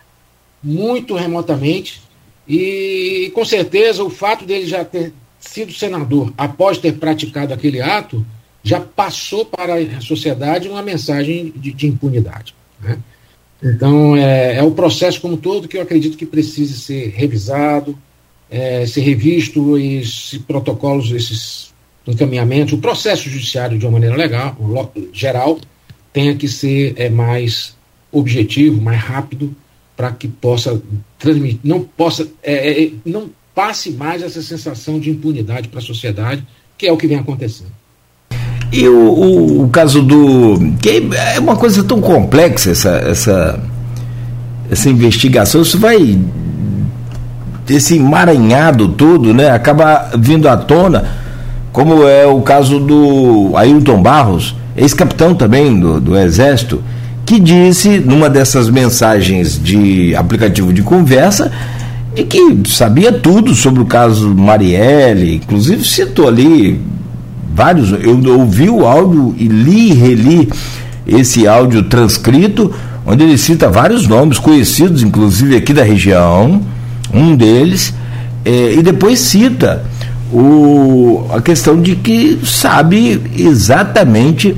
muito 0.62 1.14
remotamente. 1.14 2.02
E 2.46 3.30
com 3.34 3.44
certeza 3.44 4.02
o 4.02 4.10
fato 4.10 4.44
dele 4.44 4.66
já 4.66 4.84
ter 4.84 5.12
sido 5.40 5.72
senador 5.72 6.32
após 6.36 6.78
ter 6.78 6.92
praticado 6.94 7.54
aquele 7.54 7.80
ato, 7.80 8.24
já 8.62 8.80
passou 8.80 9.44
para 9.44 9.74
a 9.74 10.00
sociedade 10.00 10.68
uma 10.68 10.82
mensagem 10.82 11.52
de, 11.56 11.72
de 11.72 11.86
impunidade. 11.86 12.54
Né? 12.80 12.98
Então, 13.62 14.16
é, 14.16 14.56
é, 14.56 14.62
o 14.62 14.72
processo 14.72 15.20
como 15.20 15.36
todo 15.36 15.68
que 15.68 15.76
eu 15.76 15.82
acredito 15.82 16.16
que 16.16 16.26
precise 16.26 16.78
ser 16.78 17.10
revisado, 17.10 17.96
é, 18.50 18.84
ser 18.86 19.00
revisto, 19.02 19.78
esses 19.78 20.38
protocolos, 20.38 21.10
esses 21.12 21.72
encaminhamentos, 22.06 22.74
o 22.74 22.78
processo 22.78 23.28
judiciário 23.28 23.78
de 23.78 23.86
uma 23.86 23.92
maneira 23.92 24.16
legal, 24.16 24.56
geral, 25.12 25.58
tenha 26.12 26.34
que 26.36 26.48
ser 26.48 26.94
é, 26.96 27.08
mais 27.08 27.76
objetivo, 28.12 28.80
mais 28.80 29.00
rápido, 29.00 29.54
para 29.96 30.12
que 30.12 30.28
possa 30.28 30.80
transmitir, 31.18 31.60
não 31.64 31.80
possa, 31.80 32.28
é, 32.42 32.84
é, 32.84 32.90
não 33.04 33.30
passe 33.54 33.90
mais 33.90 34.22
essa 34.22 34.42
sensação 34.42 34.98
de 34.98 35.10
impunidade 35.10 35.68
para 35.68 35.78
a 35.78 35.82
sociedade, 35.82 36.44
que 36.76 36.86
é 36.86 36.92
o 36.92 36.96
que 36.96 37.06
vem 37.06 37.18
acontecendo. 37.18 37.70
E 38.72 38.88
o, 38.88 38.94
o, 38.94 39.64
o, 39.64 39.68
caso 39.68 40.00
do. 40.02 40.54
é 41.14 41.38
uma 41.38 41.56
coisa 41.56 41.84
tão 41.84 42.00
complexa 42.00 42.70
essa, 42.70 42.90
essa, 42.96 43.60
essa 44.70 44.88
investigação, 44.88 45.60
isso 45.60 45.78
vai. 45.78 46.18
esse 47.68 47.96
emaranhado 47.96 48.88
todo, 48.88 49.34
né? 49.34 49.50
Acaba 49.50 50.12
vindo 50.18 50.48
à 50.48 50.56
tona, 50.56 51.06
como 51.70 52.08
é 52.08 52.26
o 52.26 52.40
caso 52.40 52.80
do 52.80 53.52
Ailton 53.56 54.00
Barros, 54.02 54.56
ex-capitão 54.74 55.34
também 55.34 55.78
do, 55.78 56.00
do 56.00 56.16
Exército, 56.16 56.82
que 57.32 57.40
disse, 57.40 57.98
numa 57.98 58.28
dessas 58.28 58.68
mensagens 58.68 59.58
de 59.58 60.14
aplicativo 60.14 60.70
de 60.70 60.82
conversa, 60.82 61.50
de 62.14 62.24
que 62.24 62.58
sabia 62.68 63.10
tudo 63.10 63.54
sobre 63.54 63.80
o 63.80 63.86
caso 63.86 64.34
Marielle, 64.34 65.36
inclusive 65.36 65.82
citou 65.82 66.28
ali 66.28 66.78
vários. 67.54 67.90
Eu 67.90 68.38
ouvi 68.38 68.68
o 68.68 68.86
áudio 68.86 69.34
e 69.38 69.48
li 69.48 69.92
e 69.92 69.94
reli 69.94 70.52
esse 71.06 71.48
áudio 71.48 71.84
transcrito, 71.84 72.70
onde 73.06 73.24
ele 73.24 73.38
cita 73.38 73.70
vários 73.70 74.06
nomes 74.06 74.38
conhecidos, 74.38 75.02
inclusive 75.02 75.56
aqui 75.56 75.72
da 75.72 75.82
região, 75.82 76.60
um 77.14 77.34
deles, 77.34 77.94
é, 78.44 78.74
e 78.74 78.82
depois 78.82 79.18
cita 79.18 79.82
o, 80.30 81.24
a 81.32 81.40
questão 81.40 81.80
de 81.80 81.96
que 81.96 82.40
sabe 82.44 83.22
exatamente 83.38 84.54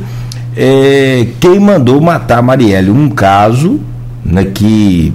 é, 0.56 1.26
quem 1.40 1.58
mandou 1.58 2.00
matar 2.00 2.42
Marielle. 2.42 2.90
Um 2.90 3.08
caso 3.08 3.80
né, 4.24 4.44
que 4.44 5.12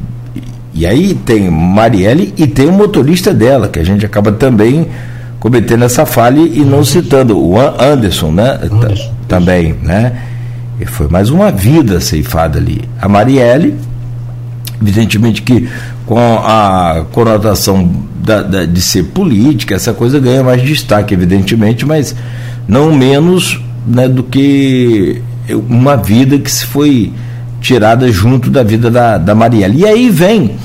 e 0.74 0.86
aí 0.86 1.14
tem 1.14 1.50
Marielle 1.50 2.34
e 2.38 2.48
tem 2.48 2.68
o 2.68 2.72
motorista 2.72 3.34
dela, 3.34 3.68
que 3.68 3.80
a 3.80 3.84
gente 3.84 4.06
acaba 4.06 4.32
também 4.32 4.88
cometendo 5.40 5.84
essa 5.84 6.06
falha 6.06 6.40
e 6.40 6.60
não 6.60 6.84
citando 6.84 7.38
o 7.38 7.60
Anderson, 7.60 8.32
né? 8.32 8.60
Anderson. 8.64 9.12
Também, 9.28 9.76
né? 9.82 10.22
E 10.80 10.86
foi 10.86 11.08
mais 11.08 11.30
uma 11.30 11.52
vida 11.52 12.00
ceifada 12.00 12.60
ali. 12.60 12.82
A 13.02 13.10
Marielle, 13.10 13.76
evidentemente 14.82 15.42
que 15.42 15.68
com 16.06 16.18
a 16.20 17.06
conotação 17.12 17.90
da, 18.24 18.42
da, 18.42 18.66
de 18.66 18.82
ser 18.82 19.04
política, 19.04 19.76
essa 19.76 19.94
coisa 19.94 20.20
ganha 20.20 20.44
mais 20.44 20.62
destaque, 20.62 21.14
evidentemente, 21.14 21.86
mas 21.86 22.16
não 22.68 22.94
menos 22.94 23.62
né, 23.86 24.08
do 24.08 24.24
que 24.24 25.22
uma 25.56 25.96
vida 25.96 26.38
que 26.38 26.52
se 26.52 26.66
foi 26.66 27.12
tirada 27.62 28.12
junto 28.12 28.50
da 28.50 28.64
vida 28.64 28.90
da, 28.90 29.18
da 29.18 29.36
Marielle. 29.36 29.82
E 29.82 29.86
aí 29.86 30.10
vem 30.10 30.56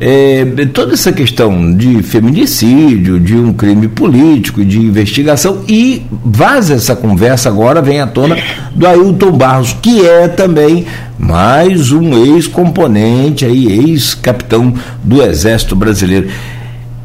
é, 0.00 0.44
toda 0.72 0.94
essa 0.94 1.12
questão 1.12 1.72
de 1.72 2.02
feminicídio, 2.02 3.20
de 3.20 3.36
um 3.36 3.52
crime 3.52 3.88
político, 3.88 4.64
de 4.64 4.78
investigação, 4.78 5.62
e 5.68 6.04
vaza 6.10 6.74
essa 6.74 6.96
conversa 6.96 7.48
agora, 7.48 7.80
vem 7.80 8.00
à 8.00 8.06
tona, 8.06 8.36
do 8.74 8.86
Ailton 8.86 9.32
Barros, 9.32 9.74
que 9.80 10.04
é 10.04 10.28
também 10.28 10.84
mais 11.18 11.92
um 11.92 12.18
ex-componente, 12.24 13.44
ex-capitão 13.44 14.74
do 15.02 15.22
Exército 15.22 15.76
Brasileiro. 15.76 16.28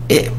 É, 0.09 0.29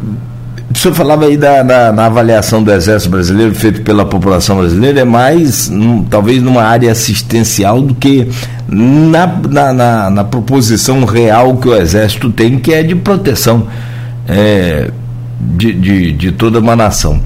o 0.73 0.79
senhor 0.79 0.95
falava 0.95 1.25
aí 1.25 1.37
da, 1.37 1.65
na, 1.65 1.91
na, 1.91 2.07
avaliação 2.07 2.63
do 2.63 2.73
Exército 2.73 3.11
Brasileiro, 3.11 3.53
feito 3.55 3.83
pela 3.83 4.05
população 4.05 4.59
brasileira, 4.59 5.01
é 5.01 5.05
mais, 5.05 5.69
num, 5.69 6.05
talvez, 6.05 6.41
numa 6.41 6.63
área 6.63 6.93
assistencial 6.93 7.83
do 7.83 7.93
que 7.93 8.29
na, 8.69 9.27
na, 9.27 9.73
na, 9.73 10.11
na, 10.11 10.25
proposição 10.25 11.05
real 11.05 11.57
que 11.57 11.69
o 11.69 11.75
Exército 11.75 12.31
tem, 12.31 12.59
que 12.61 12.73
é 12.73 12.85
de 12.85 12.95
proteção 12.95 13.67
é, 14.29 14.93
de, 15.41 15.73
de, 15.73 16.13
de, 16.13 16.33
toda 16.33 16.61
uma 16.61 16.77
nação. 16.77 17.21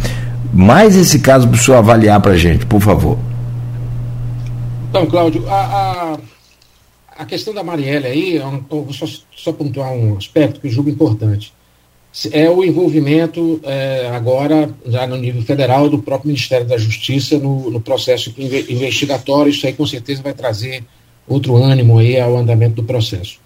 Mais 0.51 0.97
esse 0.97 1.19
caso 1.19 1.47
para 1.47 1.57
o 1.57 1.59
senhor 1.59 1.77
avaliar 1.77 2.21
para 2.21 2.33
a 2.33 2.39
gente, 2.39 2.65
por 2.65 2.81
favor. 2.81 3.19
Então, 4.89 5.05
Cláudio, 5.05 5.47
a, 5.51 5.55
a, 5.55 6.19
a 7.19 7.25
questão 7.27 7.53
da 7.53 7.63
Marielle 7.63 8.07
aí, 8.07 8.37
eu 8.37 8.63
vou 8.71 8.93
só, 8.93 9.05
só 9.37 9.53
pontuar 9.53 9.93
um 9.93 10.17
aspecto 10.17 10.61
que 10.61 10.67
eu 10.67 10.71
julgo 10.71 10.89
importante 10.89 11.53
é 12.31 12.49
o 12.49 12.63
envolvimento 12.63 13.61
é, 13.65 14.09
agora, 14.13 14.73
já 14.87 15.07
no 15.07 15.17
nível 15.17 15.43
federal, 15.43 15.89
do 15.89 15.99
próprio 15.99 16.29
Ministério 16.29 16.67
da 16.67 16.79
Justiça 16.79 17.39
no, 17.39 17.71
no, 17.71 17.81
processo 17.81 18.33
investigatório. 18.39 19.51
Isso 19.51 19.67
aí 19.67 19.73
com 19.73 19.87
certeza 19.87 20.23
vai 20.23 20.33
trazer 20.33 20.85
outro 21.27 21.57
ânimo 21.57 21.99
aí 21.99 22.19
ao 22.19 22.37
andamento 22.37 22.77
do 22.77 22.85
processo. 22.85 23.39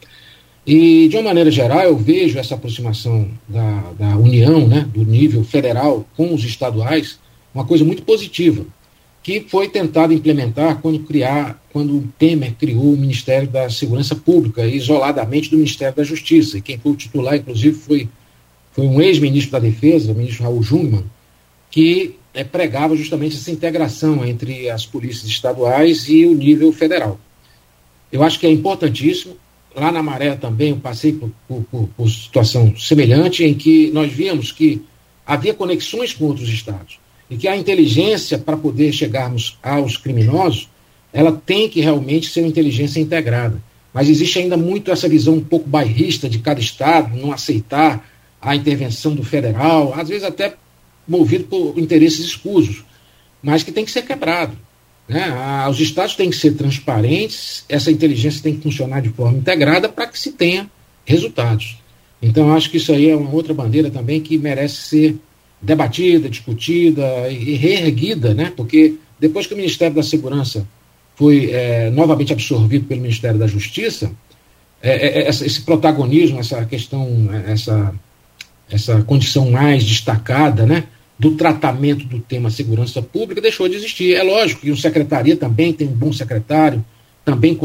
E, 0.67 1.09
de 1.09 1.17
uma 1.17 1.23
maneira 1.23 1.51
geral, 1.51 1.81
eu 1.81 1.97
vejo 1.97 2.39
essa 2.39 2.57
aproximação 2.57 3.27
da, 3.49 3.85
da 3.99 4.17
União, 4.19 4.69
né, 4.69 4.87
do 4.93 5.03
nível 5.03 5.43
federal 5.43 6.07
com 6.15 6.35
os 6.35 6.45
estaduais, 6.45 7.19
uma 7.55 7.65
coisa 7.65 7.83
muito 7.87 8.03
positiva, 8.03 8.67
que 9.23 9.41
foi 9.49 9.69
tentado 9.69 10.13
implementar 10.13 10.79
quando 10.83 10.99
criar, 11.01 11.59
quando 11.73 11.97
o 11.97 12.09
Temer 12.19 12.53
criou 12.53 12.93
o 12.93 12.99
Ministério 12.99 13.49
da 13.49 13.71
Segurança 13.71 14.15
Pública, 14.15 14.67
isoladamente 14.67 15.51
do 15.51 15.57
Ministério 15.57 15.97
da 15.97 16.05
Justiça. 16.05 16.59
E 16.59 16.61
quem 16.61 16.77
foi 16.77 16.93
o 16.93 16.97
titular, 16.97 17.37
inclusive, 17.37 17.75
foi 17.75 18.09
foi 18.79 18.87
um 18.87 19.01
ex-ministro 19.01 19.51
da 19.51 19.59
Defesa, 19.59 20.13
o 20.13 20.15
ministro 20.15 20.45
Raul 20.45 20.63
Jungmann, 20.63 21.05
que 21.69 22.15
é, 22.33 22.45
pregava 22.45 22.95
justamente 22.95 23.35
essa 23.35 23.51
integração 23.51 24.25
entre 24.25 24.71
as 24.71 24.87
polícias 24.87 25.29
estaduais 25.29 26.09
e 26.09 26.25
o 26.25 26.33
nível 26.33 26.73
federal. 26.73 27.19
Eu 28.13 28.23
acho 28.23 28.39
que 28.39 28.47
é 28.47 28.51
importantíssimo. 28.53 29.37
Lá 29.75 29.91
na 29.91 30.01
Maré 30.01 30.37
também 30.37 30.71
eu 30.71 30.77
passei 30.77 31.13
por, 31.13 31.29
por, 31.49 31.89
por, 31.89 32.09
situação 32.09 32.73
semelhante, 32.77 33.43
em 33.43 33.53
que 33.53 33.91
nós 33.91 34.13
víamos 34.13 34.53
que 34.53 34.81
havia 35.27 35.53
conexões 35.53 36.13
com 36.13 36.27
outros 36.27 36.49
estados 36.49 37.01
e 37.29 37.37
que 37.37 37.49
a 37.49 37.57
inteligência 37.57 38.39
para 38.39 38.57
poder 38.57 38.93
chegarmos 38.93 39.59
aos 39.61 39.97
criminosos, 39.97 40.69
ela 41.13 41.33
tem 41.33 41.69
que 41.69 41.81
realmente 41.81 42.29
ser 42.29 42.43
uma 42.43 42.49
inteligência 42.49 43.01
integrada. 43.01 43.61
Mas 43.93 44.09
existe 44.09 44.39
ainda 44.39 44.57
muito 44.57 44.93
essa 44.93 45.09
visão 45.09 45.35
um 45.35 45.45
pouco 45.45 45.69
bairrista 45.69 46.29
de 46.29 46.39
cada 46.39 46.61
estado, 46.61 47.17
não 47.17 47.33
aceitar 47.33 48.07
a 48.41 48.55
intervenção 48.55 49.15
do 49.15 49.23
federal, 49.23 49.95
às 49.95 50.09
vezes 50.09 50.25
até 50.25 50.55
movido 51.07 51.45
por 51.45 51.79
interesses 51.79 52.25
escusos, 52.27 52.85
mas 53.43 53.63
que 53.63 53.73
tem 53.73 53.85
que 53.85 53.91
ser 53.91 54.03
quebrado. 54.03 54.57
Né? 55.09 55.27
os 55.71 55.81
estados 55.81 56.15
têm 56.15 56.29
que 56.29 56.37
ser 56.37 56.53
transparentes, 56.53 57.65
essa 57.67 57.91
inteligência 57.91 58.43
tem 58.43 58.55
que 58.55 58.63
funcionar 58.63 59.01
de 59.01 59.09
forma 59.09 59.39
integrada 59.39 59.89
para 59.89 60.07
que 60.07 60.19
se 60.19 60.33
tenha 60.33 60.71
resultados. 61.07 61.79
Então, 62.21 62.53
acho 62.53 62.71
que 62.71 62.77
isso 62.77 62.93
aí 62.93 63.09
é 63.09 63.17
uma 63.17 63.33
outra 63.33 63.55
bandeira 63.55 63.91
também 63.91 64.21
que 64.21 64.37
merece 64.37 64.77
ser 64.77 65.17
debatida, 65.63 66.29
discutida 66.29 67.29
e 67.31 67.55
reerguida, 67.55 68.35
né? 68.35 68.53
porque 68.55 68.97
depois 69.19 69.47
que 69.47 69.55
o 69.55 69.57
Ministério 69.57 69.97
da 69.97 70.03
Segurança 70.03 70.67
foi 71.17 71.51
é, 71.51 71.91
novamente 71.91 72.33
absorvido 72.33 72.85
pelo 72.85 73.01
Ministério 73.01 73.39
da 73.39 73.47
Justiça, 73.47 74.13
é, 74.83 75.23
é, 75.23 75.29
esse 75.29 75.63
protagonismo, 75.63 76.39
essa 76.39 76.65
questão, 76.65 77.29
essa, 77.47 77.95
essa 78.71 79.03
condição 79.03 79.51
mais 79.51 79.85
destacada 79.85 80.67
né, 80.67 80.85
do 81.19 81.33
tratamento 81.33 82.05
do 82.05 82.21
tema 82.21 82.51
segurança 82.51 83.03
pública 83.03 83.41
deixou 83.41 83.69
de 83.69 83.77
existir. 83.77 84.15
É 84.15 84.23
lógico 84.23 84.61
que 84.61 84.71
o 84.71 84.77
secretaria 84.77 85.37
também 85.37 85.73
tem 85.73 85.89
um 85.89 85.93
bom 85.93 86.13
secretário, 86.13 86.85
também 87.25 87.59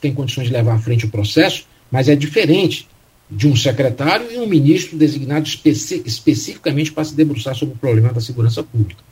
tem 0.00 0.14
condições 0.14 0.48
de 0.48 0.52
levar 0.52 0.74
à 0.74 0.78
frente 0.78 1.06
o 1.06 1.10
processo, 1.10 1.64
mas 1.90 2.08
é 2.08 2.16
diferente 2.16 2.88
de 3.30 3.46
um 3.46 3.54
secretário 3.54 4.26
e 4.32 4.38
um 4.38 4.46
ministro 4.46 4.98
designado 4.98 5.46
especi 5.46 6.02
especificamente 6.04 6.90
para 6.90 7.04
se 7.04 7.14
debruçar 7.14 7.54
sobre 7.54 7.74
o 7.74 7.78
problema 7.78 8.12
da 8.12 8.20
segurança 8.20 8.62
pública. 8.62 9.02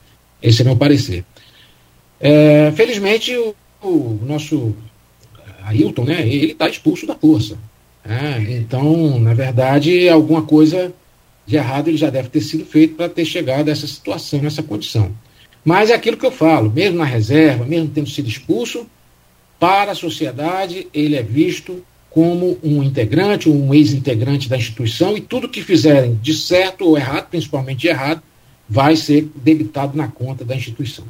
Esse 0.42 0.62
é 0.62 0.64
meu 0.64 0.76
parecer. 0.76 1.24
É, 2.20 2.72
felizmente, 2.74 3.36
o, 3.36 3.54
o, 3.80 4.20
nosso 4.26 4.74
Ailton, 5.62 6.04
né, 6.04 6.26
ele 6.26 6.52
está 6.52 6.68
expulso 6.68 7.06
da 7.06 7.14
força. 7.14 7.56
É, 8.04 8.56
então, 8.56 9.20
na 9.20 9.34
verdade, 9.34 10.08
alguma 10.08 10.42
coisa 10.42 10.92
de 11.48 11.56
errado 11.56 11.88
ele 11.88 11.96
já 11.96 12.10
deve 12.10 12.28
ter 12.28 12.42
sido 12.42 12.66
feito 12.66 12.94
para 12.94 13.08
ter 13.08 13.24
chegado 13.24 13.68
a 13.68 13.72
essa 13.72 13.86
situação, 13.86 14.42
nessa 14.42 14.62
condição. 14.62 15.10
Mas 15.64 15.88
é 15.88 15.94
aquilo 15.94 16.18
que 16.18 16.26
eu 16.26 16.30
falo, 16.30 16.70
mesmo 16.70 16.98
na 16.98 17.06
reserva, 17.06 17.64
mesmo 17.64 17.88
tendo 17.88 18.08
sido 18.08 18.28
expulso, 18.28 18.86
para 19.58 19.92
a 19.92 19.94
sociedade 19.94 20.86
ele 20.92 21.16
é 21.16 21.22
visto 21.22 21.82
como 22.10 22.58
um 22.62 22.82
integrante 22.82 23.48
um 23.48 23.72
ex-integrante 23.72 24.48
da 24.48 24.58
instituição 24.58 25.16
e 25.16 25.20
tudo 25.22 25.48
que 25.48 25.62
fizerem 25.62 26.18
de 26.22 26.34
certo 26.34 26.84
ou 26.84 26.98
errado, 26.98 27.28
principalmente 27.30 27.80
de 27.80 27.88
errado, 27.88 28.22
vai 28.68 28.94
ser 28.94 29.30
debitado 29.34 29.96
na 29.96 30.08
conta 30.08 30.44
da 30.44 30.54
instituição. 30.54 31.06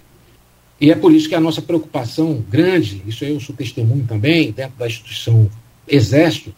E 0.81 0.93
é 0.93 0.95
por 0.95 1.13
isso 1.13 1.29
que 1.29 1.35
a 1.35 1.41
nossa 1.41 1.61
preocupação 1.61 2.45
grande, 2.49 3.03
isso 3.07 3.25
eu 3.25 3.41
sou 3.41 3.57
testemunho 3.57 4.05
também, 4.07 4.53
dentro 4.53 4.79
da 4.79 4.87
instituição 4.87 5.51
Exército, 5.89 6.55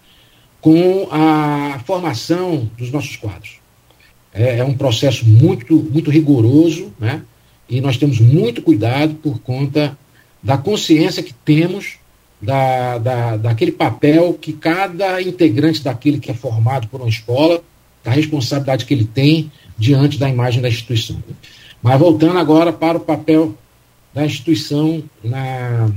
com 0.60 1.08
a 1.10 1.80
formação 1.86 2.70
dos 2.76 2.90
nossos 2.90 3.16
quadros. 3.16 3.59
É, 4.32 4.58
é 4.58 4.64
um 4.64 4.74
processo 4.74 5.26
muito, 5.26 5.74
muito 5.74 6.10
rigoroso, 6.10 6.92
né? 6.98 7.22
e 7.68 7.80
nós 7.80 7.96
temos 7.96 8.20
muito 8.20 8.62
cuidado 8.62 9.14
por 9.14 9.40
conta 9.40 9.96
da 10.42 10.56
consciência 10.56 11.22
que 11.22 11.32
temos 11.32 11.98
da, 12.40 12.98
da, 12.98 13.36
daquele 13.36 13.72
papel 13.72 14.34
que 14.34 14.52
cada 14.52 15.20
integrante 15.20 15.82
daquele 15.82 16.18
que 16.18 16.30
é 16.30 16.34
formado 16.34 16.88
por 16.88 17.00
uma 17.00 17.08
escola, 17.08 17.62
da 18.02 18.10
responsabilidade 18.10 18.86
que 18.86 18.94
ele 18.94 19.04
tem 19.04 19.52
diante 19.76 20.18
da 20.18 20.28
imagem 20.28 20.62
da 20.62 20.68
instituição. 20.68 21.22
Mas 21.82 21.98
voltando 21.98 22.38
agora 22.38 22.72
para 22.72 22.96
o 22.96 23.00
papel 23.00 23.54
da 24.12 24.24
instituição 24.24 25.02
na, 25.22 25.90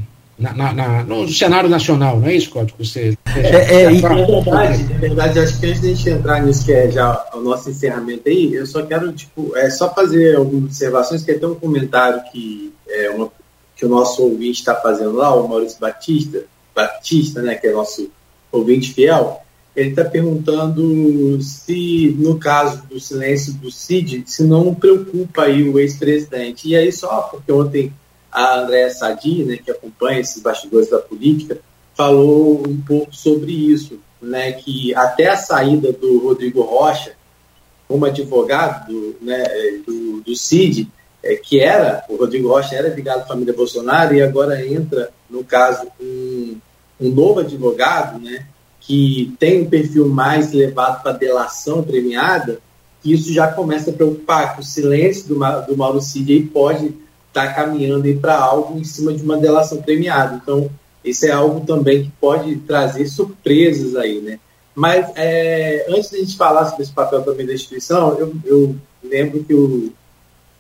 na, 0.43 0.53
na, 0.53 0.73
na 0.73 1.03
no 1.03 1.27
cenário 1.29 1.69
nacional, 1.69 2.19
não 2.19 2.27
é 2.27 2.35
isso, 2.35 2.49
Código? 2.49 2.83
Você, 2.83 3.17
é, 3.27 3.39
é, 3.39 3.83
é, 3.83 3.89
verdade, 3.89 4.93
é 4.93 4.97
verdade, 4.97 5.39
acho 5.39 5.59
que 5.59 5.67
antes 5.67 5.81
de 5.81 5.87
a 5.87 5.95
gente 5.95 6.09
entrar 6.09 6.43
nisso, 6.43 6.65
que 6.65 6.73
é 6.73 6.91
já 6.91 7.25
o 7.33 7.39
nosso 7.39 7.69
encerramento 7.69 8.27
aí, 8.27 8.53
eu 8.53 8.65
só 8.65 8.85
quero, 8.85 9.13
tipo, 9.13 9.55
é 9.55 9.69
só 9.69 9.93
fazer 9.93 10.35
algumas 10.35 10.65
observações, 10.65 11.23
que 11.23 11.31
é 11.31 11.35
tem 11.35 11.47
um 11.47 11.55
comentário 11.55 12.21
que, 12.29 12.73
é, 12.89 13.09
uma, 13.11 13.31
que 13.75 13.85
o 13.85 13.89
nosso 13.89 14.21
ouvinte 14.21 14.59
está 14.59 14.75
fazendo 14.75 15.13
lá, 15.13 15.33
o 15.33 15.47
Maurício 15.47 15.79
Batista, 15.79 16.43
Batista, 16.75 17.41
né, 17.41 17.55
que 17.55 17.67
é 17.67 17.71
nosso 17.71 18.09
ouvinte 18.51 18.93
fiel, 18.93 19.39
ele 19.75 19.89
está 19.89 20.03
perguntando 20.05 21.41
se, 21.41 22.15
no 22.19 22.37
caso 22.37 22.83
do 22.83 22.99
silêncio 22.99 23.53
do 23.53 23.71
Cid, 23.71 24.23
se 24.27 24.43
não 24.43 24.75
preocupa 24.75 25.43
aí 25.43 25.67
o 25.67 25.79
ex-presidente. 25.79 26.67
E 26.67 26.75
aí, 26.75 26.91
só 26.91 27.21
porque 27.21 27.51
ontem 27.51 27.91
a 28.33 28.59
Andréa 28.59 28.89
Sadi, 28.89 29.43
né, 29.43 29.57
que 29.57 29.69
acompanha 29.69 30.19
esses 30.19 30.41
bastidores 30.41 30.89
da 30.89 30.97
política, 30.97 31.59
falou 31.93 32.63
um 32.67 32.81
pouco 32.81 33.15
sobre 33.15 33.51
isso, 33.51 33.99
né, 34.19 34.51
que 34.53 34.93
até 34.95 35.27
a 35.27 35.37
saída 35.37 35.91
do 35.93 36.19
Rodrigo 36.19 36.61
Rocha 36.61 37.13
como 37.87 38.05
advogado 38.05 38.87
do, 38.87 39.15
né, 39.21 39.43
do, 39.85 40.21
do 40.21 40.35
CID, 40.35 40.89
é, 41.21 41.35
que 41.35 41.59
era, 41.59 42.03
o 42.09 42.15
Rodrigo 42.15 42.47
Rocha 42.47 42.75
era 42.75 42.89
ligado 42.89 43.21
à 43.21 43.25
família 43.25 43.53
Bolsonaro 43.53 44.15
e 44.15 44.21
agora 44.21 44.65
entra, 44.65 45.11
no 45.29 45.43
caso, 45.43 45.87
um, 46.01 46.57
um 46.99 47.09
novo 47.09 47.41
advogado, 47.41 48.19
né, 48.19 48.47
que 48.79 49.33
tem 49.39 49.61
um 49.61 49.69
perfil 49.69 50.09
mais 50.09 50.51
levado 50.51 51.03
para 51.03 51.11
delação 51.11 51.83
premiada, 51.83 52.59
isso 53.05 53.31
já 53.31 53.47
começa 53.47 53.91
a 53.91 53.93
preocupar, 53.93 54.55
que 54.55 54.61
o 54.61 54.63
silêncio 54.63 55.27
do, 55.27 55.35
do 55.67 55.77
Mauro 55.77 56.01
Cid 56.01 56.33
aí 56.33 56.43
pode 56.43 56.95
estar 57.33 57.47
tá 57.47 57.53
caminhando 57.53 58.13
para 58.19 58.37
algo 58.37 58.79
em 58.79 58.83
cima 58.83 59.11
de 59.11 59.23
uma 59.23 59.37
delação 59.37 59.81
premiada. 59.81 60.39
Então, 60.41 60.69
isso 61.03 61.25
é 61.25 61.31
algo 61.31 61.65
também 61.65 62.03
que 62.03 62.11
pode 62.21 62.55
trazer 62.57 63.07
surpresas 63.07 63.95
aí, 63.95 64.21
né? 64.21 64.39
Mas 64.75 65.11
é, 65.15 65.85
antes 65.89 66.09
de 66.09 66.17
a 66.17 66.19
gente 66.19 66.37
falar 66.37 66.65
sobre 66.65 66.83
esse 66.83 66.91
papel 66.91 67.21
também 67.23 67.45
da 67.45 67.53
instituição, 67.53 68.17
eu, 68.17 68.33
eu 68.45 68.75
lembro 69.03 69.43
que 69.43 69.53
o, 69.53 69.91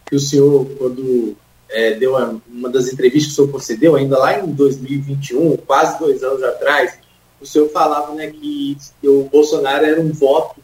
que 0.05 0.15
o 0.15 0.19
senhor, 0.19 0.65
quando 0.77 1.35
é, 1.69 1.93
deu 1.95 2.11
uma, 2.11 2.41
uma 2.47 2.69
das 2.69 2.91
entrevistas 2.91 3.33
que 3.33 3.33
o 3.33 3.35
senhor 3.35 3.51
concedeu, 3.51 3.95
ainda 3.95 4.17
lá 4.17 4.39
em 4.39 4.47
2021, 4.51 5.57
quase 5.57 5.97
dois 5.97 6.21
anos 6.23 6.43
atrás, 6.43 6.97
o 7.41 7.45
senhor 7.45 7.69
falava 7.69 8.13
né, 8.13 8.27
que 8.27 8.77
o 9.03 9.23
Bolsonaro 9.31 9.85
era 9.85 9.99
um 9.99 10.11
voto 10.11 10.62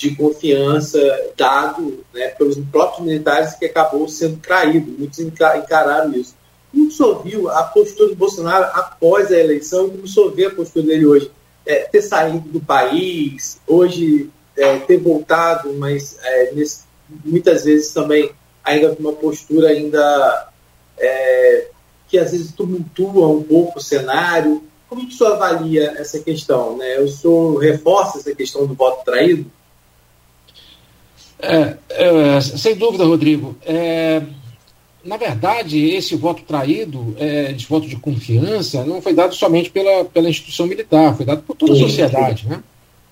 de 0.00 0.16
confiança 0.16 0.98
dado 1.36 2.02
né, 2.14 2.28
pelos 2.28 2.56
próprios 2.72 3.06
militares 3.06 3.52
que 3.56 3.66
acabou 3.66 4.08
sendo 4.08 4.38
traído. 4.38 4.90
Muitos 4.98 5.18
encararam 5.18 6.10
isso. 6.14 6.34
Como 6.72 6.90
senhor 6.90 7.22
viu 7.22 7.50
a 7.50 7.64
postura 7.64 8.08
do 8.08 8.16
Bolsonaro 8.16 8.64
após 8.72 9.30
a 9.30 9.38
eleição 9.38 9.90
como 9.90 10.04
o 10.04 10.08
senhor 10.08 10.32
vê 10.34 10.46
a 10.46 10.54
postura 10.54 10.86
dele 10.86 11.04
hoje? 11.04 11.30
É, 11.66 11.80
ter 11.80 12.00
saído 12.00 12.48
do 12.48 12.60
país, 12.60 13.60
hoje 13.66 14.30
é, 14.56 14.78
ter 14.78 14.96
voltado, 14.96 15.70
mas 15.74 16.16
é, 16.22 16.52
nesse, 16.54 16.84
muitas 17.22 17.64
vezes 17.64 17.92
também 17.92 18.30
ainda 18.64 18.96
com 18.96 19.02
uma 19.02 19.12
postura 19.12 19.68
ainda 19.68 20.48
é, 20.96 21.68
que 22.08 22.18
às 22.18 22.30
vezes 22.30 22.52
tumultua 22.52 23.28
um 23.28 23.42
pouco 23.42 23.78
o 23.78 23.82
cenário. 23.82 24.64
Como 24.88 25.06
que 25.06 25.14
o 25.14 25.18
senhor 25.18 25.34
avalia 25.34 25.94
essa 25.98 26.18
questão? 26.20 26.78
Né? 26.78 26.98
O 27.00 27.08
senhor 27.08 27.58
reforça 27.58 28.18
essa 28.18 28.34
questão 28.34 28.66
do 28.66 28.72
voto 28.72 29.04
traído? 29.04 29.59
É, 31.42 31.76
é, 31.90 32.40
sem 32.40 32.76
dúvida, 32.76 33.04
Rodrigo. 33.04 33.56
É, 33.64 34.22
na 35.04 35.16
verdade, 35.16 35.78
esse 35.78 36.14
voto 36.14 36.42
traído, 36.42 37.14
é, 37.18 37.52
esse 37.56 37.66
voto 37.66 37.88
de 37.88 37.96
confiança, 37.96 38.84
não 38.84 39.00
foi 39.00 39.14
dado 39.14 39.34
somente 39.34 39.70
pela, 39.70 40.04
pela 40.04 40.28
instituição 40.28 40.66
militar, 40.66 41.16
foi 41.16 41.24
dado 41.24 41.42
por 41.42 41.56
toda 41.56 41.72
a 41.72 41.76
sociedade, 41.76 42.46
né? 42.46 42.62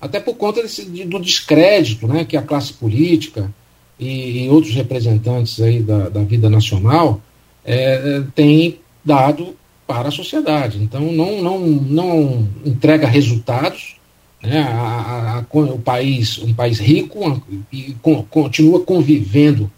até 0.00 0.20
por 0.20 0.34
conta 0.34 0.62
desse, 0.62 0.84
do 0.84 1.18
descrédito 1.18 2.06
né, 2.06 2.24
que 2.24 2.36
a 2.36 2.42
classe 2.42 2.72
política 2.72 3.52
e, 3.98 4.44
e 4.44 4.48
outros 4.48 4.74
representantes 4.74 5.60
aí 5.60 5.80
da, 5.82 6.08
da 6.08 6.22
vida 6.22 6.48
nacional 6.48 7.20
é, 7.64 8.22
têm 8.34 8.78
dado 9.04 9.56
para 9.86 10.08
a 10.08 10.12
sociedade. 10.12 10.82
Então, 10.82 11.00
não, 11.12 11.42
não, 11.42 11.58
não 11.58 12.48
entrega 12.64 13.06
resultados. 13.08 13.96
Né? 14.42 14.60
A, 14.60 14.70
a, 14.70 15.38
a, 15.38 15.58
o 15.58 15.78
país, 15.78 16.38
um 16.38 16.54
país 16.54 16.78
rico 16.78 17.42
e 17.72 17.96
continua 18.30 18.80
convivendo 18.80 19.70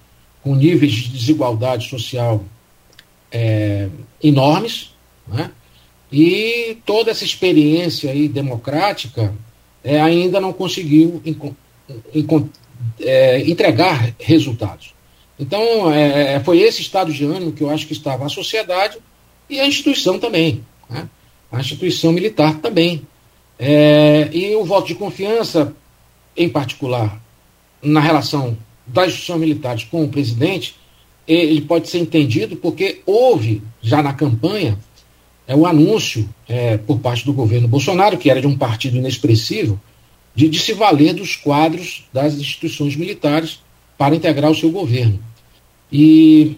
com 0.42 0.54
níveis 0.54 0.92
de 0.92 1.08
desigualdade 1.08 1.88
social 1.88 2.42
é, 3.30 3.88
enormes, 4.22 4.94
né? 5.26 5.50
e 6.12 6.78
toda 6.84 7.10
essa 7.10 7.24
experiência 7.24 8.10
aí 8.10 8.28
democrática 8.28 9.32
é, 9.84 10.00
ainda 10.00 10.40
não 10.40 10.52
conseguiu 10.52 11.22
é, 13.00 13.40
entregar 13.48 14.14
resultados. 14.18 14.94
Então, 15.38 15.90
é, 15.90 16.38
foi 16.40 16.58
esse 16.58 16.82
estado 16.82 17.12
de 17.12 17.24
ânimo 17.24 17.52
que 17.52 17.62
eu 17.62 17.70
acho 17.70 17.86
que 17.86 17.94
estava 17.94 18.26
a 18.26 18.28
sociedade 18.28 18.98
e 19.48 19.58
a 19.58 19.66
instituição 19.66 20.18
também, 20.18 20.62
né? 20.88 21.08
a 21.50 21.60
instituição 21.60 22.12
militar 22.12 22.58
também. 22.58 23.06
É, 23.62 24.30
e 24.32 24.56
o 24.56 24.64
voto 24.64 24.86
de 24.88 24.94
confiança, 24.94 25.76
em 26.34 26.48
particular, 26.48 27.20
na 27.82 28.00
relação 28.00 28.56
das 28.86 29.08
instituições 29.08 29.40
militares 29.40 29.84
com 29.84 30.02
o 30.02 30.08
presidente, 30.08 30.76
ele 31.28 31.60
pode 31.60 31.90
ser 31.90 31.98
entendido 31.98 32.56
porque 32.56 33.02
houve, 33.04 33.62
já 33.82 34.02
na 34.02 34.14
campanha, 34.14 34.78
é, 35.46 35.54
o 35.54 35.66
anúncio 35.66 36.26
é, 36.48 36.78
por 36.78 37.00
parte 37.00 37.26
do 37.26 37.34
governo 37.34 37.68
Bolsonaro, 37.68 38.16
que 38.16 38.30
era 38.30 38.40
de 38.40 38.46
um 38.46 38.56
partido 38.56 38.96
inexpressivo, 38.96 39.78
de, 40.34 40.48
de 40.48 40.58
se 40.58 40.72
valer 40.72 41.12
dos 41.12 41.36
quadros 41.36 42.08
das 42.14 42.34
instituições 42.34 42.96
militares 42.96 43.60
para 43.98 44.16
integrar 44.16 44.50
o 44.50 44.54
seu 44.54 44.70
governo. 44.70 45.22
E 45.92 46.56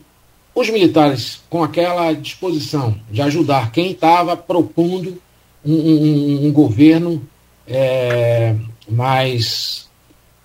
os 0.55 0.71
militares, 0.71 1.41
com 1.51 1.65
aquela 1.65 2.13
disposição 2.13 2.97
de 3.11 3.21
ajudar 3.23 3.73
quem 3.73 3.91
estava 3.91 4.37
propondo 4.37 5.21
um, 5.65 5.75
um, 5.75 6.47
um 6.47 6.53
governo 6.53 7.23
é, 7.67 8.55
mais, 8.89 9.89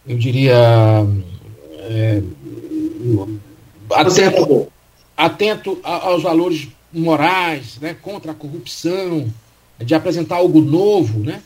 eu 0.07 0.17
diria, 0.17 1.05
é, 1.79 2.21
atento, 3.91 4.67
atento 5.15 5.79
aos 5.83 6.23
valores 6.23 6.67
morais, 6.93 7.77
né, 7.79 7.95
contra 8.01 8.31
a 8.31 8.35
corrupção, 8.35 9.31
de 9.79 9.93
apresentar 9.93 10.37
algo 10.37 10.59
novo, 10.61 11.19
né? 11.19 11.41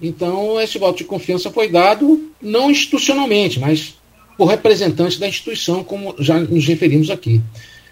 Então, 0.00 0.60
esse 0.60 0.78
voto 0.78 0.98
de 0.98 1.04
confiança 1.04 1.50
foi 1.50 1.68
dado 1.68 2.30
não 2.40 2.70
institucionalmente, 2.70 3.60
mas 3.60 3.96
por 4.36 4.46
representantes 4.46 5.18
da 5.18 5.28
instituição, 5.28 5.84
como 5.84 6.14
já 6.18 6.38
nos 6.40 6.66
referimos 6.66 7.10
aqui. 7.10 7.40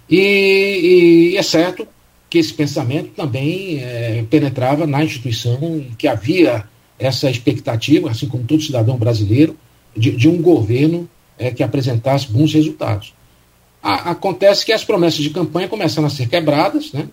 E, 0.08 1.32
e 1.32 1.36
é 1.36 1.42
certo 1.42 1.86
que 2.30 2.38
esse 2.38 2.54
pensamento 2.54 3.08
também 3.08 3.80
é, 3.80 4.24
penetrava 4.30 4.86
na 4.86 5.04
instituição, 5.04 5.84
que 5.98 6.06
havia 6.06 6.64
essa 6.96 7.28
expectativa, 7.28 8.08
assim 8.08 8.28
como 8.28 8.44
todo 8.44 8.62
cidadão 8.62 8.96
brasileiro, 8.96 9.56
de, 9.96 10.12
de 10.12 10.28
um 10.28 10.40
governo 10.40 11.08
é, 11.36 11.50
que 11.50 11.62
apresentasse 11.62 12.30
bons 12.30 12.54
resultados. 12.54 13.12
A, 13.82 14.12
acontece 14.12 14.64
que 14.64 14.72
as 14.72 14.84
promessas 14.84 15.20
de 15.20 15.30
campanha 15.30 15.66
começaram 15.66 16.06
a 16.06 16.10
ser 16.10 16.28
quebradas, 16.28 16.92
né? 16.92 17.08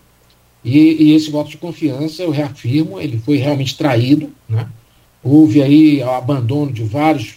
E, 0.64 0.78
e, 0.78 1.14
esse 1.14 1.30
voto 1.30 1.50
de 1.50 1.56
confiança, 1.56 2.22
eu 2.22 2.30
reafirmo, 2.30 3.00
ele 3.00 3.18
foi 3.18 3.38
realmente 3.38 3.76
traído, 3.76 4.30
né? 4.48 4.68
Houve 5.22 5.62
aí 5.62 6.00
o 6.02 6.10
abandono 6.10 6.72
de 6.72 6.84
várias 6.84 7.34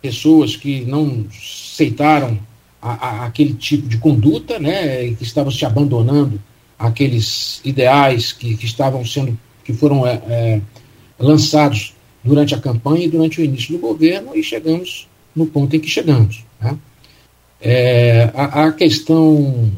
pessoas 0.00 0.56
que 0.56 0.80
não 0.80 1.26
aceitaram 1.30 2.38
a, 2.80 2.90
a, 2.90 3.26
aquele 3.26 3.54
tipo 3.54 3.88
de 3.88 3.98
conduta, 3.98 4.58
né? 4.58 5.04
E 5.06 5.14
que 5.14 5.22
estavam 5.22 5.52
se 5.52 5.64
abandonando 5.64 6.40
aqueles 6.78 7.60
ideais 7.64 8.32
que, 8.32 8.56
que 8.56 8.64
estavam 8.64 9.04
sendo, 9.04 9.38
que 9.64 9.72
foram 9.72 10.06
é, 10.06 10.22
é, 10.28 10.60
lançados 11.18 11.94
durante 12.22 12.54
a 12.54 12.60
campanha 12.60 13.04
e 13.04 13.08
durante 13.08 13.40
o 13.40 13.44
início 13.44 13.72
do 13.72 13.80
governo 13.80 14.36
e 14.36 14.42
chegamos 14.42 15.08
no 15.34 15.46
ponto 15.46 15.74
em 15.74 15.80
que 15.80 15.88
chegamos. 15.88 16.44
Né? 16.60 16.78
É, 17.60 18.30
a, 18.34 18.66
a, 18.66 18.72
questão 18.72 19.70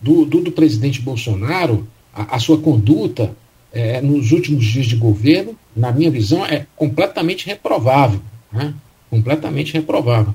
do, 0.00 0.24
do, 0.24 0.42
do, 0.42 0.52
presidente 0.52 1.00
Bolsonaro, 1.00 1.88
a, 2.12 2.36
a 2.36 2.38
sua 2.38 2.58
conduta 2.58 3.34
é, 3.72 4.00
nos 4.00 4.32
últimos 4.32 4.66
dias 4.66 4.86
de 4.86 4.96
governo, 4.96 5.56
na 5.74 5.92
minha 5.92 6.10
visão, 6.10 6.44
é 6.44 6.66
completamente 6.76 7.46
reprovável. 7.46 8.20
Né? 8.52 8.74
Completamente 9.08 9.72
reprovável. 9.72 10.34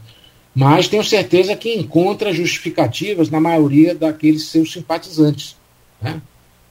Mas 0.55 0.87
tenho 0.87 1.03
certeza 1.03 1.55
que 1.55 1.73
encontra 1.73 2.31
justificativas 2.31 3.29
na 3.29 3.39
maioria 3.39 3.95
daqueles 3.95 4.47
seus 4.47 4.71
simpatizantes. 4.71 5.55
Né? 6.01 6.21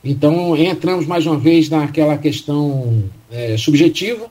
Então, 0.04 0.56
entramos 0.56 1.06
mais 1.06 1.26
uma 1.26 1.38
vez 1.38 1.68
naquela 1.68 2.16
questão 2.16 3.04
é, 3.30 3.56
subjetiva, 3.56 4.30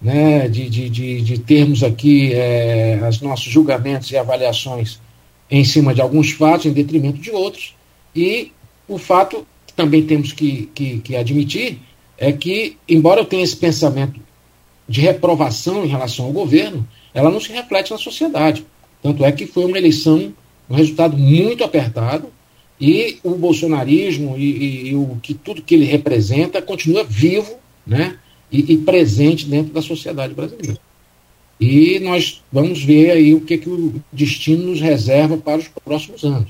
né, 0.00 0.48
de, 0.48 0.68
de, 0.68 0.88
de, 0.90 1.22
de 1.22 1.38
termos 1.38 1.82
aqui 1.82 2.32
é, 2.34 2.98
os 3.08 3.20
nossos 3.20 3.46
julgamentos 3.46 4.10
e 4.10 4.16
avaliações 4.16 4.98
em 5.50 5.64
cima 5.64 5.94
de 5.94 6.00
alguns 6.00 6.32
fatos, 6.32 6.66
em 6.66 6.72
detrimento 6.72 7.20
de 7.20 7.30
outros, 7.30 7.74
e 8.16 8.52
o 8.88 8.98
fato 8.98 9.46
que 9.66 9.72
também 9.74 10.02
temos 10.02 10.32
que, 10.32 10.70
que, 10.74 10.98
que 10.98 11.14
admitir 11.14 11.78
é 12.18 12.32
que, 12.32 12.76
embora 12.88 13.20
eu 13.20 13.24
tenha 13.24 13.44
esse 13.44 13.56
pensamento 13.56 14.20
de 14.88 15.00
reprovação 15.00 15.84
em 15.84 15.88
relação 15.88 16.26
ao 16.26 16.32
governo, 16.32 16.86
ela 17.14 17.30
não 17.30 17.40
se 17.40 17.52
reflete 17.52 17.90
na 17.90 17.98
sociedade. 17.98 18.66
Tanto 19.02 19.24
é 19.24 19.32
que 19.32 19.46
foi 19.46 19.64
uma 19.64 19.78
eleição, 19.78 20.32
um 20.70 20.74
resultado 20.74 21.16
muito 21.16 21.64
apertado, 21.64 22.28
e 22.80 23.18
o 23.22 23.36
bolsonarismo 23.36 24.36
e, 24.36 24.42
e, 24.42 24.88
e 24.88 24.94
o 24.96 25.16
que 25.22 25.34
tudo 25.34 25.62
que 25.62 25.74
ele 25.74 25.84
representa 25.84 26.60
continua 26.60 27.04
vivo, 27.04 27.54
né? 27.86 28.16
E, 28.50 28.72
e, 28.72 28.76
presente 28.76 29.46
dentro 29.46 29.72
da 29.72 29.80
sociedade 29.80 30.34
brasileira. 30.34 30.78
E 31.58 32.00
nós 32.00 32.42
vamos 32.52 32.82
ver 32.82 33.12
aí 33.12 33.32
o 33.32 33.40
que, 33.40 33.56
que 33.56 33.68
o 33.68 33.94
destino 34.12 34.66
nos 34.66 34.80
reserva 34.80 35.36
para 35.38 35.58
os 35.58 35.68
próximos 35.68 36.24
anos. 36.24 36.48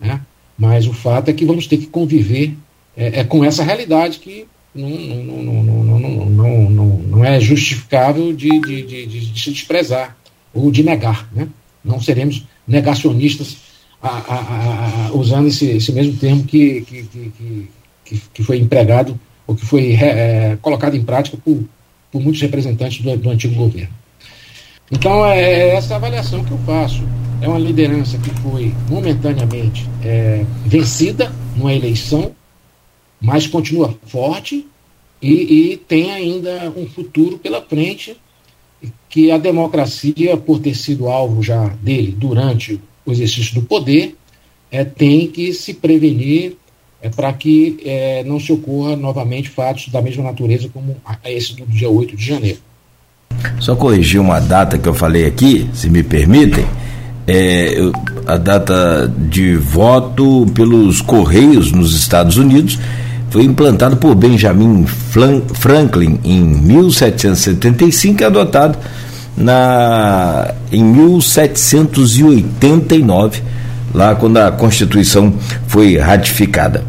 Né? 0.00 0.20
Mas 0.56 0.86
o 0.86 0.94
fato 0.94 1.28
é 1.28 1.34
que 1.34 1.44
vamos 1.44 1.66
ter 1.66 1.76
que 1.76 1.86
conviver 1.86 2.54
é, 2.96 3.20
é 3.20 3.24
com 3.24 3.44
essa 3.44 3.62
realidade 3.64 4.20
que 4.20 4.46
não, 4.74 4.88
não, 4.88 5.42
não, 5.42 5.62
não, 5.62 5.84
não, 5.84 6.30
não, 6.30 6.70
não, 6.70 6.86
não 6.98 7.24
é 7.24 7.38
justificável 7.40 8.32
de, 8.32 8.48
de, 8.60 8.82
de, 8.82 9.06
de, 9.06 9.40
se 9.40 9.50
desprezar 9.50 10.16
ou 10.54 10.70
de 10.70 10.82
negar. 10.82 11.28
Né? 11.32 11.48
Não 11.84 12.00
seremos 12.00 12.44
negacionistas 12.66 13.58
a, 14.02 14.08
a, 14.08 15.08
a, 15.08 15.12
usando 15.12 15.48
esse, 15.48 15.66
esse 15.66 15.92
mesmo 15.92 16.16
termo 16.16 16.44
que, 16.44 16.82
que, 16.82 17.02
que, 17.04 17.68
que, 18.04 18.22
que 18.32 18.42
foi 18.42 18.58
empregado 18.58 19.18
ou 19.46 19.54
que 19.54 19.64
foi 19.64 19.92
é, 19.94 20.56
colocado 20.60 20.96
em 20.96 21.02
prática 21.02 21.36
por, 21.36 21.62
por 22.10 22.20
muitos 22.20 22.40
representantes 22.40 23.02
do, 23.02 23.16
do 23.16 23.30
antigo 23.30 23.54
governo. 23.54 23.94
Então, 24.90 25.26
é, 25.26 25.40
é 25.40 25.74
essa 25.74 25.96
avaliação 25.96 26.44
que 26.44 26.52
eu 26.52 26.58
faço. 26.58 27.02
É 27.40 27.48
uma 27.48 27.58
liderança 27.58 28.16
que 28.18 28.30
foi 28.40 28.72
momentaneamente 28.88 29.88
é, 30.02 30.44
vencida 30.64 31.32
numa 31.56 31.74
eleição, 31.74 32.34
mas 33.20 33.46
continua 33.46 33.94
forte 34.06 34.66
e, 35.20 35.72
e, 35.72 35.76
tem 35.76 36.12
ainda 36.12 36.72
um 36.76 36.86
futuro 36.86 37.38
pela 37.38 37.62
frente 37.62 38.16
que 39.08 39.30
a 39.30 39.38
democracia, 39.38 40.36
por 40.36 40.58
ter 40.58 40.74
sido 40.74 41.08
alvo 41.08 41.42
já 41.42 41.68
dele 41.80 42.14
durante 42.16 42.80
o 43.06 43.12
exercício 43.12 43.54
do 43.54 43.62
poder, 43.62 44.16
é, 44.70 44.84
tem 44.84 45.28
que 45.28 45.52
se 45.52 45.74
prevenir 45.74 46.56
é, 47.00 47.08
para 47.08 47.32
que 47.32 47.76
é, 47.84 48.24
não 48.24 48.40
se 48.40 48.52
ocorra 48.52 48.96
novamente 48.96 49.48
fatos 49.48 49.88
da 49.88 50.02
mesma 50.02 50.24
natureza 50.24 50.68
como 50.72 50.96
esse 51.24 51.54
do 51.54 51.66
dia 51.66 51.88
8 51.88 52.16
de 52.16 52.24
janeiro. 52.24 52.58
Só 53.60 53.76
corrigir 53.76 54.20
uma 54.20 54.40
data 54.40 54.78
que 54.78 54.88
eu 54.88 54.94
falei 54.94 55.26
aqui, 55.26 55.68
se 55.74 55.88
me 55.88 56.02
permitem. 56.02 56.64
É, 57.26 57.76
a 58.26 58.36
data 58.36 59.06
de 59.28 59.56
voto 59.56 60.46
pelos 60.54 61.00
Correios 61.00 61.72
nos 61.72 61.94
Estados 61.94 62.36
Unidos 62.36 62.78
foi 63.34 63.42
implantado 63.42 63.96
por 63.96 64.14
Benjamin 64.14 64.86
Franklin 64.86 66.20
em 66.22 66.40
1775 66.40 68.22
e 68.22 68.24
adotado 68.24 68.78
na, 69.36 70.54
em 70.70 70.84
1789, 70.84 73.42
lá 73.92 74.14
quando 74.14 74.36
a 74.36 74.52
Constituição 74.52 75.34
foi 75.66 75.98
ratificada. 75.98 76.84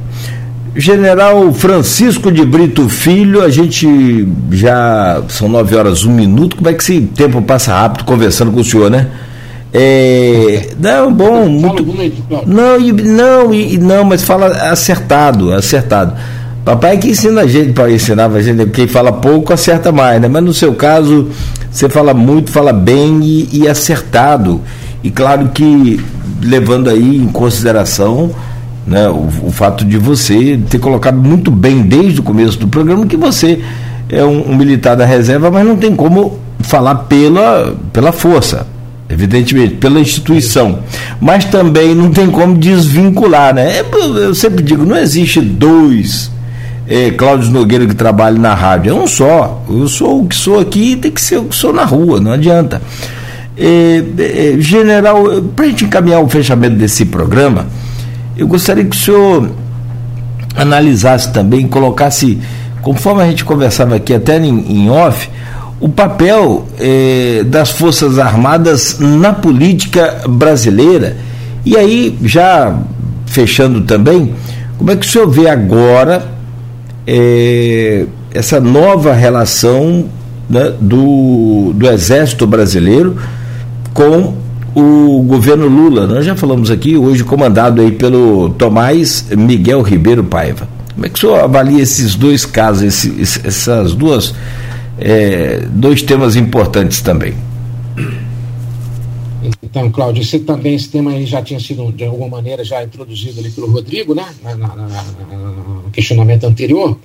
General 0.75 1.51
Francisco 1.51 2.31
de 2.31 2.45
Brito 2.45 2.87
Filho, 2.89 3.41
a 3.41 3.49
gente 3.49 4.27
já 4.51 5.23
são 5.27 5.49
nove 5.49 5.75
horas 5.75 6.05
um 6.05 6.13
minuto. 6.13 6.57
Como 6.57 6.69
é 6.69 6.73
que 6.73 6.83
esse 6.83 7.01
tempo 7.01 7.41
passa 7.41 7.73
rápido 7.73 8.05
conversando 8.05 8.51
com 8.51 8.59
o 8.59 8.63
senhor, 8.63 8.91
né? 8.91 9.07
É, 9.73 10.75
não, 10.79 11.11
bom, 11.11 11.49
muito. 11.49 11.83
Não, 12.45 12.79
e, 12.79 12.91
não, 12.93 13.51
e, 13.53 13.77
não, 13.79 14.05
mas 14.05 14.23
fala 14.23 14.45
acertado, 14.69 15.51
acertado. 15.51 16.13
Papai 16.65 16.95
é 16.95 16.97
que 16.97 17.09
ensina 17.09 17.41
a 17.41 17.47
gente, 17.47 17.73
para 17.73 17.91
ensinar 17.91 18.25
a 18.25 18.41
gente, 18.41 18.65
quem 18.71 18.87
fala 18.87 19.11
pouco 19.11 19.53
acerta 19.53 19.91
mais, 19.91 20.19
né? 20.19 20.27
Mas 20.27 20.43
no 20.43 20.51
seu 20.51 20.73
caso, 20.73 21.29
você 21.69 21.87
fala 21.87 22.11
muito, 22.11 22.49
fala 22.49 22.73
bem 22.73 23.19
e, 23.21 23.49
e 23.53 23.67
acertado. 23.67 24.61
E 25.03 25.11
claro 25.11 25.49
que 25.49 26.03
levando 26.41 26.89
aí 26.89 27.17
em 27.17 27.27
consideração 27.27 28.31
né, 28.87 29.07
o, 29.07 29.29
o, 29.43 29.51
fato 29.51 29.85
de 29.85 29.95
você 29.99 30.59
ter 30.67 30.79
colocado 30.79 31.17
muito 31.17 31.51
bem 31.51 31.83
desde 31.83 32.19
o 32.19 32.23
começo 32.23 32.57
do 32.57 32.67
programa 32.67 33.05
que 33.05 33.15
você 33.15 33.61
é 34.09 34.25
um, 34.25 34.49
um 34.49 34.55
militar 34.55 34.95
da 34.95 35.05
reserva, 35.05 35.51
mas 35.51 35.67
não 35.67 35.75
tem 35.75 35.95
como 35.95 36.39
falar 36.61 36.95
pela, 36.95 37.75
pela 37.93 38.11
força 38.11 38.65
evidentemente, 39.07 39.75
pela 39.75 39.99
instituição, 39.99 40.79
mas 41.21 41.45
também 41.45 41.93
não 41.93 42.09
tem 42.09 42.27
como 42.31 42.57
desvincular, 42.57 43.53
né? 43.53 43.77
É, 43.77 43.85
eu 43.93 44.33
sempre 44.33 44.63
digo, 44.63 44.83
não 44.83 44.97
existe 44.97 45.39
dois 45.39 46.31
é, 46.87 47.11
Cláudio 47.11 47.51
Nogueira 47.51 47.85
que 47.85 47.95
trabalha 47.95 48.37
na 48.37 48.53
rádio. 48.53 48.91
É 48.91 48.93
um 48.93 49.07
só. 49.07 49.63
Eu 49.69 49.87
sou 49.87 50.23
o 50.23 50.27
que 50.27 50.35
sou 50.35 50.59
aqui 50.59 50.91
e 50.91 50.95
tem 50.95 51.11
que 51.11 51.21
ser 51.21 51.37
o 51.37 51.45
que 51.45 51.55
sou 51.55 51.73
na 51.73 51.83
rua, 51.83 52.19
não 52.19 52.31
adianta. 52.31 52.81
É, 53.57 54.03
é, 54.17 54.55
general, 54.59 55.23
para 55.55 55.65
a 55.65 55.67
gente 55.69 55.85
encaminhar 55.85 56.21
o 56.21 56.29
fechamento 56.29 56.75
desse 56.75 57.05
programa, 57.05 57.67
eu 58.37 58.47
gostaria 58.47 58.83
que 58.83 58.95
o 58.95 58.99
senhor 58.99 59.49
analisasse 60.55 61.31
também, 61.31 61.67
colocasse, 61.67 62.39
conforme 62.81 63.23
a 63.23 63.27
gente 63.27 63.43
conversava 63.43 63.95
aqui 63.95 64.13
até 64.13 64.37
em, 64.37 64.59
em 64.71 64.89
off, 64.89 65.29
o 65.79 65.89
papel 65.89 66.65
é, 66.79 67.43
das 67.45 67.71
Forças 67.71 68.19
Armadas 68.19 68.97
na 68.99 69.33
política 69.33 70.21
brasileira. 70.27 71.17
E 71.65 71.75
aí, 71.77 72.17
já 72.23 72.77
fechando 73.25 73.81
também, 73.81 74.33
como 74.77 74.91
é 74.91 74.95
que 74.95 75.05
o 75.05 75.09
senhor 75.09 75.29
vê 75.29 75.49
agora 75.49 76.34
é, 77.07 78.05
essa 78.33 78.59
nova 78.59 79.13
relação 79.13 80.05
né, 80.49 80.73
do, 80.79 81.73
do 81.73 81.89
Exército 81.89 82.45
Brasileiro 82.47 83.17
com 83.93 84.35
o 84.75 85.23
governo 85.23 85.67
Lula. 85.67 86.05
Nós 86.05 86.25
já 86.25 86.35
falamos 86.35 86.69
aqui, 86.69 86.97
hoje 86.97 87.23
comandado 87.23 87.81
aí 87.81 87.91
pelo 87.91 88.49
Tomás 88.49 89.25
Miguel 89.35 89.81
Ribeiro 89.81 90.23
Paiva. 90.23 90.67
Como 90.93 91.05
é 91.05 91.09
que 91.09 91.15
o 91.15 91.19
senhor 91.19 91.39
avalia 91.39 91.81
esses 91.81 92.15
dois 92.15 92.45
casos, 92.45 92.83
esses, 92.83 93.45
essas 93.45 93.93
duas 93.93 94.33
é, 94.97 95.63
dois 95.71 96.01
temas 96.01 96.35
importantes 96.35 97.01
também? 97.01 97.33
Então, 99.61 99.91
Cláudio, 99.91 100.21
esse 100.21 100.39
também 100.39 100.75
esse 100.75 100.89
tema 100.89 101.11
aí 101.11 101.25
já 101.25 101.41
tinha 101.41 101.59
sido 101.59 101.91
de 101.91 102.05
alguma 102.05 102.27
maneira 102.27 102.63
já 102.63 102.83
introduzido 102.83 103.39
ali 103.39 103.49
pelo 103.51 103.71
Rodrigo, 103.71 104.13
né, 104.15 104.33
na, 104.41 104.55
na, 104.55 104.75
na, 104.75 105.03
no 105.03 105.91
questionamento 105.91 106.45
anterior. 106.45 106.97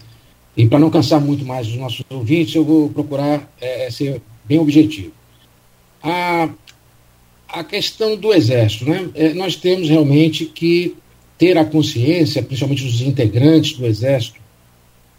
E 0.56 0.66
para 0.66 0.78
não 0.78 0.90
cansar 0.90 1.20
muito 1.20 1.44
mais 1.44 1.68
os 1.68 1.76
nossos 1.76 2.04
ouvintes, 2.10 2.54
eu 2.54 2.64
vou 2.64 2.88
procurar 2.90 3.48
é, 3.60 3.90
ser 3.90 4.20
bem 4.44 4.58
objetivo. 4.58 5.12
A, 6.02 6.48
a 7.48 7.64
questão 7.64 8.16
do 8.16 8.32
Exército, 8.32 8.88
né? 8.88 9.08
É, 9.14 9.34
nós 9.34 9.56
temos 9.56 9.88
realmente 9.88 10.46
que 10.46 10.96
ter 11.38 11.56
a 11.56 11.64
consciência, 11.64 12.42
principalmente 12.42 12.84
os 12.84 13.00
integrantes 13.00 13.78
do 13.78 13.86
Exército, 13.86 14.40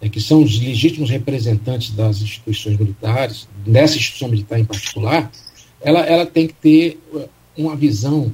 é, 0.02 0.10
que 0.10 0.20
são 0.20 0.44
os 0.44 0.60
legítimos 0.60 1.10
representantes 1.10 1.92
das 1.92 2.22
instituições 2.22 2.78
militares, 2.78 3.48
dessa 3.66 3.98
instituição 3.98 4.30
militar 4.30 4.60
em 4.60 4.66
particular, 4.66 5.32
ela, 5.84 6.02
ela 6.02 6.26
tem 6.26 6.48
que 6.48 6.54
ter 6.54 7.00
uh, 7.14 7.28
uma 7.58 7.76
visão 7.76 8.32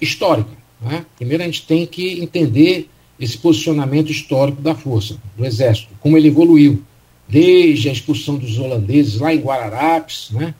histórica. 0.00 0.50
Né? 0.80 1.04
Primeiro, 1.16 1.42
a 1.42 1.46
gente 1.46 1.66
tem 1.66 1.86
que 1.86 2.20
entender 2.20 2.88
esse 3.18 3.38
posicionamento 3.38 4.10
histórico 4.10 4.60
da 4.60 4.74
força, 4.74 5.16
do 5.36 5.44
Exército, 5.44 5.90
como 6.00 6.16
ele 6.16 6.28
evoluiu, 6.28 6.82
desde 7.28 7.88
a 7.88 7.92
expulsão 7.92 8.36
dos 8.36 8.58
holandeses 8.58 9.20
lá 9.20 9.32
em 9.32 9.38
Guararapes, 9.38 10.30
né? 10.32 10.54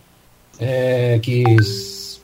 É, 0.60 1.18
que 1.20 1.42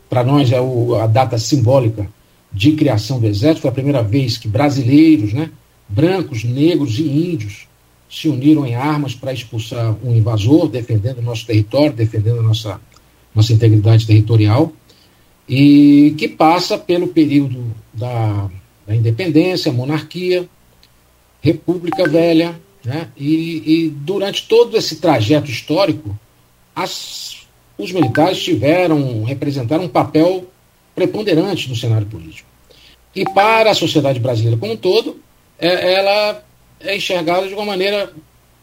para 0.08 0.22
nós 0.22 0.52
é 0.52 0.60
o, 0.60 0.94
a 0.94 1.06
data 1.06 1.36
simbólica 1.38 2.08
de 2.52 2.72
criação 2.72 3.18
do 3.18 3.26
Exército, 3.26 3.62
foi 3.62 3.70
a 3.70 3.74
primeira 3.74 4.02
vez 4.02 4.38
que 4.38 4.46
brasileiros, 4.46 5.32
né, 5.32 5.50
brancos, 5.88 6.44
negros 6.44 6.98
e 6.98 7.02
índios 7.02 7.66
se 8.08 8.28
uniram 8.28 8.66
em 8.66 8.74
armas 8.74 9.14
para 9.14 9.32
expulsar 9.32 9.96
um 10.02 10.14
invasor, 10.14 10.68
defendendo 10.68 11.18
o 11.18 11.22
nosso 11.22 11.46
território, 11.46 11.92
defendendo 11.92 12.40
a 12.40 12.42
nossa, 12.42 12.80
nossa 13.38 13.52
integridade 13.52 14.04
territorial, 14.04 14.72
e 15.48 16.12
que 16.18 16.26
passa 16.26 16.76
pelo 16.76 17.06
período 17.06 17.72
da, 17.94 18.50
da 18.84 18.96
independência, 18.96 19.72
monarquia, 19.72 20.48
República 21.40 22.08
Velha, 22.08 22.60
né? 22.84 23.08
E, 23.16 23.62
e, 23.64 23.88
durante 23.90 24.48
todo 24.48 24.76
esse 24.76 24.96
trajeto 24.96 25.48
histórico, 25.48 26.18
as, 26.74 27.46
os 27.78 27.92
militares 27.92 28.42
tiveram, 28.42 29.22
representaram 29.22 29.84
um 29.84 29.88
papel 29.88 30.48
preponderante 30.96 31.68
no 31.68 31.76
cenário 31.76 32.08
político. 32.08 32.48
E 33.14 33.24
para 33.24 33.70
a 33.70 33.74
sociedade 33.74 34.18
brasileira 34.18 34.56
como 34.56 34.72
um 34.72 34.76
todo, 34.76 35.20
é, 35.60 35.94
ela 35.94 36.42
é 36.80 36.96
enxergada 36.96 37.46
de 37.46 37.54
uma 37.54 37.64
maneira, 37.64 38.12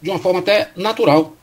de 0.02 0.10
uma 0.10 0.18
forma 0.18 0.40
até 0.40 0.70
natural. 0.76 1.34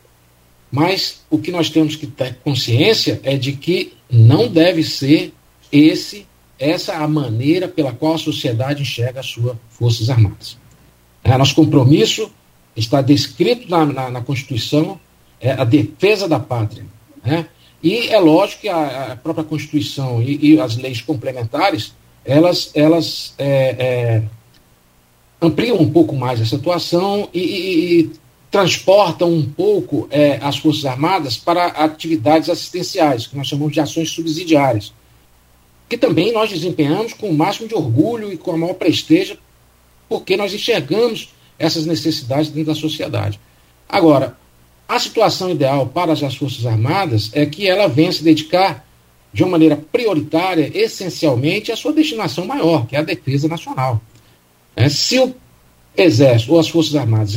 Mas 0.74 1.24
o 1.30 1.38
que 1.38 1.52
nós 1.52 1.70
temos 1.70 1.95
que 1.95 2.08
ter 2.08 2.40
consciência 2.44 3.22
é 3.24 3.38
de 3.38 3.54
que 3.54 3.94
não 4.10 4.48
deve 4.48 4.84
ser 4.84 5.32
esse 5.72 6.26
essa 6.58 6.95
a 6.95 7.08
maneira 7.08 7.68
pela 7.68 7.91
qual 7.91 8.16
a 8.16 8.18
sociedade 8.18 8.82
enxerga 8.82 9.20
as 9.20 9.28
suas 9.28 9.56
forças 9.70 10.10
armadas. 10.10 10.58
É, 11.24 11.38
nosso 11.38 11.54
compromisso 11.54 12.32
está 12.76 13.04
descrito 13.04 13.70
na, 13.70 13.86
na, 13.86 14.10
na 14.10 14.22
Constituição, 14.22 15.00
é 15.40 15.52
a 15.52 15.64
defesa 15.64 16.28
da 16.28 16.40
pátria. 16.40 16.88
Né? 17.24 17.45
E 17.84 18.08
é 18.08 18.20
lógico 18.20 18.62
que 18.62 18.70
a, 18.70 19.12
a 19.12 19.16
própria 19.16 19.44
Constituição 19.44 20.24
e, 20.24 20.54
e, 20.54 20.60
as 20.60 20.76
leis 20.76 21.02
complementares, 21.02 21.94
elas, 22.26 22.72
elas 22.74 23.36
é, 23.38 23.76
é, 23.78 24.24
ampliam 25.40 25.80
um 25.80 25.91
pouco 25.91 26.16
mais 26.16 26.41
essa 26.41 26.56
situação 26.56 27.30
e, 27.32 27.40
e, 27.40 28.02
e 28.02 28.12
transportam 28.53 29.34
um 29.34 29.43
pouco 29.43 30.07
é, 30.11 30.38
as 30.39 30.59
Forças 30.59 30.85
Armadas 30.85 31.35
para 31.35 31.65
atividades 31.69 32.49
assistenciais, 32.49 33.25
que 33.25 33.35
nós 33.35 33.47
chamamos 33.47 33.73
de 33.73 33.80
ações 33.80 34.11
subsidiárias, 34.11 34.93
que 35.89 35.97
também 35.97 36.31
nós 36.31 36.51
desempenhamos 36.51 37.13
com 37.13 37.31
o 37.31 37.34
máximo 37.34 37.67
de 37.67 37.73
orgulho 37.73 38.31
e 38.31 38.38
com 38.38 38.51
a 38.51 38.57
maior 38.57 38.75
prestígio, 38.75 39.39
porque 40.07 40.38
nós 40.38 40.53
enxergamos 40.53 41.34
essas 41.57 41.88
necessidades 41.88 42.51
dentro 42.51 42.75
da 42.75 42.80
sociedade. 42.80 43.39
Agora, 43.89 44.38
a 44.88 44.99
situação 44.99 45.49
ideal 45.49 45.88
para 45.88 46.13
as 46.13 46.35
Forças 46.35 46.63
Armadas 46.67 47.31
é 47.34 47.47
que 47.47 47.67
ela 47.67 47.88
venha 47.88 48.11
se 48.11 48.23
dedicar 48.23 48.85
de 49.34 49.41
uma 49.41 49.53
maneira 49.53 49.77
prioritária, 49.91 50.69
essencialmente, 50.75 51.71
à 51.71 51.75
sua 51.75 51.91
destinação 51.91 52.45
maior, 52.45 52.85
que 52.85 52.95
é 52.95 52.99
a 52.99 53.03
defesa 53.03 53.47
nacional. 53.47 53.99
É, 54.75 54.89
se 54.89 55.17
o 55.17 55.34
Exército 55.97 56.53
ou 56.53 56.59
as 56.59 56.69
Forças 56.69 56.95
Armadas 56.95 57.35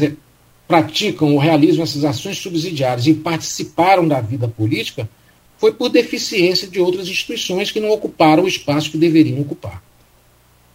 praticam 0.66 1.32
ou 1.32 1.38
realizam 1.38 1.82
essas 1.82 2.04
ações 2.04 2.38
subsidiárias 2.38 3.06
e 3.06 3.14
participaram 3.14 4.06
da 4.06 4.20
vida 4.20 4.48
política, 4.48 5.08
foi 5.58 5.72
por 5.72 5.88
deficiência 5.88 6.68
de 6.68 6.80
outras 6.80 7.08
instituições 7.08 7.70
que 7.70 7.80
não 7.80 7.90
ocuparam 7.90 8.44
o 8.44 8.48
espaço 8.48 8.90
que 8.90 8.98
deveriam 8.98 9.40
ocupar. 9.40 9.82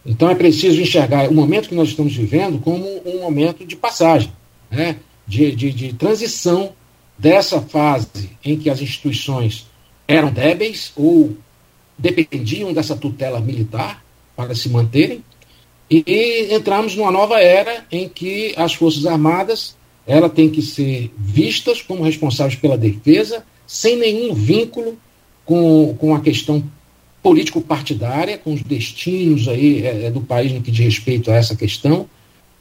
Então 0.04 0.28
é 0.28 0.34
preciso 0.34 0.80
enxergar 0.80 1.28
o 1.28 1.34
momento 1.34 1.68
que 1.68 1.74
nós 1.74 1.88
estamos 1.88 2.14
vivendo 2.14 2.58
como 2.58 2.86
um 3.06 3.20
momento 3.20 3.64
de 3.64 3.76
passagem, 3.76 4.32
né? 4.70 4.96
de, 5.26 5.54
de, 5.54 5.70
de 5.70 5.92
transição 5.92 6.72
dessa 7.16 7.60
fase 7.60 8.30
em 8.44 8.58
que 8.58 8.68
as 8.68 8.80
instituições 8.80 9.66
eram 10.08 10.32
débeis 10.32 10.92
ou 10.96 11.36
dependiam 11.96 12.72
dessa 12.72 12.96
tutela 12.96 13.40
militar 13.40 14.04
para 14.34 14.54
se 14.54 14.68
manterem, 14.68 15.22
e 15.88 16.48
entramos 16.50 16.96
numa 16.96 17.10
nova 17.10 17.38
era 17.38 17.84
em 17.92 18.08
que 18.08 18.54
as 18.56 18.74
Forças 18.74 19.04
Armadas 19.04 19.76
ela 20.06 20.28
tem 20.28 20.48
que 20.48 20.62
ser 20.62 21.12
vistas 21.16 21.80
como 21.80 22.02
responsáveis 22.02 22.56
pela 22.56 22.76
defesa, 22.76 23.44
sem 23.66 23.96
nenhum 23.96 24.34
vínculo 24.34 24.98
com, 25.44 25.94
com 25.98 26.14
a 26.14 26.20
questão 26.20 26.62
político-partidária, 27.22 28.36
com 28.36 28.52
os 28.52 28.62
destinos 28.62 29.46
aí 29.46 29.86
é, 29.86 30.06
é, 30.06 30.10
do 30.10 30.20
país 30.20 30.52
no 30.52 30.60
que 30.60 30.70
diz 30.70 30.84
respeito 30.84 31.30
a 31.30 31.34
essa 31.34 31.54
questão, 31.54 32.06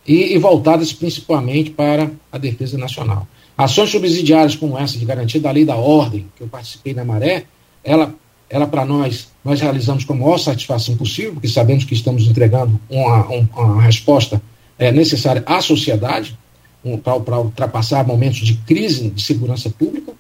e, 0.08 0.34
e, 0.34 0.38
voltadas 0.38 0.94
principalmente 0.94 1.72
para 1.72 2.12
a 2.32 2.38
defesa 2.38 2.78
nacional. 2.78 3.28
Ações 3.58 3.90
subsidiárias 3.90 4.56
como 4.56 4.78
essa 4.78 4.98
de 4.98 5.06
garantia 5.06 5.42
da 5.42 5.52
lei 5.52 5.66
da 5.66 5.76
ordem, 5.76 6.26
que 6.36 6.44
eu 6.44 6.48
participei 6.48 6.94
na 6.94 7.04
Maré, 7.04 7.46
ela, 7.84 8.14
ela 8.50 8.68
para 8.68 8.86
nós, 8.86 9.30
nós 9.44 9.60
realizamos 9.60 10.06
com 10.06 10.14
a 10.14 10.16
maior 10.16 10.38
satisfação 10.38 10.96
possível, 10.96 11.34
porque 11.34 11.48
sabemos 11.48 11.84
que 11.84 11.94
estamos 11.94 12.28
entregando 12.28 12.80
uma, 12.90 13.26
uma 13.28 13.82
resposta 13.82 14.42
é, 14.78 14.92
necessária 14.92 15.44
à 15.46 15.62
sociedade, 15.62 16.38
um, 16.84 16.98
para 16.98 17.40
ultrapassar 17.40 18.06
momentos 18.06 18.40
de 18.40 18.56
crise 18.56 19.10
de 19.10 19.22
segurança 19.22 19.70
pública, 19.70 20.14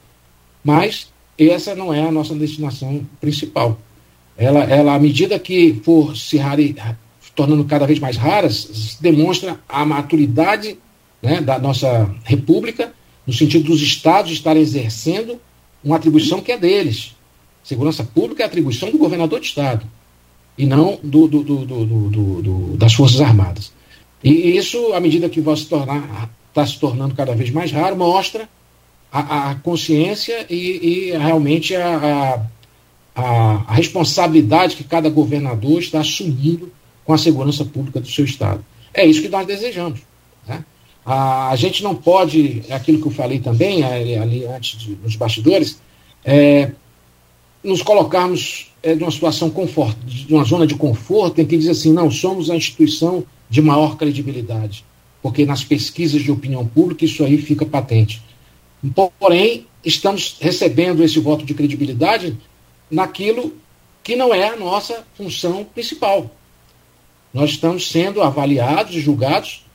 mas 0.63 1.07
essa 1.37 1.73
não 1.73 1.93
é 1.93 2.03
a 2.03 2.11
nossa 2.11 2.35
destinação 2.35 3.05
principal 3.19 3.79
ela, 4.41 4.63
ela 4.63 4.95
à 4.95 4.99
medida 4.99 5.37
que 5.37 5.79
for 5.83 6.17
se 6.17 6.37
rare, 6.37 6.75
tornando 7.35 7.63
cada 7.65 7.85
vez 7.85 7.99
mais 7.99 8.17
raras, 8.17 8.97
demonstra 8.99 9.59
a 9.69 9.85
maturidade 9.85 10.77
né, 11.21 11.41
da 11.41 11.59
nossa 11.59 12.13
república, 12.23 12.91
no 13.25 13.33
sentido 13.33 13.65
dos 13.65 13.81
estados 13.81 14.31
estarem 14.31 14.61
exercendo 14.61 15.39
uma 15.83 15.97
atribuição 15.97 16.41
que 16.41 16.51
é 16.51 16.57
deles. 16.57 17.15
Segurança 17.63 18.03
pública 18.03 18.41
é 18.41 18.45
atribuição 18.47 18.89
do 18.89 18.97
governador 18.97 19.39
de 19.39 19.45
estado 19.45 19.85
e 20.57 20.65
não 20.65 20.99
do, 21.03 21.27
do, 21.27 21.43
do, 21.43 22.77
das 22.77 22.93
Forças 22.93 23.21
Armadas. 23.21 23.71
E 24.23 24.57
isso, 24.57 24.93
à 24.93 24.99
medida 24.99 25.29
que 25.29 25.39
vai 25.39 25.55
se 25.55 25.67
tornar, 25.67 26.29
está 26.51 26.65
se 26.65 26.79
tornando 26.79 27.15
cada 27.15 27.33
vez 27.33 27.49
mais 27.49 27.71
raro, 27.71 27.97
mostra 27.97 28.47
a, 29.11 29.51
a 29.51 29.55
consciência 29.55 30.45
e, 30.49 31.09
e 31.09 31.17
realmente 31.17 31.75
a, 31.75 31.97
a 31.97 32.41
a, 33.15 33.73
responsabilidade 33.73 34.75
que 34.75 34.83
cada 34.83 35.09
governador 35.09 35.79
está 35.79 35.99
assumindo 35.99 36.71
com 37.05 37.13
a 37.13 37.17
segurança 37.17 37.65
pública 37.65 37.99
do 37.99 38.07
seu 38.07 38.25
Estado. 38.25 38.63
É 38.93 39.05
isso 39.05 39.21
que 39.21 39.29
nós 39.29 39.45
desejamos. 39.45 40.01
Né? 40.47 40.63
A, 41.05 41.55
gente 41.55 41.83
não 41.83 41.95
pode, 41.95 42.63
é 42.67 42.73
aquilo 42.73 43.01
que 43.01 43.07
eu 43.07 43.11
falei 43.11 43.39
também 43.39 43.83
ali, 43.83 44.15
ali 44.15 44.45
antes 44.45 44.79
de, 44.79 44.95
nos 44.95 45.15
bastidores, 45.15 45.79
é, 46.23 46.71
nos 47.63 47.81
colocarmos 47.81 48.71
é, 48.81 48.95
de 48.95 49.03
uma 49.03 49.11
situação 49.11 49.49
confort, 49.49 49.97
de 50.05 50.33
uma 50.33 50.43
zona 50.43 50.65
de 50.65 50.75
conforto 50.75 51.39
em 51.41 51.45
que 51.45 51.57
diz 51.57 51.69
assim, 51.69 51.91
não, 51.91 52.09
somos 52.09 52.49
a 52.49 52.55
instituição 52.55 53.23
de 53.49 53.61
maior 53.61 53.97
credibilidade, 53.97 54.85
porque 55.21 55.45
nas 55.45 55.63
pesquisas 55.63 56.21
de 56.21 56.31
opinião 56.31 56.65
pública 56.65 57.05
isso 57.05 57.23
aí 57.23 57.37
fica 57.37 57.65
patente. 57.65 58.21
Porém, 59.19 59.67
estamos 59.85 60.37
recebendo 60.39 61.03
esse 61.03 61.19
voto 61.19 61.45
de 61.45 61.53
credibilidade 61.53 62.37
naquilo 62.89 63.53
que 64.03 64.15
não 64.15 64.33
é 64.33 64.49
a 64.49 64.55
nossa 64.55 65.05
função 65.15 65.63
principal. 65.63 66.31
Nós 67.33 67.51
estamos 67.51 67.89
sendo 67.89 68.21
avaliados 68.21 68.95
e 68.95 68.99
julgados 68.99 69.65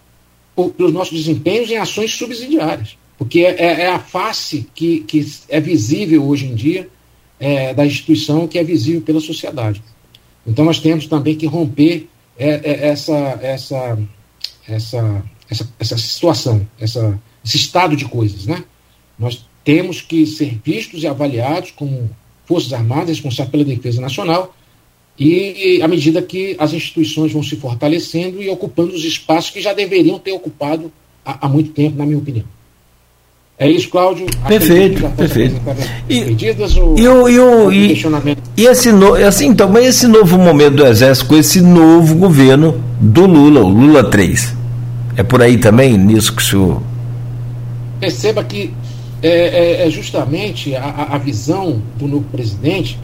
por, 0.54 0.70
pelos 0.70 0.92
nossos 0.92 1.16
desempenhos 1.16 1.70
em 1.70 1.76
ações 1.76 2.12
subsidiárias, 2.12 2.98
porque 3.16 3.40
é, 3.40 3.54
é, 3.58 3.80
é 3.82 3.88
a 3.88 3.98
face 3.98 4.68
que, 4.74 5.00
que 5.00 5.24
é 5.48 5.60
visível 5.60 6.26
hoje 6.26 6.46
em 6.46 6.54
dia 6.54 6.88
é, 7.38 7.72
da 7.72 7.86
instituição, 7.86 8.48
que 8.48 8.58
é 8.58 8.64
visível 8.64 9.02
pela 9.02 9.20
sociedade. 9.20 9.82
Então 10.46 10.64
nós 10.64 10.80
temos 10.80 11.06
também 11.06 11.34
que 11.34 11.46
romper 11.46 12.08
é, 12.38 12.48
é, 12.48 12.88
essa, 12.88 13.16
essa, 13.42 13.98
essa, 14.68 15.24
essa, 15.50 15.68
essa 15.78 15.96
situação, 15.98 16.66
essa, 16.78 17.18
esse 17.44 17.56
estado 17.56 17.96
de 17.96 18.04
coisas. 18.04 18.46
Né? 18.46 18.64
Nós 19.18 19.46
temos 19.64 20.00
que 20.00 20.26
ser 20.26 20.58
vistos 20.64 21.02
e 21.02 21.06
avaliados 21.06 21.70
como 21.70 22.10
Forças 22.44 22.72
Armadas 22.72 23.08
responsáveis 23.08 23.50
pela 23.50 23.64
defesa 23.64 24.00
nacional, 24.00 24.54
e 25.18 25.80
à 25.82 25.88
medida 25.88 26.20
que 26.20 26.54
as 26.58 26.74
instituições 26.74 27.32
vão 27.32 27.42
se 27.42 27.56
fortalecendo 27.56 28.42
e 28.42 28.50
ocupando 28.50 28.94
os 28.94 29.04
espaços 29.04 29.50
que 29.50 29.62
já 29.62 29.72
deveriam 29.72 30.18
ter 30.18 30.32
ocupado 30.32 30.92
há, 31.24 31.46
há 31.46 31.48
muito 31.48 31.70
tempo, 31.70 31.96
na 31.96 32.04
minha 32.04 32.18
opinião. 32.18 32.44
É 33.58 33.70
isso, 33.70 33.88
Cláudio? 33.88 34.26
Perfeito, 34.46 35.08
perfeito. 35.16 35.54
E, 36.06 36.20
ou, 36.68 36.98
e, 36.98 37.08
o, 37.08 37.28
e, 37.30 37.40
o, 37.40 37.72
e, 37.72 37.94
e 38.58 38.66
esse 38.66 38.92
no, 38.92 39.14
assim, 39.14 39.46
então, 39.46 39.70
mas 39.70 39.86
esse 39.86 40.06
novo 40.06 40.36
momento 40.36 40.76
do 40.76 40.86
Exército 40.86 41.26
com 41.26 41.36
esse 41.36 41.62
novo 41.62 42.14
governo 42.16 42.78
do 43.00 43.24
Lula, 43.24 43.62
o 43.62 43.68
Lula 43.68 44.04
3. 44.10 44.55
É 45.16 45.22
por 45.22 45.42
aí 45.42 45.58
também, 45.58 45.96
nisso 45.96 46.34
que 46.34 46.42
o 46.42 46.44
senhor. 46.44 46.82
Perceba 47.98 48.44
que 48.44 48.72
é, 49.22 49.28
é, 49.28 49.86
é 49.86 49.90
justamente 49.90 50.74
a, 50.76 51.08
a, 51.12 51.18
visão 51.18 51.80
do 51.98 52.06
novo 52.06 52.24
presidente, 52.30 52.98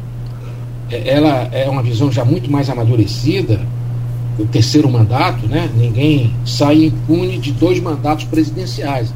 é, 0.91 1.09
ela 1.09 1.49
é 1.53 1.69
uma 1.69 1.83
visão 1.83 2.13
já 2.13 2.25
muito 2.25 2.51
mais 2.51 2.69
amadurecida, 2.69 3.61
o 4.39 4.45
terceiro 4.47 4.91
mandato, 4.91 5.47
né? 5.47 5.71
Ninguém 5.75 6.35
sai 6.45 6.85
impune 6.85 7.39
de 7.39 7.53
dois 7.53 7.81
mandatos 7.81 8.25
presidenciais 8.25 9.13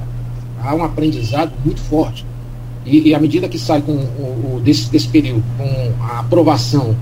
há 0.67 0.75
um 0.75 0.83
aprendizado 0.83 1.53
muito 1.65 1.81
forte. 1.81 2.25
E, 2.85 3.09
e 3.09 3.15
à 3.15 3.19
medida 3.19 3.49
que 3.49 3.59
sai 3.59 3.81
com 3.81 3.93
o, 3.93 4.57
o 4.57 4.61
desse, 4.61 4.91
desse 4.91 5.09
período, 5.09 5.43
com 5.57 6.05
a 6.05 6.21
aprovação 6.21 6.97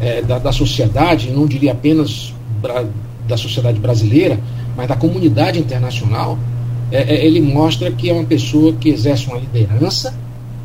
é, 0.00 0.22
da, 0.22 0.38
da 0.38 0.52
sociedade, 0.52 1.30
não 1.30 1.46
diria 1.46 1.72
apenas 1.72 2.34
da 3.26 3.36
sociedade 3.36 3.78
brasileira, 3.78 4.38
mas 4.76 4.88
da 4.88 4.96
comunidade 4.96 5.58
internacional, 5.58 6.38
é, 6.90 7.14
é, 7.14 7.26
ele 7.26 7.40
mostra 7.40 7.90
que 7.90 8.10
é 8.10 8.12
uma 8.12 8.24
pessoa 8.24 8.72
que 8.74 8.90
exerce 8.90 9.26
uma 9.26 9.38
liderança 9.38 10.14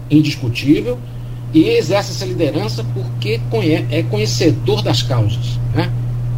indiscutível 0.10 0.98
e 1.54 1.70
exerce 1.70 2.12
essa 2.12 2.26
liderança 2.26 2.86
porque 2.94 3.40
é 3.90 4.04
conhecedor 4.04 4.82
das 4.82 5.02
causas. 5.02 5.60
Né? 5.74 5.90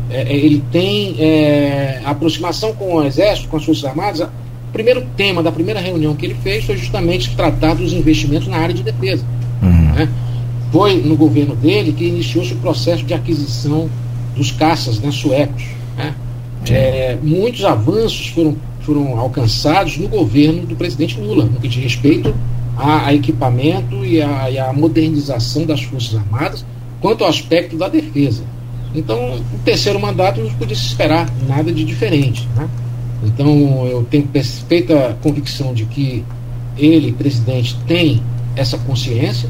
É, 0.10 0.22
é 0.22 0.36
ele 0.36 0.64
tem 0.72 1.16
é, 1.20 2.02
aproximação 2.06 2.74
com 2.74 2.96
o 2.96 3.04
Exército, 3.04 3.48
com 3.48 3.58
as 3.58 3.66
Forças 3.66 3.86
Armadas, 3.86 4.22
o 4.22 4.72
primeiro 4.72 5.04
tema 5.18 5.42
da 5.42 5.52
primeira 5.52 5.80
reunião 5.80 6.16
que 6.16 6.28
ele 6.28 6.36
fez 6.36 6.64
foi 6.64 6.78
justamente 6.78 7.36
tratar 7.36 7.74
dos 7.74 7.92
investimentos 7.92 8.48
na 8.48 8.58
área 8.58 8.74
de 8.74 8.84
defesa. 8.84 9.26
Uhum. 9.64 9.94
Né? 9.96 10.10
Foi 10.72 11.02
no 11.02 11.18
governo 11.18 11.56
dele 11.56 11.92
que 11.92 12.06
iniciou-se 12.06 12.54
o 12.54 12.58
processo 12.58 13.04
de 13.04 13.16
aquisição 13.16 13.90
dos 14.36 14.52
caças 14.52 15.00
né, 15.00 15.10
suecos. 15.10 15.64
Né? 15.98 16.14
É, 16.68 17.18
muitos 17.22 17.64
avanços 17.64 18.28
foram, 18.28 18.56
foram 18.82 19.20
alcançados 19.20 19.98
no 19.98 20.08
governo 20.08 20.66
do 20.66 20.76
presidente 20.76 21.20
Lula, 21.20 21.46
no 21.46 21.60
que 21.60 21.68
diz 21.68 21.84
respeito 21.84 22.34
a, 22.78 23.08
a 23.08 23.14
equipamento 23.14 24.06
e 24.06 24.22
a, 24.22 24.50
e 24.50 24.58
a 24.58 24.72
modernização 24.74 25.66
das 25.66 25.82
Forças 25.84 26.16
Armadas, 26.16 26.66
quanto 27.02 27.24
ao 27.24 27.30
aspecto 27.30 27.78
da 27.78 27.88
defesa. 27.88 28.44
Então, 28.94 29.36
o 29.36 29.60
terceiro 29.64 30.00
mandato 30.00 30.42
não 30.42 30.52
podia 30.56 30.76
se 30.76 30.88
esperar 30.88 31.30
nada 31.48 31.72
de 31.72 31.84
diferente. 31.84 32.48
Né? 32.56 32.68
Então, 33.24 33.86
eu 33.86 34.04
tenho 34.10 34.28
perfeita 34.28 35.18
convicção 35.22 35.74
de 35.74 35.86
que 35.86 36.24
ele, 36.78 37.12
presidente, 37.12 37.78
tem 37.88 38.24
essa 38.56 38.78
consciência 38.78 39.50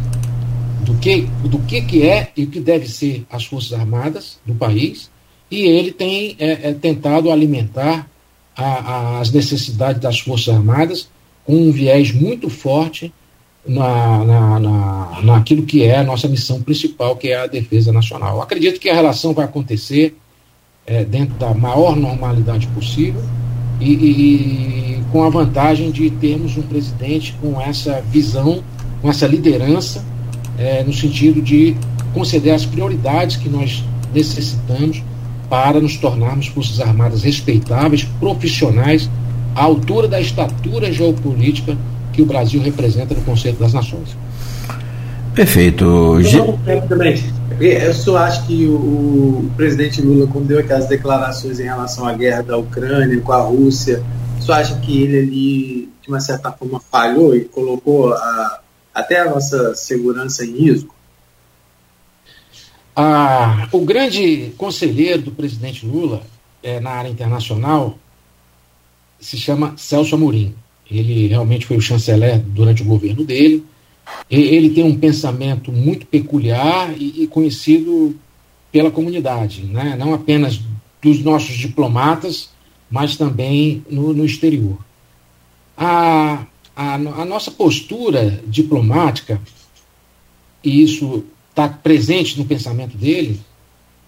do 0.83 0.93
que, 0.95 1.27
do 1.43 1.59
que, 1.59 1.81
que 1.81 2.03
é 2.07 2.31
e 2.35 2.43
o 2.43 2.47
que 2.47 2.59
deve 2.59 2.87
ser 2.87 3.25
as 3.31 3.45
Forças 3.45 3.73
Armadas 3.73 4.39
do 4.45 4.53
país, 4.53 5.09
e 5.49 5.61
ele 5.61 5.91
tem 5.91 6.35
é, 6.39 6.69
é, 6.69 6.73
tentado 6.73 7.31
alimentar 7.31 8.07
a, 8.55 8.63
a, 8.63 9.19
as 9.19 9.31
necessidades 9.31 10.01
das 10.01 10.19
Forças 10.19 10.53
Armadas 10.53 11.09
com 11.45 11.55
um 11.55 11.71
viés 11.71 12.11
muito 12.11 12.49
forte 12.49 13.11
na, 13.67 14.23
na, 14.23 14.59
na, 14.59 15.21
naquilo 15.23 15.63
que 15.63 15.83
é 15.83 15.97
a 15.97 16.03
nossa 16.03 16.27
missão 16.27 16.61
principal, 16.61 17.15
que 17.15 17.29
é 17.29 17.37
a 17.41 17.47
defesa 17.47 17.91
nacional. 17.91 18.35
Eu 18.35 18.41
acredito 18.41 18.79
que 18.79 18.89
a 18.89 18.93
relação 18.93 19.33
vai 19.33 19.45
acontecer 19.45 20.15
é, 20.85 21.03
dentro 21.03 21.35
da 21.35 21.53
maior 21.53 21.95
normalidade 21.95 22.67
possível 22.67 23.21
e, 23.79 23.93
e, 23.93 25.03
com 25.11 25.23
a 25.23 25.29
vantagem 25.29 25.91
de 25.91 26.09
termos 26.09 26.57
um 26.57 26.61
presidente 26.61 27.35
com 27.41 27.59
essa 27.59 28.01
visão, 28.01 28.63
com 29.01 29.09
essa 29.09 29.25
liderança, 29.25 30.05
é, 30.57 30.83
no 30.83 30.93
sentido 30.93 31.41
de 31.41 31.75
conceder 32.13 32.53
as 32.53 32.65
prioridades 32.65 33.37
que 33.37 33.47
nós 33.49 33.83
necessitamos 34.13 35.01
para 35.49 35.79
nos 35.79 35.97
tornarmos 35.97 36.47
Forças 36.47 36.79
Armadas 36.79 37.23
respeitáveis, 37.23 38.03
profissionais, 38.19 39.09
à 39.55 39.63
altura 39.63 40.07
da 40.07 40.21
estatura 40.21 40.91
geopolítica 40.93 41.75
que 42.13 42.21
o 42.21 42.25
Brasil 42.25 42.61
representa 42.61 43.15
no 43.15 43.21
Conselho 43.21 43.57
das 43.57 43.73
Nações. 43.73 44.15
Perfeito. 45.33 46.87
também. 46.87 47.23
Eu 47.59 47.93
só 47.93 48.17
acho 48.17 48.45
que 48.45 48.65
o, 48.65 48.75
o, 48.75 49.51
presidente 49.57 50.01
Lula, 50.01 50.27
quando 50.27 50.47
deu 50.47 50.59
aquelas 50.59 50.87
declarações 50.87 51.59
em 51.59 51.63
relação 51.63 52.07
à 52.07 52.13
guerra 52.13 52.41
da 52.41 52.57
Ucrânia 52.57 53.19
com 53.19 53.31
a 53.33 53.41
Rússia, 53.41 54.01
só 54.39 54.53
acha 54.53 54.75
que 54.79 55.03
ele 55.03 55.17
ali, 55.17 55.89
de 56.01 56.07
uma 56.07 56.19
certa 56.19 56.51
forma, 56.51 56.79
falhou 56.91 57.35
e 57.35 57.41
colocou 57.45 58.13
a, 58.13 58.59
até 58.93 59.19
a 59.19 59.29
nossa 59.29 59.75
segurança 59.75 60.45
em 60.45 60.51
risco? 60.51 60.95
Ah, 63.01 63.69
o 63.71 63.79
grande 63.85 64.51
conselheiro 64.57 65.21
do 65.21 65.31
presidente 65.31 65.85
Lula 65.85 66.21
é, 66.61 66.79
na 66.79 66.89
área 66.89 67.09
internacional 67.09 67.97
se 69.19 69.37
chama 69.37 69.73
Celso 69.77 70.15
Amorim. 70.15 70.53
Ele 70.89 71.27
realmente 71.27 71.65
foi 71.65 71.77
o 71.77 71.81
chanceler 71.81 72.39
durante 72.39 72.81
o 72.81 72.85
governo 72.85 73.23
dele 73.23 73.63
ele 74.29 74.69
tem 74.69 74.83
um 74.83 74.97
pensamento 74.97 75.71
muito 75.71 76.05
peculiar 76.05 76.93
e, 76.99 77.27
conhecido 77.27 78.15
pela 78.71 78.91
comunidade, 78.91 79.63
né? 79.63 79.95
não 79.97 80.13
apenas 80.13 80.59
dos 81.01 81.23
nossos 81.23 81.55
diplomatas, 81.55 82.49
mas 82.89 83.17
também 83.17 83.83
no, 83.89 84.13
no 84.13 84.25
exterior. 84.25 84.77
A, 85.77 86.45
a, 86.75 86.93
a, 86.95 87.25
nossa 87.25 87.49
postura 87.49 88.43
diplomática, 88.45 89.41
e 90.63 90.83
isso 90.83 91.23
está 91.59 91.67
presente 91.67 92.37
no 92.37 92.45
pensamento 92.45 92.97
dele, 92.97 93.39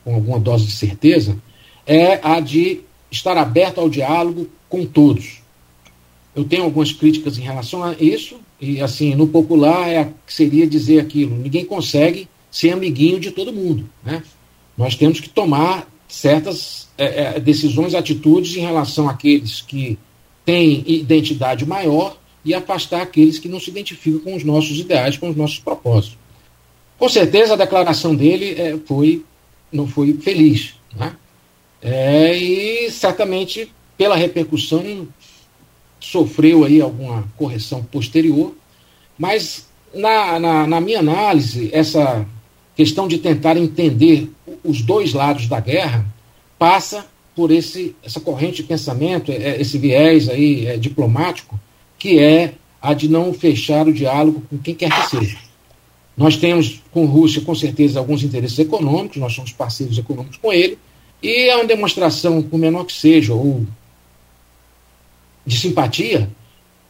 com 0.03 0.15
alguma 0.15 0.39
dose 0.39 0.65
de 0.65 0.71
certeza, 0.71 1.37
é 1.85 2.19
a 2.23 2.39
de 2.39 2.81
estar 3.11 3.37
aberto 3.37 3.79
ao 3.79 3.89
diálogo 3.89 4.47
com 4.69 4.85
todos. 4.85 5.41
Eu 6.33 6.45
tenho 6.45 6.63
algumas 6.63 6.93
críticas 6.93 7.37
em 7.37 7.41
relação 7.41 7.83
a 7.83 7.93
isso, 7.99 8.37
e 8.59 8.79
assim, 8.79 9.15
no 9.15 9.27
popular 9.27 9.89
é, 9.89 10.09
seria 10.25 10.65
dizer 10.65 10.99
aquilo: 10.99 11.35
ninguém 11.35 11.65
consegue 11.65 12.29
ser 12.49 12.71
amiguinho 12.71 13.19
de 13.19 13.31
todo 13.31 13.51
mundo. 13.51 13.89
Né? 14.03 14.23
Nós 14.77 14.95
temos 14.95 15.19
que 15.19 15.27
tomar 15.27 15.87
certas 16.07 16.87
é, 16.97 17.35
é, 17.35 17.39
decisões, 17.39 17.93
atitudes 17.93 18.55
em 18.55 18.61
relação 18.61 19.09
àqueles 19.09 19.61
que 19.61 19.97
têm 20.45 20.83
identidade 20.87 21.65
maior 21.65 22.17
e 22.43 22.53
afastar 22.53 23.01
aqueles 23.01 23.37
que 23.37 23.49
não 23.49 23.59
se 23.59 23.69
identificam 23.69 24.21
com 24.21 24.35
os 24.35 24.43
nossos 24.43 24.79
ideais, 24.79 25.17
com 25.17 25.29
os 25.29 25.35
nossos 25.35 25.59
propósitos. 25.59 26.20
Com 27.01 27.09
certeza 27.09 27.55
a 27.55 27.57
declaração 27.57 28.15
dele 28.15 28.53
é, 28.61 28.77
foi, 28.85 29.25
não 29.71 29.87
foi 29.87 30.13
feliz. 30.13 30.75
Né? 30.95 31.15
É, 31.81 32.37
e 32.37 32.91
certamente 32.91 33.73
pela 33.97 34.15
repercussão 34.15 35.07
sofreu 35.99 36.63
aí 36.63 36.79
alguma 36.79 37.27
correção 37.35 37.83
posterior, 37.83 38.53
mas 39.17 39.67
na, 39.91 40.39
na, 40.39 40.67
na, 40.67 40.79
minha 40.79 40.99
análise, 40.99 41.71
essa 41.73 42.23
questão 42.75 43.07
de 43.07 43.17
tentar 43.17 43.57
entender 43.57 44.29
os 44.63 44.83
dois 44.83 45.11
lados 45.11 45.47
da 45.47 45.59
guerra 45.59 46.05
passa 46.59 47.07
por 47.35 47.49
esse, 47.49 47.95
essa 48.03 48.19
corrente 48.19 48.57
de 48.57 48.67
pensamento, 48.67 49.31
é, 49.31 49.59
esse 49.59 49.79
viés 49.79 50.29
aí 50.29 50.67
é, 50.67 50.77
diplomático, 50.77 51.59
que 51.97 52.19
é 52.19 52.53
a 52.79 52.93
de 52.93 53.09
não 53.09 53.33
fechar 53.33 53.87
o 53.87 53.93
diálogo 53.93 54.43
com 54.47 54.59
quem 54.59 54.75
quer 54.75 54.91
que 54.91 55.09
seja. 55.09 55.50
Nós 56.21 56.37
temos 56.37 56.79
com 56.91 57.03
a 57.03 57.07
Rússia, 57.07 57.41
com 57.41 57.55
certeza, 57.55 57.97
alguns 57.97 58.21
interesses 58.21 58.59
econômicos, 58.59 59.17
nós 59.17 59.33
somos 59.33 59.51
parceiros 59.51 59.97
econômicos 59.97 60.37
com 60.37 60.53
ele, 60.53 60.77
e 61.19 61.49
é 61.49 61.55
uma 61.55 61.65
demonstração, 61.65 62.43
por 62.43 62.59
menor 62.59 62.85
que 62.85 62.93
seja, 62.93 63.33
ou 63.33 63.65
de 65.43 65.57
simpatia 65.57 66.29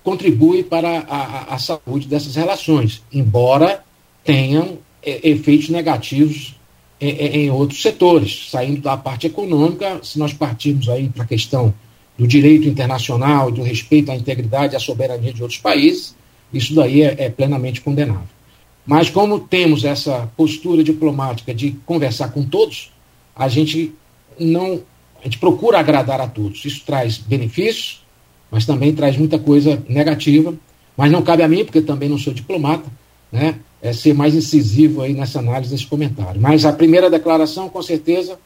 contribui 0.03 0.63
para 0.63 0.99
a, 1.07 1.15
a, 1.15 1.55
a 1.55 1.59
saúde 1.59 2.09
dessas 2.09 2.35
relações, 2.35 3.01
embora 3.13 3.85
tenham 4.21 4.79
é, 5.01 5.29
efeitos 5.29 5.69
negativos 5.69 6.59
em, 6.99 7.09
é, 7.11 7.27
é, 7.27 7.37
em 7.37 7.51
outros 7.51 7.81
setores, 7.81 8.49
saindo 8.49 8.81
da 8.81 8.97
parte 8.97 9.27
econômica, 9.27 10.01
se 10.03 10.19
nós 10.19 10.33
partirmos 10.33 10.89
aí 10.89 11.07
para 11.07 11.23
a 11.23 11.27
questão 11.27 11.73
do 12.17 12.27
direito 12.27 12.67
internacional 12.67 13.49
do 13.49 13.63
respeito 13.63 14.11
à 14.11 14.15
integridade 14.15 14.73
e 14.73 14.75
à 14.75 14.79
soberania 14.79 15.31
de 15.31 15.41
outros 15.41 15.61
países, 15.61 16.17
isso 16.53 16.75
daí 16.75 17.01
é, 17.01 17.15
é 17.17 17.29
plenamente 17.29 17.79
condenável. 17.79 18.40
Mas 18.85 19.09
como 19.09 19.39
temos 19.39 19.83
essa 19.83 20.29
postura 20.35 20.83
diplomática 20.83 21.53
de 21.53 21.71
conversar 21.85 22.29
com 22.29 22.43
todos, 22.43 22.91
a 23.35 23.47
gente 23.47 23.93
não, 24.39 24.81
a 25.19 25.23
gente 25.25 25.37
procura 25.37 25.79
agradar 25.79 26.19
a 26.19 26.27
todos. 26.27 26.65
Isso 26.65 26.83
traz 26.85 27.17
benefícios, 27.17 28.03
mas 28.49 28.65
também 28.65 28.93
traz 28.93 29.17
muita 29.17 29.37
coisa 29.37 29.83
negativa. 29.87 30.53
Mas 30.97 31.11
não 31.11 31.21
cabe 31.21 31.43
a 31.43 31.47
mim, 31.47 31.63
porque 31.63 31.81
também 31.81 32.09
não 32.09 32.17
sou 32.17 32.33
diplomata, 32.33 32.89
né? 33.31 33.59
é, 33.81 33.91
ser 33.91 34.13
mais 34.13 34.35
incisivo 34.35 35.01
aí 35.01 35.13
nessa 35.13 35.39
análise, 35.39 35.71
nesse 35.71 35.87
comentário. 35.87 36.39
Mas 36.39 36.65
a 36.65 36.71
primeira 36.71 37.09
declaração, 37.09 37.67
com 37.67 37.81
certeza, 37.81 38.37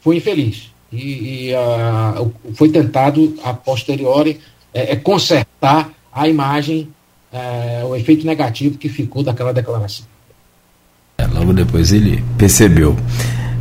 foi 0.00 0.16
infeliz. 0.16 0.70
E, 0.92 1.48
e 1.48 1.52
uh, 1.54 2.32
foi 2.54 2.68
tentado, 2.68 3.34
a 3.42 3.54
posteriori, 3.54 4.40
é, 4.72 4.92
é 4.92 4.96
consertar 4.96 5.90
a 6.12 6.28
imagem, 6.28 6.88
é, 7.34 7.82
o 7.84 7.96
efeito 7.96 8.24
negativo 8.24 8.78
que 8.78 8.88
ficou 8.88 9.24
daquela 9.24 9.52
declaração. 9.52 10.06
É, 11.18 11.26
logo 11.26 11.52
depois 11.52 11.92
ele 11.92 12.22
percebeu. 12.38 12.96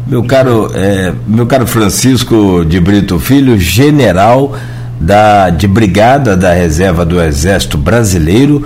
Meu 0.06 0.24
caro, 0.24 0.70
é, 0.76 1.14
meu 1.26 1.48
caro 1.48 1.66
Francisco 1.66 2.64
de 2.66 2.80
Brito 2.80 3.18
Filho, 3.18 3.58
general 3.58 4.56
da, 5.00 5.50
de 5.50 5.68
brigada 5.68 6.38
da 6.38 6.54
reserva 6.54 7.04
do 7.04 7.20
Exército 7.20 7.78
Brasileiro, 7.78 8.64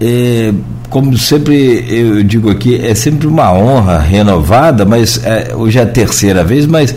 é, 0.00 0.52
como 0.90 1.16
sempre 1.16 1.84
eu 1.88 2.24
digo 2.24 2.50
aqui, 2.50 2.74
é 2.74 2.94
sempre 2.94 3.26
uma 3.26 3.52
honra 3.52 3.98
renovada, 3.98 4.84
mas 4.84 5.22
é, 5.24 5.54
hoje 5.54 5.78
é 5.78 5.82
a 5.82 5.86
terceira 5.86 6.42
vez, 6.42 6.66
mas 6.66 6.96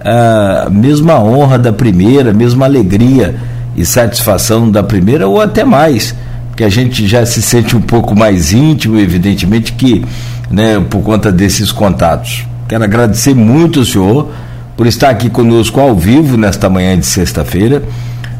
a 0.00 0.68
mesma 0.70 1.22
honra 1.22 1.58
da 1.58 1.72
primeira, 1.72 2.32
mesma 2.32 2.64
alegria 2.64 3.36
e 3.76 3.84
satisfação 3.84 4.70
da 4.70 4.82
primeira, 4.82 5.28
ou 5.28 5.40
até 5.40 5.64
mais, 5.64 6.14
que 6.56 6.64
a 6.64 6.68
gente 6.70 7.06
já 7.06 7.24
se 7.26 7.42
sente 7.42 7.76
um 7.76 7.80
pouco 7.80 8.16
mais 8.16 8.52
íntimo, 8.52 8.98
evidentemente 8.98 9.72
que, 9.72 10.02
né, 10.50 10.82
por 10.88 11.02
conta 11.02 11.30
desses 11.30 11.70
contatos. 11.70 12.46
Quero 12.66 12.82
agradecer 12.82 13.34
muito 13.34 13.80
ao 13.80 13.84
senhor 13.84 14.30
por 14.76 14.86
estar 14.86 15.10
aqui 15.10 15.28
conosco 15.28 15.78
ao 15.78 15.94
vivo 15.94 16.36
nesta 16.36 16.70
manhã 16.70 16.98
de 16.98 17.04
sexta-feira, 17.06 17.82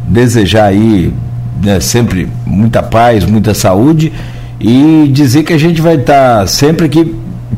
desejar 0.08 0.66
aí 0.66 1.12
né, 1.62 1.78
sempre 1.78 2.28
muita 2.44 2.82
paz, 2.82 3.24
muita 3.24 3.54
saúde 3.54 4.12
e 4.58 5.08
dizer 5.12 5.42
que 5.42 5.52
a 5.52 5.58
gente 5.58 5.80
vai 5.80 5.96
estar 5.96 6.48
sempre 6.48 6.86
aqui 6.86 7.14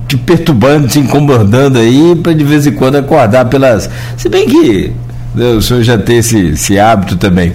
te 0.07 0.17
perturbando, 0.17 0.89
te 0.89 0.99
incomodando 0.99 1.79
aí, 1.79 2.17
para 2.17 2.33
de 2.33 2.45
vez 2.45 2.67
em 2.67 2.73
quando 2.73 2.97
acordar 2.97 3.45
pelas. 3.47 3.89
Se 4.17 4.29
bem 4.29 4.47
que 4.47 4.93
né, 5.35 5.51
o 5.51 5.63
senhor 5.63 5.83
já 5.83 5.97
tem 5.99 6.19
esse, 6.19 6.49
esse 6.49 6.79
hábito 6.79 7.17
também, 7.17 7.53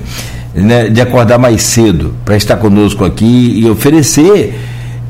né, 0.53 0.89
de 0.89 1.01
acordar 1.01 1.38
mais 1.39 1.63
cedo 1.63 2.13
para 2.23 2.35
estar 2.38 2.57
conosco 2.57 3.03
aqui 3.03 3.53
e 3.55 3.69
oferecer 3.69 4.59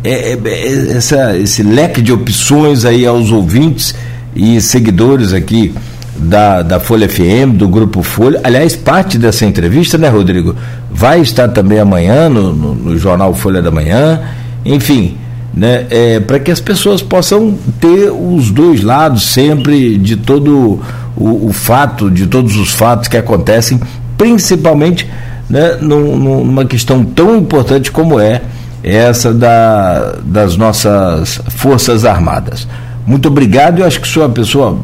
é, 0.03 0.33
é, 0.33 0.39
é, 0.43 0.97
essa, 0.97 1.37
esse 1.37 1.63
leque 1.63 2.01
de 2.01 2.11
opções 2.11 2.85
aí 2.85 3.05
aos 3.05 3.31
ouvintes 3.31 3.95
e 4.35 4.59
seguidores 4.59 5.33
aqui 5.33 5.73
da, 6.15 6.61
da 6.61 6.79
Folha 6.79 7.07
FM, 7.07 7.55
do 7.55 7.67
Grupo 7.67 8.03
Folha. 8.03 8.39
Aliás, 8.43 8.75
parte 8.75 9.17
dessa 9.17 9.45
entrevista, 9.45 9.97
né, 9.97 10.09
Rodrigo? 10.09 10.55
Vai 10.91 11.21
estar 11.21 11.47
também 11.49 11.79
amanhã 11.79 12.29
no, 12.29 12.53
no, 12.53 12.75
no 12.75 12.97
Jornal 12.97 13.33
Folha 13.33 13.61
da 13.61 13.71
Manhã. 13.71 14.21
Enfim, 14.65 15.17
né, 15.53 15.85
é, 15.89 16.19
para 16.19 16.39
que 16.39 16.51
as 16.51 16.59
pessoas 16.59 17.01
possam 17.01 17.57
ter 17.79 18.11
os 18.11 18.51
dois 18.51 18.81
lados 18.81 19.23
sempre 19.23 19.97
de 19.97 20.15
todo 20.15 20.81
o, 21.15 21.47
o 21.47 21.53
fato, 21.53 22.09
de 22.09 22.27
todos 22.27 22.55
os 22.55 22.71
fatos 22.71 23.07
que 23.07 23.17
acontecem, 23.17 23.79
principalmente 24.17 25.07
né, 25.49 25.77
numa 25.81 26.65
questão 26.65 27.03
tão 27.03 27.35
importante 27.37 27.91
como 27.91 28.19
é 28.19 28.41
essa 28.83 29.33
da, 29.33 30.17
das 30.23 30.57
nossas 30.57 31.39
Forças 31.49 32.05
Armadas. 32.05 32.67
Muito 33.05 33.27
obrigado, 33.27 33.79
eu 33.79 33.85
acho 33.85 33.99
que 33.99 34.07
sou 34.07 34.23
uma 34.23 34.29
pessoa 34.29 34.77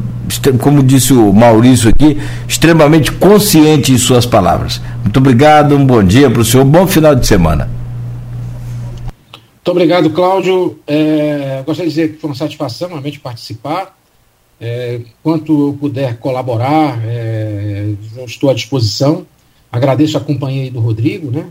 como 0.60 0.84
disse 0.84 1.14
o 1.14 1.34
Maurício 1.34 1.90
aqui, 1.90 2.20
extremamente 2.48 3.12
consciente 3.12 3.92
em 3.92 3.98
suas 3.98 4.26
palavras. 4.26 4.80
Muito 5.04 5.18
obrigado, 5.18 5.76
um 5.76 5.86
bom 5.86 6.04
dia 6.04 6.30
para 6.30 6.42
o 6.42 6.46
senhor, 6.46 6.66
bom 6.66 6.86
final 6.86 7.16
de 7.16 7.26
semana. 7.26 7.70
Muito 9.34 9.72
obrigado, 9.72 10.10
Cláudio. 10.12 10.80
É, 10.88 11.64
gostaria 11.66 11.90
de 11.90 11.96
dizer 11.96 12.14
que 12.14 12.22
foi 12.22 12.30
uma 12.30 12.36
satisfação 12.36 12.90
realmente 12.90 13.20
participar. 13.20 13.98
É, 14.62 15.02
quanto 15.24 15.68
eu 15.68 15.78
puder 15.80 16.18
colaborar, 16.18 17.00
é, 17.06 17.94
estou 18.26 18.50
à 18.50 18.54
disposição. 18.54 19.26
Agradeço 19.72 20.18
a 20.18 20.22
companhia 20.22 20.72
do 20.72 20.80
Rodrigo, 20.80 21.32
né? 21.32 21.48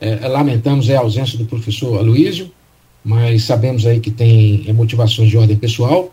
É, 0.00 0.26
lamentamos 0.28 0.88
a 0.90 0.98
ausência 0.98 1.36
do 1.36 1.44
professor 1.44 1.98
Aloísio, 1.98 2.50
mas 3.04 3.44
sabemos 3.44 3.84
aí 3.86 4.00
que 4.00 4.10
tem 4.10 4.64
é, 4.66 4.72
motivações 4.72 5.28
de 5.28 5.36
ordem 5.36 5.56
pessoal. 5.56 6.12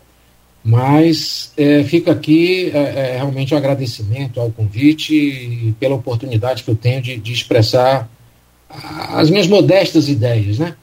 Mas 0.62 1.52
é, 1.56 1.82
fica 1.84 2.12
aqui 2.12 2.70
é, 2.74 2.78
é, 2.78 3.16
realmente 3.16 3.54
o 3.54 3.56
um 3.56 3.58
agradecimento 3.58 4.40
ao 4.40 4.50
convite 4.50 5.14
e 5.14 5.74
pela 5.78 5.94
oportunidade 5.94 6.62
que 6.62 6.70
eu 6.70 6.76
tenho 6.76 7.00
de, 7.00 7.16
de 7.16 7.32
expressar 7.32 8.10
as 8.68 9.30
minhas 9.30 9.46
modestas 9.46 10.08
ideias. 10.08 10.58
Né? 10.58 10.74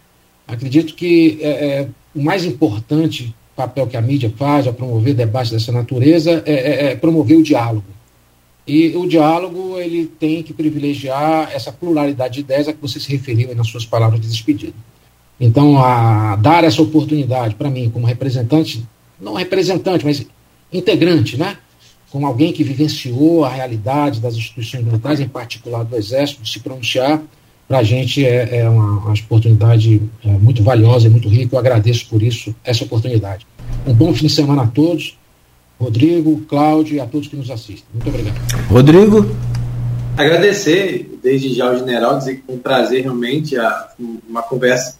Acredito 0.47 0.95
que 0.95 1.37
é, 1.41 1.49
é 1.49 1.87
o 2.15 2.21
mais 2.23 2.45
importante 2.45 3.35
papel 3.55 3.87
que 3.87 3.95
a 3.95 4.01
mídia 4.01 4.31
faz 4.35 4.67
a 4.67 4.73
promover 4.73 5.13
debates 5.13 5.51
dessa 5.51 5.71
natureza 5.71 6.43
é, 6.45 6.53
é, 6.53 6.85
é, 6.91 6.95
promover 6.95 7.37
o 7.37 7.43
diálogo. 7.43 7.85
E 8.67 8.95
o 8.97 9.07
diálogo 9.07 9.77
ele 9.77 10.07
tem 10.07 10.41
que 10.41 10.53
privilegiar 10.53 11.51
essa 11.53 11.71
pluralidade 11.71 12.35
de 12.35 12.39
ideias 12.39 12.67
a 12.67 12.73
que 12.73 12.81
você 12.81 12.99
se 12.99 13.11
referiu 13.11 13.53
nas 13.55 13.67
suas 13.67 13.85
palavras 13.85 14.19
de 14.19 14.27
despedida. 14.27 14.73
Então, 15.39 15.77
a 15.77 16.35
dar 16.35 16.63
essa 16.63 16.81
oportunidade 16.81 17.55
para 17.55 17.69
mim, 17.69 17.89
como 17.89 18.07
representante 18.07 18.83
não 19.19 19.33
representante, 19.33 20.05
mas 20.05 20.25
integrante, 20.71 21.37
né? 21.37 21.57
Como 22.11 22.25
alguém 22.25 22.53
que 22.53 22.63
vivenciou 22.63 23.43
a 23.43 23.49
realidade 23.49 24.19
das 24.19 24.35
instituições 24.35 24.83
militares, 24.83 25.19
em 25.19 25.27
particular 25.27 25.83
do 25.83 25.95
Exército, 25.95 26.41
de 26.41 26.49
se 26.49 26.59
pronunciar, 26.59 27.21
para 27.67 27.79
a 27.79 27.83
gente 27.83 28.23
é, 28.25 28.59
é 28.59 28.69
uma, 28.69 28.99
uma, 28.99 29.13
oportunidade 29.13 30.01
é, 30.23 30.29
muito 30.29 30.63
valiosa 30.63 31.07
e 31.07 31.09
muito 31.09 31.27
rica. 31.27 31.55
Eu 31.55 31.59
agradeço 31.59 32.07
por 32.07 32.21
isso, 32.21 32.55
essa 32.63 32.83
oportunidade. 32.83 33.45
Um 33.87 33.93
bom 33.93 34.13
fim 34.13 34.27
de 34.27 34.33
semana 34.33 34.63
a 34.63 34.67
todos. 34.67 35.17
Rodrigo, 35.79 36.41
Cláudio 36.47 36.95
e 36.95 36.99
a 36.99 37.05
todos 37.05 37.27
que 37.27 37.35
nos 37.35 37.49
assistem. 37.49 37.83
Muito 37.93 38.09
obrigado. 38.09 38.35
Rodrigo? 38.69 39.25
Agradecer 40.17 41.19
desde 41.21 41.53
já 41.53 41.67
ao 41.67 41.77
general, 41.77 42.17
dizer 42.17 42.35
que 42.37 42.43
foi 42.45 42.55
um 42.55 42.59
prazer 42.59 43.03
realmente, 43.03 43.57
a, 43.57 43.89
uma 44.27 44.41
conversa 44.41 44.97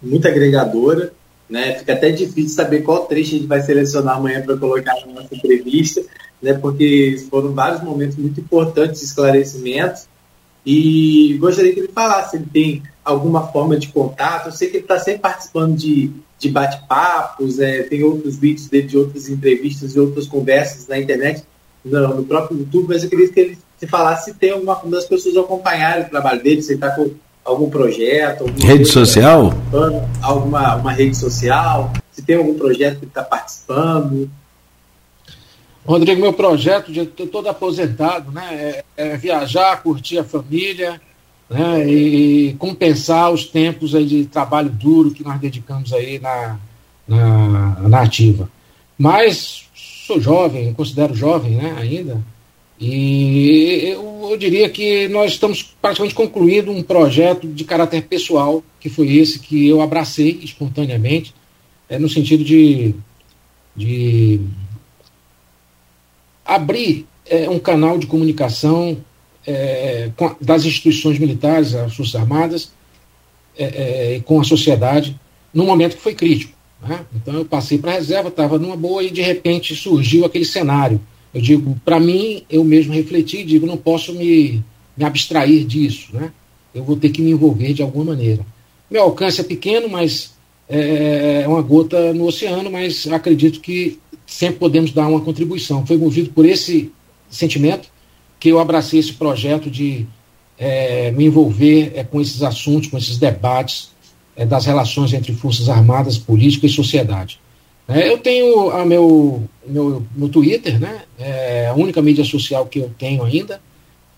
muito 0.00 0.28
agregadora 0.28 1.12
né? 1.52 1.74
Fica 1.74 1.92
até 1.92 2.10
difícil 2.10 2.56
saber 2.56 2.80
qual 2.80 3.04
trecho 3.04 3.34
a 3.34 3.38
gente 3.38 3.46
vai 3.46 3.60
selecionar 3.60 4.16
amanhã 4.16 4.40
para 4.40 4.56
colocar 4.56 4.94
na 5.06 5.20
nossa 5.20 5.34
entrevista, 5.34 6.02
né? 6.40 6.54
Porque 6.54 7.22
foram 7.28 7.52
vários 7.52 7.82
momentos 7.82 8.16
muito 8.16 8.40
importantes 8.40 9.00
de 9.00 9.06
esclarecimentos. 9.06 10.08
E 10.64 11.36
gostaria 11.38 11.74
que 11.74 11.80
ele 11.80 11.92
falasse 11.92 12.30
se 12.30 12.36
ele 12.36 12.46
tem 12.50 12.82
alguma 13.04 13.48
forma 13.48 13.76
de 13.76 13.88
contato. 13.88 14.46
Eu 14.46 14.52
sei 14.52 14.70
que 14.70 14.78
ele 14.78 14.84
está 14.84 14.98
sempre 14.98 15.20
participando 15.20 15.76
de, 15.76 16.10
de 16.42 16.50
bate-papos, 16.50 17.60
é, 17.60 17.84
tem 17.84 18.02
outros 18.02 18.36
vídeos 18.36 18.66
dele 18.66 18.88
de 18.88 18.98
outras 18.98 19.28
entrevistas 19.28 19.94
e 19.94 20.00
outras 20.00 20.26
conversas 20.26 20.88
na 20.88 20.98
internet, 20.98 21.44
no, 21.84 22.16
no, 22.16 22.24
próprio 22.24 22.58
YouTube, 22.58 22.88
mas 22.88 23.04
eu 23.04 23.10
queria 23.10 23.28
que 23.28 23.40
ele 23.40 23.58
se 23.78 23.86
falasse 23.86 24.32
se 24.32 24.36
tem 24.36 24.50
alguma 24.50 24.80
das 24.86 25.04
pessoas 25.04 25.36
acompanharem 25.36 26.04
o 26.04 26.10
trabalho 26.10 26.42
dele, 26.42 26.60
se 26.60 26.72
ele 26.72 26.78
está 26.78 26.90
com 26.90 27.10
algum 27.44 27.70
projeto. 27.70 28.44
Rede 28.60 28.86
social? 28.86 29.54
Alguma 30.20 30.74
uma 30.76 30.92
rede 30.92 31.16
social? 31.16 31.92
Se 32.10 32.22
tem 32.22 32.36
algum 32.36 32.54
projeto 32.54 32.98
que 32.98 33.06
está 33.06 33.22
participando? 33.22 34.28
Rodrigo, 35.86 36.20
meu 36.20 36.32
projeto, 36.32 36.92
de 36.92 37.00
estou 37.00 37.26
todo 37.28 37.48
aposentado, 37.48 38.32
né? 38.32 38.48
É, 38.52 38.84
é, 38.96 39.16
viajar, 39.16 39.80
curtir 39.80 40.18
a 40.18 40.24
família, 40.24 41.00
né? 41.52 41.88
E 41.88 42.54
compensar 42.54 43.30
os 43.30 43.44
tempos 43.44 43.94
aí 43.94 44.06
de 44.06 44.24
trabalho 44.24 44.70
duro 44.70 45.10
que 45.10 45.22
nós 45.22 45.38
dedicamos 45.38 45.92
aí 45.92 46.18
na, 46.18 46.58
na, 47.06 47.88
na 47.88 48.02
ativa. 48.02 48.48
Mas 48.98 49.64
sou 49.74 50.20
jovem, 50.20 50.72
considero 50.72 51.14
jovem, 51.14 51.52
né? 51.52 51.74
Ainda. 51.78 52.22
E 52.80 53.92
eu, 53.92 54.28
eu, 54.30 54.36
diria 54.36 54.68
que 54.68 55.06
nós 55.08 55.32
estamos 55.32 55.62
praticamente 55.62 56.14
concluindo 56.14 56.72
um 56.72 56.82
projeto 56.82 57.46
de 57.46 57.64
caráter 57.64 58.02
pessoal, 58.02 58.62
que 58.80 58.88
foi 58.88 59.16
esse 59.16 59.38
que 59.38 59.68
eu 59.68 59.80
abracei 59.80 60.40
espontaneamente, 60.42 61.32
é, 61.88 61.98
no 61.98 62.08
sentido 62.08 62.42
de, 62.42 62.94
de 63.76 64.40
abrir 66.44 67.06
é, 67.26 67.48
um 67.48 67.58
canal 67.58 67.98
de 67.98 68.08
comunicação 68.08 68.98
é, 69.46 70.10
das 70.40 70.64
instituições 70.64 71.18
militares, 71.18 71.74
as 71.74 71.94
Forças 71.94 72.14
Armadas, 72.14 72.72
é, 73.56 74.16
é 74.16 74.20
com 74.24 74.40
a 74.40 74.44
sociedade, 74.44 75.18
num 75.52 75.66
momento 75.66 75.96
que 75.96 76.02
foi 76.02 76.14
crítico. 76.14 76.52
Né? 76.80 77.00
Então 77.14 77.34
eu 77.34 77.44
passei 77.44 77.78
para 77.78 77.92
a 77.92 77.94
reserva, 77.94 78.28
estava 78.28 78.58
numa 78.58 78.76
boa 78.76 79.02
e 79.02 79.10
de 79.10 79.22
repente 79.22 79.74
surgiu 79.76 80.24
aquele 80.24 80.44
cenário 80.44 81.00
eu 81.34 81.40
digo, 81.40 81.80
para 81.84 81.98
mim, 81.98 82.42
eu 82.50 82.62
mesmo 82.62 82.92
refleti 82.92 83.42
digo, 83.42 83.66
não 83.66 83.76
posso 83.76 84.12
me, 84.12 84.62
me 84.96 85.04
abstrair 85.04 85.64
disso, 85.64 86.08
né? 86.12 86.30
Eu 86.74 86.84
vou 86.84 86.96
ter 86.96 87.10
que 87.10 87.22
me 87.22 87.30
envolver 87.30 87.72
de 87.72 87.82
alguma 87.82 88.06
maneira. 88.06 88.44
Meu 88.90 89.02
alcance 89.02 89.40
é 89.40 89.44
pequeno, 89.44 89.88
mas 89.88 90.34
é, 90.68 91.42
é 91.44 91.48
uma 91.48 91.62
gota 91.62 92.12
no 92.12 92.26
oceano, 92.26 92.70
mas 92.70 93.06
acredito 93.06 93.60
que 93.60 93.98
sempre 94.26 94.56
podemos 94.56 94.92
dar 94.92 95.08
uma 95.08 95.20
contribuição. 95.20 95.86
Foi 95.86 95.96
movido 95.96 96.30
por 96.30 96.44
esse 96.44 96.92
sentimento 97.30 97.88
que 98.42 98.48
eu 98.48 98.58
abracei 98.58 98.98
esse 98.98 99.12
projeto 99.12 99.70
de 99.70 100.04
é, 100.58 101.12
me 101.12 101.26
envolver 101.26 101.92
é, 101.94 102.02
com 102.02 102.20
esses 102.20 102.42
assuntos, 102.42 102.90
com 102.90 102.98
esses 102.98 103.16
debates 103.16 103.92
é, 104.34 104.44
das 104.44 104.66
relações 104.66 105.12
entre 105.12 105.32
Forças 105.32 105.68
Armadas, 105.68 106.18
política 106.18 106.66
e 106.66 106.68
sociedade. 106.68 107.38
É, 107.86 108.08
eu 108.08 108.18
tenho 108.18 108.68
a 108.70 108.84
meu, 108.84 109.44
meu, 109.64 110.04
meu 110.16 110.28
Twitter, 110.28 110.80
né? 110.80 111.02
É 111.20 111.68
a 111.68 111.74
única 111.74 112.02
mídia 112.02 112.24
social 112.24 112.66
que 112.66 112.80
eu 112.80 112.92
tenho 112.98 113.22
ainda. 113.22 113.60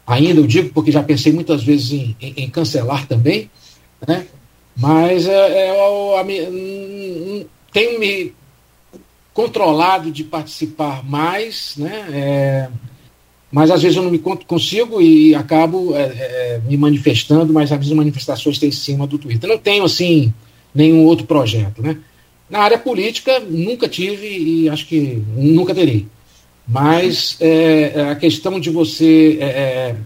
Ainda 0.07 0.41
eu 0.41 0.47
digo 0.47 0.71
porque 0.71 0.91
já 0.91 1.03
pensei 1.03 1.31
muitas 1.31 1.63
vezes 1.63 1.93
em, 1.93 2.17
em, 2.19 2.45
em 2.45 2.49
cancelar 2.49 3.07
também, 3.07 3.51
né? 4.09 4.27
Mas 4.75 5.29
é, 5.29 5.33
é, 5.35 5.71
eu, 5.71 6.17
a, 6.17 6.25
tenho 7.75 8.01
me 8.01 8.33
controlado 9.35 10.11
de 10.11 10.25
participar 10.25 11.05
mais, 11.05 11.75
né? 11.77 12.07
É, 12.11 12.69
mas 13.55 13.71
às 13.71 13.81
vezes 13.81 13.97
eu 13.97 14.03
não 14.03 14.11
me 14.11 14.19
consigo 14.19 15.01
e 15.01 15.33
acabo 15.33 15.95
é, 15.95 16.03
é, 16.03 16.61
me 16.69 16.77
manifestando, 16.77 17.53
mas 17.53 17.71
as 17.71 17.79
minhas 17.79 17.97
manifestações 17.97 18.59
têm 18.59 18.71
em 18.71 18.73
cima 18.73 19.07
do 19.07 19.17
Twitter. 19.17 19.49
Não 19.49 19.59
tenho, 19.59 19.85
assim, 19.85 20.35
nenhum 20.75 21.05
outro 21.05 21.25
projeto, 21.25 21.81
né? 21.81 21.97
Na 22.51 22.59
área 22.59 22.77
política, 22.77 23.39
nunca 23.39 23.89
tive 23.89 24.27
e 24.27 24.69
acho 24.69 24.89
que 24.89 25.23
nunca 25.37 25.73
terei. 25.73 26.05
Mas 26.67 27.37
é, 27.39 27.93
é 27.95 28.11
a 28.11 28.17
questão 28.17 28.59
de 28.59 28.71
você 28.71 29.39
é, 29.41 29.45
é, 29.45 29.97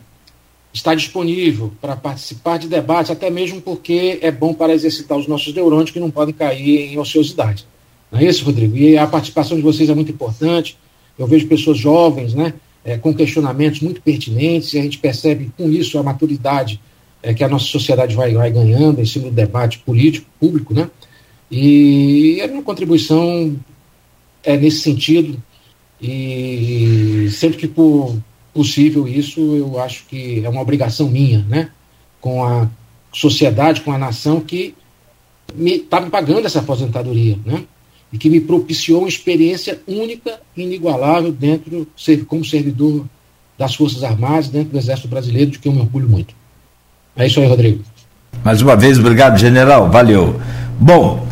estar 0.70 0.95
disponível 0.95 1.73
para 1.81 1.97
participar 1.97 2.59
de 2.59 2.69
debates, 2.69 3.11
até 3.11 3.31
mesmo 3.31 3.62
porque 3.62 4.19
é 4.20 4.31
bom 4.31 4.53
para 4.53 4.75
exercitar 4.75 5.16
os 5.16 5.27
nossos 5.27 5.55
neurônios 5.55 5.91
que 5.91 5.99
não 5.99 6.11
podem 6.11 6.35
cair 6.35 6.93
em 6.93 6.99
ociosidade. 6.99 7.66
Não 8.12 8.20
é 8.20 8.25
isso, 8.25 8.45
Rodrigo? 8.45 8.77
E 8.77 8.99
a 8.99 9.07
participação 9.07 9.57
de 9.57 9.62
vocês 9.62 9.89
é 9.89 9.95
muito 9.95 10.12
importante. 10.12 10.77
Eu 11.19 11.27
vejo 11.27 11.47
pessoas 11.47 11.79
jovens, 11.79 12.35
né, 12.35 12.53
é, 12.84 12.96
com 12.96 13.14
questionamentos 13.14 13.80
muito 13.80 14.00
pertinentes, 14.00 14.72
e 14.72 14.78
a 14.78 14.82
gente 14.82 14.98
percebe 14.98 15.50
com 15.56 15.70
isso 15.70 15.98
a 15.98 16.02
maturidade 16.02 16.80
é, 17.22 17.34
que 17.34 17.44
a 17.44 17.48
nossa 17.48 17.66
sociedade 17.66 18.14
vai, 18.14 18.32
vai 18.32 18.50
ganhando 18.50 19.00
em 19.00 19.06
cima 19.06 19.26
do 19.26 19.34
debate 19.34 19.78
político, 19.80 20.26
público, 20.38 20.72
né? 20.72 20.90
E 21.50 22.40
a 22.42 22.46
minha 22.46 22.62
contribuição 22.62 23.56
é 24.42 24.56
nesse 24.56 24.80
sentido, 24.80 25.42
e 26.00 27.28
sempre 27.32 27.59
que 27.59 27.68
for 27.68 28.16
possível 28.55 29.06
isso, 29.06 29.40
eu 29.56 29.80
acho 29.80 30.05
que 30.06 30.44
é 30.44 30.48
uma 30.48 30.60
obrigação 30.60 31.09
minha, 31.09 31.44
né? 31.48 31.70
Com 32.20 32.44
a 32.44 32.68
sociedade, 33.12 33.80
com 33.80 33.92
a 33.92 33.98
nação 33.98 34.40
que 34.40 34.74
está 35.48 35.55
me, 35.55 35.78
tá 35.78 36.00
me 36.00 36.10
pagando 36.10 36.46
essa 36.46 36.60
aposentadoria, 36.60 37.38
né? 37.44 37.64
E 38.12 38.18
que 38.18 38.30
me 38.30 38.40
propiciou 38.40 39.01
uma 39.01 39.09
experiência 39.09 39.80
única 39.86 40.40
e 40.56 40.62
inigualável 40.62 41.30
dentro, 41.30 41.86
como 42.26 42.44
servidor 42.44 43.05
das 43.59 43.74
Forças 43.74 44.02
Armadas, 44.02 44.48
dentro 44.48 44.70
do 44.70 44.78
Exército 44.78 45.09
Brasileiro, 45.09 45.51
de 45.51 45.59
que 45.59 45.68
eu 45.68 45.72
me 45.72 45.80
orgulho 45.80 46.09
muito. 46.09 46.35
É 47.16 47.26
isso 47.26 47.40
aí, 47.40 47.47
Rodrigo. 47.47 47.82
Mais 48.44 48.62
uma 48.62 48.76
vez, 48.76 48.98
obrigado, 48.98 49.36
general. 49.36 49.90
Valeu. 49.90 50.40
Bom, 50.78 51.26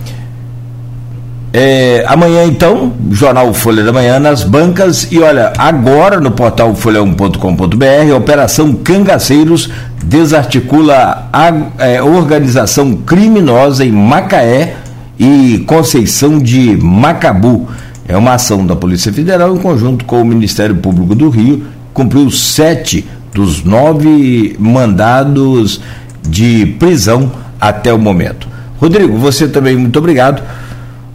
é, 1.59 2.05
amanhã, 2.07 2.45
então, 2.45 2.93
Jornal 3.11 3.55
Folha 3.55 3.83
da 3.83 3.91
Manhã 3.91 4.19
nas 4.19 4.45
bancas. 4.45 5.11
E 5.11 5.21
olha, 5.21 5.55
agora 5.57 6.21
no 6.21 6.31
portal 6.31 6.75
folha1.com.br, 6.75 8.15
Operação 8.15 8.75
Cangaceiros 8.75 9.71
desarticula 10.05 11.31
a 11.33 11.49
é, 11.79 12.03
organização 12.03 12.97
criminosa 12.97 13.87
em 13.87 13.91
Macaé 13.91 14.77
e 15.19 15.65
Conceição 15.67 16.39
de 16.39 16.77
Macabu. 16.77 17.69
É 18.09 18.17
uma 18.17 18.35
ação 18.35 18.65
da 18.65 18.77
Polícia 18.77 19.13
Federal 19.13 19.55
em 19.57 19.59
conjunto 19.59 20.05
com 20.05 20.21
o 20.21 20.25
Ministério 20.25 20.77
Público 20.77 21.15
do 21.15 21.29
Rio. 21.29 21.65
Cumpriu 21.93 22.31
sete 22.31 23.05
dos 23.35 23.65
nove 23.65 24.57
mandados 24.59 25.81
de 26.29 26.67
prisão 26.79 27.31
até 27.61 27.93
o 27.93 27.99
momento. 27.99 28.49
Rodrigo, 28.79 29.17
você 29.19 29.49
também, 29.49 29.77
muito 29.77 29.99
obrigado. 29.99 30.43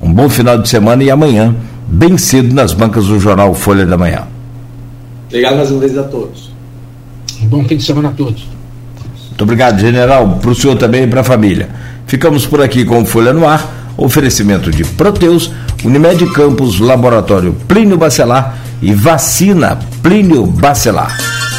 Um 0.01 0.11
bom 0.11 0.29
final 0.29 0.57
de 0.57 0.67
semana 0.67 1.03
e 1.03 1.11
amanhã, 1.11 1.55
bem 1.87 2.17
cedo, 2.17 2.53
nas 2.53 2.73
bancas 2.73 3.07
do 3.07 3.19
jornal 3.19 3.53
Folha 3.53 3.85
da 3.85 3.97
Manhã. 3.97 4.23
Obrigado 5.27 5.55
mais 5.55 5.71
uma 5.71 5.79
vez 5.79 5.97
a 5.97 6.03
todos. 6.03 6.51
Um 7.41 7.47
bom 7.47 7.63
fim 7.63 7.77
de 7.77 7.83
semana 7.83 8.09
a 8.09 8.11
todos. 8.11 8.47
Muito 9.29 9.43
obrigado, 9.43 9.79
general, 9.79 10.39
para 10.41 10.49
o 10.49 10.55
senhor 10.55 10.75
também 10.75 11.03
e 11.03 11.07
para 11.07 11.21
a 11.21 11.23
família. 11.23 11.69
Ficamos 12.05 12.45
por 12.45 12.61
aqui 12.61 12.83
com 12.83 13.05
Folha 13.05 13.31
no 13.31 13.47
Ar, 13.47 13.80
oferecimento 13.97 14.69
de 14.69 14.83
Proteus, 14.83 15.51
Unimed 15.83 16.25
Campos, 16.33 16.79
Laboratório 16.79 17.53
Plínio 17.67 17.97
Bacelar 17.97 18.57
e 18.81 18.93
Vacina 18.93 19.79
Plínio 20.01 20.45
Bacelar. 20.45 21.50